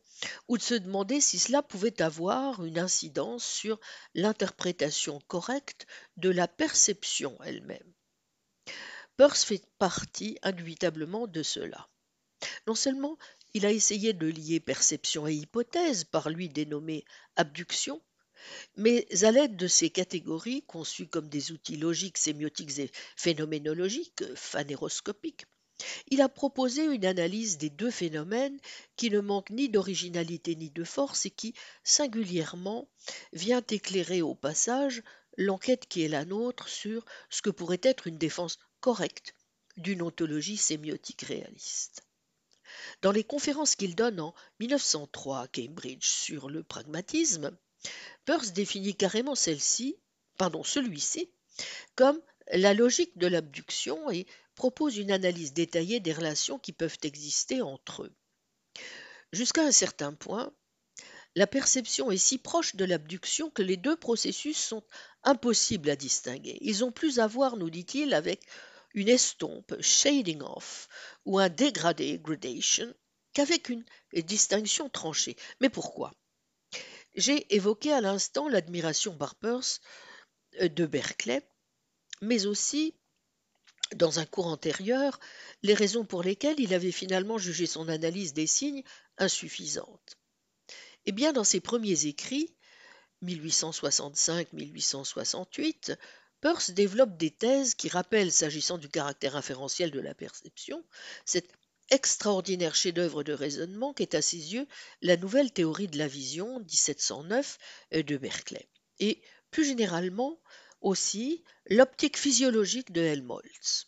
ou 0.49 0.57
de 0.57 0.63
se 0.63 0.75
demander 0.75 1.21
si 1.21 1.39
cela 1.39 1.63
pouvait 1.63 2.01
avoir 2.01 2.65
une 2.65 2.79
incidence 2.79 3.45
sur 3.45 3.79
l'interprétation 4.15 5.19
correcte 5.27 5.87
de 6.17 6.31
la 6.31 6.49
perception 6.49 7.37
elle-même. 7.45 7.93
Peirce 9.17 9.45
fait 9.45 9.63
partie 9.79 10.39
indubitablement 10.43 11.27
de 11.27 11.43
cela. 11.43 11.89
Non 12.67 12.75
seulement 12.75 13.19
il 13.55 13.67
a 13.67 13.73
essayé 13.73 14.13
de 14.13 14.27
lier 14.27 14.61
perception 14.61 15.27
et 15.27 15.35
hypothèse, 15.35 16.05
par 16.05 16.29
lui 16.31 16.49
dénommée 16.49 17.05
abduction, 17.37 18.01
mais 18.77 19.07
à 19.25 19.31
l'aide 19.31 19.57
de 19.57 19.67
ces 19.69 19.91
catégories, 19.91 20.63
conçues 20.63 21.07
comme 21.07 21.29
des 21.29 21.53
outils 21.53 21.77
logiques, 21.77 22.19
sémiotiques 22.19 22.79
et 22.79 22.91
phénoménologiques, 23.17 24.25
phanéroscopiques, 24.35 25.47
il 26.09 26.21
a 26.21 26.29
proposé 26.29 26.85
une 26.85 27.05
analyse 27.05 27.59
des 27.59 27.71
deux 27.71 27.91
phénomènes 27.91 28.59
qui 28.97 29.11
ne 29.11 29.21
manque 29.21 29.51
ni 29.51 29.69
d'originalité 29.69 30.55
ni 30.55 30.71
de 30.71 30.85
force 30.85 31.27
et 31.27 31.31
qui, 31.31 31.55
singulièrement, 31.83 32.89
vient 33.33 33.63
éclairer 33.69 34.23
au 34.23 34.35
passage 34.35 35.03
l'enquête 35.37 35.87
qui 35.89 36.03
est 36.03 36.09
la 36.09 36.25
nôtre 36.25 36.69
sur 36.69 37.05
ce 37.29 37.43
que 37.43 37.51
pourrait 37.51 37.81
être 37.83 38.07
une 38.07 38.19
défense 38.19 38.59
correcte 38.81 39.35
d'une 39.77 40.03
ontologie 40.03 40.57
sémiotique 40.57 41.23
réaliste. 41.23 42.03
Dans 43.03 43.13
les 43.13 43.25
conférences 43.25 43.77
qu'il 43.77 43.95
donne 43.95 44.21
en 44.21 44.35
1903 44.61 45.41
à 45.41 45.49
Cambridge 45.49 46.07
sur 46.07 46.49
le 46.49 46.63
pragmatisme, 46.63 47.57
Peirce 48.25 48.53
définit 48.53 48.95
carrément 48.95 49.35
celle-ci, 49.35 49.97
pardon, 50.39 50.65
celui-ci, 50.65 51.31
comme 51.95 52.21
la 52.53 52.75
logique 52.75 53.17
de 53.19 53.27
l'abduction 53.27 54.11
et 54.11 54.27
propose 54.55 54.97
une 54.97 55.11
analyse 55.11 55.53
détaillée 55.53 56.01
des 56.01 56.13
relations 56.13 56.59
qui 56.59 56.73
peuvent 56.73 56.99
exister 57.03 57.63
entre 57.63 58.05
eux. 58.05 58.13
Jusqu'à 59.33 59.63
un 59.63 59.73
certain 59.73 60.13
point, 60.13 60.53
la 61.35 61.47
perception 61.49 62.11
est 62.11 62.17
si 62.17 62.39
proche 62.39 62.77
de 62.77 62.85
l'abduction 62.85 63.51
que 63.51 63.63
les 63.63 63.77
deux 63.77 63.97
processus 63.97 64.57
sont 64.57 64.85
impossibles 65.25 65.91
à 65.91 65.97
distinguer. 65.97 66.59
Ils 66.61 66.85
ont 66.85 66.93
plus 66.93 67.19
à 67.19 67.27
voir, 67.27 67.57
nous 67.57 67.71
dit-il, 67.71 68.15
avec 68.15 68.41
une 68.95 69.09
estompe, 69.09 69.75
shading 69.81 70.43
off, 70.43 70.89
ou 71.25 71.39
un 71.39 71.49
dégradé, 71.49 72.19
gradation, 72.19 72.93
qu'avec 73.33 73.69
une 73.69 73.85
distinction 74.13 74.89
tranchée. 74.89 75.37
Mais 75.61 75.69
pourquoi? 75.69 76.13
J'ai 77.15 77.55
évoqué 77.55 77.93
à 77.93 78.01
l'instant 78.01 78.49
l'admiration 78.49 79.17
par 79.17 79.35
Peirce 79.35 79.81
euh, 80.61 80.69
de 80.69 80.87
Berkeley, 80.87 81.43
mais 82.23 82.47
aussi, 82.47 82.95
dans 83.95 84.19
un 84.19 84.27
cours 84.27 84.47
antérieur, 84.47 85.21
les 85.63 85.75
raisons 85.75 86.05
pour 86.05 86.23
lesquelles 86.23 86.59
il 86.59 86.75
avait 86.75 86.93
finalement 86.93 87.39
jugé 87.39 87.67
son 87.67 87.89
analyse 87.89 88.33
des 88.33 88.47
signes 88.47 88.83
insuffisante. 89.19 90.17
Eh 91.07 91.13
bien, 91.13 91.33
dans 91.33 91.45
ses 91.45 91.61
premiers 91.61 92.07
écrits, 92.07 92.57
1865-1868, 93.23 95.97
Peirce 96.45 96.73
développe 96.73 97.17
des 97.17 97.31
thèses 97.31 97.75
qui 97.75 97.89
rappellent, 97.89 98.31
s'agissant 98.31 98.77
du 98.77 98.91
caractère 98.91 99.35
inférentiel 99.35 99.91
de 99.91 99.99
la 99.99 100.15
perception, 100.15 100.85
cet 101.25 101.51
extraordinaire 101.89 102.75
chef-d'œuvre 102.75 103.23
de 103.23 103.33
raisonnement 103.33 103.95
qu'est 103.95 104.15
à 104.15 104.21
ses 104.21 104.53
yeux 104.53 104.67
la 105.01 105.17
nouvelle 105.17 105.55
théorie 105.55 105.89
de 105.89 105.97
la 105.97 106.07
vision 106.07 106.61
1709 106.61 107.59
de 107.93 108.17
Berkeley, 108.19 108.69
et 108.99 109.23
plus 109.51 109.65
généralement 109.65 110.39
aussi 110.83 111.43
l'optique 111.71 112.19
physiologique 112.19 112.93
de 112.93 113.01
Helmholtz. 113.01 113.87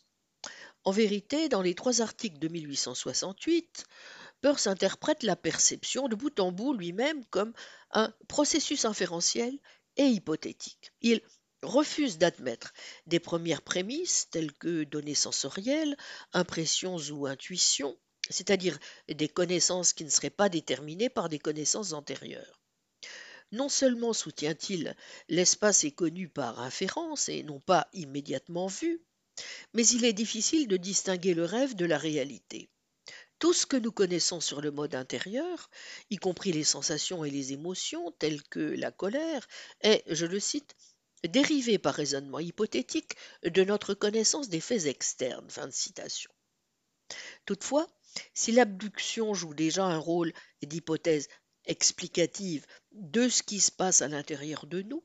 En 0.83 0.89
vérité, 0.89 1.49
dans 1.49 1.61
les 1.61 1.75
trois 1.75 2.01
articles 2.01 2.39
de 2.39 2.47
1868, 2.47 3.85
Peirce 4.41 4.65
interprète 4.65 5.21
la 5.21 5.35
perception 5.35 6.07
de 6.07 6.15
bout 6.15 6.39
en 6.39 6.51
bout 6.51 6.73
lui-même 6.73 7.23
comme 7.25 7.53
un 7.91 8.11
processus 8.27 8.83
inférentiel 8.85 9.59
et 9.97 10.05
hypothétique. 10.05 10.91
Refuse 11.63 12.17
d'admettre 12.17 12.73
des 13.05 13.19
premières 13.19 13.61
prémices 13.61 14.27
telles 14.29 14.53
que 14.53 14.83
données 14.83 15.15
sensorielles, 15.15 15.97
impressions 16.33 16.97
ou 17.11 17.25
intuitions, 17.25 17.97
c'est-à-dire 18.29 18.77
des 19.07 19.29
connaissances 19.29 19.93
qui 19.93 20.03
ne 20.03 20.09
seraient 20.09 20.29
pas 20.29 20.49
déterminées 20.49 21.09
par 21.09 21.29
des 21.29 21.39
connaissances 21.39 21.93
antérieures. 21.93 22.61
Non 23.51 23.69
seulement 23.69 24.13
soutient-il 24.13 24.95
l'espace 25.29 25.83
est 25.85 25.91
connu 25.91 26.27
par 26.27 26.59
inférence 26.59 27.29
et 27.29 27.43
non 27.43 27.59
pas 27.59 27.87
immédiatement 27.93 28.67
vu, 28.67 29.01
mais 29.73 29.87
il 29.87 30.03
est 30.03 30.13
difficile 30.13 30.67
de 30.67 30.77
distinguer 30.77 31.33
le 31.33 31.45
rêve 31.45 31.75
de 31.75 31.85
la 31.85 31.97
réalité. 31.97 32.69
Tout 33.39 33.53
ce 33.53 33.67
que 33.67 33.77
nous 33.77 33.91
connaissons 33.91 34.41
sur 34.41 34.61
le 34.61 34.71
mode 34.71 34.95
intérieur, 34.95 35.69
y 36.09 36.17
compris 36.17 36.51
les 36.51 36.63
sensations 36.63 37.23
et 37.23 37.29
les 37.29 37.53
émotions, 37.53 38.11
telles 38.13 38.41
que 38.41 38.59
la 38.59 38.91
colère, 38.91 39.47
est, 39.81 40.03
je 40.07 40.25
le 40.25 40.39
cite, 40.39 40.75
dérivé 41.23 41.77
par 41.77 41.95
raisonnement 41.95 42.39
hypothétique 42.39 43.15
de 43.43 43.63
notre 43.63 43.93
connaissance 43.93 44.49
des 44.49 44.61
faits 44.61 44.85
externes. 44.85 45.47
Toutefois, 47.45 47.87
si 48.33 48.51
l'abduction 48.51 49.33
joue 49.33 49.53
déjà 49.53 49.85
un 49.85 49.97
rôle 49.97 50.33
d'hypothèse 50.61 51.27
explicative 51.65 52.65
de 52.91 53.29
ce 53.29 53.43
qui 53.43 53.59
se 53.59 53.71
passe 53.71 54.01
à 54.01 54.07
l'intérieur 54.07 54.65
de 54.65 54.81
nous, 54.81 55.03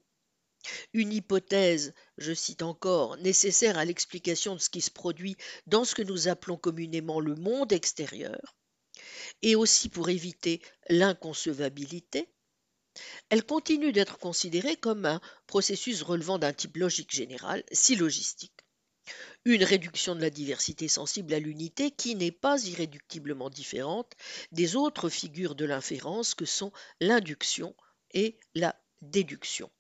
une 0.93 1.13
hypothèse, 1.13 1.93
je 2.19 2.33
cite 2.33 2.63
encore, 2.63 3.17
nécessaire 3.17 3.79
à 3.79 3.85
l'explication 3.85 4.55
de 4.55 4.61
ce 4.61 4.71
qui 4.71 4.81
se 4.81 4.91
produit 4.91 5.37
dans 5.67 5.85
ce 5.85 5.95
que 5.95 6.03
nous 6.03 6.29
appelons 6.29 6.57
communément 6.57 7.19
le 7.19 7.35
monde 7.35 7.73
extérieur, 7.73 8.57
et 9.43 9.57
aussi 9.57 9.89
pour 9.89 10.09
éviter 10.09 10.63
l'inconcevabilité, 10.89 12.33
elle 13.31 13.45
continue 13.45 13.93
d'être 13.93 14.19
considérée 14.19 14.77
comme 14.77 15.07
un 15.07 15.21
processus 15.47 16.03
relevant 16.03 16.39
d'un 16.39 16.53
type 16.53 16.77
logique 16.77 17.15
général, 17.15 17.65
syllogistique. 17.73 18.53
Une 19.45 19.65
réduction 19.65 20.15
de 20.15 20.21
la 20.21 20.31
diversité 20.31 20.87
sensible 20.87 21.35
à 21.35 21.41
l'unité 21.41 21.91
qui 21.91 22.15
n'est 22.15 22.31
pas 22.31 22.63
irréductiblement 22.65 23.51
différente 23.51 24.13
des 24.53 24.77
autres 24.77 25.09
figures 25.09 25.55
de 25.55 25.65
l'inférence 25.65 26.35
que 26.35 26.45
sont 26.45 26.73
l'induction 27.01 27.75
et 28.13 28.39
la 28.55 28.77
déduction. 29.01 29.71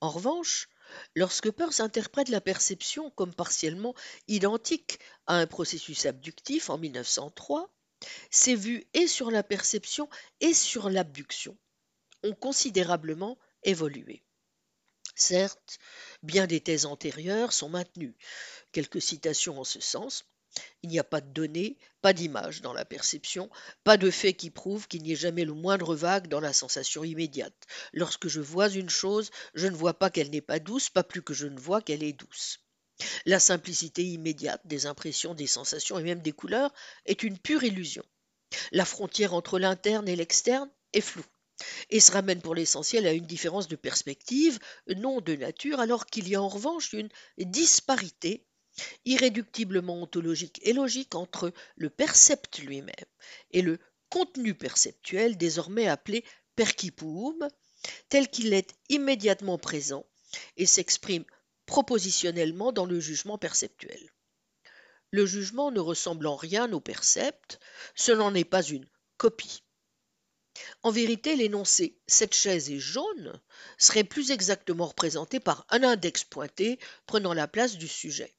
En 0.00 0.10
revanche, 0.10 0.68
lorsque 1.14 1.50
Peirce 1.50 1.80
interprète 1.80 2.28
la 2.28 2.40
perception 2.40 3.10
comme 3.10 3.34
partiellement 3.34 3.94
identique 4.28 4.98
à 5.26 5.36
un 5.36 5.46
processus 5.46 6.04
abductif 6.04 6.68
en 6.68 6.76
1903, 6.76 7.72
ses 8.30 8.56
vues 8.56 8.84
et 8.92 9.06
sur 9.06 9.30
la 9.30 9.44
perception 9.44 10.08
et 10.40 10.52
sur 10.52 10.90
l'abduction 10.90 11.56
ont 12.22 12.34
considérablement 12.34 13.38
évolué. 13.62 14.22
Certes, 15.14 15.78
bien 16.22 16.46
des 16.46 16.60
thèses 16.60 16.86
antérieures 16.86 17.52
sont 17.52 17.68
maintenues. 17.68 18.16
Quelques 18.72 19.02
citations 19.02 19.60
en 19.60 19.64
ce 19.64 19.80
sens. 19.80 20.24
Il 20.82 20.90
n'y 20.90 20.98
a 20.98 21.04
pas 21.04 21.20
de 21.20 21.32
données, 21.32 21.78
pas 22.02 22.12
d'image 22.12 22.60
dans 22.60 22.74
la 22.74 22.84
perception, 22.84 23.48
pas 23.84 23.96
de 23.96 24.10
fait 24.10 24.34
qui 24.34 24.50
prouve 24.50 24.86
qu'il 24.86 25.02
n'y 25.02 25.12
ait 25.12 25.16
jamais 25.16 25.44
le 25.44 25.54
moindre 25.54 25.94
vague 25.94 26.28
dans 26.28 26.40
la 26.40 26.52
sensation 26.52 27.04
immédiate. 27.04 27.66
Lorsque 27.94 28.28
je 28.28 28.40
vois 28.40 28.68
une 28.68 28.90
chose, 28.90 29.30
je 29.54 29.66
ne 29.66 29.74
vois 29.76 29.98
pas 29.98 30.10
qu'elle 30.10 30.30
n'est 30.30 30.42
pas 30.42 30.58
douce, 30.58 30.90
pas 30.90 31.04
plus 31.04 31.22
que 31.22 31.32
je 31.32 31.46
ne 31.46 31.58
vois 31.58 31.80
qu'elle 31.80 32.02
est 32.02 32.12
douce. 32.12 32.60
La 33.24 33.40
simplicité 33.40 34.04
immédiate 34.04 34.60
des 34.66 34.84
impressions, 34.84 35.34
des 35.34 35.46
sensations 35.46 35.98
et 35.98 36.02
même 36.02 36.20
des 36.20 36.32
couleurs 36.32 36.72
est 37.06 37.22
une 37.22 37.38
pure 37.38 37.64
illusion. 37.64 38.04
La 38.72 38.84
frontière 38.84 39.32
entre 39.32 39.58
l'interne 39.58 40.08
et 40.08 40.16
l'externe 40.16 40.70
est 40.92 41.00
floue 41.00 41.24
et 41.90 42.00
se 42.00 42.12
ramène 42.12 42.40
pour 42.40 42.54
l'essentiel 42.54 43.06
à 43.06 43.12
une 43.12 43.26
différence 43.26 43.68
de 43.68 43.76
perspective, 43.76 44.58
non 44.96 45.20
de 45.20 45.34
nature, 45.34 45.80
alors 45.80 46.06
qu'il 46.06 46.28
y 46.28 46.34
a 46.34 46.42
en 46.42 46.48
revanche 46.48 46.92
une 46.92 47.08
disparité 47.38 48.46
irréductiblement 49.04 50.02
ontologique 50.02 50.60
et 50.62 50.72
logique 50.72 51.14
entre 51.14 51.52
le 51.76 51.90
percept 51.90 52.58
lui-même 52.58 52.94
et 53.50 53.62
le 53.62 53.78
contenu 54.08 54.54
perceptuel 54.54 55.36
désormais 55.36 55.88
appelé 55.88 56.24
percipum, 56.56 57.48
tel 58.08 58.28
qu'il 58.28 58.52
est 58.52 58.74
immédiatement 58.88 59.58
présent 59.58 60.06
et 60.56 60.66
s'exprime 60.66 61.24
propositionnellement 61.66 62.72
dans 62.72 62.86
le 62.86 63.00
jugement 63.00 63.38
perceptuel. 63.38 64.10
Le 65.10 65.26
jugement 65.26 65.70
ne 65.70 65.80
ressemble 65.80 66.26
en 66.26 66.36
rien 66.36 66.72
au 66.72 66.80
percept, 66.80 67.58
ce 67.94 68.12
n'en 68.12 68.34
est 68.34 68.44
pas 68.44 68.62
une 68.62 68.86
copie. 69.16 69.61
En 70.82 70.90
vérité, 70.90 71.36
l'énoncé 71.36 71.98
cette 72.06 72.34
chaise 72.34 72.70
est 72.70 72.78
jaune 72.78 73.40
serait 73.78 74.04
plus 74.04 74.30
exactement 74.30 74.86
représenté 74.86 75.40
par 75.40 75.66
un 75.70 75.82
index 75.82 76.24
pointé 76.24 76.78
prenant 77.06 77.34
la 77.34 77.48
place 77.48 77.76
du 77.76 77.88
sujet. 77.88 78.34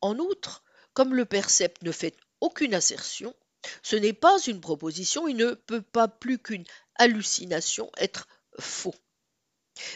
En 0.00 0.18
outre, 0.18 0.64
comme 0.94 1.14
le 1.14 1.24
percept 1.24 1.82
ne 1.82 1.92
fait 1.92 2.16
aucune 2.40 2.74
assertion, 2.74 3.34
ce 3.82 3.96
n'est 3.96 4.12
pas 4.12 4.38
une 4.46 4.60
proposition, 4.60 5.28
il 5.28 5.36
ne 5.36 5.52
peut 5.52 5.82
pas 5.82 6.08
plus 6.08 6.38
qu'une 6.38 6.64
hallucination 6.96 7.90
être 7.98 8.28
faux. 8.58 8.94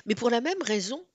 Mais 0.07 0.15
pour 0.15 0.31
la 0.31 0.41
même 0.41 0.63
raison, 0.63 1.07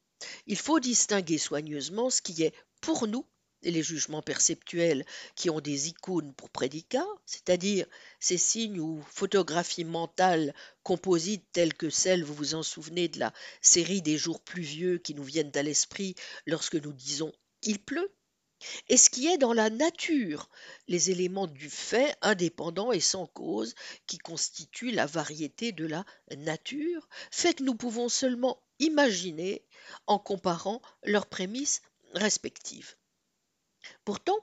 il 0.48 0.58
faut 0.58 0.80
distinguer 0.80 1.38
soigneusement 1.38 2.10
ce 2.10 2.22
qui 2.22 2.44
est 2.44 2.54
pour 2.82 3.08
nous 3.08 3.26
les 3.72 3.84
jugements 3.84 4.22
perceptuels 4.22 5.06
qui 5.36 5.50
ont 5.50 5.60
des 5.60 5.90
icônes 5.90 6.34
pour 6.34 6.50
prédicats, 6.50 7.08
c'est-à-dire 7.26 7.86
ces 8.20 8.38
signes 8.38 8.80
ou 8.80 9.02
photographies 9.10 9.84
mentales 9.84 10.54
composites 10.84 11.46
telles 11.52 11.74
que 11.74 11.90
celles, 11.90 12.24
vous 12.24 12.34
vous 12.34 12.56
en 12.56 12.64
souvenez, 12.64 13.08
de 13.08 13.20
la 13.20 13.34
série 13.62 14.02
des 14.02 14.18
jours 14.18 14.42
pluvieux 14.42 14.98
qui 14.98 15.14
nous 15.14 15.24
viennent 15.24 15.56
à 15.56 15.64
l'esprit 15.64 16.16
lorsque 16.46 16.76
nous 16.76 16.94
disons 16.94 17.32
il 17.64 17.80
pleut, 17.80 18.12
et 18.88 18.98
ce 18.98 19.10
qui 19.10 19.28
est 19.28 19.38
dans 19.38 19.54
la 19.54 19.70
nature, 19.70 20.50
les 20.88 21.12
éléments 21.12 21.48
du 21.48 21.70
fait 21.70 22.16
indépendants 22.22 22.92
et 22.92 23.00
sans 23.00 23.28
cause 23.28 23.76
qui 24.08 24.18
constituent 24.18 24.92
la 24.92 25.06
variété 25.06 25.72
de 25.72 25.86
la 25.86 26.06
nature, 26.38 27.08
fait 27.32 27.56
que 27.56 27.64
nous 27.64 27.76
pouvons 27.76 28.10
seulement 28.10 28.62
imaginer 28.80 29.64
en 30.08 30.20
comparant 30.20 30.82
leurs 31.04 31.28
prémices 31.28 31.82
respectives. 32.14 32.96
Pourtant, 34.04 34.38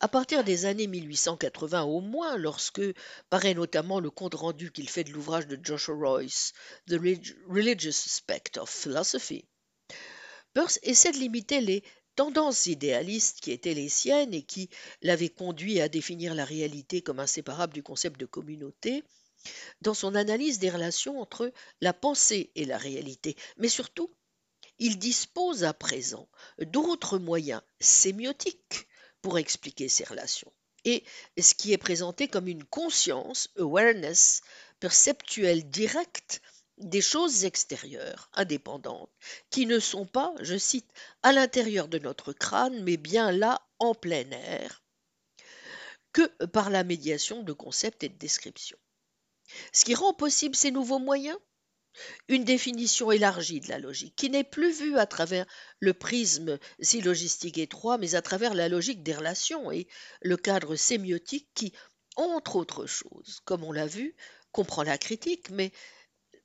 à 0.00 0.08
partir 0.08 0.44
des 0.44 0.66
années 0.66 0.86
1880 0.86 1.82
au 1.82 2.00
moins, 2.00 2.36
lorsque 2.36 2.82
paraît 3.30 3.54
notamment 3.54 4.00
le 4.00 4.10
compte-rendu 4.10 4.72
qu'il 4.72 4.88
fait 4.88 5.04
de 5.04 5.12
l'ouvrage 5.12 5.46
de 5.46 5.58
Joshua 5.62 5.94
Royce, 5.94 6.52
The 6.88 7.00
Religious 7.48 7.88
Aspect 8.06 8.58
of 8.58 8.70
Philosophy, 8.70 9.44
Peirce 10.52 10.80
essaie 10.82 11.12
de 11.12 11.18
limiter 11.18 11.60
les 11.60 11.84
tendances 12.16 12.66
idéalistes 12.66 13.40
qui 13.40 13.52
étaient 13.52 13.74
les 13.74 13.88
siennes 13.88 14.34
et 14.34 14.42
qui 14.42 14.68
l'avaient 15.00 15.28
conduit 15.28 15.80
à 15.80 15.88
définir 15.88 16.34
la 16.34 16.44
réalité 16.44 17.02
comme 17.02 17.20
inséparable 17.20 17.72
du 17.72 17.82
concept 17.82 18.18
de 18.18 18.26
communauté, 18.26 19.04
dans 19.80 19.94
son 19.94 20.14
analyse 20.14 20.58
des 20.58 20.70
relations 20.70 21.20
entre 21.20 21.52
la 21.80 21.92
pensée 21.94 22.50
et 22.54 22.64
la 22.64 22.78
réalité. 22.78 23.36
Mais 23.56 23.68
surtout, 23.68 24.12
il 24.80 24.98
dispose 24.98 25.62
à 25.62 25.72
présent 25.72 26.28
d'autres 26.58 27.18
moyens 27.18 27.62
sémiotiques 27.78 28.88
pour 29.22 29.38
expliquer 29.38 29.88
ces 29.88 30.04
relations. 30.04 30.52
Et 30.84 31.04
ce 31.38 31.54
qui 31.54 31.72
est 31.72 31.78
présenté 31.78 32.26
comme 32.26 32.48
une 32.48 32.64
conscience, 32.64 33.48
awareness, 33.58 34.40
perceptuelle 34.80 35.68
directe 35.68 36.40
des 36.78 37.02
choses 37.02 37.44
extérieures, 37.44 38.30
indépendantes, 38.32 39.12
qui 39.50 39.66
ne 39.66 39.78
sont 39.78 40.06
pas, 40.06 40.34
je 40.40 40.56
cite, 40.56 40.90
à 41.22 41.32
l'intérieur 41.32 41.86
de 41.86 41.98
notre 41.98 42.32
crâne, 42.32 42.82
mais 42.82 42.96
bien 42.96 43.30
là, 43.32 43.60
en 43.78 43.94
plein 43.94 44.30
air, 44.30 44.82
que 46.12 46.26
par 46.46 46.70
la 46.70 46.82
médiation 46.82 47.42
de 47.42 47.52
concepts 47.52 48.02
et 48.02 48.08
de 48.08 48.16
descriptions. 48.16 48.78
Ce 49.74 49.84
qui 49.84 49.94
rend 49.94 50.14
possible 50.14 50.56
ces 50.56 50.70
nouveaux 50.70 50.98
moyens 50.98 51.38
Une 52.28 52.44
définition 52.44 53.10
élargie 53.10 53.60
de 53.60 53.68
la 53.68 53.78
logique, 53.78 54.14
qui 54.16 54.30
n'est 54.30 54.44
plus 54.44 54.72
vue 54.72 54.96
à 54.98 55.06
travers 55.06 55.46
le 55.80 55.92
prisme 55.92 56.58
syllogistique 56.80 57.58
étroit, 57.58 57.98
mais 57.98 58.14
à 58.14 58.22
travers 58.22 58.54
la 58.54 58.68
logique 58.68 59.02
des 59.02 59.14
relations 59.14 59.70
et 59.72 59.88
le 60.22 60.36
cadre 60.36 60.76
sémiotique 60.76 61.48
qui, 61.54 61.72
entre 62.16 62.56
autres 62.56 62.86
choses, 62.86 63.40
comme 63.44 63.64
on 63.64 63.72
l'a 63.72 63.86
vu, 63.86 64.14
comprend 64.52 64.82
la 64.82 64.98
critique, 64.98 65.50
mais, 65.50 65.72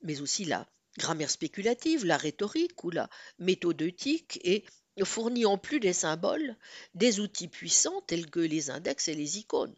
mais 0.01 0.22
aussi 0.22 0.45
la 0.45 0.67
grammaire 0.97 1.30
spéculative, 1.30 2.05
la 2.05 2.17
rhétorique 2.17 2.84
ou 2.84 2.89
la 2.89 3.09
méthodeutique, 3.39 4.39
et 4.43 4.65
fournit 5.03 5.45
en 5.45 5.57
plus 5.57 5.80
des 5.80 5.93
symboles 5.93 6.55
des 6.93 7.19
outils 7.19 7.49
puissants 7.49 8.01
tels 8.07 8.30
que 8.30 8.39
les 8.39 8.69
index 8.69 9.09
et 9.09 9.15
les 9.15 9.39
icônes. 9.39 9.76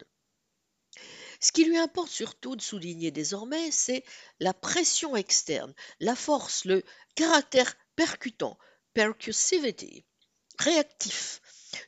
Ce 1.40 1.52
qui 1.52 1.64
lui 1.64 1.78
importe 1.78 2.10
surtout 2.10 2.56
de 2.56 2.62
souligner 2.62 3.10
désormais, 3.10 3.70
c'est 3.70 4.04
la 4.40 4.52
pression 4.52 5.16
externe, 5.16 5.72
la 6.00 6.16
force, 6.16 6.64
le 6.64 6.82
caractère 7.14 7.76
percutant, 7.94 8.58
percussivity, 8.92 10.04
réactif, 10.58 11.40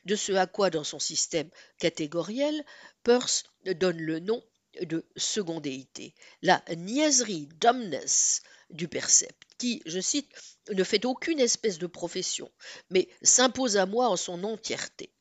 de 0.05 0.15
ce 0.15 0.31
à 0.33 0.47
quoi 0.47 0.69
dans 0.69 0.83
son 0.83 0.99
système 0.99 1.49
catégoriel, 1.79 2.63
Peirce 3.03 3.43
donne 3.65 3.97
le 3.97 4.19
nom 4.19 4.41
de 4.81 5.05
secondéité, 5.17 6.15
la 6.41 6.63
niaiserie, 6.75 7.49
dumbness 7.59 8.41
du 8.69 8.87
percept, 8.87 9.43
qui, 9.57 9.81
je 9.85 9.99
cite, 9.99 10.29
ne 10.71 10.83
fait 10.83 11.03
aucune 11.05 11.39
espèce 11.39 11.77
de 11.77 11.87
profession, 11.87 12.49
mais 12.89 13.09
s'impose 13.21 13.75
à 13.75 13.85
moi 13.85 14.07
en 14.07 14.15
son 14.15 14.43
entièreté 14.43 15.11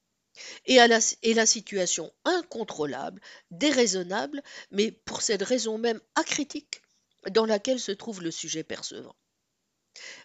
et, 0.66 0.76
la, 0.76 1.46
situation 1.46 2.12
incontrôlable, 2.24 3.20
déraisonnable, 3.50 4.42
mais 4.70 4.92
pour 4.92 5.22
cette 5.22 5.42
raison 5.42 5.78
même 5.78 6.00
acritique 6.14 6.82
dans 7.30 7.46
laquelle 7.46 7.80
se 7.80 7.92
trouve 7.92 8.22
le 8.22 8.30
sujet 8.30 8.62
percevant. 8.62 9.16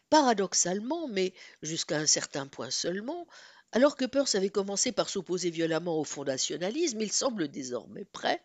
Paradoxalement, 0.10 1.08
mais 1.08 1.34
jusqu'à 1.62 1.98
un 1.98 2.06
certain 2.06 2.48
point 2.48 2.70
seulement, 2.70 3.28
alors 3.72 3.98
que 3.98 4.06
Peirce 4.06 4.36
avait 4.36 4.50
commencé 4.50 4.92
par 4.94 5.10
s'opposer 5.10 5.50
violemment 5.50 6.00
au 6.00 6.06
fondationalisme, 6.06 7.02
il 7.02 7.12
semble 7.12 7.50
désormais 7.50 8.06
prêt 8.06 8.42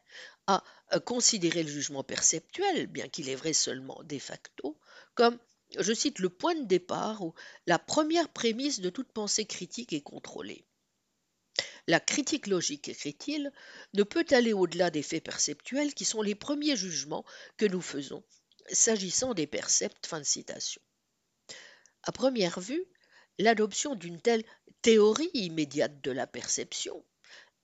à 0.49 0.65
considérer 1.05 1.63
le 1.63 1.69
jugement 1.69 2.03
perceptuel, 2.03 2.89
bien 2.89 3.09
qu'il 3.09 3.29
est 3.29 3.37
vrai 3.37 3.53
seulement 3.53 4.03
de 4.03 4.19
facto, 4.19 4.77
comme, 5.15 5.39
je 5.79 5.93
cite, 5.93 6.19
le 6.19 6.31
point 6.31 6.57
de 6.57 6.65
départ 6.65 7.23
ou 7.23 7.35
la 7.67 7.79
première 7.79 8.29
prémisse 8.29 8.81
de 8.81 8.91
toute 8.91 9.13
pensée 9.13 9.45
critique 9.45 9.93
et 9.93 10.01
contrôlée. 10.01 10.65
La 11.87 12.01
critique 12.01 12.47
logique, 12.47 12.89
écrit-il, 12.89 13.53
ne 13.95 14.03
peut 14.03 14.27
aller 14.31 14.53
au-delà 14.53 14.91
des 14.91 15.03
faits 15.03 15.25
perceptuels 15.25 15.95
qui 15.95 16.05
sont 16.05 16.23
les 16.23 16.35
premiers 16.35 16.77
jugements 16.77 17.25
que 17.57 17.67
nous 17.67 17.81
faisons 17.81 18.23
s'agissant 18.73 19.35
des 19.35 19.47
percepts. 19.47 20.07
Fin 20.07 20.21
de 20.21 20.25
citation. 20.25 20.81
À 22.03 22.13
première 22.13 22.61
vue, 22.61 22.85
l'adoption 23.39 23.95
d'une 23.95 24.21
telle 24.21 24.45
théorie 24.83 25.31
immédiate 25.35 26.01
de 26.01 26.11
la 26.11 26.27
perception, 26.27 27.05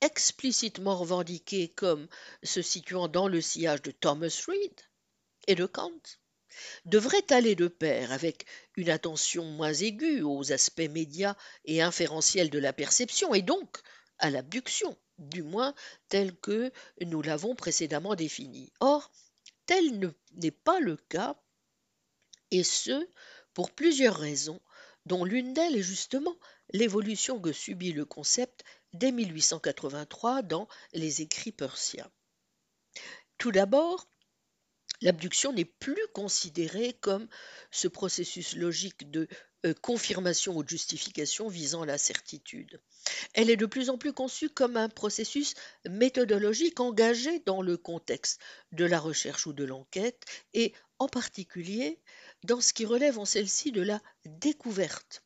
explicitement 0.01 0.97
revendiquée 0.97 1.69
comme 1.69 2.09
se 2.43 2.63
situant 2.63 3.09
dans 3.09 3.29
le 3.29 3.41
sillage 3.41 3.83
de 3.83 3.91
Thomas 3.91 4.45
Reid 4.47 4.81
et 5.47 5.55
de 5.55 5.67
Kant, 5.67 6.01
devrait 6.85 7.33
aller 7.33 7.55
de 7.55 7.69
pair 7.69 8.13
avec 8.13 8.47
une 8.77 8.91
attention 8.91 9.45
moins 9.45 9.75
aiguë 9.75 10.23
aux 10.23 10.53
aspects 10.53 10.91
médias 10.91 11.37
et 11.65 11.83
inférentiels 11.83 12.51
de 12.51 12.59
la 12.59 12.73
perception 12.73 13.35
et 13.35 13.43
donc 13.43 13.79
à 14.19 14.31
l'abduction, 14.31 14.97
du 15.19 15.43
moins 15.43 15.75
tel 16.09 16.37
que 16.37 16.73
nous 17.01 17.23
l'avons 17.23 17.55
précédemment 17.55 18.15
défini. 18.15 18.73
Or, 18.81 19.11
tel 19.67 20.13
n'est 20.35 20.51
pas 20.51 20.81
le 20.81 20.97
cas, 20.97 21.37
et 22.51 22.63
ce, 22.63 23.09
pour 23.55 23.71
plusieurs 23.71 24.17
raisons, 24.17 24.61
dont 25.07 25.25
l'une 25.25 25.55
d'elles 25.55 25.77
est 25.77 25.83
justement 25.83 26.37
l'évolution 26.73 27.41
que 27.41 27.53
subit 27.53 27.93
le 27.93 28.05
concept 28.05 28.65
dès 28.93 29.13
1883 29.13 30.43
dans 30.43 30.69
les 30.93 31.23
écrits 31.23 31.53
persiens. 31.53 32.11
Tout 33.39 33.53
d'abord, 33.53 34.09
l'abduction 35.01 35.53
n'est 35.53 35.65
plus 35.65 36.07
considérée 36.15 36.95
comme 36.95 37.29
ce 37.71 37.89
processus 37.89 38.57
logique 38.57 39.11
de 39.11 39.29
confirmation 39.73 40.57
ou 40.57 40.63
de 40.63 40.69
justification 40.69 41.49
visant 41.49 41.85
la 41.85 41.99
certitude. 41.99 42.81
Elle 43.35 43.51
est 43.51 43.57
de 43.57 43.67
plus 43.67 43.91
en 43.91 43.99
plus 43.99 44.13
conçue 44.13 44.49
comme 44.49 44.77
un 44.77 44.89
processus 44.89 45.55
méthodologique 45.89 46.81
engagé 46.81 47.41
dans 47.47 47.63
le 47.63 47.77
contexte 47.77 48.41
de 48.73 48.85
la 48.85 48.99
recherche 48.99 49.47
ou 49.47 49.53
de 49.53 49.65
l'enquête 49.65 50.25
et 50.55 50.73
en 50.99 51.09
particulier 51.09 52.01
dans 52.45 52.61
ce 52.61 52.73
qui 52.73 52.85
relève 52.85 53.19
en 53.19 53.25
celle-ci 53.25 53.73
de 53.73 53.83
la 53.83 54.01
découverte 54.25 55.23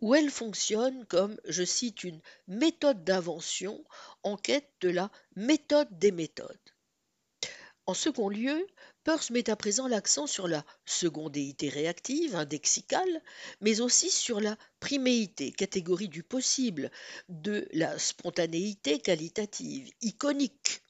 où 0.00 0.14
elle 0.14 0.30
fonctionne 0.30 1.06
comme, 1.06 1.36
je 1.44 1.64
cite, 1.64 2.04
une 2.04 2.20
méthode 2.48 3.04
d'invention 3.04 3.84
en 4.22 4.36
quête 4.36 4.70
de 4.80 4.88
la 4.88 5.10
méthode 5.36 5.88
des 5.98 6.10
méthodes. 6.10 6.58
En 7.86 7.94
second 7.94 8.28
lieu, 8.28 8.66
Peirce 9.02 9.30
met 9.30 9.48
à 9.48 9.56
présent 9.56 9.88
l'accent 9.88 10.26
sur 10.26 10.46
la 10.46 10.62
secondéité 10.84 11.70
réactive, 11.70 12.36
indexicale, 12.36 13.22
mais 13.62 13.80
aussi 13.80 14.10
sur 14.10 14.40
la 14.40 14.58
priméité, 14.78 15.52
catégorie 15.52 16.08
du 16.08 16.22
possible, 16.22 16.90
de 17.30 17.66
la 17.72 17.98
spontanéité 17.98 19.00
qualitative, 19.00 19.90
iconique 20.02 20.82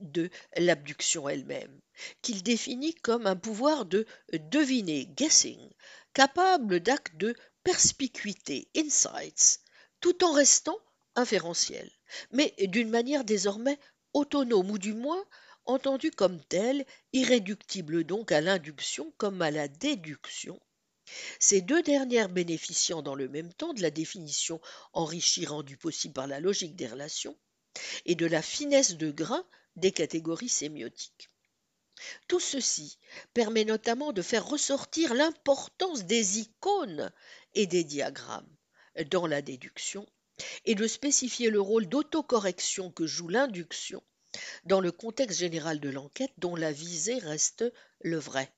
de 0.00 0.28
l'abduction 0.58 1.26
elle-même, 1.26 1.80
qu'il 2.20 2.42
définit 2.42 2.94
comme 2.96 3.26
un 3.26 3.36
pouvoir 3.36 3.86
de 3.86 4.06
deviner, 4.32 5.06
guessing, 5.06 5.70
capable 6.12 6.80
d'actes 6.80 7.16
de 7.16 7.34
perspicuité, 7.62 8.68
insights, 8.76 9.60
tout 10.00 10.22
en 10.22 10.32
restant 10.32 10.78
inférentiel, 11.16 11.90
mais 12.30 12.54
d'une 12.58 12.90
manière 12.90 13.24
désormais 13.24 13.78
autonome 14.12 14.70
ou 14.70 14.78
du 14.78 14.92
moins 14.92 15.24
entendu 15.66 16.10
comme 16.10 16.42
tel, 16.44 16.84
irréductible 17.12 18.04
donc 18.04 18.32
à 18.32 18.40
l'induction 18.40 19.12
comme 19.16 19.42
à 19.42 19.50
la 19.50 19.68
déduction, 19.68 20.60
ces 21.38 21.60
deux 21.60 21.82
dernières 21.82 22.28
bénéficiant 22.28 23.02
dans 23.02 23.14
le 23.14 23.28
même 23.28 23.52
temps 23.52 23.74
de 23.74 23.82
la 23.82 23.90
définition 23.90 24.60
enrichie 24.92 25.46
rendue 25.46 25.76
possible 25.76 26.14
par 26.14 26.26
la 26.26 26.40
logique 26.40 26.76
des 26.76 26.86
relations 26.86 27.36
et 28.06 28.14
de 28.14 28.26
la 28.26 28.42
finesse 28.42 28.96
de 28.96 29.10
grain 29.10 29.46
des 29.76 29.92
catégories 29.92 30.48
sémiotiques. 30.48 31.30
Tout 32.26 32.40
ceci 32.40 32.98
permet 33.34 33.64
notamment 33.64 34.12
de 34.12 34.22
faire 34.22 34.46
ressortir 34.46 35.14
l'importance 35.14 36.04
des 36.04 36.40
icônes 36.40 37.12
et 37.54 37.66
des 37.66 37.84
diagrammes 37.84 38.56
dans 39.10 39.26
la 39.26 39.42
déduction 39.42 40.06
et 40.64 40.74
de 40.74 40.86
spécifier 40.86 41.50
le 41.50 41.60
rôle 41.60 41.86
d'autocorrection 41.86 42.90
que 42.90 43.06
joue 43.06 43.28
l'induction 43.28 44.02
dans 44.64 44.80
le 44.80 44.92
contexte 44.92 45.38
général 45.38 45.80
de 45.80 45.90
l'enquête 45.90 46.32
dont 46.38 46.56
la 46.56 46.72
visée 46.72 47.18
reste 47.18 47.64
le 48.00 48.18
vrai. 48.18 48.52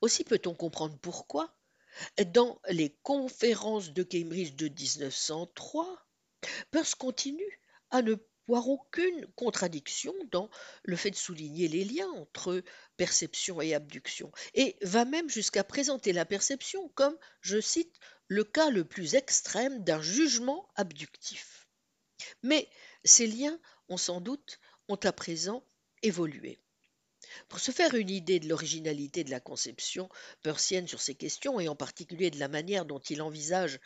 Aussi 0.00 0.24
peut-on 0.24 0.54
comprendre 0.54 0.98
pourquoi, 0.98 1.54
dans 2.26 2.60
les 2.68 2.96
conférences 3.02 3.92
de 3.92 4.02
Cambridge 4.02 4.54
de 4.54 4.68
1903, 4.68 6.06
Peirce 6.70 6.94
continue 6.94 7.60
à 7.90 8.02
ne 8.02 8.16
voir 8.48 8.68
aucune 8.68 9.26
contradiction 9.36 10.12
dans 10.32 10.50
le 10.82 10.96
fait 10.96 11.10
de 11.10 11.16
souligner 11.16 11.68
les 11.68 11.84
liens 11.84 12.10
entre 12.10 12.62
perception 12.96 13.60
et 13.60 13.74
abduction, 13.74 14.32
et 14.54 14.76
va 14.82 15.04
même 15.04 15.30
jusqu'à 15.30 15.62
présenter 15.62 16.12
la 16.12 16.24
perception 16.24 16.88
comme, 16.90 17.16
je 17.40 17.60
cite, 17.60 17.94
le 18.26 18.44
cas 18.44 18.70
le 18.70 18.84
plus 18.84 19.14
extrême 19.14 19.84
d'un 19.84 20.02
jugement 20.02 20.68
abductif. 20.74 21.68
Mais 22.42 22.68
ces 23.04 23.26
liens 23.26 23.58
sans 23.96 24.20
doute 24.20 24.60
ont 24.88 24.96
à 24.96 25.12
présent 25.12 25.64
évolué. 26.02 26.58
Pour 27.48 27.60
se 27.60 27.70
faire 27.70 27.94
une 27.94 28.10
idée 28.10 28.40
de 28.40 28.48
l'originalité 28.48 29.24
de 29.24 29.30
la 29.30 29.40
conception 29.40 30.08
persienne 30.42 30.88
sur 30.88 31.00
ces 31.00 31.14
questions, 31.14 31.60
et 31.60 31.68
en 31.68 31.76
particulier 31.76 32.30
de 32.30 32.38
la 32.38 32.48
manière 32.48 32.84
dont 32.84 32.98
il 32.98 33.22
envisage 33.22 33.78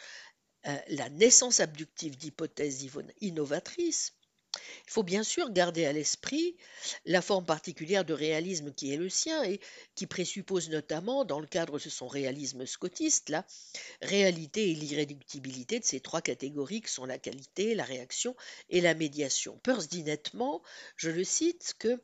euh, 0.67 0.77
la 0.89 1.09
naissance 1.11 1.61
abductive 1.61 2.17
d'hypothèses 2.17 2.89
innovatrices, 3.21 4.15
il 4.87 4.91
faut 4.91 5.03
bien 5.03 5.23
sûr 5.23 5.51
garder 5.51 5.85
à 5.87 5.93
l'esprit 5.93 6.57
la 7.05 7.23
forme 7.23 7.45
particulière 7.45 8.05
de 8.05 8.13
réalisme 8.13 8.73
qui 8.73 8.93
est 8.93 8.97
le 8.97 9.09
sien 9.09 9.43
et 9.45 9.61
qui 9.95 10.07
présuppose 10.07 10.71
notamment, 10.71 11.25
dans 11.25 11.41
le 11.41 11.47
cadre 11.47 11.79
de 11.79 11.89
son 11.89 12.09
réalisme 12.09 12.67
scotiste, 12.67 13.29
la 13.29 13.45
réalité 14.03 14.71
et 14.71 14.75
l'irréductibilité 14.75 15.81
de 15.81 15.85
ces 15.85 16.01
trois 16.01 16.21
catégories 16.21 16.81
que 16.81 16.91
sont 16.91 17.07
la 17.07 17.19
qualité, 17.19 17.75
la 17.75 17.85
réaction 17.85 18.37
et 18.71 18.81
la 18.81 18.95
médiation. 18.95 19.59
Peirce 19.63 19.89
dit 19.89 20.03
nettement, 20.03 20.63
je 20.97 21.11
le 21.11 21.25
cite, 21.25 21.75
que 21.79 22.01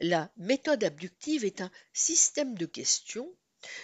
la 0.00 0.30
méthode 0.36 0.84
abductive 0.84 1.44
est 1.44 1.60
un 1.60 1.70
système 1.92 2.56
de 2.56 2.66
questions 2.66 3.32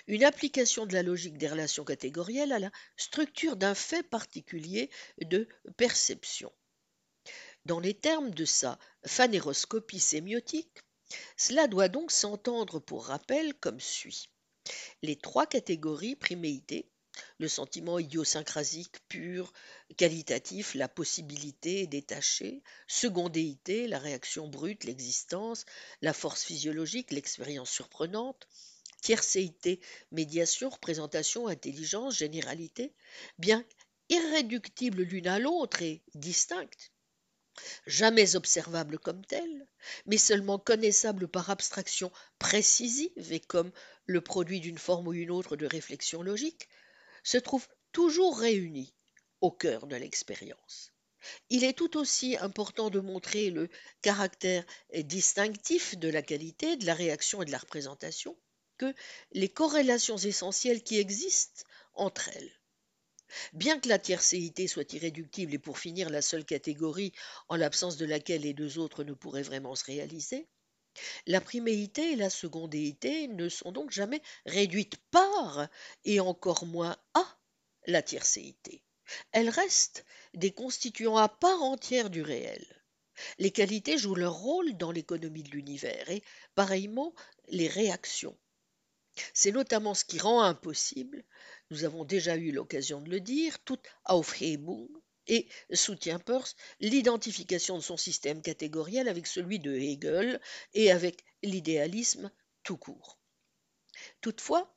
une 0.06 0.24
application 0.24 0.86
de 0.86 0.92
la 0.92 1.02
logique 1.02 1.36
des 1.36 1.48
relations 1.48 1.84
catégorielles 1.84 2.52
à 2.52 2.58
la 2.58 2.70
structure 2.96 3.56
d'un 3.56 3.74
fait 3.74 4.02
particulier 4.04 4.88
de 5.20 5.48
perception. 5.76 6.52
Dans 7.66 7.80
les 7.80 7.94
termes 7.94 8.30
de 8.30 8.44
sa 8.44 8.78
phanéroscopie 9.06 10.00
sémiotique, 10.00 10.82
cela 11.36 11.66
doit 11.66 11.88
donc 11.88 12.10
s'entendre 12.10 12.78
pour 12.78 13.06
rappel 13.06 13.54
comme 13.54 13.80
suit. 13.80 14.28
Les 15.02 15.16
trois 15.16 15.46
catégories 15.46 16.14
priméité, 16.14 16.90
le 17.38 17.48
sentiment 17.48 17.98
idiosyncrasique 17.98 18.96
pur, 19.08 19.52
qualitatif, 19.96 20.74
la 20.74 20.88
possibilité 20.88 21.86
détachée, 21.86 22.62
secondéité, 22.86 23.86
la 23.86 23.98
réaction 23.98 24.48
brute, 24.48 24.84
l'existence, 24.84 25.64
la 26.02 26.12
force 26.12 26.44
physiologique, 26.44 27.12
l'expérience 27.12 27.70
surprenante, 27.70 28.46
tiercéité, 29.00 29.80
médiation, 30.10 30.68
représentation, 30.68 31.46
intelligence, 31.46 32.18
généralité, 32.18 32.92
bien 33.38 33.64
irréductibles 34.08 35.02
l'une 35.02 35.28
à 35.28 35.38
l'autre 35.38 35.82
et 35.82 36.02
distinctes, 36.14 36.93
jamais 37.86 38.36
observable 38.36 38.98
comme 38.98 39.24
tel, 39.24 39.66
mais 40.06 40.18
seulement 40.18 40.58
connaissable 40.58 41.28
par 41.28 41.50
abstraction 41.50 42.10
précisive 42.38 43.32
et 43.32 43.40
comme 43.40 43.70
le 44.06 44.20
produit 44.20 44.60
d'une 44.60 44.78
forme 44.78 45.08
ou 45.08 45.12
une 45.12 45.30
autre 45.30 45.56
de 45.56 45.66
réflexion 45.66 46.22
logique, 46.22 46.68
se 47.22 47.38
trouve 47.38 47.66
toujours 47.92 48.38
réunis 48.38 48.94
au 49.40 49.50
cœur 49.50 49.86
de 49.86 49.96
l'expérience. 49.96 50.92
Il 51.48 51.64
est 51.64 51.72
tout 51.72 51.96
aussi 51.96 52.36
important 52.36 52.90
de 52.90 53.00
montrer 53.00 53.50
le 53.50 53.68
caractère 54.02 54.64
distinctif 54.94 55.96
de 55.96 56.08
la 56.08 56.22
qualité, 56.22 56.76
de 56.76 56.86
la 56.86 56.94
réaction 56.94 57.42
et 57.42 57.46
de 57.46 57.52
la 57.52 57.58
représentation 57.58 58.36
que 58.76 58.92
les 59.32 59.48
corrélations 59.48 60.18
essentielles 60.18 60.82
qui 60.82 60.98
existent 60.98 61.64
entre 61.94 62.28
elles. 62.28 62.52
Bien 63.52 63.80
que 63.80 63.88
la 63.88 63.98
tiercéité 63.98 64.68
soit 64.68 64.92
irréductible 64.92 65.54
et 65.54 65.58
pour 65.58 65.78
finir 65.78 66.10
la 66.10 66.22
seule 66.22 66.44
catégorie 66.44 67.12
en 67.48 67.56
l'absence 67.56 67.96
de 67.96 68.06
laquelle 68.06 68.42
les 68.42 68.54
deux 68.54 68.78
autres 68.78 69.04
ne 69.04 69.12
pourraient 69.12 69.42
vraiment 69.42 69.74
se 69.74 69.84
réaliser, 69.84 70.46
la 71.26 71.40
priméité 71.40 72.12
et 72.12 72.16
la 72.16 72.30
secondéité 72.30 73.26
ne 73.28 73.48
sont 73.48 73.72
donc 73.72 73.90
jamais 73.90 74.22
réduites 74.46 74.96
par 75.10 75.68
et 76.04 76.20
encore 76.20 76.66
moins 76.66 76.96
à 77.14 77.38
la 77.86 78.02
tiercéité. 78.02 78.82
Elles 79.32 79.50
restent 79.50 80.04
des 80.34 80.52
constituants 80.52 81.16
à 81.16 81.28
part 81.28 81.62
entière 81.62 82.10
du 82.10 82.22
réel. 82.22 82.64
Les 83.38 83.50
qualités 83.50 83.98
jouent 83.98 84.14
leur 84.14 84.34
rôle 84.34 84.76
dans 84.76 84.90
l'économie 84.90 85.42
de 85.42 85.50
l'univers 85.50 86.10
et, 86.10 86.22
pareillement, 86.54 87.14
les 87.48 87.68
réactions. 87.68 88.36
C'est 89.32 89.52
notamment 89.52 89.94
ce 89.94 90.04
qui 90.04 90.18
rend 90.18 90.42
impossible 90.42 91.24
nous 91.74 91.82
avons 91.82 92.04
déjà 92.04 92.36
eu 92.36 92.52
l'occasion 92.52 93.00
de 93.00 93.10
le 93.10 93.18
dire, 93.18 93.58
toute 93.64 93.84
Aufhebung 94.04 94.88
et 95.26 95.48
soutient 95.72 96.20
Peirce 96.20 96.54
l'identification 96.78 97.76
de 97.76 97.82
son 97.82 97.96
système 97.96 98.42
catégoriel 98.42 99.08
avec 99.08 99.26
celui 99.26 99.58
de 99.58 99.74
Hegel 99.74 100.40
et 100.74 100.92
avec 100.92 101.24
l'idéalisme 101.42 102.30
tout 102.62 102.76
court. 102.76 103.18
Toutefois, 104.20 104.72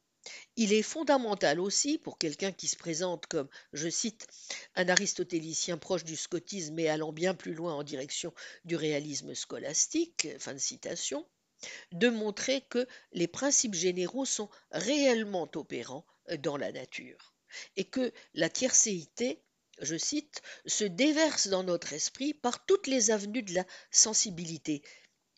il 0.55 0.73
est 0.73 0.81
fondamental 0.81 1.59
aussi 1.59 1.99
pour 1.99 2.17
quelqu'un 2.17 2.51
qui 2.51 2.67
se 2.67 2.75
présente 2.75 3.27
comme, 3.27 3.47
je 3.73 3.89
cite, 3.89 4.25
un 4.73 4.89
aristotélicien 4.89 5.77
proche 5.77 6.03
du 6.03 6.15
scotisme 6.15 6.79
et 6.79 6.89
allant 6.89 7.13
bien 7.13 7.35
plus 7.35 7.53
loin 7.53 7.75
en 7.75 7.83
direction 7.83 8.33
du 8.65 8.75
réalisme 8.75 9.35
scolastique, 9.35 10.29
fin 10.39 10.55
de 10.55 10.59
citation, 10.59 11.27
de 11.91 12.09
montrer 12.09 12.61
que 12.61 12.87
les 13.11 13.27
principes 13.27 13.75
généraux 13.75 14.25
sont 14.25 14.49
réellement 14.71 15.47
opérants 15.53 16.07
dans 16.39 16.57
la 16.57 16.71
nature, 16.71 17.33
et 17.75 17.85
que 17.85 18.11
la 18.33 18.49
tiercéité, 18.49 19.43
je 19.79 19.95
cite, 19.97 20.41
se 20.65 20.83
déverse 20.83 21.47
dans 21.47 21.63
notre 21.63 21.93
esprit 21.93 22.33
par 22.33 22.65
toutes 22.65 22.87
les 22.87 23.11
avenues 23.11 23.43
de 23.43 23.53
la 23.53 23.65
sensibilité, 23.91 24.81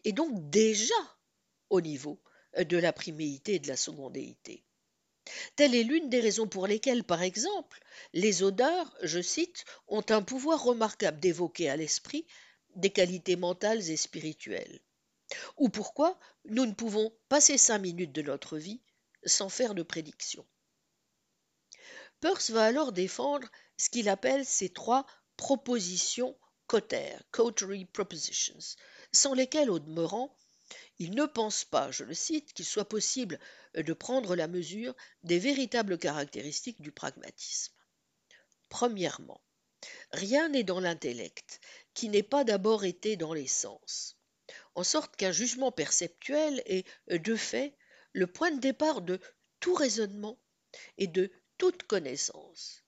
et 0.03 0.14
donc 0.14 0.49
déjà 0.49 0.95
au 1.70 1.82
niveau 1.82 2.22
de 2.57 2.78
la 2.78 2.94
priméité 2.94 3.56
et 3.56 3.60
de 3.60 3.68
la 3.68 3.78
secondéité. 3.78 4.64
Telle 5.56 5.76
est 5.76 5.84
l'une 5.84 6.10
des 6.10 6.22
raisons 6.22 6.48
pour 6.48 6.66
lesquelles, 6.66 7.03
par 7.03 7.22
exemple, 7.22 7.84
les 8.14 8.41
odeurs, 8.41 8.98
je 9.03 9.22
cite, 9.22 9.66
ont 9.88 10.03
un 10.10 10.24
pouvoir 10.24 10.64
remarquable 10.64 11.20
d'évoquer 11.20 11.70
à 11.70 11.76
l'esprit 11.76 12.26
des 12.76 12.90
qualités 12.90 13.36
mentales 13.36 13.90
et 13.90 13.98
spirituelles, 13.98 14.80
ou 15.57 15.70
pourquoi 15.70 16.20
nous 16.45 16.66
ne 16.66 16.74
pouvons 16.74 17.14
passer 17.28 17.57
cinq 17.57 17.80
minutes 17.80 18.11
de 18.11 18.22
notre 18.22 18.57
vie 18.57 18.82
sans 19.26 19.49
faire 19.49 19.76
de 19.76 19.84
prédiction. 19.84 20.45
Peirce 22.21 22.49
va 22.49 22.65
alors 22.65 22.91
défendre 22.91 23.47
ce 23.77 23.89
qu'il 23.89 24.09
appelle 24.09 24.45
ces 24.45 24.69
trois 24.69 25.05
propositions 25.37 26.37
cotères, 26.67 27.23
coterie 27.31 27.85
propositions, 27.85 28.59
sans 29.11 29.33
lesquelles, 29.33 29.69
au 29.69 29.79
demeurant, 29.79 30.37
il 30.99 31.15
ne 31.15 31.25
pense 31.25 31.63
pas, 31.65 31.91
je 31.91 32.03
le 32.03 32.13
cite, 32.13 32.53
qu'il 32.53 32.65
soit 32.65 32.87
possible 32.87 33.39
de 33.73 33.93
prendre 33.93 34.35
la 34.35 34.47
mesure 34.47 34.95
des 35.23 35.39
véritables 35.39 35.97
caractéristiques 35.97 36.81
du 36.81 36.91
pragmatisme. 36.91 37.73
Premièrement, 38.67 39.41
rien 40.11 40.49
n'est 40.49 40.63
dans 40.63 40.79
l'intellect 40.79 41.59
qui 41.93 42.09
n'ait 42.09 42.21
pas 42.21 42.43
d'abord 42.43 42.83
été 42.83 43.15
dans 43.15 43.33
les 43.33 43.47
sens, 43.47 44.17
en 44.75 44.83
sorte 44.83 45.15
qu'un 45.15 45.31
jugement 45.31 45.71
perceptuel 45.71 46.61
est, 46.65 46.85
de 47.07 47.35
fait, 47.35 47.75
le 48.13 48.27
point 48.27 48.51
de 48.51 48.59
départ 48.59 49.01
de 49.01 49.19
tout 49.59 49.73
raisonnement 49.73 50.37
et 50.97 51.07
de 51.07 51.31
toute 51.60 51.84
connaissance. 51.84 52.84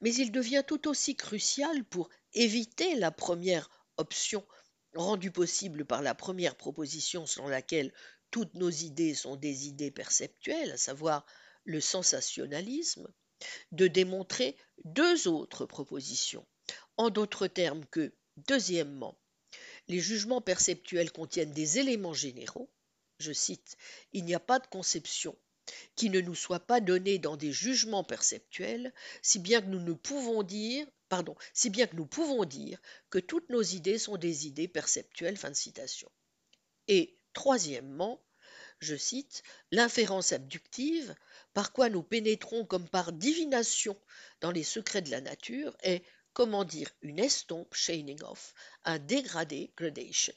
Mais 0.00 0.14
il 0.14 0.30
devient 0.30 0.62
tout 0.64 0.88
aussi 0.88 1.16
crucial 1.16 1.84
pour 1.84 2.08
éviter 2.34 2.94
la 2.94 3.10
première 3.10 3.68
option 3.96 4.46
rendue 4.94 5.32
possible 5.32 5.84
par 5.84 6.02
la 6.02 6.14
première 6.14 6.54
proposition 6.54 7.26
selon 7.26 7.48
laquelle 7.48 7.92
toutes 8.30 8.54
nos 8.54 8.70
idées 8.70 9.14
sont 9.14 9.36
des 9.36 9.66
idées 9.66 9.90
perceptuelles, 9.90 10.72
à 10.72 10.76
savoir 10.76 11.26
le 11.64 11.80
sensationnalisme, 11.80 13.12
de 13.72 13.86
démontrer 13.86 14.56
deux 14.84 15.26
autres 15.26 15.66
propositions. 15.66 16.46
En 16.96 17.10
d'autres 17.10 17.46
termes 17.46 17.86
que, 17.86 18.14
deuxièmement, 18.36 19.18
les 19.88 19.98
jugements 19.98 20.42
perceptuels 20.42 21.10
contiennent 21.10 21.52
des 21.52 21.78
éléments 21.78 22.14
généraux. 22.14 22.70
Je 23.18 23.32
cite, 23.32 23.76
Il 24.12 24.24
n'y 24.24 24.34
a 24.34 24.40
pas 24.40 24.58
de 24.58 24.66
conception 24.66 25.36
qui 25.96 26.10
ne 26.10 26.20
nous 26.20 26.34
soit 26.34 26.60
pas 26.60 26.80
donné 26.80 27.18
dans 27.18 27.36
des 27.36 27.52
jugements 27.52 28.04
perceptuels, 28.04 28.92
si 29.22 29.38
bien 29.38 29.60
que 29.60 29.66
nous 29.66 29.80
ne 29.80 29.92
pouvons 29.92 30.42
dire, 30.42 30.86
que 33.10 33.18
toutes 33.18 33.50
nos 33.50 33.62
idées 33.62 33.98
sont 33.98 34.16
des 34.16 34.46
idées 34.46 34.68
perceptuelles. 34.68 35.36
Fin 35.36 35.50
de 35.50 35.54
citation. 35.54 36.10
Et 36.88 37.16
troisièmement, 37.32 38.22
je 38.80 38.96
cite, 38.96 39.42
l'inférence 39.70 40.32
abductive, 40.32 41.14
par 41.52 41.72
quoi 41.72 41.88
nous 41.90 42.02
pénétrons 42.02 42.64
comme 42.64 42.88
par 42.88 43.12
divination 43.12 43.96
dans 44.40 44.50
les 44.50 44.64
secrets 44.64 45.02
de 45.02 45.10
la 45.10 45.20
nature, 45.20 45.76
est, 45.82 46.02
comment 46.32 46.64
dire, 46.64 46.90
une 47.02 47.18
estompe, 47.18 47.74
shining 47.74 48.22
off, 48.22 48.54
un 48.84 48.98
dégradé, 48.98 49.72
gradation, 49.76 50.34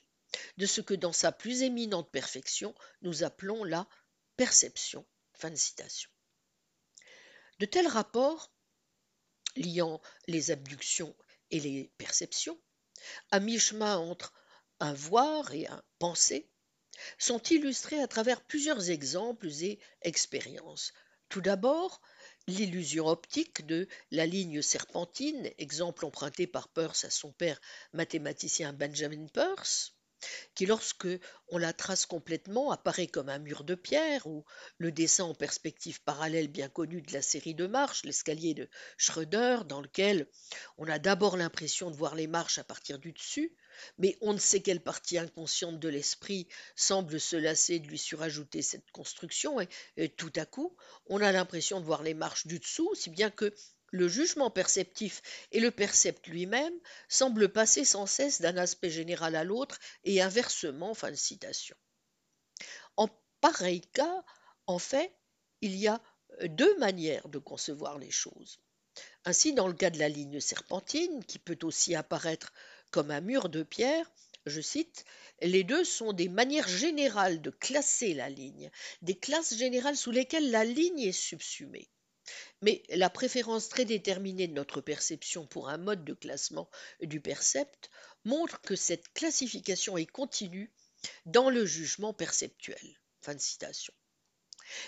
de 0.58 0.66
ce 0.66 0.82
que 0.82 0.94
dans 0.94 1.14
sa 1.14 1.32
plus 1.32 1.62
éminente 1.62 2.12
perfection 2.12 2.76
nous 3.02 3.24
appelons 3.24 3.64
la 3.64 3.88
perception 4.36 5.06
de. 5.44 6.10
De 7.60 7.66
tels 7.66 7.88
rapports, 7.88 8.52
liant 9.56 10.02
les 10.28 10.52
abductions 10.52 11.16
et 11.52 11.60
les 11.60 11.92
perceptions, 11.98 12.60
à 13.32 13.40
mi-chemin 13.40 13.98
entre 13.98 14.34
un 14.80 14.94
voir 14.94 15.54
et 15.54 15.68
un 15.68 15.84
penser, 16.00 16.50
sont 17.18 17.42
illustrés 17.44 18.02
à 18.02 18.08
travers 18.08 18.44
plusieurs 18.44 18.90
exemples 18.90 19.48
et 19.62 19.80
expériences. 20.02 20.94
Tout 21.30 21.42
d'abord, 21.42 22.02
l'illusion 22.48 23.08
optique 23.08 23.66
de 23.66 23.88
la 24.12 24.26
ligne 24.26 24.62
serpentine, 24.62 25.52
exemple 25.58 26.06
emprunté 26.06 26.48
par 26.48 26.68
Peirce 26.70 27.06
à 27.06 27.10
son 27.10 27.32
père 27.32 27.60
mathématicien 27.94 28.74
Benjamin 28.74 29.28
Peirce, 29.28 29.96
qui, 30.56 30.66
lorsque 30.66 31.08
on 31.50 31.58
la 31.58 31.74
trace 31.74 32.06
complètement, 32.06 32.72
apparaît 32.72 33.08
comme 33.08 33.30
un 33.30 33.40
mur 33.40 33.64
de 33.64 33.76
pierre, 33.76 34.28
ou 34.28 34.46
le 34.78 34.92
dessin 34.92 35.26
en 35.26 35.36
perspective 35.36 36.02
parallèle 36.04 36.48
bien 36.48 36.70
connu 36.70 37.02
de 37.02 37.14
la 37.14 37.22
série 37.22 37.56
de 37.56 37.68
marches, 37.68 38.04
l'escalier 38.04 38.54
de 38.54 38.70
Schröder, 38.98 39.60
dans 39.66 39.82
lequel 39.82 40.28
on 40.78 40.88
a 40.88 41.00
d'abord 41.00 41.38
l'impression 41.38 41.92
de 41.92 41.96
voir 41.96 42.16
les 42.16 42.28
marches 42.28 42.58
à 42.58 42.64
partir 42.64 43.00
du 43.00 43.12
dessus, 43.12 43.56
mais 43.98 44.18
on 44.22 44.34
ne 44.34 44.40
sait 44.40 44.62
quelle 44.62 44.82
partie 44.82 45.18
inconsciente 45.18 45.80
de 45.80 45.90
l'esprit 45.90 46.48
semble 46.76 47.20
se 47.20 47.36
lasser 47.36 47.80
de 47.80 47.88
lui 47.88 47.98
surajouter 47.98 48.62
cette 48.62 48.90
construction, 48.92 49.60
et, 49.98 50.10
tout 50.10 50.34
à 50.36 50.46
coup, 50.46 50.76
on 51.08 51.22
a 51.22 51.32
l'impression 51.32 51.80
de 51.80 51.86
voir 51.86 52.04
les 52.04 52.14
marches 52.14 52.48
du 52.48 52.60
dessous, 52.60 52.94
si 52.96 53.10
bien 53.10 53.30
que 53.30 53.54
le 53.94 54.08
jugement 54.08 54.50
perceptif 54.50 55.22
et 55.52 55.60
le 55.60 55.70
percept 55.70 56.26
lui-même 56.28 56.74
semblent 57.08 57.48
passer 57.48 57.86
sans 57.86 58.08
cesse 58.08 58.42
d'un 58.42 58.58
aspect 58.58 58.90
général 58.90 59.36
à 59.36 59.44
l'autre 59.44 59.80
et 60.04 60.20
inversement. 60.20 60.96
Fin 60.96 61.12
de 61.12 61.16
citation. 61.16 61.78
En 62.98 63.08
pareil 63.40 63.82
cas, 63.82 64.24
en 64.66 64.80
fait, 64.80 65.14
il 65.62 65.76
y 65.76 65.88
a 65.88 66.02
deux 66.46 66.76
manières 66.80 67.30
de 67.30 67.38
concevoir 67.38 68.00
les 68.00 68.10
choses. 68.10 68.60
Ainsi, 69.26 69.54
dans 69.54 69.68
le 69.68 69.76
cas 69.76 69.92
de 69.92 70.00
la 70.00 70.10
ligne 70.10 70.40
serpentine, 70.40 71.24
qui 71.26 71.38
peut 71.38 71.60
aussi 71.62 71.94
apparaître 71.94 72.52
comme 72.90 73.12
un 73.12 73.22
mur 73.22 73.48
de 73.48 73.62
pierre, 73.62 74.12
je 74.48 74.60
cite, 74.60 75.06
les 75.42 75.64
deux 75.64 75.84
sont 75.84 76.14
des 76.14 76.30
manières 76.30 76.68
générales 76.68 77.44
de 77.44 77.52
classer 77.52 78.16
la 78.16 78.30
ligne, 78.30 78.72
des 79.04 79.16
classes 79.16 79.56
générales 79.56 79.98
sous 79.98 80.12
lesquelles 80.12 80.50
la 80.50 80.66
ligne 80.66 81.00
est 81.00 81.12
subsumée. 81.12 81.93
Mais 82.62 82.84
la 82.90 83.10
préférence 83.10 83.70
très 83.70 83.86
déterminée 83.86 84.48
de 84.48 84.54
notre 84.54 84.82
perception 84.82 85.46
pour 85.46 85.70
un 85.70 85.78
mode 85.78 86.06
de 86.06 86.14
classement 86.14 86.70
du 87.02 87.20
percept 87.20 87.90
montre 88.24 88.62
que 88.62 88.76
cette 88.76 89.14
classification 89.14 89.98
est 89.98 90.06
continue 90.06 90.72
dans 91.26 91.50
le 91.50 91.66
jugement 91.66 92.14
perceptuel. 92.14 93.00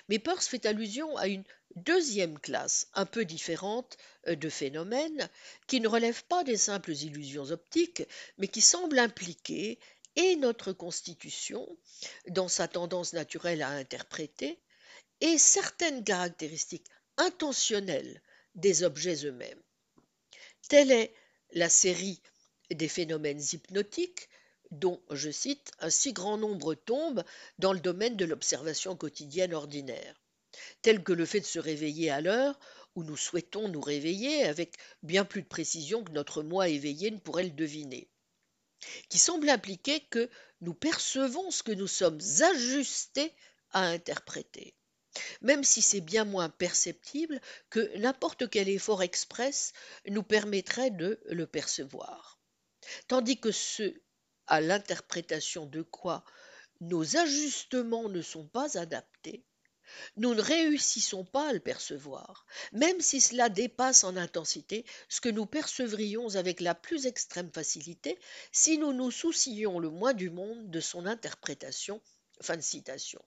Mais 0.08 0.20
Peirce 0.20 0.48
fait 0.48 0.66
allusion 0.66 1.16
à 1.18 1.28
une 1.28 1.44
deuxième 1.76 2.40
classe, 2.40 2.88
un 2.94 3.06
peu 3.06 3.26
différente 3.26 3.98
euh, 4.28 4.36
de 4.36 4.50
phénomènes, 4.50 5.30
qui 5.68 5.82
ne 5.82 5.88
relèvent 5.88 6.24
pas 6.26 6.44
des 6.44 6.58
simples 6.58 6.94
illusions 6.94 7.52
optiques, 7.52 8.04
mais 8.38 8.48
qui 8.48 8.62
semblent 8.62 9.00
impliquer 9.00 9.80
et 10.16 10.38
notre 10.38 10.72
constitution, 10.72 11.68
dans 12.30 12.48
sa 12.48 12.70
tendance 12.70 13.12
naturelle 13.12 13.62
à 13.62 13.70
interpréter, 13.70 14.60
et 15.22 15.38
certaines 15.38 16.04
caractéristiques 16.04 16.88
intentionnelles 17.18 18.22
des 18.56 18.84
objets 18.84 19.26
eux-mêmes. 19.26 19.62
Telle 20.68 20.92
est 20.92 21.14
la 21.52 21.70
série 21.70 22.22
des 22.72 22.88
phénomènes 22.88 23.42
hypnotiques 23.54 24.30
dont, 24.72 25.02
je 25.12 25.30
cite, 25.30 25.72
un 25.80 25.90
si 25.90 26.14
grand 26.14 26.38
nombre 26.38 26.74
tombent 26.74 27.24
dans 27.60 27.74
le 27.74 27.80
domaine 27.80 28.18
de 28.18 28.26
l'observation 28.26 28.96
quotidienne 28.96 29.54
ordinaire, 29.54 30.22
tel 30.82 31.04
que 31.04 31.14
le 31.14 31.26
fait 31.26 31.42
de 31.42 31.46
se 31.46 31.60
réveiller 31.60 32.10
à 32.10 32.22
l'heure 32.22 32.60
où 32.96 33.04
nous 33.04 33.18
souhaitons 33.18 33.68
nous 33.68 33.82
réveiller 33.82 34.44
avec 34.44 34.76
bien 35.04 35.26
plus 35.26 35.42
de 35.42 35.48
précision 35.48 36.04
que 36.04 36.12
notre 36.12 36.44
moi 36.44 36.70
éveillé 36.70 37.12
ne 37.12 37.20
pourrait 37.20 37.44
le 37.44 37.50
deviner, 37.52 38.10
qui 39.10 39.18
semble 39.18 39.50
impliquer 39.50 40.00
que 40.00 40.30
nous 40.62 40.74
percevons 40.74 41.52
ce 41.52 41.64
que 41.64 41.74
nous 41.74 41.88
sommes 41.88 42.20
ajustés 42.42 43.34
à 43.72 43.86
interpréter, 43.88 44.74
même 45.42 45.64
si 45.64 45.82
c'est 45.82 46.02
bien 46.02 46.26
moins 46.26 46.50
perceptible 46.50 47.42
que 47.70 47.98
n'importe 47.98 48.50
quel 48.50 48.70
effort 48.70 49.04
express 49.04 49.74
nous 50.08 50.24
permettrait 50.24 50.92
de 50.92 51.20
le 51.28 51.48
percevoir. 51.48 52.40
Tandis 53.08 53.40
que 53.40 53.52
ce 53.52 53.94
à 54.48 54.62
l'interprétation 54.62 55.66
de 55.66 55.82
quoi 55.82 56.24
nos 56.82 57.18
ajustements 57.18 58.10
ne 58.10 58.22
sont 58.22 58.48
pas 58.48 58.78
adaptés, 58.78 59.44
nous 60.18 60.34
ne 60.34 60.42
réussissons 60.42 61.24
pas 61.26 61.50
à 61.50 61.54
le 61.54 61.60
percevoir, 61.60 62.46
même 62.72 63.00
si 63.02 63.22
cela 63.22 63.50
dépasse 63.50 64.04
en 64.04 64.18
intensité 64.18 64.86
ce 65.10 65.22
que 65.22 65.30
nous 65.30 65.46
percevrions 65.46 66.36
avec 66.36 66.60
la 66.60 66.76
plus 66.76 67.06
extrême 67.06 67.52
facilité 67.52 68.20
si 68.52 68.78
nous 68.78 68.94
nous 68.94 69.12
soucions 69.12 69.80
le 69.80 69.90
moins 69.90 70.14
du 70.14 70.30
monde 70.30 70.70
de 70.70 70.80
son 70.80 71.06
interprétation. 71.06 72.02
Fin 72.42 72.58
de 72.58 72.62
citation. 72.62 73.24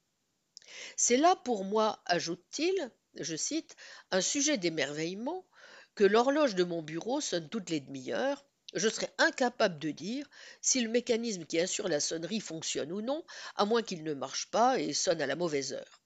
C'est 0.97 1.17
là 1.17 1.37
pour 1.37 1.65
moi, 1.65 2.03
ajoute-t-il, 2.07 2.91
je 3.15 3.37
cite, 3.37 3.77
un 4.11 4.21
sujet 4.21 4.59
d'émerveillement 4.59 5.47
que 5.95 6.05
l'horloge 6.05 6.55
de 6.55 6.65
mon 6.65 6.83
bureau 6.83 7.21
sonne 7.21 7.49
toutes 7.49 7.71
les 7.71 7.81
demi-heures 7.81 8.45
je 8.75 8.89
serais 8.89 9.13
incapable 9.19 9.79
de 9.79 9.91
dire 9.91 10.29
si 10.61 10.81
le 10.81 10.91
mécanisme 10.91 11.45
qui 11.45 11.59
assure 11.59 11.89
la 11.89 12.01
sonnerie 12.01 12.41
fonctionne 12.41 12.93
ou 12.93 13.01
non, 13.01 13.25
à 13.57 13.65
moins 13.65 13.83
qu'il 13.83 14.03
ne 14.05 14.15
marche 14.15 14.51
pas 14.51 14.79
et 14.79 14.93
sonne 14.93 15.23
à 15.23 15.27
la 15.27 15.37
mauvaise 15.37 15.73
heure. 15.73 16.03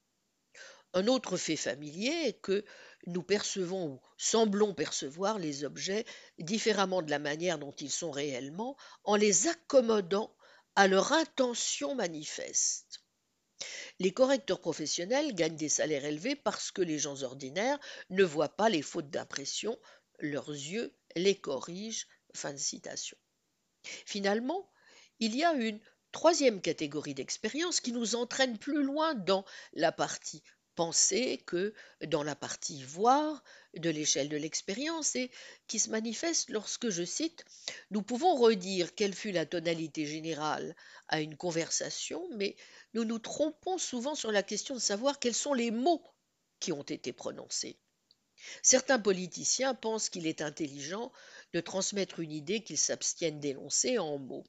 Un 0.93 1.07
autre 1.07 1.37
fait 1.37 1.55
familier 1.55 2.27
est 2.27 2.39
que 2.39 2.63
nous 3.07 3.23
percevons 3.23 3.87
ou 3.87 4.01
semblons 4.17 4.73
percevoir 4.73 5.39
les 5.39 5.65
objets 5.65 6.05
différemment 6.37 7.01
de 7.01 7.09
la 7.09 7.19
manière 7.19 7.57
dont 7.57 7.71
ils 7.71 7.91
sont 7.91 8.11
réellement 8.11 8.77
en 9.03 9.15
les 9.15 9.47
accommodant 9.47 10.33
à 10.75 10.87
leur 10.87 11.11
intention 11.11 11.95
manifeste. 11.95 13.02
Les 13.99 14.11
correcteurs 14.11 14.59
professionnels 14.59 15.35
gagnent 15.35 15.55
des 15.55 15.69
salaires 15.69 16.05
élevés 16.05 16.35
parce 16.35 16.71
que 16.71 16.81
les 16.81 16.99
gens 16.99 17.21
ordinaires 17.23 17.79
ne 18.09 18.23
voient 18.23 18.55
pas 18.55 18.69
les 18.69 18.81
fautes 18.81 19.09
d'impression, 19.09 19.79
leurs 20.19 20.49
yeux 20.49 20.95
les 21.15 21.35
corrigent. 21.35 22.07
Finalement, 24.05 24.71
il 25.19 25.35
y 25.35 25.43
a 25.43 25.53
une 25.53 25.79
troisième 26.11 26.61
catégorie 26.61 27.13
d'expérience 27.13 27.81
qui 27.81 27.91
nous 27.91 28.15
entraîne 28.15 28.57
plus 28.57 28.83
loin 28.83 29.13
dans 29.13 29.45
la 29.73 29.91
partie 29.91 30.43
penser 30.75 31.43
que 31.45 31.73
dans 32.05 32.23
la 32.23 32.35
partie 32.35 32.83
voir 32.83 33.43
de 33.75 33.89
l'échelle 33.89 34.29
de 34.29 34.37
l'expérience 34.37 35.15
et 35.15 35.31
qui 35.67 35.79
se 35.79 35.89
manifeste 35.89 36.49
lorsque, 36.49 36.89
je 36.89 37.03
cite, 37.03 37.45
nous 37.91 38.01
pouvons 38.01 38.35
redire 38.35 38.95
quelle 38.95 39.13
fut 39.13 39.31
la 39.31 39.45
tonalité 39.45 40.05
générale 40.05 40.75
à 41.07 41.21
une 41.21 41.37
conversation, 41.37 42.27
mais 42.35 42.55
nous 42.93 43.05
nous 43.05 43.19
trompons 43.19 43.77
souvent 43.77 44.15
sur 44.15 44.31
la 44.31 44.43
question 44.43 44.75
de 44.75 44.79
savoir 44.79 45.19
quels 45.19 45.35
sont 45.35 45.53
les 45.53 45.71
mots 45.71 46.03
qui 46.59 46.71
ont 46.71 46.83
été 46.83 47.13
prononcés. 47.13 47.77
Certains 48.61 48.99
politiciens 48.99 49.73
pensent 49.73 50.09
qu'il 50.09 50.27
est 50.27 50.41
intelligent 50.41 51.11
de 51.53 51.61
transmettre 51.61 52.19
une 52.19 52.31
idée 52.31 52.63
qu'ils 52.63 52.77
s'abstiennent 52.77 53.39
d'énoncer 53.39 53.97
en 53.97 54.17
mots. 54.17 54.45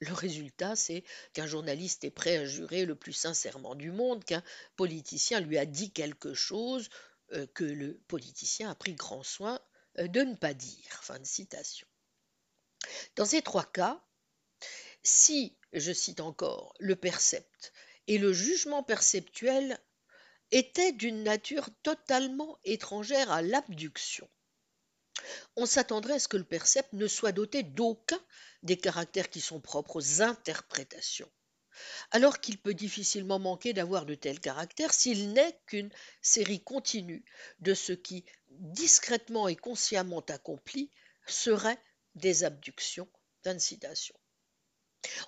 Le 0.00 0.12
résultat, 0.12 0.76
c'est 0.76 1.04
qu'un 1.32 1.46
journaliste 1.46 2.04
est 2.04 2.10
prêt 2.10 2.36
à 2.38 2.44
jurer 2.44 2.84
le 2.84 2.94
plus 2.94 3.12
sincèrement 3.12 3.74
du 3.74 3.90
monde 3.92 4.24
qu'un 4.24 4.42
politicien 4.76 5.40
lui 5.40 5.58
a 5.58 5.66
dit 5.66 5.92
quelque 5.92 6.34
chose 6.34 6.88
euh, 7.32 7.46
que 7.54 7.64
le 7.64 7.98
politicien 8.08 8.70
a 8.70 8.74
pris 8.74 8.94
grand 8.94 9.22
soin 9.22 9.60
euh, 9.98 10.08
de 10.08 10.20
ne 10.20 10.34
pas 10.34 10.54
dire. 10.54 11.02
Dans 13.16 13.24
ces 13.24 13.42
trois 13.42 13.70
cas, 13.70 14.02
si, 15.02 15.56
je 15.72 15.92
cite 15.92 16.20
encore, 16.20 16.74
le 16.78 16.96
percept 16.96 17.72
et 18.06 18.18
le 18.18 18.32
jugement 18.32 18.82
perceptuel 18.82 19.78
étaient 20.50 20.92
d'une 20.92 21.22
nature 21.22 21.68
totalement 21.82 22.58
étrangère 22.64 23.30
à 23.30 23.42
l'abduction, 23.42 24.28
on 25.56 25.66
s'attendrait 25.66 26.14
à 26.14 26.18
ce 26.18 26.28
que 26.28 26.36
le 26.36 26.44
percept 26.44 26.92
ne 26.92 27.06
soit 27.06 27.32
doté 27.32 27.62
d'aucun 27.62 28.20
des 28.62 28.76
caractères 28.76 29.30
qui 29.30 29.40
sont 29.40 29.60
propres 29.60 29.96
aux 29.96 30.22
interprétations, 30.22 31.30
alors 32.10 32.40
qu'il 32.40 32.58
peut 32.58 32.74
difficilement 32.74 33.38
manquer 33.38 33.72
d'avoir 33.72 34.06
de 34.06 34.14
tels 34.14 34.40
caractères 34.40 34.92
s'il 34.92 35.32
n'est 35.32 35.58
qu'une 35.66 35.90
série 36.22 36.62
continue 36.62 37.24
de 37.60 37.74
ce 37.74 37.92
qui, 37.92 38.24
discrètement 38.50 39.48
et 39.48 39.56
consciemment 39.56 40.24
accompli, 40.28 40.90
serait 41.26 41.78
des 42.14 42.44
abductions. 42.44 43.08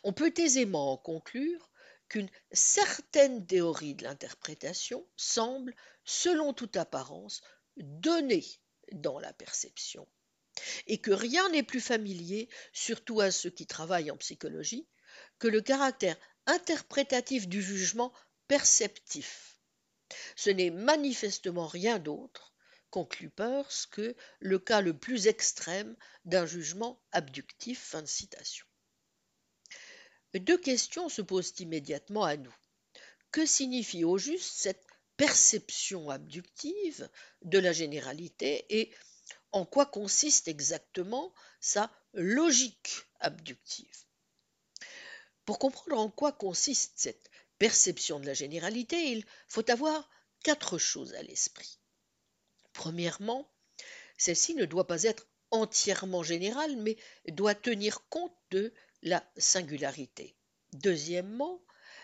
On 0.02 0.12
peut 0.12 0.34
aisément 0.36 0.92
en 0.92 0.96
conclure 0.96 1.70
qu'une 2.08 2.28
certaine 2.52 3.46
théorie 3.46 3.94
de 3.94 4.04
l'interprétation 4.04 5.06
semble, 5.16 5.74
selon 6.04 6.52
toute 6.52 6.76
apparence, 6.76 7.40
donner 7.76 8.44
dans 8.92 9.18
la 9.18 9.32
perception, 9.32 10.06
et 10.86 10.98
que 10.98 11.10
rien 11.10 11.48
n'est 11.50 11.62
plus 11.62 11.80
familier, 11.80 12.48
surtout 12.72 13.20
à 13.20 13.30
ceux 13.30 13.50
qui 13.50 13.66
travaillent 13.66 14.10
en 14.10 14.16
psychologie, 14.16 14.86
que 15.38 15.48
le 15.48 15.60
caractère 15.60 16.16
interprétatif 16.46 17.48
du 17.48 17.62
jugement 17.62 18.12
perceptif. 18.48 19.58
Ce 20.36 20.50
n'est 20.50 20.70
manifestement 20.70 21.66
rien 21.66 21.98
d'autre, 21.98 22.54
conclut 22.90 23.30
Peirce, 23.30 23.86
que 23.86 24.16
le 24.40 24.58
cas 24.58 24.80
le 24.80 24.98
plus 24.98 25.28
extrême 25.28 25.96
d'un 26.24 26.46
jugement 26.46 27.00
abductif. 27.12 27.94
Deux 30.34 30.58
questions 30.58 31.08
se 31.08 31.22
posent 31.22 31.54
immédiatement 31.58 32.24
à 32.24 32.36
nous. 32.36 32.54
Que 33.30 33.46
signifie 33.46 34.04
au 34.04 34.18
juste 34.18 34.52
cette 34.56 34.89
perception 35.20 36.08
abductive 36.08 37.10
de 37.42 37.58
la 37.58 37.74
généralité 37.74 38.64
et 38.70 38.90
en 39.52 39.66
quoi 39.66 39.84
consiste 39.84 40.48
exactement 40.48 41.34
sa 41.60 41.92
logique 42.14 43.02
abductive. 43.20 44.06
Pour 45.44 45.58
comprendre 45.58 45.98
en 45.98 46.08
quoi 46.08 46.32
consiste 46.32 46.94
cette 46.96 47.30
perception 47.58 48.18
de 48.18 48.24
la 48.24 48.32
généralité, 48.32 49.12
il 49.12 49.26
faut 49.46 49.70
avoir 49.70 50.08
quatre 50.42 50.78
choses 50.78 51.12
à 51.12 51.22
l'esprit. 51.22 51.78
Premièrement, 52.72 53.46
celle-ci 54.16 54.54
ne 54.54 54.64
doit 54.64 54.86
pas 54.86 55.02
être 55.02 55.26
entièrement 55.50 56.22
générale, 56.22 56.78
mais 56.78 56.96
doit 57.28 57.54
tenir 57.54 58.08
compte 58.08 58.34
de 58.52 58.72
la 59.02 59.22
singularité. 59.36 60.34
Deuxièmement, 60.72 61.60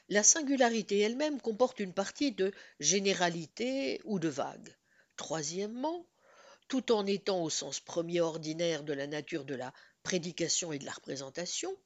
la 0.09 0.23
singularité 0.23 1.01
elle-même 1.01 1.41
comporte 1.41 1.81
une 1.81 1.93
partie 1.93 2.33
de 2.33 2.53
généralité 2.79 4.01
ou 4.05 4.19
de 4.19 4.29
vague. 4.29 4.77
Troisièmement, 5.17 6.07
tout 6.69 6.93
en 6.93 7.07
étant 7.07 7.43
au 7.43 7.51
sens 7.51 7.81
premier 7.81 8.21
ordinaire 8.21 8.83
de 8.83 8.93
la 8.93 9.07
nature 9.07 9.45
de 9.45 9.55
la 9.55 9.73
prédication 10.03 10.73
et 10.73 10.79
de 10.79 10.85
la 10.85 10.93
représentation, 10.93 11.77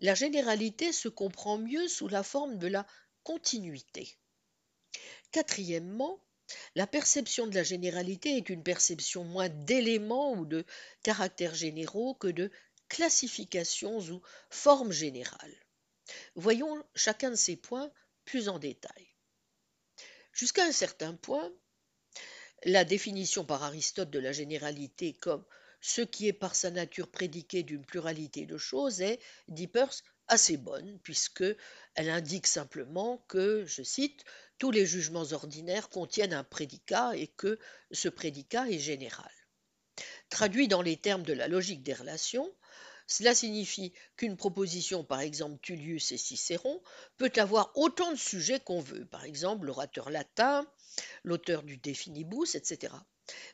la 0.00 0.14
généralité 0.14 0.92
se 0.92 1.08
comprend 1.08 1.58
mieux 1.58 1.88
sous 1.88 2.08
la 2.08 2.22
forme 2.22 2.58
de 2.58 2.66
la 2.66 2.86
continuité. 3.22 4.16
Quatrièmement, 5.30 6.20
la 6.74 6.86
perception 6.86 7.46
de 7.46 7.54
la 7.54 7.62
généralité 7.62 8.36
est 8.36 8.50
une 8.50 8.62
perception 8.62 9.24
moins 9.24 9.48
d'éléments 9.48 10.32
ou 10.32 10.44
de 10.44 10.64
caractères 11.02 11.54
généraux 11.54 12.14
que 12.14 12.28
de 12.28 12.50
classifications 12.88 13.98
ou 13.98 14.20
formes 14.50 14.92
générales. 14.92 15.63
Voyons 16.34 16.84
chacun 16.94 17.30
de 17.30 17.36
ces 17.36 17.56
points 17.56 17.90
plus 18.24 18.48
en 18.48 18.58
détail. 18.58 19.08
Jusqu'à 20.32 20.64
un 20.64 20.72
certain 20.72 21.14
point, 21.14 21.52
la 22.64 22.84
définition 22.84 23.44
par 23.44 23.62
Aristote 23.62 24.10
de 24.10 24.18
la 24.18 24.32
généralité 24.32 25.12
comme 25.12 25.44
ce 25.80 26.00
qui 26.00 26.28
est 26.28 26.32
par 26.32 26.54
sa 26.54 26.70
nature 26.70 27.10
prédiqué 27.10 27.62
d'une 27.62 27.84
pluralité 27.84 28.46
de 28.46 28.56
choses 28.56 29.02
est, 29.02 29.20
dit 29.48 29.66
Peirce, 29.66 30.02
assez 30.28 30.56
bonne, 30.56 30.98
puisque 31.00 31.44
elle 31.94 32.08
indique 32.08 32.46
simplement 32.46 33.18
que, 33.28 33.64
je 33.66 33.82
cite, 33.82 34.24
tous 34.58 34.70
les 34.70 34.86
jugements 34.86 35.30
ordinaires 35.32 35.90
contiennent 35.90 36.32
un 36.32 36.42
prédicat 36.42 37.14
et 37.14 37.28
que 37.28 37.58
ce 37.90 38.08
prédicat 38.08 38.66
est 38.70 38.78
général. 38.78 39.30
Traduit 40.30 40.68
dans 40.68 40.82
les 40.82 40.96
termes 40.96 41.22
de 41.22 41.34
la 41.34 41.48
logique 41.48 41.82
des 41.82 41.92
relations, 41.92 42.50
cela 43.06 43.34
signifie 43.34 43.92
qu'une 44.16 44.36
proposition, 44.36 45.04
par 45.04 45.20
exemple 45.20 45.60
Tullius 45.60 46.12
et 46.12 46.18
Cicéron, 46.18 46.82
peut 47.16 47.32
avoir 47.36 47.72
autant 47.74 48.10
de 48.10 48.16
sujets 48.16 48.60
qu'on 48.60 48.80
veut, 48.80 49.04
par 49.06 49.24
exemple 49.24 49.66
l'orateur 49.66 50.10
latin, 50.10 50.66
l'auteur 51.22 51.62
du 51.62 51.76
De 51.76 51.92
Finibus, 51.92 52.54
etc., 52.54 52.94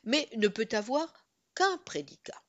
mais 0.03 0.29
ne 0.37 0.47
peut 0.47 0.69
avoir 0.71 1.25
qu'un 1.55 1.77
prédicat. 1.79 2.41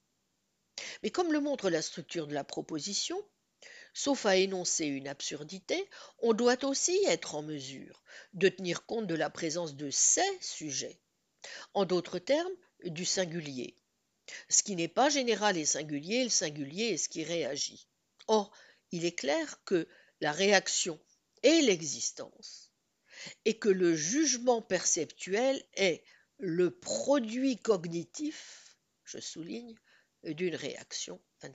Mais 1.02 1.10
comme 1.10 1.32
le 1.32 1.40
montre 1.40 1.70
la 1.70 1.82
structure 1.82 2.26
de 2.26 2.34
la 2.34 2.44
proposition, 2.44 3.20
sauf 3.94 4.26
à 4.26 4.36
énoncer 4.36 4.86
une 4.86 5.08
absurdité, 5.08 5.88
on 6.18 6.32
doit 6.32 6.64
aussi 6.64 6.96
être 7.06 7.34
en 7.34 7.42
mesure 7.42 8.02
de 8.32 8.48
tenir 8.48 8.86
compte 8.86 9.06
de 9.06 9.14
la 9.14 9.30
présence 9.30 9.74
de 9.74 9.90
ces 9.90 10.38
sujets, 10.40 11.00
en 11.74 11.84
d'autres 11.84 12.18
termes, 12.18 12.52
du 12.84 13.04
singulier. 13.04 13.76
Ce 14.48 14.62
qui 14.62 14.76
n'est 14.76 14.88
pas 14.88 15.09
général 15.09 15.56
et 15.56 15.64
singulier, 15.64 16.24
le 16.24 16.30
singulier 16.30 16.90
est 16.90 16.98
ce 16.98 17.09
qui 17.09 17.24
réagit. 17.24 17.88
Or, 18.26 18.52
il 18.90 19.04
est 19.04 19.18
clair 19.18 19.62
que 19.64 19.88
la 20.20 20.32
réaction 20.32 21.00
est 21.42 21.62
l'existence, 21.62 22.72
et 23.44 23.59
que 23.59 23.68
le 23.68 23.94
jugement 23.94 24.62
perceptuel 24.62 25.64
est 25.74 26.04
le 26.38 26.70
produit 26.70 27.56
cognitif, 27.56 28.76
je 29.04 29.18
souligne, 29.18 29.74
d'une 30.24 30.54
réaction. 30.54 31.20
Fin. 31.40 31.50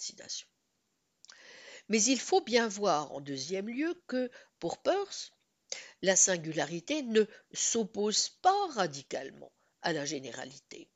Mais 1.90 2.04
il 2.04 2.20
faut 2.20 2.42
bien 2.42 2.68
voir 2.68 3.14
en 3.14 3.22
deuxième 3.22 3.70
lieu 3.70 4.02
que, 4.08 4.30
pour 4.60 4.82
Peirce, 4.82 5.32
la 6.02 6.16
singularité 6.16 7.04
ne 7.04 7.24
s'oppose 7.54 8.30
pas 8.42 8.68
radicalement 8.72 9.52
à 9.82 9.94
la 9.94 10.06
généralité. 10.06 10.90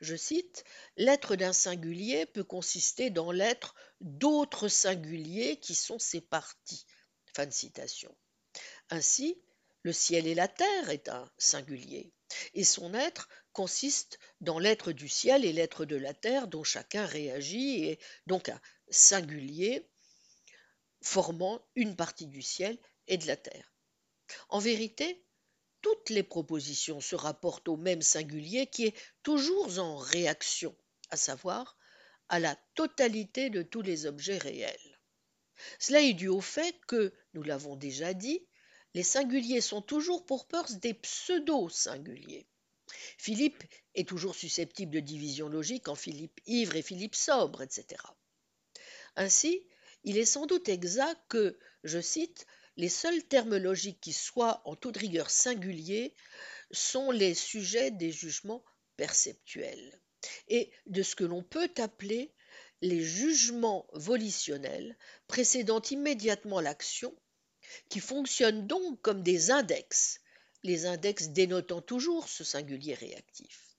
Je 0.00 0.14
cite, 0.14 0.64
L'être 0.96 1.36
d'un 1.36 1.52
singulier 1.52 2.26
peut 2.26 2.44
consister 2.44 3.10
dans 3.10 3.32
l'être 3.32 3.74
d'autres 4.00 4.68
singuliers 4.68 5.58
qui 5.58 5.74
sont 5.74 5.98
ses 5.98 6.20
parties. 6.20 6.86
Fin 7.34 7.46
de 7.46 7.52
citation. 7.52 8.16
Ainsi, 8.90 9.40
le 9.82 9.92
ciel 9.92 10.26
et 10.26 10.34
la 10.34 10.48
terre 10.48 10.90
est 10.90 11.08
un 11.08 11.30
singulier, 11.38 12.12
et 12.54 12.64
son 12.64 12.94
être 12.94 13.28
consiste 13.52 14.18
dans 14.40 14.58
l'être 14.58 14.92
du 14.92 15.08
ciel 15.08 15.44
et 15.44 15.52
l'être 15.52 15.84
de 15.84 15.96
la 15.96 16.14
terre 16.14 16.48
dont 16.48 16.64
chacun 16.64 17.06
réagit, 17.06 17.84
et 17.84 17.98
donc 18.26 18.48
un 18.48 18.60
singulier 18.90 19.88
formant 21.02 21.64
une 21.74 21.96
partie 21.96 22.26
du 22.26 22.42
ciel 22.42 22.78
et 23.06 23.18
de 23.18 23.26
la 23.26 23.36
terre. 23.36 23.72
En 24.48 24.58
vérité, 24.58 25.24
toutes 25.82 26.10
les 26.10 26.22
propositions 26.22 27.00
se 27.00 27.14
rapportent 27.14 27.68
au 27.68 27.76
même 27.76 28.02
singulier 28.02 28.66
qui 28.66 28.86
est 28.86 28.96
toujours 29.22 29.78
en 29.78 29.96
réaction, 29.96 30.74
à 31.10 31.16
savoir 31.16 31.76
à 32.28 32.38
la 32.38 32.56
totalité 32.74 33.50
de 33.50 33.62
tous 33.62 33.82
les 33.82 34.06
objets 34.06 34.38
réels. 34.38 35.00
Cela 35.78 36.00
est 36.00 36.14
dû 36.14 36.28
au 36.28 36.40
fait 36.40 36.76
que, 36.86 37.12
nous 37.34 37.42
l'avons 37.42 37.76
déjà 37.76 38.14
dit, 38.14 38.46
les 38.94 39.02
singuliers 39.02 39.60
sont 39.60 39.82
toujours 39.82 40.24
pour 40.24 40.46
Peirce 40.46 40.74
des 40.74 40.94
pseudo-singuliers. 40.94 42.46
Philippe 43.18 43.62
est 43.94 44.08
toujours 44.08 44.34
susceptible 44.34 44.92
de 44.92 45.00
division 45.00 45.48
logique 45.48 45.88
en 45.88 45.94
Philippe 45.94 46.40
ivre 46.46 46.76
et 46.76 46.82
Philippe 46.82 47.14
sobre, 47.14 47.62
etc. 47.62 48.02
Ainsi, 49.16 49.66
il 50.04 50.16
est 50.16 50.24
sans 50.24 50.46
doute 50.46 50.68
exact 50.68 51.20
que, 51.28 51.58
je 51.84 52.00
cite, 52.00 52.46
les 52.78 52.88
seuls 52.88 53.24
termes 53.24 53.56
logiques 53.56 54.00
qui 54.00 54.12
soient 54.12 54.62
en 54.64 54.76
toute 54.76 54.96
rigueur 54.96 55.30
singuliers 55.30 56.14
sont 56.70 57.10
les 57.10 57.34
sujets 57.34 57.90
des 57.90 58.12
jugements 58.12 58.64
perceptuels 58.96 60.00
et 60.46 60.70
de 60.86 61.02
ce 61.02 61.16
que 61.16 61.24
l'on 61.24 61.42
peut 61.42 61.70
appeler 61.78 62.32
les 62.80 63.02
jugements 63.02 63.88
volitionnels 63.94 64.96
précédant 65.26 65.82
immédiatement 65.82 66.60
l'action, 66.60 67.12
qui 67.88 67.98
fonctionnent 67.98 68.68
donc 68.68 69.00
comme 69.02 69.24
des 69.24 69.50
index, 69.50 70.20
les 70.62 70.86
index 70.86 71.30
dénotant 71.30 71.82
toujours 71.82 72.28
ce 72.28 72.44
singulier 72.44 72.94
réactif. 72.94 73.76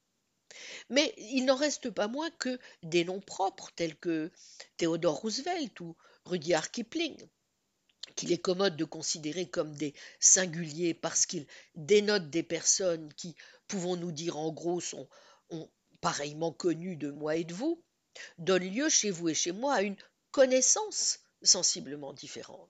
Mais 0.89 1.13
il 1.17 1.45
n'en 1.45 1.55
reste 1.55 1.89
pas 1.89 2.09
moins 2.09 2.31
que 2.31 2.59
des 2.83 3.05
noms 3.05 3.21
propres 3.21 3.71
tels 3.75 3.95
que 3.95 4.29
Theodore 4.75 5.21
Roosevelt 5.21 5.79
ou 5.79 5.95
Rudyard 6.25 6.71
Kipling, 6.71 7.29
qu'il 8.15 8.31
est 8.31 8.37
commode 8.37 8.75
de 8.75 8.85
considérer 8.85 9.47
comme 9.47 9.75
des 9.75 9.93
singuliers 10.19 10.93
parce 10.93 11.25
qu'ils 11.25 11.47
dénotent 11.75 12.29
des 12.29 12.43
personnes 12.43 13.13
qui, 13.13 13.35
pouvons-nous 13.67 14.11
dire 14.11 14.37
en 14.37 14.51
gros, 14.51 14.81
sont 14.81 15.07
pareillement 16.01 16.51
connues 16.51 16.95
de 16.95 17.11
moi 17.11 17.35
et 17.35 17.43
de 17.43 17.53
vous, 17.53 17.83
donnent 18.37 18.69
lieu 18.69 18.89
chez 18.89 19.11
vous 19.11 19.29
et 19.29 19.33
chez 19.33 19.51
moi 19.51 19.75
à 19.75 19.81
une 19.81 19.97
connaissance 20.31 21.19
sensiblement 21.41 22.13
différente. 22.13 22.69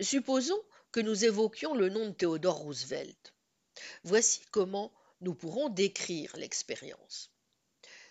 Supposons 0.00 0.60
que 0.92 1.00
nous 1.00 1.24
évoquions 1.24 1.74
le 1.74 1.88
nom 1.88 2.08
de 2.08 2.14
Theodore 2.14 2.58
Roosevelt. 2.58 3.34
Voici 4.02 4.40
comment 4.50 4.92
nous 5.20 5.34
pourrons 5.34 5.68
décrire 5.68 6.36
l'expérience. 6.36 7.30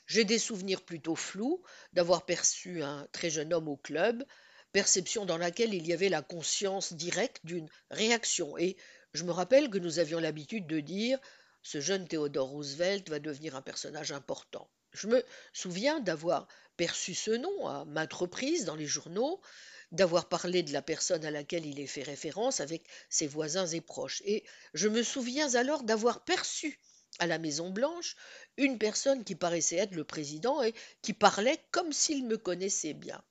J'ai 0.05 0.25
des 0.25 0.39
souvenirs 0.39 0.81
plutôt 0.81 1.15
flous 1.15 1.61
d'avoir 1.93 2.25
perçu 2.25 2.81
un 2.81 3.07
très 3.11 3.29
jeune 3.29 3.53
homme 3.53 3.67
au 3.67 3.77
club, 3.77 4.25
perception 4.71 5.25
dans 5.25 5.37
laquelle 5.37 5.73
il 5.73 5.87
y 5.87 5.93
avait 5.93 6.09
la 6.09 6.21
conscience 6.21 6.93
directe 6.93 7.39
d'une 7.43 7.69
réaction. 7.89 8.57
Et 8.57 8.77
je 9.13 9.23
me 9.23 9.31
rappelle 9.31 9.69
que 9.69 9.77
nous 9.77 9.99
avions 9.99 10.19
l'habitude 10.19 10.67
de 10.67 10.79
dire 10.79 11.19
ce 11.61 11.81
jeune 11.81 12.07
Theodore 12.07 12.49
Roosevelt 12.49 13.09
va 13.09 13.19
devenir 13.19 13.55
un 13.55 13.61
personnage 13.61 14.11
important. 14.11 14.69
Je 14.91 15.07
me 15.07 15.23
souviens 15.53 15.99
d'avoir 15.99 16.47
perçu 16.77 17.13
ce 17.13 17.31
nom 17.31 17.67
à 17.67 17.85
maintes 17.85 18.13
reprises 18.13 18.65
dans 18.65 18.75
les 18.75 18.85
journaux, 18.85 19.41
d'avoir 19.91 20.29
parlé 20.29 20.63
de 20.63 20.71
la 20.71 20.81
personne 20.81 21.25
à 21.25 21.31
laquelle 21.31 21.65
il 21.65 21.79
est 21.79 21.87
fait 21.87 22.03
référence 22.03 22.59
avec 22.59 22.83
ses 23.09 23.27
voisins 23.27 23.67
et 23.67 23.81
proches. 23.81 24.21
Et 24.25 24.43
je 24.73 24.87
me 24.87 25.03
souviens 25.03 25.55
alors 25.55 25.83
d'avoir 25.83 26.23
perçu 26.23 26.79
à 27.17 27.27
la 27.27 27.37
Maison 27.37 27.69
Blanche 27.69 28.15
une 28.57 28.77
personne 28.77 29.23
qui 29.23 29.35
paraissait 29.35 29.77
être 29.77 29.95
le 29.95 30.03
président 30.03 30.61
et 30.61 30.73
qui 31.01 31.13
parlait 31.13 31.59
comme 31.71 31.91
s'il 31.91 32.25
me 32.25 32.37
connaissait 32.37 32.93
bien. 32.93 33.21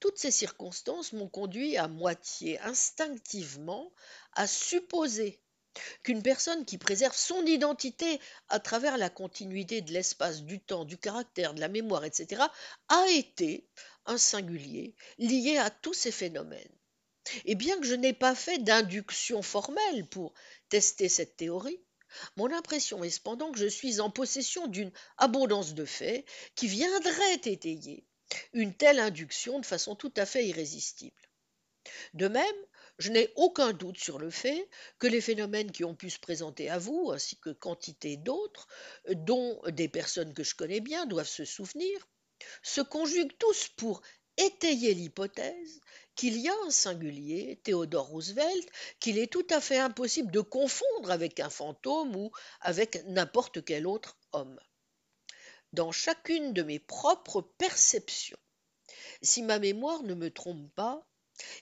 Toutes 0.00 0.18
ces 0.18 0.30
circonstances 0.30 1.12
m'ont 1.12 1.28
conduit 1.28 1.76
à 1.76 1.88
moitié 1.88 2.60
instinctivement 2.60 3.92
à 4.32 4.46
supposer 4.46 5.40
qu'une 6.02 6.22
personne 6.22 6.64
qui 6.64 6.78
préserve 6.78 7.16
son 7.16 7.44
identité 7.44 8.20
à 8.48 8.60
travers 8.60 8.98
la 8.98 9.10
continuité 9.10 9.80
de 9.80 9.92
l'espace, 9.92 10.42
du 10.42 10.60
temps, 10.60 10.84
du 10.84 10.98
caractère, 10.98 11.54
de 11.54 11.60
la 11.60 11.68
mémoire, 11.68 12.04
etc., 12.04 12.42
a 12.88 13.06
été 13.10 13.68
un 14.06 14.18
singulier 14.18 14.94
lié 15.18 15.58
à 15.58 15.70
tous 15.70 15.94
ces 15.94 16.12
phénomènes. 16.12 16.76
Et 17.44 17.54
bien 17.54 17.78
que 17.80 17.86
je 17.86 17.94
n'ai 17.94 18.12
pas 18.12 18.34
fait 18.34 18.58
d'induction 18.58 19.42
formelle 19.42 20.06
pour 20.06 20.32
tester 20.68 21.08
cette 21.08 21.36
théorie, 21.36 21.80
mon 22.36 22.52
impression 22.52 23.02
est 23.02 23.10
cependant 23.10 23.50
que 23.50 23.58
je 23.58 23.66
suis 23.66 24.00
en 24.00 24.10
possession 24.10 24.68
d'une 24.68 24.92
abondance 25.18 25.74
de 25.74 25.84
faits 25.84 26.24
qui 26.54 26.68
viendraient 26.68 27.34
étayer 27.44 28.06
une 28.52 28.74
telle 28.74 28.98
induction 28.98 29.60
de 29.60 29.66
façon 29.66 29.94
tout 29.94 30.12
à 30.16 30.26
fait 30.26 30.46
irrésistible. 30.46 31.20
De 32.14 32.28
même, 32.28 32.56
je 32.98 33.10
n'ai 33.10 33.30
aucun 33.36 33.72
doute 33.72 33.98
sur 33.98 34.18
le 34.18 34.30
fait 34.30 34.68
que 34.98 35.06
les 35.06 35.20
phénomènes 35.20 35.70
qui 35.70 35.84
ont 35.84 35.94
pu 35.94 36.10
se 36.10 36.18
présenter 36.18 36.70
à 36.70 36.78
vous, 36.78 37.10
ainsi 37.12 37.36
que 37.36 37.50
quantité 37.50 38.16
d'autres, 38.16 38.66
dont 39.10 39.60
des 39.68 39.88
personnes 39.88 40.34
que 40.34 40.44
je 40.44 40.54
connais 40.54 40.80
bien 40.80 41.06
doivent 41.06 41.28
se 41.28 41.44
souvenir, 41.44 42.08
se 42.62 42.80
conjuguent 42.80 43.36
tous 43.38 43.68
pour 43.76 44.02
étayer 44.38 44.94
l'hypothèse 44.94 45.80
qu'il 46.14 46.38
y 46.38 46.48
a 46.48 46.54
un 46.66 46.70
singulier, 46.70 47.60
Theodore 47.62 48.06
Roosevelt, 48.06 48.68
qu'il 49.00 49.18
est 49.18 49.32
tout 49.32 49.46
à 49.50 49.60
fait 49.60 49.78
impossible 49.78 50.30
de 50.30 50.40
confondre 50.40 51.10
avec 51.10 51.40
un 51.40 51.50
fantôme 51.50 52.16
ou 52.16 52.30
avec 52.60 53.02
n'importe 53.06 53.64
quel 53.64 53.86
autre 53.86 54.18
homme. 54.32 54.58
Dans 55.76 55.92
chacune 55.92 56.54
de 56.54 56.62
mes 56.62 56.78
propres 56.78 57.42
perceptions, 57.42 58.38
si 59.20 59.42
ma 59.42 59.58
mémoire 59.58 60.02
ne 60.04 60.14
me 60.14 60.30
trompe 60.30 60.74
pas, 60.74 61.06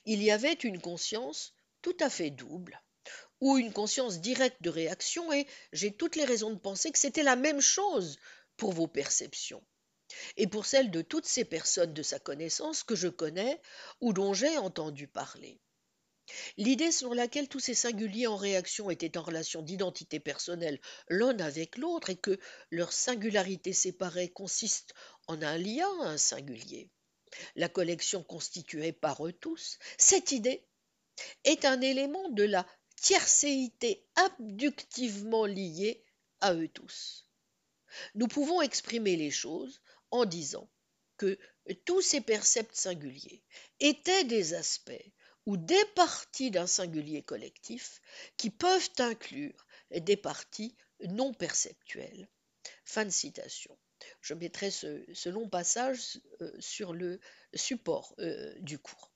il 0.04 0.22
y 0.22 0.30
avait 0.30 0.52
une 0.52 0.80
conscience 0.80 1.52
tout 1.82 1.96
à 1.98 2.08
fait 2.08 2.30
double, 2.30 2.80
ou 3.40 3.58
une 3.58 3.72
conscience 3.72 4.20
directe 4.20 4.62
de 4.62 4.70
réaction, 4.70 5.32
et 5.32 5.48
j'ai 5.72 5.92
toutes 5.92 6.14
les 6.14 6.24
raisons 6.24 6.52
de 6.52 6.60
penser 6.60 6.92
que 6.92 6.98
c'était 7.00 7.24
la 7.24 7.34
même 7.34 7.60
chose 7.60 8.20
pour 8.56 8.70
vos 8.70 8.86
perceptions, 8.86 9.66
et 10.36 10.46
pour 10.46 10.64
celles 10.64 10.92
de 10.92 11.02
toutes 11.02 11.26
ces 11.26 11.44
personnes 11.44 11.92
de 11.92 12.04
sa 12.04 12.20
connaissance 12.20 12.84
que 12.84 12.94
je 12.94 13.08
connais 13.08 13.60
ou 14.00 14.12
dont 14.12 14.32
j'ai 14.32 14.58
entendu 14.58 15.08
parler. 15.08 15.60
L'idée 16.56 16.90
selon 16.90 17.12
laquelle 17.12 17.48
tous 17.48 17.60
ces 17.60 17.74
singuliers 17.74 18.26
en 18.26 18.36
réaction 18.36 18.90
étaient 18.90 19.18
en 19.18 19.22
relation 19.22 19.62
d'identité 19.62 20.20
personnelle 20.20 20.80
l'un 21.08 21.38
avec 21.38 21.76
l'autre 21.76 22.10
et 22.10 22.16
que 22.16 22.38
leur 22.70 22.92
singularité 22.92 23.72
séparée 23.72 24.30
consiste 24.30 24.94
en 25.26 25.42
un 25.42 25.58
lien 25.58 25.88
un 26.00 26.16
singulier, 26.16 26.90
la 27.56 27.68
collection 27.68 28.22
constituée 28.22 28.92
par 28.92 29.26
eux 29.26 29.32
tous, 29.32 29.78
cette 29.98 30.32
idée 30.32 30.66
est 31.44 31.64
un 31.64 31.80
élément 31.80 32.28
de 32.30 32.44
la 32.44 32.66
tiercéité 32.96 34.06
abductivement 34.14 35.46
liée 35.46 36.04
à 36.40 36.54
eux 36.54 36.68
tous. 36.68 37.28
Nous 38.14 38.28
pouvons 38.28 38.62
exprimer 38.62 39.16
les 39.16 39.30
choses 39.30 39.82
en 40.10 40.24
disant 40.24 40.70
que 41.16 41.38
tous 41.84 42.00
ces 42.00 42.20
percepts 42.20 42.74
singuliers 42.74 43.44
étaient 43.80 44.24
des 44.24 44.54
aspects 44.54 45.12
ou 45.46 45.56
des 45.56 45.84
parties 45.94 46.50
d'un 46.50 46.66
singulier 46.66 47.22
collectif 47.22 48.00
qui 48.36 48.50
peuvent 48.50 48.90
inclure 48.98 49.66
des 49.90 50.16
parties 50.16 50.74
non 51.08 51.34
perceptuelles. 51.34 52.28
Fin 52.84 53.04
de 53.04 53.10
citation. 53.10 53.76
Je 54.20 54.34
mettrai 54.34 54.70
ce, 54.70 55.28
long 55.28 55.48
passage 55.48 56.20
euh, 56.40 56.52
sur 56.60 56.92
le 56.92 57.20
support 57.54 58.14
euh, 58.18 58.54
du 58.60 58.78
cours. 58.78 59.12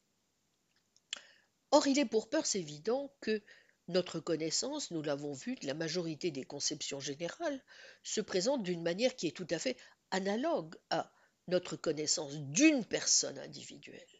Or, 1.70 1.86
il 1.86 1.98
est 1.98 2.06
pour 2.06 2.30
Peirce 2.30 2.54
évident 2.54 3.14
que 3.20 3.42
notre 3.88 4.20
connaissance, 4.20 4.90
nous 4.90 5.02
l'avons 5.02 5.32
vu, 5.32 5.54
de 5.56 5.66
la 5.66 5.74
majorité 5.74 6.30
des 6.30 6.44
conceptions 6.44 7.00
générales 7.00 7.62
se 8.02 8.20
présente 8.20 8.62
d'une 8.62 8.82
manière 8.82 9.16
qui 9.16 9.26
est 9.26 9.36
tout 9.36 9.46
à 9.50 9.58
fait 9.58 9.76
analogue 10.10 10.76
à 10.90 11.10
notre 11.48 11.76
connaissance 11.76 12.36
d'une 12.36 12.84
personne 12.84 13.38
individuelle. 13.38 14.17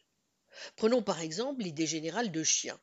Prenons 0.75 1.01
par 1.01 1.21
exemple 1.21 1.63
l'idée 1.63 1.87
générale 1.87 2.31
de 2.31 2.43
chien 2.43 2.79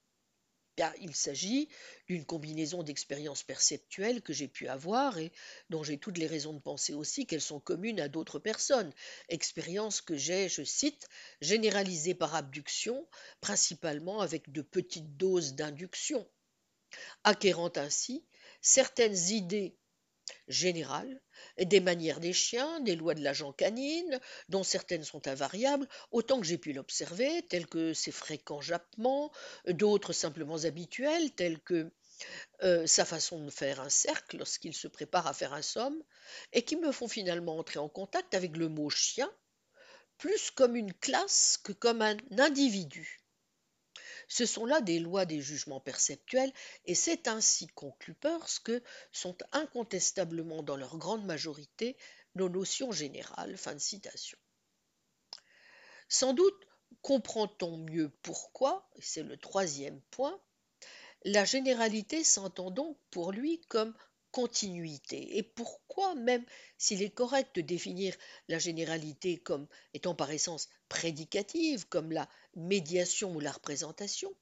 il 1.00 1.14
s'agit 1.14 1.68
d'une 2.06 2.24
combinaison 2.24 2.82
d'expériences 2.82 3.42
perceptuelles 3.42 4.22
que 4.22 4.32
j'ai 4.32 4.48
pu 4.48 4.68
avoir 4.68 5.18
et 5.18 5.32
dont 5.70 5.82
j'ai 5.82 5.98
toutes 5.98 6.18
les 6.18 6.26
raisons 6.26 6.52
de 6.52 6.60
penser 6.60 6.92
aussi 6.92 7.26
qu'elles 7.26 7.40
sont 7.40 7.60
communes 7.60 8.00
à 8.00 8.08
d'autres 8.08 8.38
personnes. 8.38 8.92
Expériences 9.28 10.00
que 10.00 10.16
j'ai, 10.16 10.48
je 10.48 10.62
cite, 10.62 11.08
généralisées 11.40 12.14
par 12.14 12.34
abduction, 12.34 13.08
principalement 13.40 14.20
avec 14.20 14.52
de 14.52 14.62
petites 14.62 15.16
doses 15.16 15.54
d'induction, 15.54 16.28
acquérant 17.24 17.72
ainsi 17.76 18.24
certaines 18.60 19.16
idées 19.30 19.76
générales 20.48 21.20
des 21.58 21.80
manières 21.80 22.20
des 22.20 22.32
chiens, 22.32 22.80
des 22.80 22.96
lois 22.96 23.14
de 23.14 23.22
l'agent 23.22 23.52
canine, 23.52 24.20
dont 24.48 24.62
certaines 24.62 25.04
sont 25.04 25.26
invariables, 25.28 25.88
autant 26.10 26.40
que 26.40 26.46
j'ai 26.46 26.58
pu 26.58 26.72
l'observer, 26.72 27.42
telles 27.48 27.66
que 27.66 27.94
ses 27.94 28.12
fréquents 28.12 28.60
jappements, 28.60 29.32
d'autres 29.68 30.12
simplement 30.12 30.64
habituels, 30.64 31.32
tels 31.32 31.60
que 31.60 31.90
euh, 32.62 32.86
sa 32.86 33.04
façon 33.04 33.44
de 33.44 33.50
faire 33.50 33.80
un 33.80 33.90
cercle 33.90 34.38
lorsqu'il 34.38 34.74
se 34.74 34.88
prépare 34.88 35.26
à 35.26 35.34
faire 35.34 35.52
un 35.52 35.62
somme, 35.62 36.02
et 36.52 36.62
qui 36.62 36.76
me 36.76 36.92
font 36.92 37.08
finalement 37.08 37.58
entrer 37.58 37.78
en 37.78 37.88
contact 37.88 38.34
avec 38.34 38.56
le 38.56 38.68
mot 38.68 38.90
chien, 38.90 39.30
plus 40.18 40.50
comme 40.50 40.76
une 40.76 40.94
classe 40.94 41.58
que 41.62 41.72
comme 41.72 42.02
un 42.02 42.16
individu. 42.38 43.20
Ce 44.28 44.46
sont 44.46 44.66
là 44.66 44.80
des 44.80 44.98
lois 44.98 45.24
des 45.24 45.40
jugements 45.40 45.80
perceptuels, 45.80 46.52
et 46.84 46.94
c'est 46.94 47.28
ainsi, 47.28 47.66
conclut 47.68 48.14
Peirce, 48.14 48.58
que 48.58 48.82
sont 49.12 49.36
incontestablement 49.52 50.62
dans 50.62 50.76
leur 50.76 50.98
grande 50.98 51.24
majorité 51.24 51.96
nos 52.34 52.48
notions 52.48 52.92
générales. 52.92 53.56
Fin 53.56 53.74
de 53.74 53.80
citation. 53.80 54.38
Sans 56.08 56.32
doute 56.34 56.66
comprend-on 57.02 57.78
mieux 57.78 58.10
pourquoi, 58.22 58.88
et 58.96 59.02
c'est 59.02 59.22
le 59.22 59.36
troisième 59.36 60.00
point, 60.10 60.40
la 61.24 61.44
généralité 61.44 62.22
s'entend 62.24 62.70
donc 62.70 62.98
pour 63.10 63.32
lui 63.32 63.60
comme 63.68 63.94
continuité. 64.30 65.38
Et 65.38 65.42
pourquoi, 65.42 66.14
même 66.14 66.44
s'il 66.78 67.02
est 67.02 67.10
correct 67.10 67.54
de 67.56 67.62
définir 67.62 68.14
la 68.48 68.58
généralité 68.58 69.38
comme 69.38 69.66
étant 69.94 70.14
par 70.14 70.30
essence 70.30 70.68
prédicative, 70.88 71.88
comme 71.88 72.12
la 72.12 72.28
médiation 72.56 73.34
ou 73.34 73.40
la 73.40 73.52
représentation, 73.52 74.34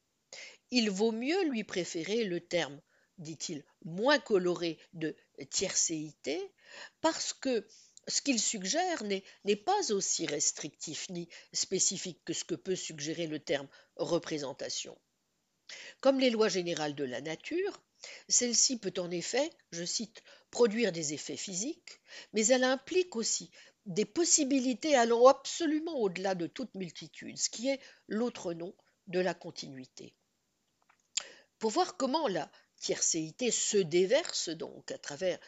il 0.70 0.91
vaut 0.91 1.12
mieux 1.12 1.45
lui 1.45 1.65
préférer 1.65 2.24
le 2.24 2.41
terme, 2.41 2.81
dit-il, 3.19 3.65
moins 3.85 4.19
coloré 4.19 4.78
de 4.93 5.15
tiercéité, 5.51 6.41
parce 7.01 7.32
que 7.32 7.66
ce 8.09 8.20
qu'il 8.20 8.41
suggère 8.41 9.03
n'est 9.05 9.57
pas 9.57 9.93
aussi 9.93 10.27
restrictif 10.27 11.09
ni 11.11 11.28
spécifique 11.53 12.24
que 12.24 12.32
ce 12.32 12.45
que 12.45 12.55
peut 12.55 12.77
suggérer 12.77 13.27
le 13.27 13.39
terme 13.39 13.69
représentation. 13.97 14.99
Comme 16.01 16.20
les 16.20 16.31
lois 16.31 16.49
générales 16.49 16.95
de 16.95 17.05
la 17.05 17.20
nature, 17.20 17.81
celle-ci 18.28 18.78
peut 18.78 18.93
en 18.99 19.11
effet, 19.11 19.51
je 19.70 19.85
cite, 19.85 20.23
produire 20.51 20.93
des 20.93 21.15
effets 21.15 21.36
physiques, 21.36 22.01
mais 22.32 22.47
elle 22.47 22.65
implique 22.65 23.16
aussi 23.16 23.51
des 23.86 24.05
possibilités 24.05 24.94
allant 24.94 25.27
absolument 25.27 25.97
au-delà 25.98 26.35
de 26.35 26.47
toute 26.47 26.74
multitude, 26.74 27.36
ce 27.39 27.51
qui 27.51 27.69
est 27.69 27.81
l'autre 28.09 28.55
nom 28.55 28.74
de 29.06 29.20
la 29.20 29.35
continuité. 29.35 30.15
Pour 31.59 31.70
voir 31.70 31.97
comment 31.97 32.28
la 32.28 32.51
tiercéité 32.77 33.51
se 33.51 33.77
déverse 33.77 34.48
donc 34.48 34.90
à 34.90 34.98
travers 34.98 35.39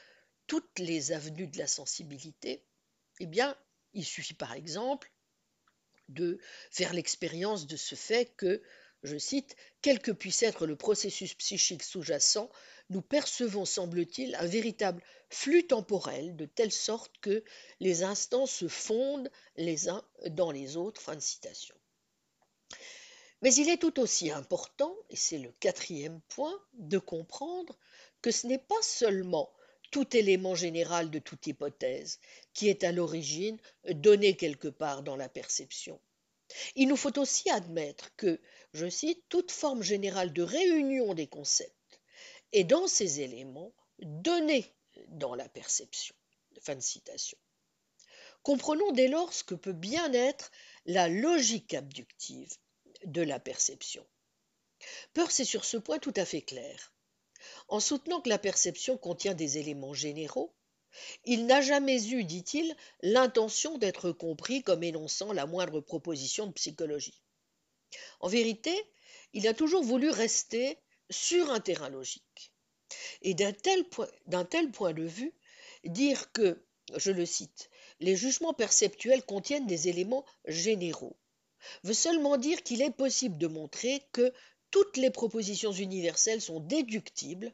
toutes 0.47 0.79
les 0.79 1.13
avenues 1.13 1.49
de 1.49 1.59
la 1.59 1.67
sensibilité, 1.67 2.63
eh 3.21 3.27
bien, 3.27 3.57
il 3.95 4.05
suffit 4.05 4.35
par 4.35 4.53
exemple 4.53 5.11
de 6.09 6.39
faire 6.71 6.93
l'expérience 6.93 7.67
de 7.67 7.77
ce 7.77 7.95
fait 7.95 8.35
que 8.37 8.63
je 9.03 9.17
cite, 9.19 9.57
quel 9.83 10.01
que 10.01 10.13
puisse 10.13 10.43
être 10.43 10.67
le 10.67 10.77
processus 10.77 11.35
psychique 11.35 11.83
sous-jacent, 11.83 12.51
nous 12.91 13.03
percevons, 13.03 13.65
semble-t-il, 13.65 14.35
un 14.37 14.47
véritable 14.47 15.03
flux 15.29 15.67
temporel, 15.67 16.37
de 16.37 16.47
telle 16.47 16.73
sorte 16.73 17.13
que 17.21 17.45
les 17.81 18.03
instants 18.03 18.47
se 18.47 18.69
fondent 18.69 19.31
les 19.57 19.89
uns 19.89 20.05
dans 20.31 20.51
les 20.51 20.77
autres. 20.77 21.01
Fin 21.01 21.17
de 21.17 21.21
citation. 21.21 21.75
Mais 23.43 23.55
il 23.55 23.69
est 23.69 23.77
tout 23.77 24.01
aussi 24.01 24.31
important, 24.31 24.97
et 25.11 25.17
c'est 25.17 25.39
le 25.39 25.53
quatrième 25.61 26.21
point, 26.29 26.59
de 26.75 26.99
comprendre 26.99 27.77
que 28.23 28.31
ce 28.31 28.47
n'est 28.47 28.59
pas 28.59 28.83
seulement 28.83 29.53
tout 29.91 30.17
élément 30.17 30.55
général 30.55 31.11
de 31.11 31.19
toute 31.19 31.47
hypothèse 31.47 32.19
qui 32.55 32.69
est 32.69 32.83
à 32.83 32.93
l'origine 32.93 33.59
donné 33.89 34.37
quelque 34.37 34.69
part 34.69 35.03
dans 35.03 35.17
la 35.17 35.29
perception. 35.29 36.01
Il 36.75 36.89
nous 36.89 36.97
faut 36.97 37.19
aussi 37.19 37.51
admettre 37.51 38.15
que, 38.17 38.41
je 38.73 38.89
cite, 38.89 39.23
toute 39.29 39.51
forme 39.51 39.83
générale 39.83 40.33
de 40.33 40.43
réunion 40.43 41.15
des 41.15 41.27
concepts 41.27 41.76
est 42.57 42.65
dans 42.65 42.87
ces 42.87 43.21
éléments 43.21 43.75
donnée 43.99 44.75
dans 45.09 45.35
la 45.35 45.47
perception. 45.47 46.15
Fin 46.63 46.75
de 46.75 46.81
citation. 46.81 47.37
Comprenons 48.43 48.93
dès 48.93 49.09
lors 49.09 49.35
ce 49.35 49.45
que 49.45 49.55
peut 49.55 49.75
bien 49.75 50.11
être 50.15 50.51
la 50.87 51.07
logique 51.07 51.75
abductive 51.75 52.51
de 53.05 53.21
la 53.21 53.39
perception. 53.39 54.07
Peirce 55.13 55.41
est 55.41 55.45
sur 55.45 55.67
ce 55.67 55.77
point 55.77 55.99
tout 55.99 56.15
à 56.17 56.25
fait 56.25 56.41
clair. 56.41 56.95
En 57.69 57.79
soutenant 57.79 58.23
que 58.23 58.31
la 58.31 58.39
perception 58.39 58.97
contient 58.97 59.35
des 59.35 59.59
éléments 59.59 59.95
généraux, 59.95 60.55
il 61.27 61.45
n'a 61.45 61.61
jamais 61.61 62.09
eu, 62.09 62.25
dit-il, 62.25 62.75
l'intention 63.03 63.77
d'être 63.77 64.13
compris 64.13 64.63
comme 64.63 64.83
énonçant 64.83 65.35
la 65.35 65.45
moindre 65.45 65.81
proposition 65.81 66.47
de 66.47 66.53
psychologie. 66.53 67.23
En 68.21 68.29
vérité, 68.29 68.75
il 69.35 69.47
a 69.47 69.53
toujours 69.53 69.83
voulu 69.83 70.09
rester 70.09 70.79
sur 71.11 71.51
un 71.51 71.61
terrain 71.61 71.89
logique. 71.89 72.53
Et 73.23 73.35
d'un 73.35 73.53
tel, 73.53 73.85
point, 73.85 74.09
tel 74.51 74.71
point 74.71 74.93
de 74.93 75.05
vue, 75.05 75.35
dire 75.85 76.33
que, 76.33 76.65
je 76.97 77.11
le 77.11 77.27
cite, 77.27 77.71
les 78.01 78.17
jugements 78.17 78.55
perceptuels 78.55 79.25
contiennent 79.25 79.67
des 79.67 79.89
éléments 79.89 80.25
généraux, 80.47 81.17
veut 81.83 81.95
seulement 81.95 82.37
dire 82.37 82.63
qu'il 82.63 82.83
est 82.83 82.91
possible 82.91 83.39
de 83.39 83.47
montrer 83.47 84.03
que 84.13 84.33
toutes 84.71 84.97
les 84.97 85.11
propositions 85.11 85.73
universelles 85.73 86.43
sont 86.43 86.61
déductibles 86.61 87.53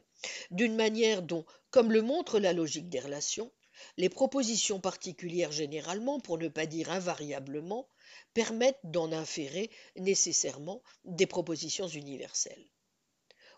d'une 0.51 0.75
manière 0.75 1.21
dont, 1.21 1.45
comme 1.71 1.91
le 1.91 2.01
montre 2.01 2.39
la 2.39 2.53
logique 2.53 2.89
des 2.89 2.99
relations, 2.99 3.51
les 3.97 4.09
propositions 4.09 4.79
particulières 4.79 5.51
généralement, 5.51 6.19
pour 6.19 6.37
ne 6.37 6.47
pas 6.47 6.65
dire 6.65 6.91
invariablement, 6.91 7.87
permettent 8.33 8.79
d'en 8.83 9.11
inférer 9.11 9.69
nécessairement 9.95 10.81
des 11.05 11.25
propositions 11.25 11.87
universelles. 11.87 12.72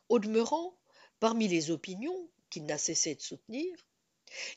Au 0.10 0.20
demeurant, 0.20 0.78
parmi 1.20 1.48
les 1.48 1.72
opinions 1.72 2.30
qu'il 2.50 2.66
n'a 2.66 2.78
cessé 2.78 3.16
de 3.16 3.22
soutenir, 3.22 3.76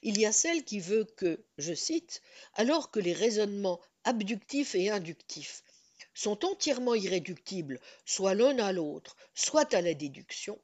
il 0.02 0.18
y 0.18 0.26
a 0.26 0.32
celle 0.32 0.64
qui 0.64 0.80
veut 0.80 1.04
que, 1.04 1.44
je 1.56 1.74
cite, 1.74 2.22
alors 2.54 2.90
que 2.90 3.00
les 3.00 3.12
raisonnements 3.12 3.80
abductifs 4.04 4.74
et 4.74 4.90
inductifs 4.90 5.62
sont 6.14 6.44
entièrement 6.44 6.94
irréductibles 6.94 7.80
soit 8.04 8.34
l'un 8.34 8.58
à 8.58 8.72
l'autre, 8.72 9.16
soit 9.34 9.72
à 9.74 9.80
la 9.80 9.94
déduction, 9.94 10.60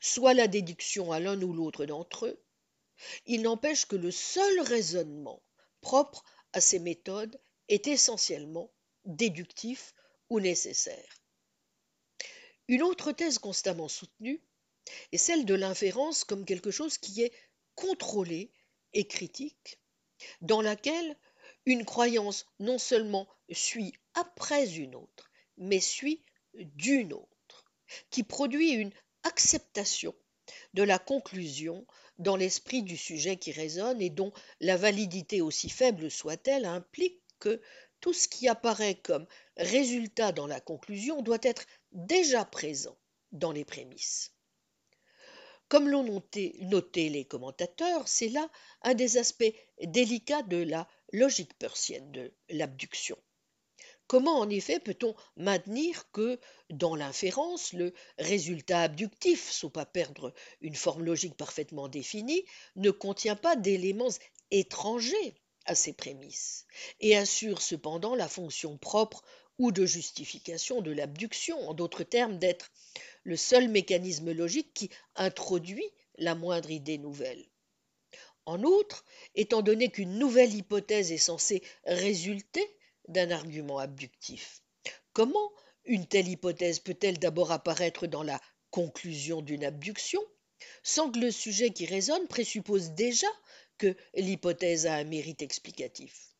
soit 0.00 0.34
la 0.34 0.48
déduction 0.48 1.12
à 1.12 1.20
l'un 1.20 1.40
ou 1.42 1.52
l'autre 1.52 1.84
d'entre 1.84 2.26
eux, 2.26 2.42
il 3.26 3.42
n'empêche 3.42 3.86
que 3.86 3.96
le 3.96 4.10
seul 4.10 4.60
raisonnement 4.60 5.42
propre 5.80 6.24
à 6.52 6.60
ces 6.60 6.78
méthodes 6.78 7.40
est 7.68 7.86
essentiellement 7.86 8.70
déductif 9.04 9.94
ou 10.30 10.40
nécessaire. 10.40 11.21
Une 12.68 12.82
autre 12.82 13.12
thèse 13.12 13.38
constamment 13.38 13.88
soutenue 13.88 14.40
est 15.12 15.18
celle 15.18 15.44
de 15.44 15.54
l'inférence 15.54 16.24
comme 16.24 16.44
quelque 16.44 16.70
chose 16.70 16.98
qui 16.98 17.22
est 17.22 17.32
contrôlé 17.74 18.50
et 18.92 19.06
critique, 19.06 19.78
dans 20.40 20.60
laquelle 20.62 21.16
une 21.66 21.84
croyance 21.84 22.46
non 22.58 22.78
seulement 22.78 23.28
suit 23.50 23.92
après 24.14 24.76
une 24.76 24.94
autre, 24.94 25.30
mais 25.56 25.80
suit 25.80 26.22
d'une 26.54 27.12
autre, 27.12 27.64
qui 28.10 28.22
produit 28.22 28.70
une 28.72 28.92
acceptation 29.22 30.14
de 30.74 30.82
la 30.82 30.98
conclusion 30.98 31.86
dans 32.18 32.36
l'esprit 32.36 32.82
du 32.82 32.96
sujet 32.96 33.36
qui 33.36 33.52
résonne 33.52 34.00
et 34.00 34.10
dont 34.10 34.32
la 34.60 34.76
validité 34.76 35.40
aussi 35.40 35.68
faible 35.68 36.10
soit-elle 36.10 36.64
implique 36.64 37.20
que 37.38 37.60
tout 38.00 38.12
ce 38.12 38.28
qui 38.28 38.48
apparaît 38.48 38.96
comme 38.96 39.26
résultat 39.56 40.32
dans 40.32 40.46
la 40.46 40.60
conclusion 40.60 41.22
doit 41.22 41.38
être 41.42 41.64
déjà 41.92 42.44
présent 42.44 42.96
dans 43.32 43.52
les 43.52 43.64
prémices. 43.64 44.32
Comme 45.68 45.88
l'ont 45.88 46.04
noté, 46.04 47.08
les 47.08 47.24
commentateurs, 47.24 48.06
c'est 48.06 48.28
là 48.28 48.50
un 48.82 48.92
des 48.94 49.16
aspects 49.16 49.54
délicats 49.82 50.42
de 50.42 50.58
la 50.58 50.86
logique 51.12 51.56
persienne 51.58 52.12
de 52.12 52.34
l'abduction. 52.50 53.16
Comment 54.06 54.38
en 54.40 54.50
effet 54.50 54.80
peut-on 54.80 55.14
maintenir 55.36 56.10
que 56.10 56.38
dans 56.68 56.94
l'inférence, 56.94 57.72
le 57.72 57.94
résultat 58.18 58.82
abductif, 58.82 59.50
sauf 59.50 59.72
pas 59.72 59.86
perdre 59.86 60.34
une 60.60 60.74
forme 60.74 61.04
logique 61.04 61.38
parfaitement 61.38 61.88
définie, 61.88 62.44
ne 62.76 62.90
contient 62.90 63.36
pas 63.36 63.56
d'éléments 63.56 64.12
étrangers 64.50 65.34
à 65.64 65.74
ces 65.74 65.94
prémices, 65.94 66.66
et 67.00 67.16
assure 67.16 67.62
cependant 67.62 68.14
la 68.14 68.28
fonction 68.28 68.76
propre 68.76 69.22
ou 69.58 69.72
de 69.72 69.86
justification 69.86 70.80
de 70.80 70.90
l'abduction, 70.90 71.58
en 71.68 71.74
d'autres 71.74 72.04
termes 72.04 72.38
d'être 72.38 72.70
le 73.24 73.36
seul 73.36 73.68
mécanisme 73.68 74.32
logique 74.32 74.72
qui 74.74 74.90
introduit 75.14 75.88
la 76.18 76.34
moindre 76.34 76.70
idée 76.70 76.98
nouvelle. 76.98 77.44
En 78.44 78.62
outre, 78.64 79.04
étant 79.34 79.62
donné 79.62 79.88
qu'une 79.88 80.18
nouvelle 80.18 80.54
hypothèse 80.54 81.12
est 81.12 81.18
censée 81.18 81.62
résulter 81.84 82.66
d'un 83.08 83.30
argument 83.30 83.78
abductif. 83.78 84.62
Comment 85.12 85.52
une 85.84 86.06
telle 86.06 86.28
hypothèse 86.28 86.80
peut-elle 86.80 87.18
d'abord 87.18 87.52
apparaître 87.52 88.06
dans 88.06 88.22
la 88.22 88.40
conclusion 88.70 89.42
d'une 89.42 89.64
abduction, 89.64 90.22
sans 90.82 91.10
que 91.10 91.18
le 91.18 91.30
sujet 91.30 91.70
qui 91.70 91.86
résonne 91.86 92.26
présuppose 92.26 92.90
déjà 92.90 93.26
que 93.78 93.96
l'hypothèse 94.14 94.86
a 94.86 94.94
un 94.94 95.04
mérite 95.04 95.42
explicatif 95.42 96.34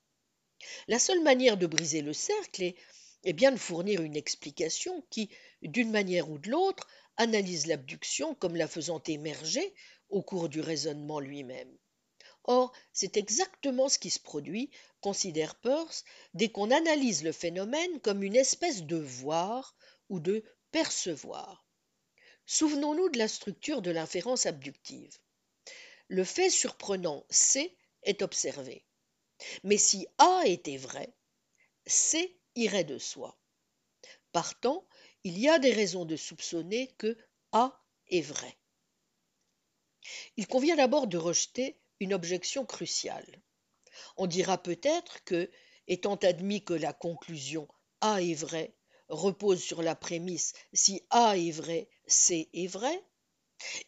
La 0.89 0.99
seule 0.99 1.23
manière 1.23 1.57
de 1.57 1.67
briser 1.67 2.03
le 2.03 2.13
cercle 2.13 2.63
est, 2.63 2.77
est 3.25 3.33
bien 3.33 3.53
de 3.53 3.57
fournir 3.57 4.03
une 4.03 4.17
explication 4.17 5.05
qui, 5.11 5.31
d'une 5.63 5.91
manière 5.91 6.31
ou 6.31 6.39
de 6.39 6.51
l'autre, 6.51 6.89
analyse 7.17 7.67
l'abduction 7.67 8.35
comme 8.35 8.57
la 8.57 8.69
faisant 8.69 9.03
émerger 9.07 9.75
au 10.09 10.23
cours 10.23 10.49
du 10.49 10.61
raisonnement 10.61 11.21
lui-même. 11.21 11.77
Or, 12.45 12.73
c'est 12.93 13.17
exactement 13.17 13.89
ce 13.89 13.99
qui 13.99 14.11
se 14.11 14.19
produit, 14.19 14.71
considère 15.01 15.55
Peirce, 15.55 16.05
dès 16.35 16.49
qu'on 16.49 16.71
analyse 16.71 17.23
le 17.23 17.33
phénomène 17.33 18.01
comme 18.01 18.23
une 18.23 18.37
espèce 18.37 18.83
de 18.83 18.97
voir 18.97 19.77
ou 20.09 20.19
de 20.19 20.43
percevoir. 20.73 21.65
Souvenons-nous 22.47 23.11
de 23.11 23.19
la 23.19 23.29
structure 23.29 23.83
de 23.83 23.93
l'inférence 23.93 24.47
abductive. 24.47 25.17
Le 26.09 26.25
fait 26.25 26.51
surprenant 26.51 27.25
C 27.31 27.77
est 28.03 28.23
observé. 28.23 28.85
Mais 29.63 29.79
si 29.79 30.07
A 30.19 30.43
était 30.47 30.77
vrai, 30.77 31.15
C 31.87 32.37
irait 32.55 32.85
de 32.85 32.99
soi. 32.99 33.39
Partant, 34.33 34.87
il 35.25 35.39
y 35.39 35.49
a 35.49 35.59
des 35.59 35.73
raisons 35.73 36.05
de 36.05 36.17
soupçonner 36.17 36.89
que 36.99 37.17
A 37.53 37.81
est 38.09 38.23
vrai. 38.23 38.57
Il 40.37 40.47
convient 40.47 40.77
d'abord 40.77 41.07
de 41.07 41.19
rejeter 41.19 41.79
une 42.01 42.15
objection 42.15 42.65
cruciale. 42.65 43.43
On 44.17 44.27
dira 44.27 44.61
peut-être 44.61 45.23
que, 45.25 45.51
étant 45.87 46.17
admis 46.17 46.65
que 46.65 46.75
la 46.75 46.93
conclusion 46.93 47.69
A 48.01 48.23
est 48.23 48.35
vraie 48.35 48.75
repose 49.09 49.63
sur 49.63 49.83
la 49.83 49.95
prémisse 49.95 50.55
si 50.73 51.03
A 51.11 51.37
est 51.37 51.51
vrai, 51.51 51.89
C 52.07 52.49
est 52.53 52.67
vrai, 52.67 53.05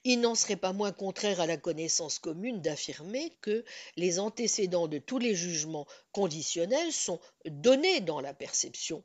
il 0.05 0.20
n'en 0.20 0.34
serait 0.34 0.56
pas 0.56 0.72
moins 0.72 0.92
contraire 0.92 1.40
à 1.40 1.46
la 1.46 1.56
connaissance 1.56 2.18
commune 2.18 2.60
d'affirmer 2.60 3.30
que 3.40 3.64
les 3.96 4.18
antécédents 4.18 4.88
de 4.88 4.98
tous 4.98 5.18
les 5.18 5.34
jugements 5.34 5.86
conditionnels 6.12 6.92
sont 6.92 7.20
donnés 7.46 8.01
dans 8.01 8.20
la 8.20 8.34
perception, 8.34 9.05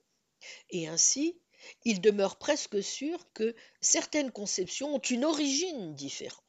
et 0.69 0.87
ainsi 0.87 1.39
il 1.83 2.01
demeure 2.01 2.37
presque 2.37 2.81
sûr 2.81 3.31
que 3.33 3.55
certaines 3.81 4.31
conceptions 4.31 4.95
ont 4.95 4.99
une 4.99 5.25
origine 5.25 5.93
différente. 5.95 6.43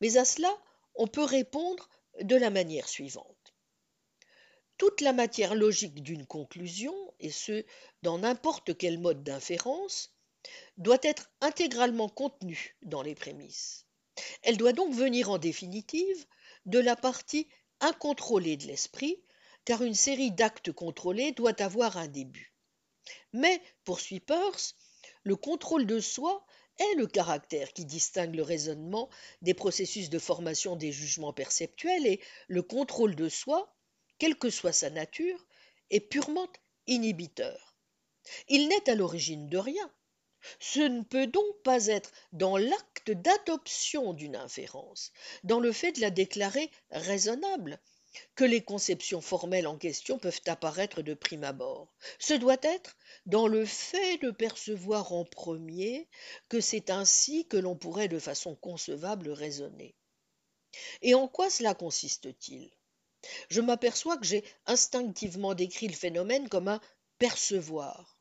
Mais 0.00 0.16
à 0.16 0.24
cela, 0.24 0.56
on 0.94 1.06
peut 1.06 1.24
répondre 1.24 1.88
de 2.22 2.36
la 2.36 2.50
manière 2.50 2.88
suivante. 2.88 3.54
Toute 4.78 5.00
la 5.00 5.12
matière 5.12 5.54
logique 5.54 6.02
d'une 6.02 6.26
conclusion, 6.26 6.94
et 7.18 7.30
ce, 7.30 7.64
dans 8.02 8.18
n'importe 8.18 8.76
quel 8.76 8.98
mode 8.98 9.22
d'inférence, 9.24 10.15
doit 10.76 10.98
être 11.02 11.30
intégralement 11.40 12.08
contenue 12.08 12.76
dans 12.82 13.02
les 13.02 13.14
prémices. 13.14 13.86
Elle 14.42 14.56
doit 14.56 14.72
donc 14.72 14.94
venir 14.94 15.30
en 15.30 15.38
définitive 15.38 16.26
de 16.64 16.78
la 16.78 16.96
partie 16.96 17.48
incontrôlée 17.80 18.56
de 18.56 18.66
l'esprit, 18.66 19.22
car 19.64 19.82
une 19.82 19.94
série 19.94 20.30
d'actes 20.30 20.72
contrôlés 20.72 21.32
doit 21.32 21.60
avoir 21.60 21.96
un 21.96 22.08
début. 22.08 22.54
Mais, 23.32 23.60
poursuit 23.84 24.20
Peirce, 24.20 24.74
le 25.22 25.36
contrôle 25.36 25.86
de 25.86 26.00
soi 26.00 26.46
est 26.78 26.94
le 26.94 27.06
caractère 27.06 27.72
qui 27.72 27.84
distingue 27.84 28.34
le 28.34 28.42
raisonnement 28.42 29.08
des 29.42 29.54
processus 29.54 30.10
de 30.10 30.18
formation 30.18 30.76
des 30.76 30.92
jugements 30.92 31.32
perceptuels 31.32 32.06
et 32.06 32.20
le 32.48 32.62
contrôle 32.62 33.14
de 33.14 33.28
soi, 33.28 33.74
quelle 34.18 34.36
que 34.36 34.50
soit 34.50 34.72
sa 34.72 34.90
nature, 34.90 35.46
est 35.90 36.00
purement 36.00 36.48
inhibiteur. 36.86 37.76
Il 38.48 38.68
n'est 38.68 38.90
à 38.90 38.94
l'origine 38.94 39.48
de 39.48 39.58
rien. 39.58 39.92
Ce 40.60 40.80
ne 40.80 41.02
peut 41.02 41.26
donc 41.26 41.62
pas 41.62 41.86
être 41.86 42.12
dans 42.32 42.56
l'acte 42.56 43.10
d'adoption 43.10 44.12
d'une 44.12 44.36
inférence, 44.36 45.12
dans 45.44 45.60
le 45.60 45.72
fait 45.72 45.92
de 45.92 46.00
la 46.00 46.10
déclarer 46.10 46.70
raisonnable, 46.90 47.80
que 48.34 48.44
les 48.44 48.62
conceptions 48.62 49.20
formelles 49.20 49.66
en 49.66 49.76
question 49.76 50.18
peuvent 50.18 50.40
apparaître 50.46 51.02
de 51.02 51.14
prime 51.14 51.44
abord. 51.44 51.92
Ce 52.18 52.34
doit 52.34 52.56
être 52.62 52.96
dans 53.26 53.46
le 53.46 53.66
fait 53.66 54.18
de 54.18 54.30
percevoir 54.30 55.12
en 55.12 55.24
premier 55.24 56.08
que 56.48 56.60
c'est 56.60 56.90
ainsi 56.90 57.46
que 57.46 57.56
l'on 57.56 57.76
pourrait 57.76 58.08
de 58.08 58.18
façon 58.18 58.54
concevable 58.54 59.30
raisonner. 59.30 59.94
Et 61.02 61.14
en 61.14 61.28
quoi 61.28 61.50
cela 61.50 61.74
consiste-t-il? 61.74 62.70
Je 63.48 63.60
m'aperçois 63.60 64.16
que 64.18 64.26
j'ai 64.26 64.44
instinctivement 64.66 65.54
décrit 65.54 65.88
le 65.88 65.94
phénomène 65.94 66.48
comme 66.48 66.68
un 66.68 66.80
percevoir. 67.18 68.15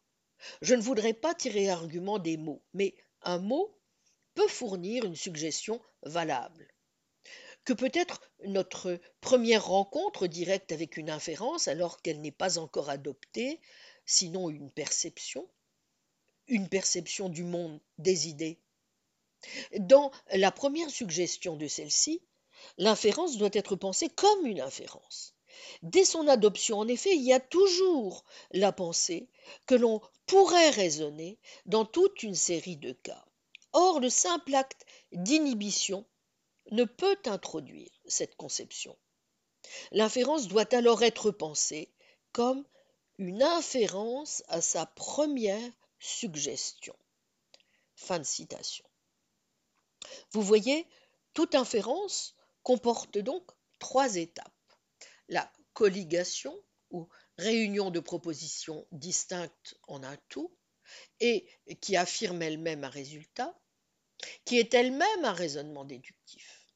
Je 0.61 0.75
ne 0.75 0.81
voudrais 0.81 1.13
pas 1.13 1.33
tirer 1.33 1.69
argument 1.69 2.19
des 2.19 2.37
mots, 2.37 2.63
mais 2.73 2.95
un 3.21 3.39
mot 3.39 3.77
peut 4.33 4.47
fournir 4.47 5.05
une 5.05 5.15
suggestion 5.15 5.81
valable 6.03 6.67
que 7.65 7.73
peut-être 7.73 8.21
notre 8.45 8.99
première 9.19 9.65
rencontre 9.65 10.27
directe 10.27 10.71
avec 10.71 10.97
une 10.97 11.09
inférence, 11.09 11.67
alors 11.67 12.01
qu'elle 12.01 12.21
n'est 12.21 12.31
pas 12.31 12.59
encore 12.59 12.89
adoptée, 12.89 13.59
sinon 14.05 14.49
une 14.49 14.69
perception, 14.71 15.49
une 16.47 16.69
perception 16.69 17.27
du 17.27 17.43
monde 17.43 17.81
des 17.97 18.27
idées. 18.27 18.59
Dans 19.79 20.11
la 20.31 20.51
première 20.51 20.91
suggestion 20.91 21.55
de 21.55 21.67
celle-ci, 21.67 22.21
l'inférence 22.77 23.37
doit 23.37 23.49
être 23.51 23.75
pensée 23.75 24.09
comme 24.09 24.45
une 24.45 24.61
inférence, 24.61 25.34
Dès 25.81 26.05
son 26.05 26.27
adoption, 26.27 26.79
en 26.79 26.87
effet, 26.87 27.15
il 27.15 27.23
y 27.23 27.33
a 27.33 27.39
toujours 27.39 28.23
la 28.51 28.71
pensée 28.71 29.29
que 29.65 29.75
l'on 29.75 30.01
pourrait 30.25 30.69
raisonner 30.69 31.37
dans 31.65 31.85
toute 31.85 32.23
une 32.23 32.35
série 32.35 32.77
de 32.77 32.93
cas. 32.93 33.23
Or, 33.73 33.99
le 33.99 34.09
simple 34.09 34.55
acte 34.55 34.85
d'inhibition 35.11 36.05
ne 36.71 36.83
peut 36.83 37.19
introduire 37.25 37.91
cette 38.05 38.35
conception. 38.35 38.97
L'inférence 39.91 40.47
doit 40.47 40.73
alors 40.73 41.03
être 41.03 41.31
pensée 41.31 41.91
comme 42.31 42.65
une 43.17 43.43
inférence 43.43 44.43
à 44.47 44.61
sa 44.61 44.85
première 44.85 45.71
suggestion. 45.99 46.95
Fin 47.95 48.19
de 48.19 48.23
citation. 48.23 48.85
Vous 50.31 50.41
voyez, 50.41 50.87
toute 51.33 51.55
inférence 51.55 52.35
comporte 52.63 53.17
donc 53.17 53.43
trois 53.79 54.15
étapes. 54.15 54.54
La 55.29 55.51
colligation, 55.73 56.55
ou 56.91 57.09
réunion 57.37 57.91
de 57.91 57.99
propositions 57.99 58.87
distinctes 58.91 59.75
en 59.87 60.03
un 60.03 60.17
tout, 60.29 60.55
et 61.19 61.47
qui 61.81 61.97
affirme 61.97 62.41
elle-même 62.41 62.83
un 62.83 62.89
résultat, 62.89 63.57
qui 64.45 64.59
est 64.59 64.73
elle-même 64.73 65.25
un 65.25 65.33
raisonnement 65.33 65.85
déductif. 65.85 66.67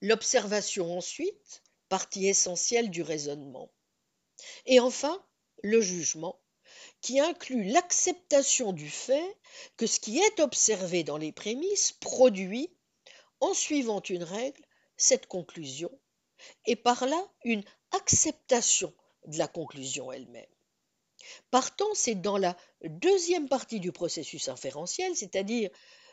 L'observation 0.00 0.96
ensuite, 0.96 1.62
partie 1.88 2.26
essentielle 2.26 2.90
du 2.90 3.02
raisonnement. 3.02 3.72
Et 4.66 4.78
enfin, 4.80 5.24
le 5.62 5.80
jugement, 5.80 6.40
qui 7.00 7.20
inclut 7.20 7.64
l'acceptation 7.64 8.72
du 8.72 8.88
fait 8.88 9.36
que 9.76 9.86
ce 9.86 10.00
qui 10.00 10.18
est 10.18 10.40
observé 10.40 11.02
dans 11.02 11.16
les 11.16 11.32
prémices 11.32 11.92
produit, 11.92 12.72
en 13.40 13.54
suivant 13.54 14.02
une 14.02 14.24
règle, 14.24 14.64
cette 14.96 15.26
conclusion, 15.26 15.90
et 16.66 16.76
par 16.76 17.06
là 17.06 17.22
une 17.44 17.64
acceptation 17.92 18.92
de 19.26 19.38
la 19.38 19.48
conclusion 19.48 20.12
elle-même. 20.12 20.46
Partant, 21.50 21.92
c'est 21.94 22.14
dans 22.14 22.38
la 22.38 22.56
deuxième 22.84 23.48
partie 23.48 23.80
du 23.80 23.92
processus 23.92 24.48
inférentiel, 24.48 25.16
c'est-à-dire 25.16 25.70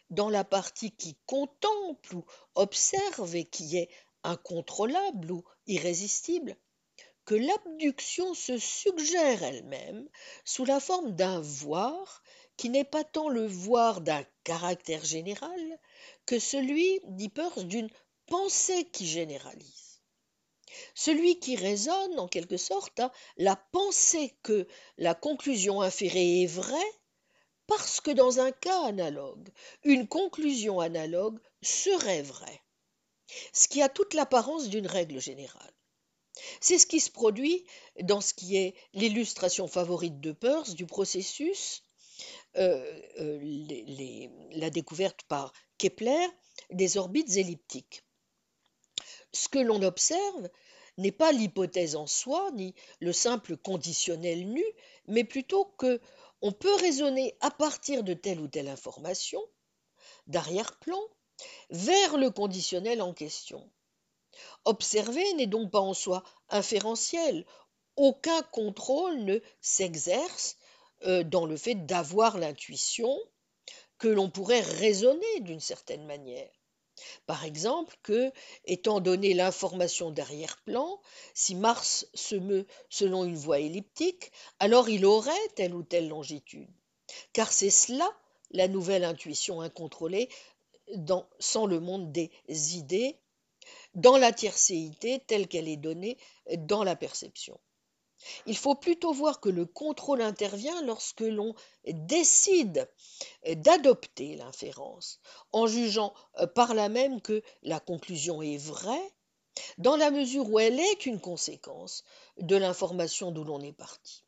dans 0.09 0.29
la 0.29 0.43
partie 0.43 0.91
qui 0.91 1.15
contemple 1.25 2.15
ou 2.15 2.25
observe 2.55 3.35
et 3.35 3.45
qui 3.45 3.77
est 3.77 3.89
incontrôlable 4.23 5.31
ou 5.31 5.43
irrésistible, 5.67 6.57
que 7.25 7.35
l'abduction 7.35 8.33
se 8.33 8.57
suggère 8.57 9.43
elle-même 9.43 10.07
sous 10.43 10.65
la 10.65 10.79
forme 10.79 11.15
d'un 11.15 11.39
voir 11.39 12.23
qui 12.57 12.69
n'est 12.69 12.83
pas 12.83 13.03
tant 13.03 13.29
le 13.29 13.45
voir 13.45 14.01
d'un 14.01 14.23
caractère 14.43 15.03
général 15.03 15.79
que 16.25 16.39
celui, 16.39 16.99
dit 17.03 17.31
d'une 17.65 17.89
pensée 18.27 18.85
qui 18.85 19.07
généralise. 19.07 19.84
Celui 20.93 21.39
qui 21.39 21.55
raisonne, 21.55 22.19
en 22.19 22.27
quelque 22.27 22.57
sorte, 22.57 22.99
a 22.99 23.11
la 23.37 23.55
pensée 23.55 24.33
que 24.43 24.67
la 24.97 25.15
conclusion 25.15 25.81
inférée 25.81 26.43
est 26.43 26.47
vraie 26.47 26.93
parce 27.67 27.99
que 28.01 28.11
dans 28.11 28.39
un 28.39 28.51
cas 28.51 28.83
analogue, 28.83 29.49
une 29.83 30.07
conclusion 30.07 30.79
analogue 30.79 31.39
serait 31.61 32.21
vraie, 32.21 32.61
ce 33.53 33.67
qui 33.67 33.81
a 33.81 33.89
toute 33.89 34.13
l'apparence 34.13 34.69
d'une 34.69 34.87
règle 34.87 35.19
générale. 35.19 35.73
C'est 36.59 36.77
ce 36.77 36.85
qui 36.85 36.99
se 36.99 37.09
produit 37.09 37.65
dans 38.01 38.21
ce 38.21 38.33
qui 38.33 38.57
est 38.57 38.75
l'illustration 38.93 39.67
favorite 39.67 40.19
de 40.19 40.31
Peirce 40.31 40.75
du 40.75 40.85
processus, 40.85 41.81
euh, 42.57 43.01
euh, 43.19 43.39
la 44.51 44.69
découverte 44.69 45.23
par 45.23 45.53
Kepler 45.77 46.27
des 46.71 46.97
orbites 46.97 47.35
elliptiques. 47.35 48.03
Ce 49.31 49.49
que 49.49 49.59
l'on 49.59 49.81
observe 49.81 50.49
n'est 50.97 51.11
pas 51.11 51.31
l'hypothèse 51.31 51.95
en 51.95 52.07
soi, 52.07 52.51
ni 52.51 52.73
le 52.99 53.13
simple 53.13 53.57
conditionnel 53.57 54.47
nu, 54.47 54.63
mais 55.07 55.23
plutôt 55.23 55.65
que 55.77 55.99
on 56.41 56.51
peut 56.51 56.75
raisonner 56.75 57.35
à 57.41 57.51
partir 57.51 58.03
de 58.03 58.13
telle 58.13 58.39
ou 58.39 58.47
telle 58.47 58.67
information, 58.67 59.41
d'arrière-plan, 60.27 61.01
vers 61.69 62.17
le 62.17 62.29
conditionnel 62.29 63.01
en 63.01 63.13
question. 63.13 63.69
Observer 64.65 65.33
n'est 65.33 65.47
donc 65.47 65.71
pas 65.71 65.79
en 65.79 65.93
soi 65.93 66.23
inférentiel. 66.49 67.45
Aucun 67.95 68.41
contrôle 68.43 69.17
ne 69.23 69.39
s'exerce 69.61 70.57
euh, 71.03 71.23
dans 71.23 71.45
le 71.45 71.57
fait 71.57 71.85
d'avoir 71.85 72.37
l'intuition 72.37 73.17
que 73.97 74.07
l'on 74.07 74.29
pourrait 74.29 74.61
raisonner 74.61 75.39
d'une 75.41 75.59
certaine 75.59 76.05
manière. 76.05 76.51
Par 77.25 77.45
exemple, 77.45 77.97
que, 78.03 78.31
étant 78.65 78.99
donné 78.99 79.33
l'information 79.33 80.11
d'arrière-plan, 80.11 80.99
si 81.33 81.55
Mars 81.55 82.07
se 82.13 82.35
meut 82.35 82.65
selon 82.89 83.25
une 83.25 83.35
voie 83.35 83.59
elliptique, 83.59 84.31
alors 84.59 84.89
il 84.89 85.05
aurait 85.05 85.31
telle 85.55 85.75
ou 85.75 85.83
telle 85.83 86.07
longitude. 86.09 86.69
Car 87.33 87.51
c'est 87.51 87.69
cela 87.69 88.09
la 88.51 88.67
nouvelle 88.67 89.03
intuition 89.03 89.61
incontrôlée 89.61 90.29
dans, 90.95 91.27
sans 91.39 91.65
le 91.65 91.79
monde 91.79 92.11
des 92.11 92.31
idées 92.75 93.17
dans 93.95 94.17
la 94.17 94.31
tiercéité 94.31 95.21
telle 95.25 95.47
qu'elle 95.47 95.67
est 95.67 95.77
donnée 95.77 96.17
dans 96.57 96.83
la 96.83 96.95
perception. 96.95 97.59
Il 98.45 98.57
faut 98.57 98.75
plutôt 98.75 99.13
voir 99.13 99.39
que 99.39 99.49
le 99.49 99.65
contrôle 99.65 100.21
intervient 100.21 100.81
lorsque 100.83 101.21
l'on 101.21 101.55
décide 101.87 102.89
d'adopter 103.47 104.35
l'inférence, 104.35 105.19
en 105.51 105.67
jugeant 105.67 106.13
euh, 106.39 106.47
par 106.47 106.73
là 106.73 106.89
même 106.89 107.21
que 107.21 107.41
la 107.63 107.79
conclusion 107.79 108.41
est 108.41 108.57
vraie, 108.57 109.13
dans 109.77 109.95
la 109.95 110.11
mesure 110.11 110.49
où 110.49 110.59
elle 110.59 110.79
est 110.79 111.05
une 111.05 111.21
conséquence 111.21 112.03
de 112.37 112.55
l'information 112.55 113.31
d'où 113.31 113.43
l'on 113.43 113.61
est 113.61 113.73
parti. 113.73 114.23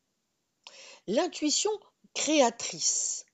L'intuition 1.08 1.72
créatrice 2.14 3.26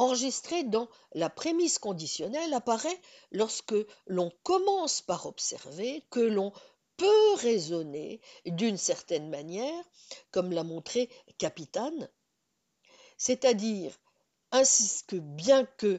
enregistré 0.00 0.64
dans 0.64 0.88
la 1.12 1.28
prémisse 1.28 1.78
conditionnelle 1.78 2.54
apparaît 2.54 3.00
lorsque 3.32 3.74
l'on 4.06 4.32
commence 4.42 5.02
par 5.02 5.26
observer 5.26 6.02
que 6.10 6.20
l'on 6.20 6.52
peut 7.00 7.34
raisonner 7.36 8.20
d'une 8.44 8.76
certaine 8.76 9.30
manière, 9.30 9.84
comme 10.32 10.52
l'a 10.52 10.64
montré 10.64 11.08
Capitane, 11.38 12.10
c'est-à-dire 13.16 13.98
ainsi 14.50 15.02
que 15.06 15.16
bien 15.16 15.64
que 15.64 15.98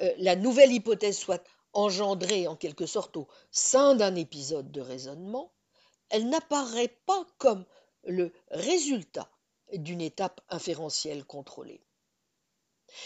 euh, 0.00 0.12
la 0.18 0.34
nouvelle 0.34 0.72
hypothèse 0.72 1.16
soit 1.16 1.44
engendrée 1.72 2.48
en 2.48 2.56
quelque 2.56 2.86
sorte 2.86 3.16
au 3.16 3.28
sein 3.52 3.94
d'un 3.94 4.16
épisode 4.16 4.72
de 4.72 4.80
raisonnement, 4.80 5.52
elle 6.08 6.28
n'apparaît 6.28 6.98
pas 7.06 7.24
comme 7.38 7.64
le 8.02 8.32
résultat 8.50 9.30
d'une 9.72 10.00
étape 10.00 10.40
inférentielle 10.48 11.24
contrôlée. 11.24 11.86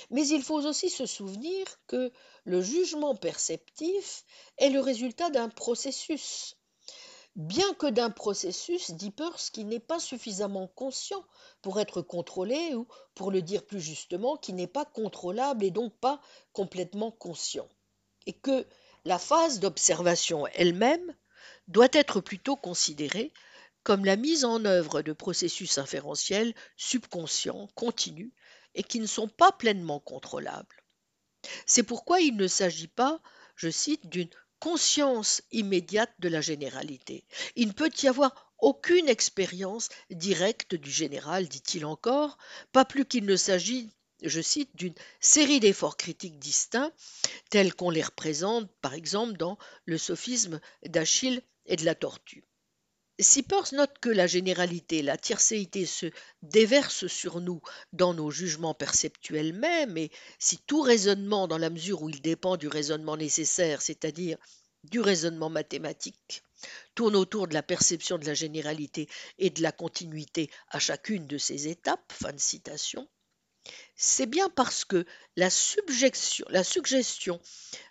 Mais 0.09 0.27
il 0.27 0.43
faut 0.43 0.65
aussi 0.66 0.89
se 0.89 1.05
souvenir 1.05 1.66
que 1.89 2.11
le 2.45 2.62
jugement 2.62 3.15
perceptif 3.15 4.25
est 4.57 4.71
le 4.71 4.81
résultat 4.81 5.29
d'un 5.29 5.51
processus, 5.51 6.57
bien 7.36 7.74
que 7.74 7.86
d'un 7.86 8.11
processus, 8.11 8.93
dit 8.93 9.11
Peirce, 9.11 9.51
qui 9.51 9.65
n'est 9.65 9.81
pas 9.81 9.98
suffisamment 9.98 10.69
conscient 10.69 11.24
pour 11.62 11.81
être 11.81 12.02
contrôlé, 12.02 12.74
ou 12.74 12.86
pour 13.15 13.31
le 13.31 13.43
dire 13.43 13.66
plus 13.66 13.81
justement, 13.81 14.36
qui 14.36 14.52
n'est 14.52 14.66
pas 14.66 14.85
contrôlable 14.85 15.65
et 15.65 15.70
donc 15.70 15.94
pas 15.98 16.20
complètement 16.52 17.11
conscient. 17.11 17.69
Et 18.27 18.32
que 18.32 18.66
la 19.05 19.19
phase 19.19 19.61
d'observation 19.61 20.47
elle-même 20.48 21.15
doit 21.69 21.89
être 21.93 22.20
plutôt 22.20 22.56
considérée 22.56 23.32
comme 23.82 24.05
la 24.05 24.16
mise 24.16 24.44
en 24.44 24.65
œuvre 24.65 25.02
de 25.02 25.12
processus 25.12 25.77
inférentiels 25.77 26.55
subconscients, 26.77 27.69
continus, 27.74 28.32
et 28.74 28.82
qui 28.82 28.98
ne 28.98 29.06
sont 29.06 29.28
pas 29.28 29.52
pleinement 29.52 30.01
contrôlables. 30.01 30.82
C'est 31.66 31.82
pourquoi 31.82 32.20
il 32.20 32.36
ne 32.36 32.48
s'agit 32.48 32.89
pas, 32.89 33.20
je 33.56 33.69
cite, 33.69 34.09
d'une 34.09 34.31
conscience 34.65 35.43
immédiate 35.53 36.15
de 36.20 36.31
la 36.31 36.41
généralité. 36.41 37.27
Il 37.55 37.69
ne 37.69 37.73
peut 37.74 37.91
y 38.03 38.09
avoir 38.09 38.51
aucune 38.59 39.11
expérience 39.11 39.91
directe 40.09 40.74
du 40.74 40.91
général, 40.91 41.49
dit-il 41.49 41.85
encore, 41.85 42.39
pas 42.73 42.86
plus 42.86 43.05
qu'il 43.05 43.27
ne 43.27 43.36
s'agit, 43.36 43.91
je 44.23 44.41
cite, 44.41 44.70
d'une 44.74 44.95
série 45.20 45.61
d'efforts 45.61 45.99
critiques 45.99 46.39
distincts, 46.39 46.93
tels 47.51 47.74
qu'on 47.74 47.91
les 47.91 48.03
représente, 48.03 48.70
par 48.81 48.95
exemple, 48.95 49.36
dans 49.36 49.59
le 49.85 49.99
sophisme 49.99 50.59
d'Achille 50.86 51.43
et 51.66 51.77
de 51.77 51.85
la 51.85 51.95
tortue. 51.95 52.43
Si 53.20 53.45
Peirce 53.45 53.73
note 53.73 53.99
que 54.01 54.09
la 54.09 54.27
généralité, 54.27 55.01
la 55.01 55.16
tiercéité 55.16 55.86
se 55.86 56.07
déverse 56.43 57.07
sur 57.07 57.41
nous 57.41 57.61
dans 57.93 58.12
nos 58.12 58.31
jugements 58.32 58.74
perceptuels 58.74 59.53
mêmes, 59.53 59.97
et 59.97 60.11
si 60.41 60.59
tout 60.59 60.81
raisonnement, 60.81 61.47
dans 61.47 61.59
la 61.59 61.70
mesure 61.70 62.03
où 62.03 62.09
il 62.09 62.20
dépend 62.20 62.57
du 62.57 62.66
raisonnement 62.66 63.16
nécessaire, 63.16 63.82
c'est-à-dire 63.82 64.36
du 64.82 65.01
raisonnement 65.01 65.49
mathématique, 65.49 66.43
tourne 66.97 67.15
autour 67.15 67.47
de 67.47 67.55
la 67.55 67.62
perception 67.62 68.19
de 68.19 68.27
la 68.27 68.35
généralité 68.35 69.09
et 69.39 69.51
de 69.51 69.62
la 69.62 69.70
continuité 69.70 70.51
à 70.69 70.81
chacune 70.81 71.27
de 71.28 71.39
ces 71.39 71.69
étapes, 71.69 72.12
fin 72.12 72.32
de 72.32 72.41
citation, 72.41 73.09
c'est 73.95 74.27
bien 74.27 74.51
parce 74.51 74.85
que 74.85 75.07
la, 75.36 75.49
la 76.49 76.65
suggestion 76.65 77.41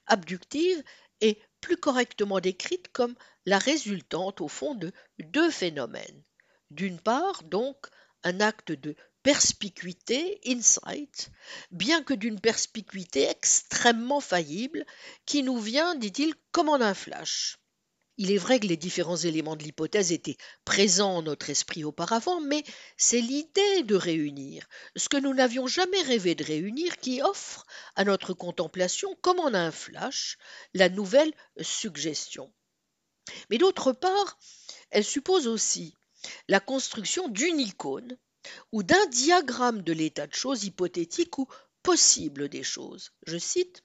abductive 0.06 0.84
est 1.22 1.40
plus 1.64 1.78
correctement 1.78 2.42
décrite 2.42 2.90
comme 2.92 3.16
la 3.46 3.58
résultante 3.58 4.42
au 4.42 4.50
fond 4.50 4.76
de 4.76 4.92
deux 5.20 5.50
phénomènes. 5.50 6.24
D'une 6.72 7.00
part, 7.00 7.42
donc, 7.44 7.78
un 8.24 8.42
acte 8.42 8.74
de 8.74 8.96
perspicuité, 9.24 10.42
insight, 10.46 11.32
bien 11.72 12.04
que 12.04 12.14
d'une 12.14 12.42
perspicuité 12.42 13.30
extrêmement 13.30 14.20
faillible, 14.20 14.86
qui 15.26 15.42
nous 15.42 15.58
vient, 15.58 15.96
dit-il, 15.96 16.34
comme 16.52 16.68
en 16.68 16.82
un 16.82 16.94
flash. 16.94 17.58
Il 18.18 18.32
est 18.32 18.38
vrai 18.38 18.60
que 18.60 18.68
les 18.68 18.78
différents 18.78 19.18
éléments 19.18 19.56
de 19.56 19.64
l'hypothèse 19.64 20.12
étaient 20.12 20.38
présents 20.66 21.18
en 21.18 21.22
notre 21.24 21.50
esprit 21.50 21.84
auparavant, 21.84 22.42
mais 22.42 22.64
c'est 22.96 23.22
l'idée 23.22 23.84
de 23.84 23.96
réunir, 23.96 24.68
ce 24.96 25.10
que 25.10 25.18
nous 25.18 25.34
n'avions 25.34 25.66
jamais 25.66 26.02
rêvé 26.04 26.36
de 26.36 26.44
réunir, 26.44 26.98
qui 26.98 27.24
offre 27.24 27.66
à 27.96 28.04
notre 28.04 28.34
contemplation, 28.34 29.16
comme 29.22 29.40
en 29.40 29.56
un 29.56 29.72
flash, 29.72 30.38
la 30.76 30.90
nouvelle 30.90 31.34
suggestion. 31.62 32.54
Mais 33.50 33.58
d'autre 33.58 33.94
part, 33.94 34.38
elle 34.92 35.06
suppose 35.06 35.48
aussi 35.48 35.96
la 36.48 36.60
construction 36.60 37.28
d'une 37.30 37.60
icône 37.60 38.18
ou 38.72 38.84
d'un 38.84 39.06
diagramme 39.08 39.82
de 39.82 39.94
l'état 39.94 40.28
de 40.28 40.34
choses 40.34 40.66
hypothétique 40.66 41.38
ou 41.40 41.48
possible 41.82 42.48
des 42.48 42.64
choses. 42.64 43.12
Je 43.26 43.38
cite 43.38 43.84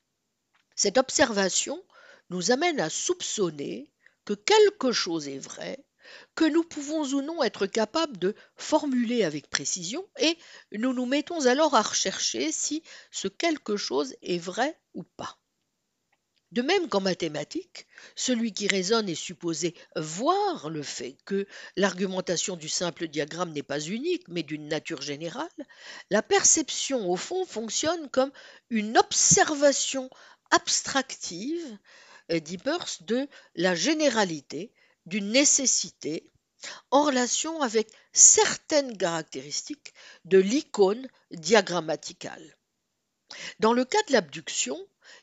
Cette 0.77 0.99
observation 0.99 1.83
nous 2.31 2.51
amène 2.51 2.81
à 2.81 2.91
soupçonner 2.91 3.91
que 4.29 4.35
quelque 4.35 4.93
chose 4.93 5.27
est 5.27 5.39
vrai, 5.39 5.83
que 6.35 6.45
nous 6.45 6.63
pouvons 6.63 7.03
ou 7.15 7.23
non 7.23 7.43
être 7.43 7.65
capables 7.65 8.19
de 8.19 8.35
formuler 8.57 9.25
avec 9.25 9.49
précision, 9.49 10.07
et 10.19 10.37
nous 10.73 10.93
nous 10.93 11.07
mettons 11.07 11.47
alors 11.47 11.75
à 11.75 11.81
rechercher 11.81 12.53
si 12.53 12.83
ce 13.11 13.27
quelque 13.27 13.79
chose 13.79 14.15
est 14.21 14.37
vrai 14.37 14.79
ou 14.93 15.03
pas. 15.03 15.39
De 16.53 16.61
même 16.61 16.91
qu'en 16.91 17.01
mathématiques, 17.01 17.87
celui 18.17 18.53
qui 18.53 18.69
raisonne 18.69 19.09
est 19.09 19.15
supposé 19.15 19.75
voir 19.97 20.69
le 20.69 20.83
fait 20.83 21.17
que 21.25 21.47
l'argumentation 21.77 22.57
du 22.57 22.69
simple 22.69 23.09
diagramme 23.09 23.53
n'est 23.53 23.63
pas 23.63 23.81
unique, 23.81 24.29
mais 24.29 24.43
d'une 24.43 24.69
nature 24.69 25.01
générale, 25.01 25.49
la 26.11 26.21
perception 26.21 27.11
au 27.11 27.17
fond 27.17 27.47
fonctionne 27.47 28.11
comme 28.11 28.33
une 28.69 28.99
observation 28.99 30.11
abstractive 30.51 31.79
de 32.31 33.29
la 33.55 33.75
généralité, 33.75 34.73
d'une 35.07 35.31
nécessité, 35.31 36.31
en 36.91 37.05
relation 37.05 37.63
avec 37.63 37.89
certaines 38.13 38.97
caractéristiques 38.97 39.95
de 40.25 40.39
l'icône 40.39 41.09
diagrammaticale. 41.31 42.57
Dans 43.61 43.73
le 43.73 43.85
cas 43.85 44.03
de 44.09 44.13
l'abduction, 44.13 44.79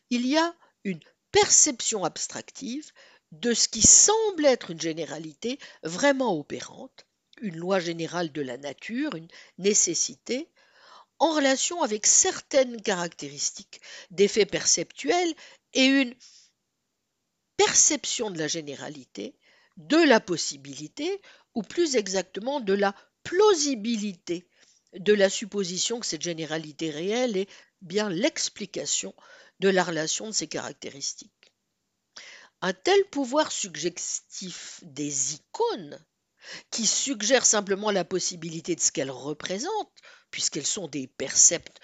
il 0.09 0.25
y 0.25 0.37
a 0.37 0.55
une 0.83 1.01
perception 1.31 2.03
abstractive 2.03 2.91
de 3.31 3.53
ce 3.53 3.67
qui 3.67 3.81
semble 3.81 4.45
être 4.45 4.71
une 4.71 4.79
généralité 4.79 5.59
vraiment 5.83 6.37
opérante, 6.37 7.05
une 7.41 7.57
loi 7.57 7.79
générale 7.79 8.31
de 8.31 8.41
la 8.41 8.57
nature, 8.57 9.15
une 9.15 9.27
nécessité, 9.57 10.49
en 11.19 11.33
relation 11.33 11.81
avec 11.81 12.05
certaines 12.05 12.81
caractéristiques 12.81 13.81
d'effets 14.11 14.45
perceptuels 14.45 15.33
et 15.73 15.85
une 15.85 16.13
perception 17.57 18.31
de 18.31 18.39
la 18.39 18.47
généralité, 18.47 19.35
de 19.77 19.97
la 19.97 20.19
possibilité, 20.19 21.21
ou 21.53 21.61
plus 21.61 21.95
exactement 21.95 22.59
de 22.59 22.73
la 22.73 22.95
plausibilité 23.23 24.47
de 24.93 25.13
la 25.13 25.29
supposition 25.29 25.99
que 25.99 26.05
cette 26.05 26.21
généralité 26.21 26.89
réelle 26.89 27.37
est 27.37 27.49
bien 27.81 28.09
l'explication 28.09 29.13
de 29.59 29.69
la 29.69 29.83
relation 29.83 30.27
de 30.27 30.31
ces 30.31 30.47
caractéristiques. 30.47 31.53
Un 32.61 32.73
tel 32.73 33.03
pouvoir 33.05 33.51
suggestif 33.51 34.79
des 34.83 35.35
icônes, 35.35 35.99
qui 36.71 36.85
suggère 36.85 37.45
simplement 37.45 37.91
la 37.91 38.05
possibilité 38.05 38.75
de 38.75 38.79
ce 38.79 38.91
qu'elles 38.91 39.11
représentent, 39.11 40.01
puisqu'elles 40.31 40.65
sont 40.65 40.87
des 40.87 41.07
percepts, 41.07 41.79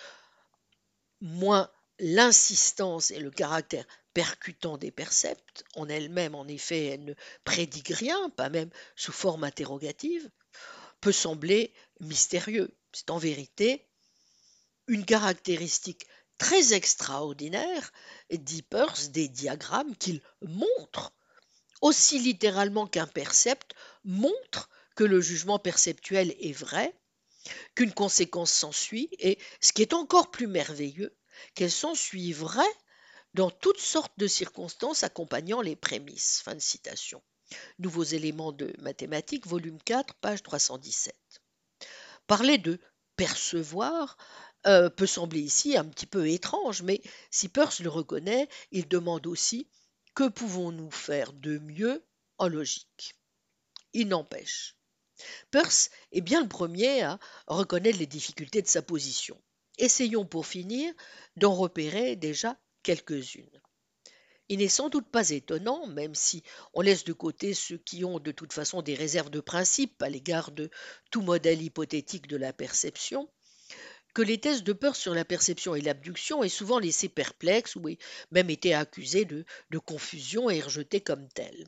moins 1.20 1.72
l'insistance 2.00 3.12
et 3.12 3.20
le 3.20 3.32
caractère 3.32 3.86
percutant 4.14 4.78
des 4.78 4.92
percepts, 4.92 5.64
en 5.76 5.88
elle-même 5.90 6.36
en 6.36 6.48
effet 6.48 6.88
elle 6.88 7.06
ne 7.06 7.14
prédique 7.44 7.90
rien, 7.90 8.30
pas 8.32 8.50
même 8.50 8.70
sous 8.96 9.12
forme 9.12 9.44
interrogative, 9.44 10.30
peut 11.00 11.12
sembler 11.12 11.74
mystérieux. 12.00 12.76
C'est 12.94 13.10
en 13.10 13.18
vérité 13.18 13.88
une 14.88 15.06
caractéristique 15.06 16.06
très 16.38 16.74
extraordinaire, 16.74 17.92
Peirce, 18.70 19.10
des 19.10 19.28
diagrammes 19.28 19.96
qu'il 19.96 20.22
montre, 20.42 21.14
aussi 21.82 22.20
littéralement 22.20 22.88
qu'un 22.88 23.08
percept 23.08 23.74
montre 24.04 24.70
que 24.96 25.04
le 25.04 25.22
jugement 25.22 25.60
perceptuel 25.60 26.36
est 26.40 26.54
vrai, 26.54 26.94
qu'une 27.76 27.94
conséquence 27.94 28.52
s'ensuit, 28.52 29.10
et 29.20 29.40
ce 29.62 29.72
qui 29.72 29.82
est 29.82 29.94
encore 29.94 30.32
plus 30.32 30.48
merveilleux, 30.48 31.16
qu'elle 31.56 31.72
s'ensuit 31.72 32.34
vraie 32.34 32.76
dans 33.34 33.50
toutes 33.50 33.80
sortes 33.80 34.14
de 34.18 34.28
circonstances 34.28 35.04
accompagnant 35.04 35.62
les 35.62 35.76
prémices. 35.76 36.42
Fin 36.44 36.56
de 36.56 36.60
citation. 36.60 37.22
Nouveaux 37.80 38.04
éléments 38.04 38.52
de 38.52 38.74
mathématiques, 38.80 39.48
volume 39.48 39.82
4, 39.84 40.16
page 40.16 40.44
317. 40.44 41.16
Parler 42.28 42.58
de 42.58 42.80
percevoir 43.16 44.18
euh, 44.68 44.90
peut 44.90 45.08
sembler 45.08 45.42
ici 45.42 45.76
un 45.76 45.86
petit 45.86 46.06
peu 46.06 46.30
étrange, 46.30 46.82
mais 46.84 47.02
si 47.30 47.50
Peirce 47.50 47.80
le 47.82 47.90
reconnaît, 47.90 48.48
il 48.72 48.88
demande 48.88 49.28
aussi 49.28 49.68
que 50.14 50.28
pouvons-nous 50.28 50.92
faire 50.92 51.34
de 51.34 51.58
mieux 51.60 52.04
en 52.38 52.48
logique? 52.48 53.16
Il 53.94 54.08
n'empêche. 54.08 54.76
Peirce 55.52 55.90
est 56.12 56.22
bien 56.22 56.42
le 56.42 56.48
premier 56.48 57.04
à 57.04 57.20
reconnaître 57.48 58.00
les 58.00 58.08
difficultés 58.08 58.62
de 58.62 58.68
sa 58.68 58.82
position. 58.82 59.40
Essayons 59.78 60.26
pour 60.26 60.46
finir 60.46 60.94
d'en 61.36 61.54
repérer 61.54 62.16
déjà 62.16 62.58
quelques-unes. 62.84 63.62
Il 64.50 64.60
n'est 64.60 64.68
sans 64.68 64.90
doute 64.90 65.10
pas 65.10 65.30
étonnant, 65.30 65.88
même 65.88 66.14
si 66.14 66.44
on 66.74 66.82
laisse 66.82 67.06
de 67.06 67.14
côté 67.14 67.54
ceux 67.54 67.78
qui 67.78 68.04
ont 68.04 68.20
de 68.20 68.32
toute 68.32 68.52
façon 68.52 68.82
des 68.82 68.96
réserves 68.96 69.30
de 69.30 69.40
principe 69.40 70.02
à 70.04 70.10
l'égard 70.10 70.52
de 70.52 70.70
tout 71.10 71.22
modèle 71.22 71.62
hypothétique 71.62 72.28
de 72.28 72.36
la 72.36 72.52
perception, 72.52 73.30
que 74.14 74.22
les 74.22 74.40
thèses 74.40 74.64
de 74.64 74.74
peur 74.74 74.96
sur 74.96 75.14
la 75.14 75.24
perception 75.24 75.76
et 75.76 75.82
l'abduction 75.82 76.44
aient 76.44 76.50
souvent 76.50 76.80
laissé 76.80 77.08
perplexe 77.08 77.76
ou 77.76 77.84
même 78.32 78.50
été 78.50 78.74
accusées 78.74 79.26
de, 79.26 79.46
confusion 79.86 80.50
et 80.50 80.60
rejetées 80.60 81.02
comme 81.02 81.30
telles. 81.30 81.66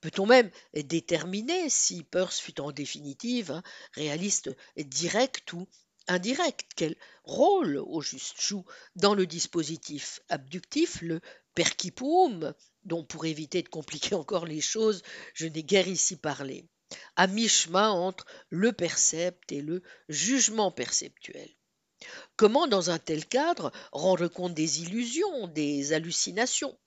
Peut-on 0.00 0.26
même 0.26 0.50
déterminer 0.74 1.68
si 1.70 2.02
Peirce 2.02 2.38
fut 2.38 2.60
en 2.60 2.72
définitive 2.72 3.62
réaliste 3.92 4.54
direct 4.76 5.52
ou 5.52 5.66
indirect, 6.08 6.66
quel 6.76 6.96
rôle 7.24 7.78
au 7.78 8.00
juste 8.00 8.40
joue 8.40 8.64
dans 8.94 9.14
le 9.14 9.26
dispositif 9.26 10.20
abductif 10.28 11.00
le 11.02 11.20
percipum, 11.54 12.54
dont 12.84 13.04
pour 13.04 13.24
éviter 13.26 13.62
de 13.62 13.68
compliquer 13.68 14.14
encore 14.14 14.46
les 14.46 14.60
choses, 14.60 15.02
je 15.34 15.46
n'ai 15.46 15.62
guère 15.62 15.88
ici 15.88 16.16
parlé, 16.16 16.68
à 17.16 17.26
mi-chemin 17.26 17.90
entre 17.90 18.26
le 18.50 18.72
percept 18.72 19.50
et 19.52 19.62
le 19.62 19.82
jugement 20.08 20.70
perceptuel? 20.70 21.50
Comment, 22.36 22.66
dans 22.66 22.90
un 22.90 22.98
tel 22.98 23.26
cadre, 23.26 23.72
rendre 23.90 24.28
compte 24.28 24.54
des 24.54 24.82
illusions, 24.82 25.48
des 25.48 25.92
hallucinations? 25.92 26.78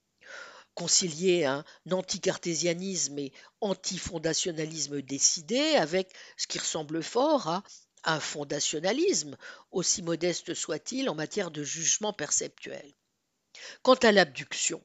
Concilier 0.76 1.44
un 1.46 1.66
anticartésianisme 1.92 3.18
et 3.20 3.34
antifondationalisme 3.60 5.02
décidé 5.02 5.60
avec 5.76 6.14
ce 6.38 6.48
qui 6.48 6.60
ressemble 6.60 7.04
fort 7.04 7.48
à 7.50 7.64
un 8.04 8.20
fondationalisme, 8.20 9.38
aussi 9.72 10.02
modeste 10.02 10.54
soit-il 10.54 11.10
en 11.10 11.16
matière 11.16 11.52
de 11.52 11.64
jugement 11.64 12.14
perceptuel. 12.14 12.94
Quant 13.82 13.96
à 13.96 14.12
l'abduction, 14.12 14.82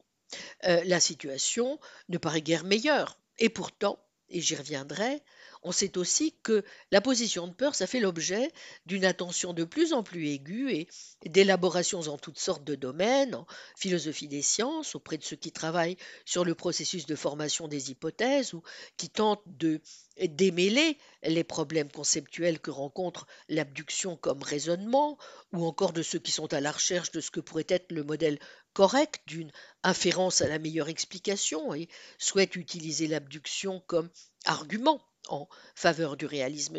euh, 0.64 0.82
la 0.84 1.00
situation 1.00 1.78
ne 2.08 2.18
paraît 2.18 2.42
guère 2.42 2.64
meilleure, 2.64 3.18
et 3.38 3.48
pourtant, 3.48 4.04
et 4.28 4.40
j'y 4.40 4.56
reviendrai, 4.56 5.22
on 5.64 5.72
sait 5.72 5.96
aussi 5.96 6.34
que 6.42 6.62
la 6.92 7.00
position 7.00 7.48
de 7.48 7.54
peur, 7.54 7.74
ça 7.74 7.86
fait 7.86 7.98
l'objet 7.98 8.52
d'une 8.84 9.04
attention 9.06 9.54
de 9.54 9.64
plus 9.64 9.94
en 9.94 10.02
plus 10.02 10.28
aiguë 10.28 10.70
et 10.70 10.88
d'élaborations 11.28 12.00
en 12.00 12.18
toutes 12.18 12.38
sortes 12.38 12.64
de 12.64 12.74
domaines, 12.74 13.34
en 13.34 13.46
philosophie 13.76 14.28
des 14.28 14.42
sciences, 14.42 14.94
auprès 14.94 15.16
de 15.16 15.24
ceux 15.24 15.36
qui 15.36 15.52
travaillent 15.52 15.96
sur 16.26 16.44
le 16.44 16.54
processus 16.54 17.06
de 17.06 17.16
formation 17.16 17.66
des 17.66 17.90
hypothèses 17.90 18.52
ou 18.52 18.62
qui 18.98 19.08
tentent 19.08 19.42
de 19.46 19.80
démêler 20.20 20.98
les 21.22 21.44
problèmes 21.44 21.90
conceptuels 21.90 22.60
que 22.60 22.70
rencontre 22.70 23.26
l'abduction 23.48 24.16
comme 24.16 24.42
raisonnement, 24.42 25.18
ou 25.52 25.64
encore 25.64 25.94
de 25.94 26.02
ceux 26.02 26.18
qui 26.18 26.30
sont 26.30 26.52
à 26.52 26.60
la 26.60 26.72
recherche 26.72 27.10
de 27.10 27.20
ce 27.20 27.30
que 27.30 27.40
pourrait 27.40 27.66
être 27.68 27.90
le 27.90 28.04
modèle 28.04 28.38
correct 28.74 29.22
d'une 29.26 29.50
inférence 29.82 30.42
à 30.42 30.48
la 30.48 30.58
meilleure 30.58 30.88
explication 30.88 31.74
et 31.74 31.88
souhaitent 32.18 32.56
utiliser 32.56 33.06
l'abduction 33.06 33.80
comme 33.86 34.10
argument 34.44 35.00
en 35.28 35.48
faveur 35.74 36.16
du 36.16 36.26
réalisme 36.26 36.78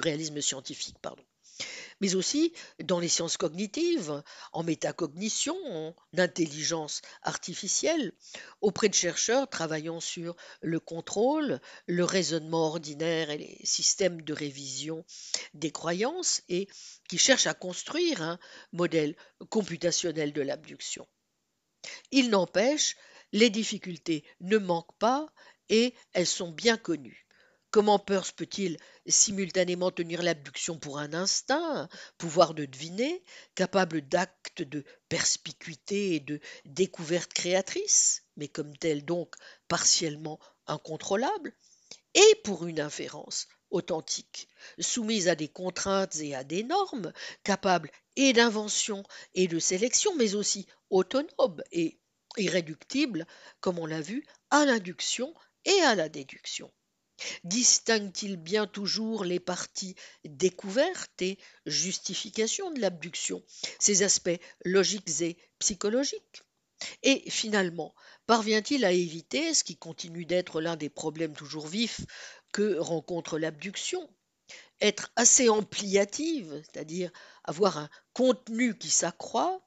réalisme 0.00 0.40
scientifique 0.40 0.98
mais 2.02 2.16
aussi 2.16 2.52
dans 2.82 2.98
les 2.98 3.08
sciences 3.08 3.36
cognitives, 3.36 4.22
en 4.52 4.64
métacognition, 4.64 5.56
en 5.64 5.94
intelligence 6.18 7.00
artificielle, 7.22 8.12
auprès 8.60 8.88
de 8.88 8.94
chercheurs 8.94 9.48
travaillant 9.48 10.00
sur 10.00 10.34
le 10.60 10.80
contrôle, 10.80 11.60
le 11.86 12.04
raisonnement 12.04 12.66
ordinaire 12.66 13.30
et 13.30 13.38
les 13.38 13.60
systèmes 13.62 14.22
de 14.22 14.32
révision 14.32 15.04
des 15.54 15.70
croyances, 15.70 16.42
et 16.48 16.68
qui 17.08 17.18
cherchent 17.18 17.46
à 17.46 17.54
construire 17.54 18.20
un 18.20 18.38
modèle 18.72 19.16
computationnel 19.48 20.32
de 20.32 20.42
l'abduction. 20.42 21.06
Il 22.10 22.30
n'empêche, 22.30 22.96
les 23.32 23.48
difficultés 23.48 24.24
ne 24.40 24.58
manquent 24.58 24.98
pas 24.98 25.32
et 25.68 25.94
elles 26.12 26.26
sont 26.26 26.50
bien 26.50 26.76
connues. 26.76 27.26
Comment 27.72 27.98
Peirce 27.98 28.32
peut-il 28.32 28.76
simultanément 29.06 29.90
tenir 29.90 30.22
l'abduction 30.22 30.78
pour 30.78 30.98
un 30.98 31.14
instinct, 31.14 31.88
pouvoir 32.18 32.52
de 32.52 32.66
deviner, 32.66 33.24
capable 33.54 34.02
d'actes 34.02 34.60
de 34.60 34.84
perspicuité 35.08 36.14
et 36.14 36.20
de 36.20 36.38
découverte 36.66 37.32
créatrice, 37.32 38.24
mais 38.36 38.48
comme 38.48 38.76
tel 38.76 39.06
donc 39.06 39.34
partiellement 39.68 40.38
incontrôlable, 40.66 41.54
et 42.12 42.34
pour 42.44 42.66
une 42.66 42.78
inférence 42.78 43.48
authentique, 43.70 44.48
soumise 44.78 45.28
à 45.28 45.34
des 45.34 45.48
contraintes 45.48 46.16
et 46.16 46.34
à 46.34 46.44
des 46.44 46.64
normes, 46.64 47.10
capable 47.42 47.90
et 48.16 48.34
d'invention 48.34 49.02
et 49.32 49.48
de 49.48 49.58
sélection, 49.58 50.14
mais 50.16 50.34
aussi 50.34 50.66
autonome 50.90 51.62
et 51.72 51.98
irréductible, 52.36 53.26
comme 53.60 53.78
on 53.78 53.86
l'a 53.86 54.02
vu, 54.02 54.26
à 54.50 54.66
l'induction 54.66 55.34
et 55.64 55.80
à 55.82 55.94
la 55.94 56.08
déduction. 56.08 56.72
Distingue-t-il 57.44 58.36
bien 58.36 58.66
toujours 58.66 59.24
les 59.24 59.38
parties 59.38 59.94
découvertes 60.24 61.22
et 61.22 61.38
justifications 61.66 62.70
de 62.72 62.80
l'abduction, 62.80 63.42
ses 63.78 64.02
aspects 64.02 64.40
logiques 64.64 65.20
et 65.20 65.36
psychologiques? 65.58 66.42
Et 67.04 67.30
finalement, 67.30 67.94
parvient-il 68.26 68.84
à 68.84 68.92
éviter 68.92 69.54
ce 69.54 69.62
qui 69.62 69.76
continue 69.76 70.24
d'être 70.24 70.60
l'un 70.60 70.76
des 70.76 70.88
problèmes 70.88 71.34
toujours 71.34 71.68
vifs 71.68 72.00
que 72.52 72.76
rencontre 72.78 73.38
l'abduction 73.38 74.08
Être 74.80 75.12
assez 75.14 75.48
ampliative, 75.48 76.60
c'est-à-dire 76.64 77.12
avoir 77.44 77.78
un 77.78 77.90
contenu 78.14 78.76
qui 78.76 78.90
s'accroît, 78.90 79.60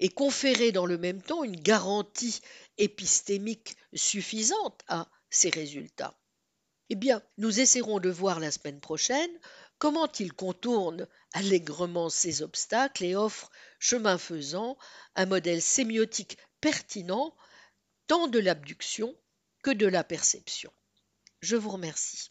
et 0.00 0.08
conférer 0.10 0.70
dans 0.70 0.86
le 0.86 0.98
même 0.98 1.22
temps 1.22 1.44
une 1.44 1.56
garantie 1.56 2.40
épistémique 2.76 3.76
suffisante 3.94 4.82
à 4.86 5.08
ces 5.32 5.50
résultats. 5.50 6.16
Eh 6.90 6.94
bien, 6.94 7.20
nous 7.38 7.58
essaierons 7.58 7.98
de 7.98 8.10
voir 8.10 8.38
la 8.38 8.52
semaine 8.52 8.80
prochaine 8.80 9.30
comment 9.78 10.06
il 10.20 10.32
contourne 10.32 11.08
allègrement 11.32 12.08
ces 12.08 12.42
obstacles 12.42 13.04
et 13.04 13.16
offre, 13.16 13.50
chemin 13.80 14.18
faisant, 14.18 14.78
un 15.16 15.26
modèle 15.26 15.60
sémiotique 15.60 16.38
pertinent 16.60 17.34
tant 18.06 18.28
de 18.28 18.38
l'abduction 18.38 19.16
que 19.64 19.70
de 19.70 19.86
la 19.86 20.04
perception. 20.04 20.72
Je 21.40 21.56
vous 21.56 21.70
remercie. 21.70 22.30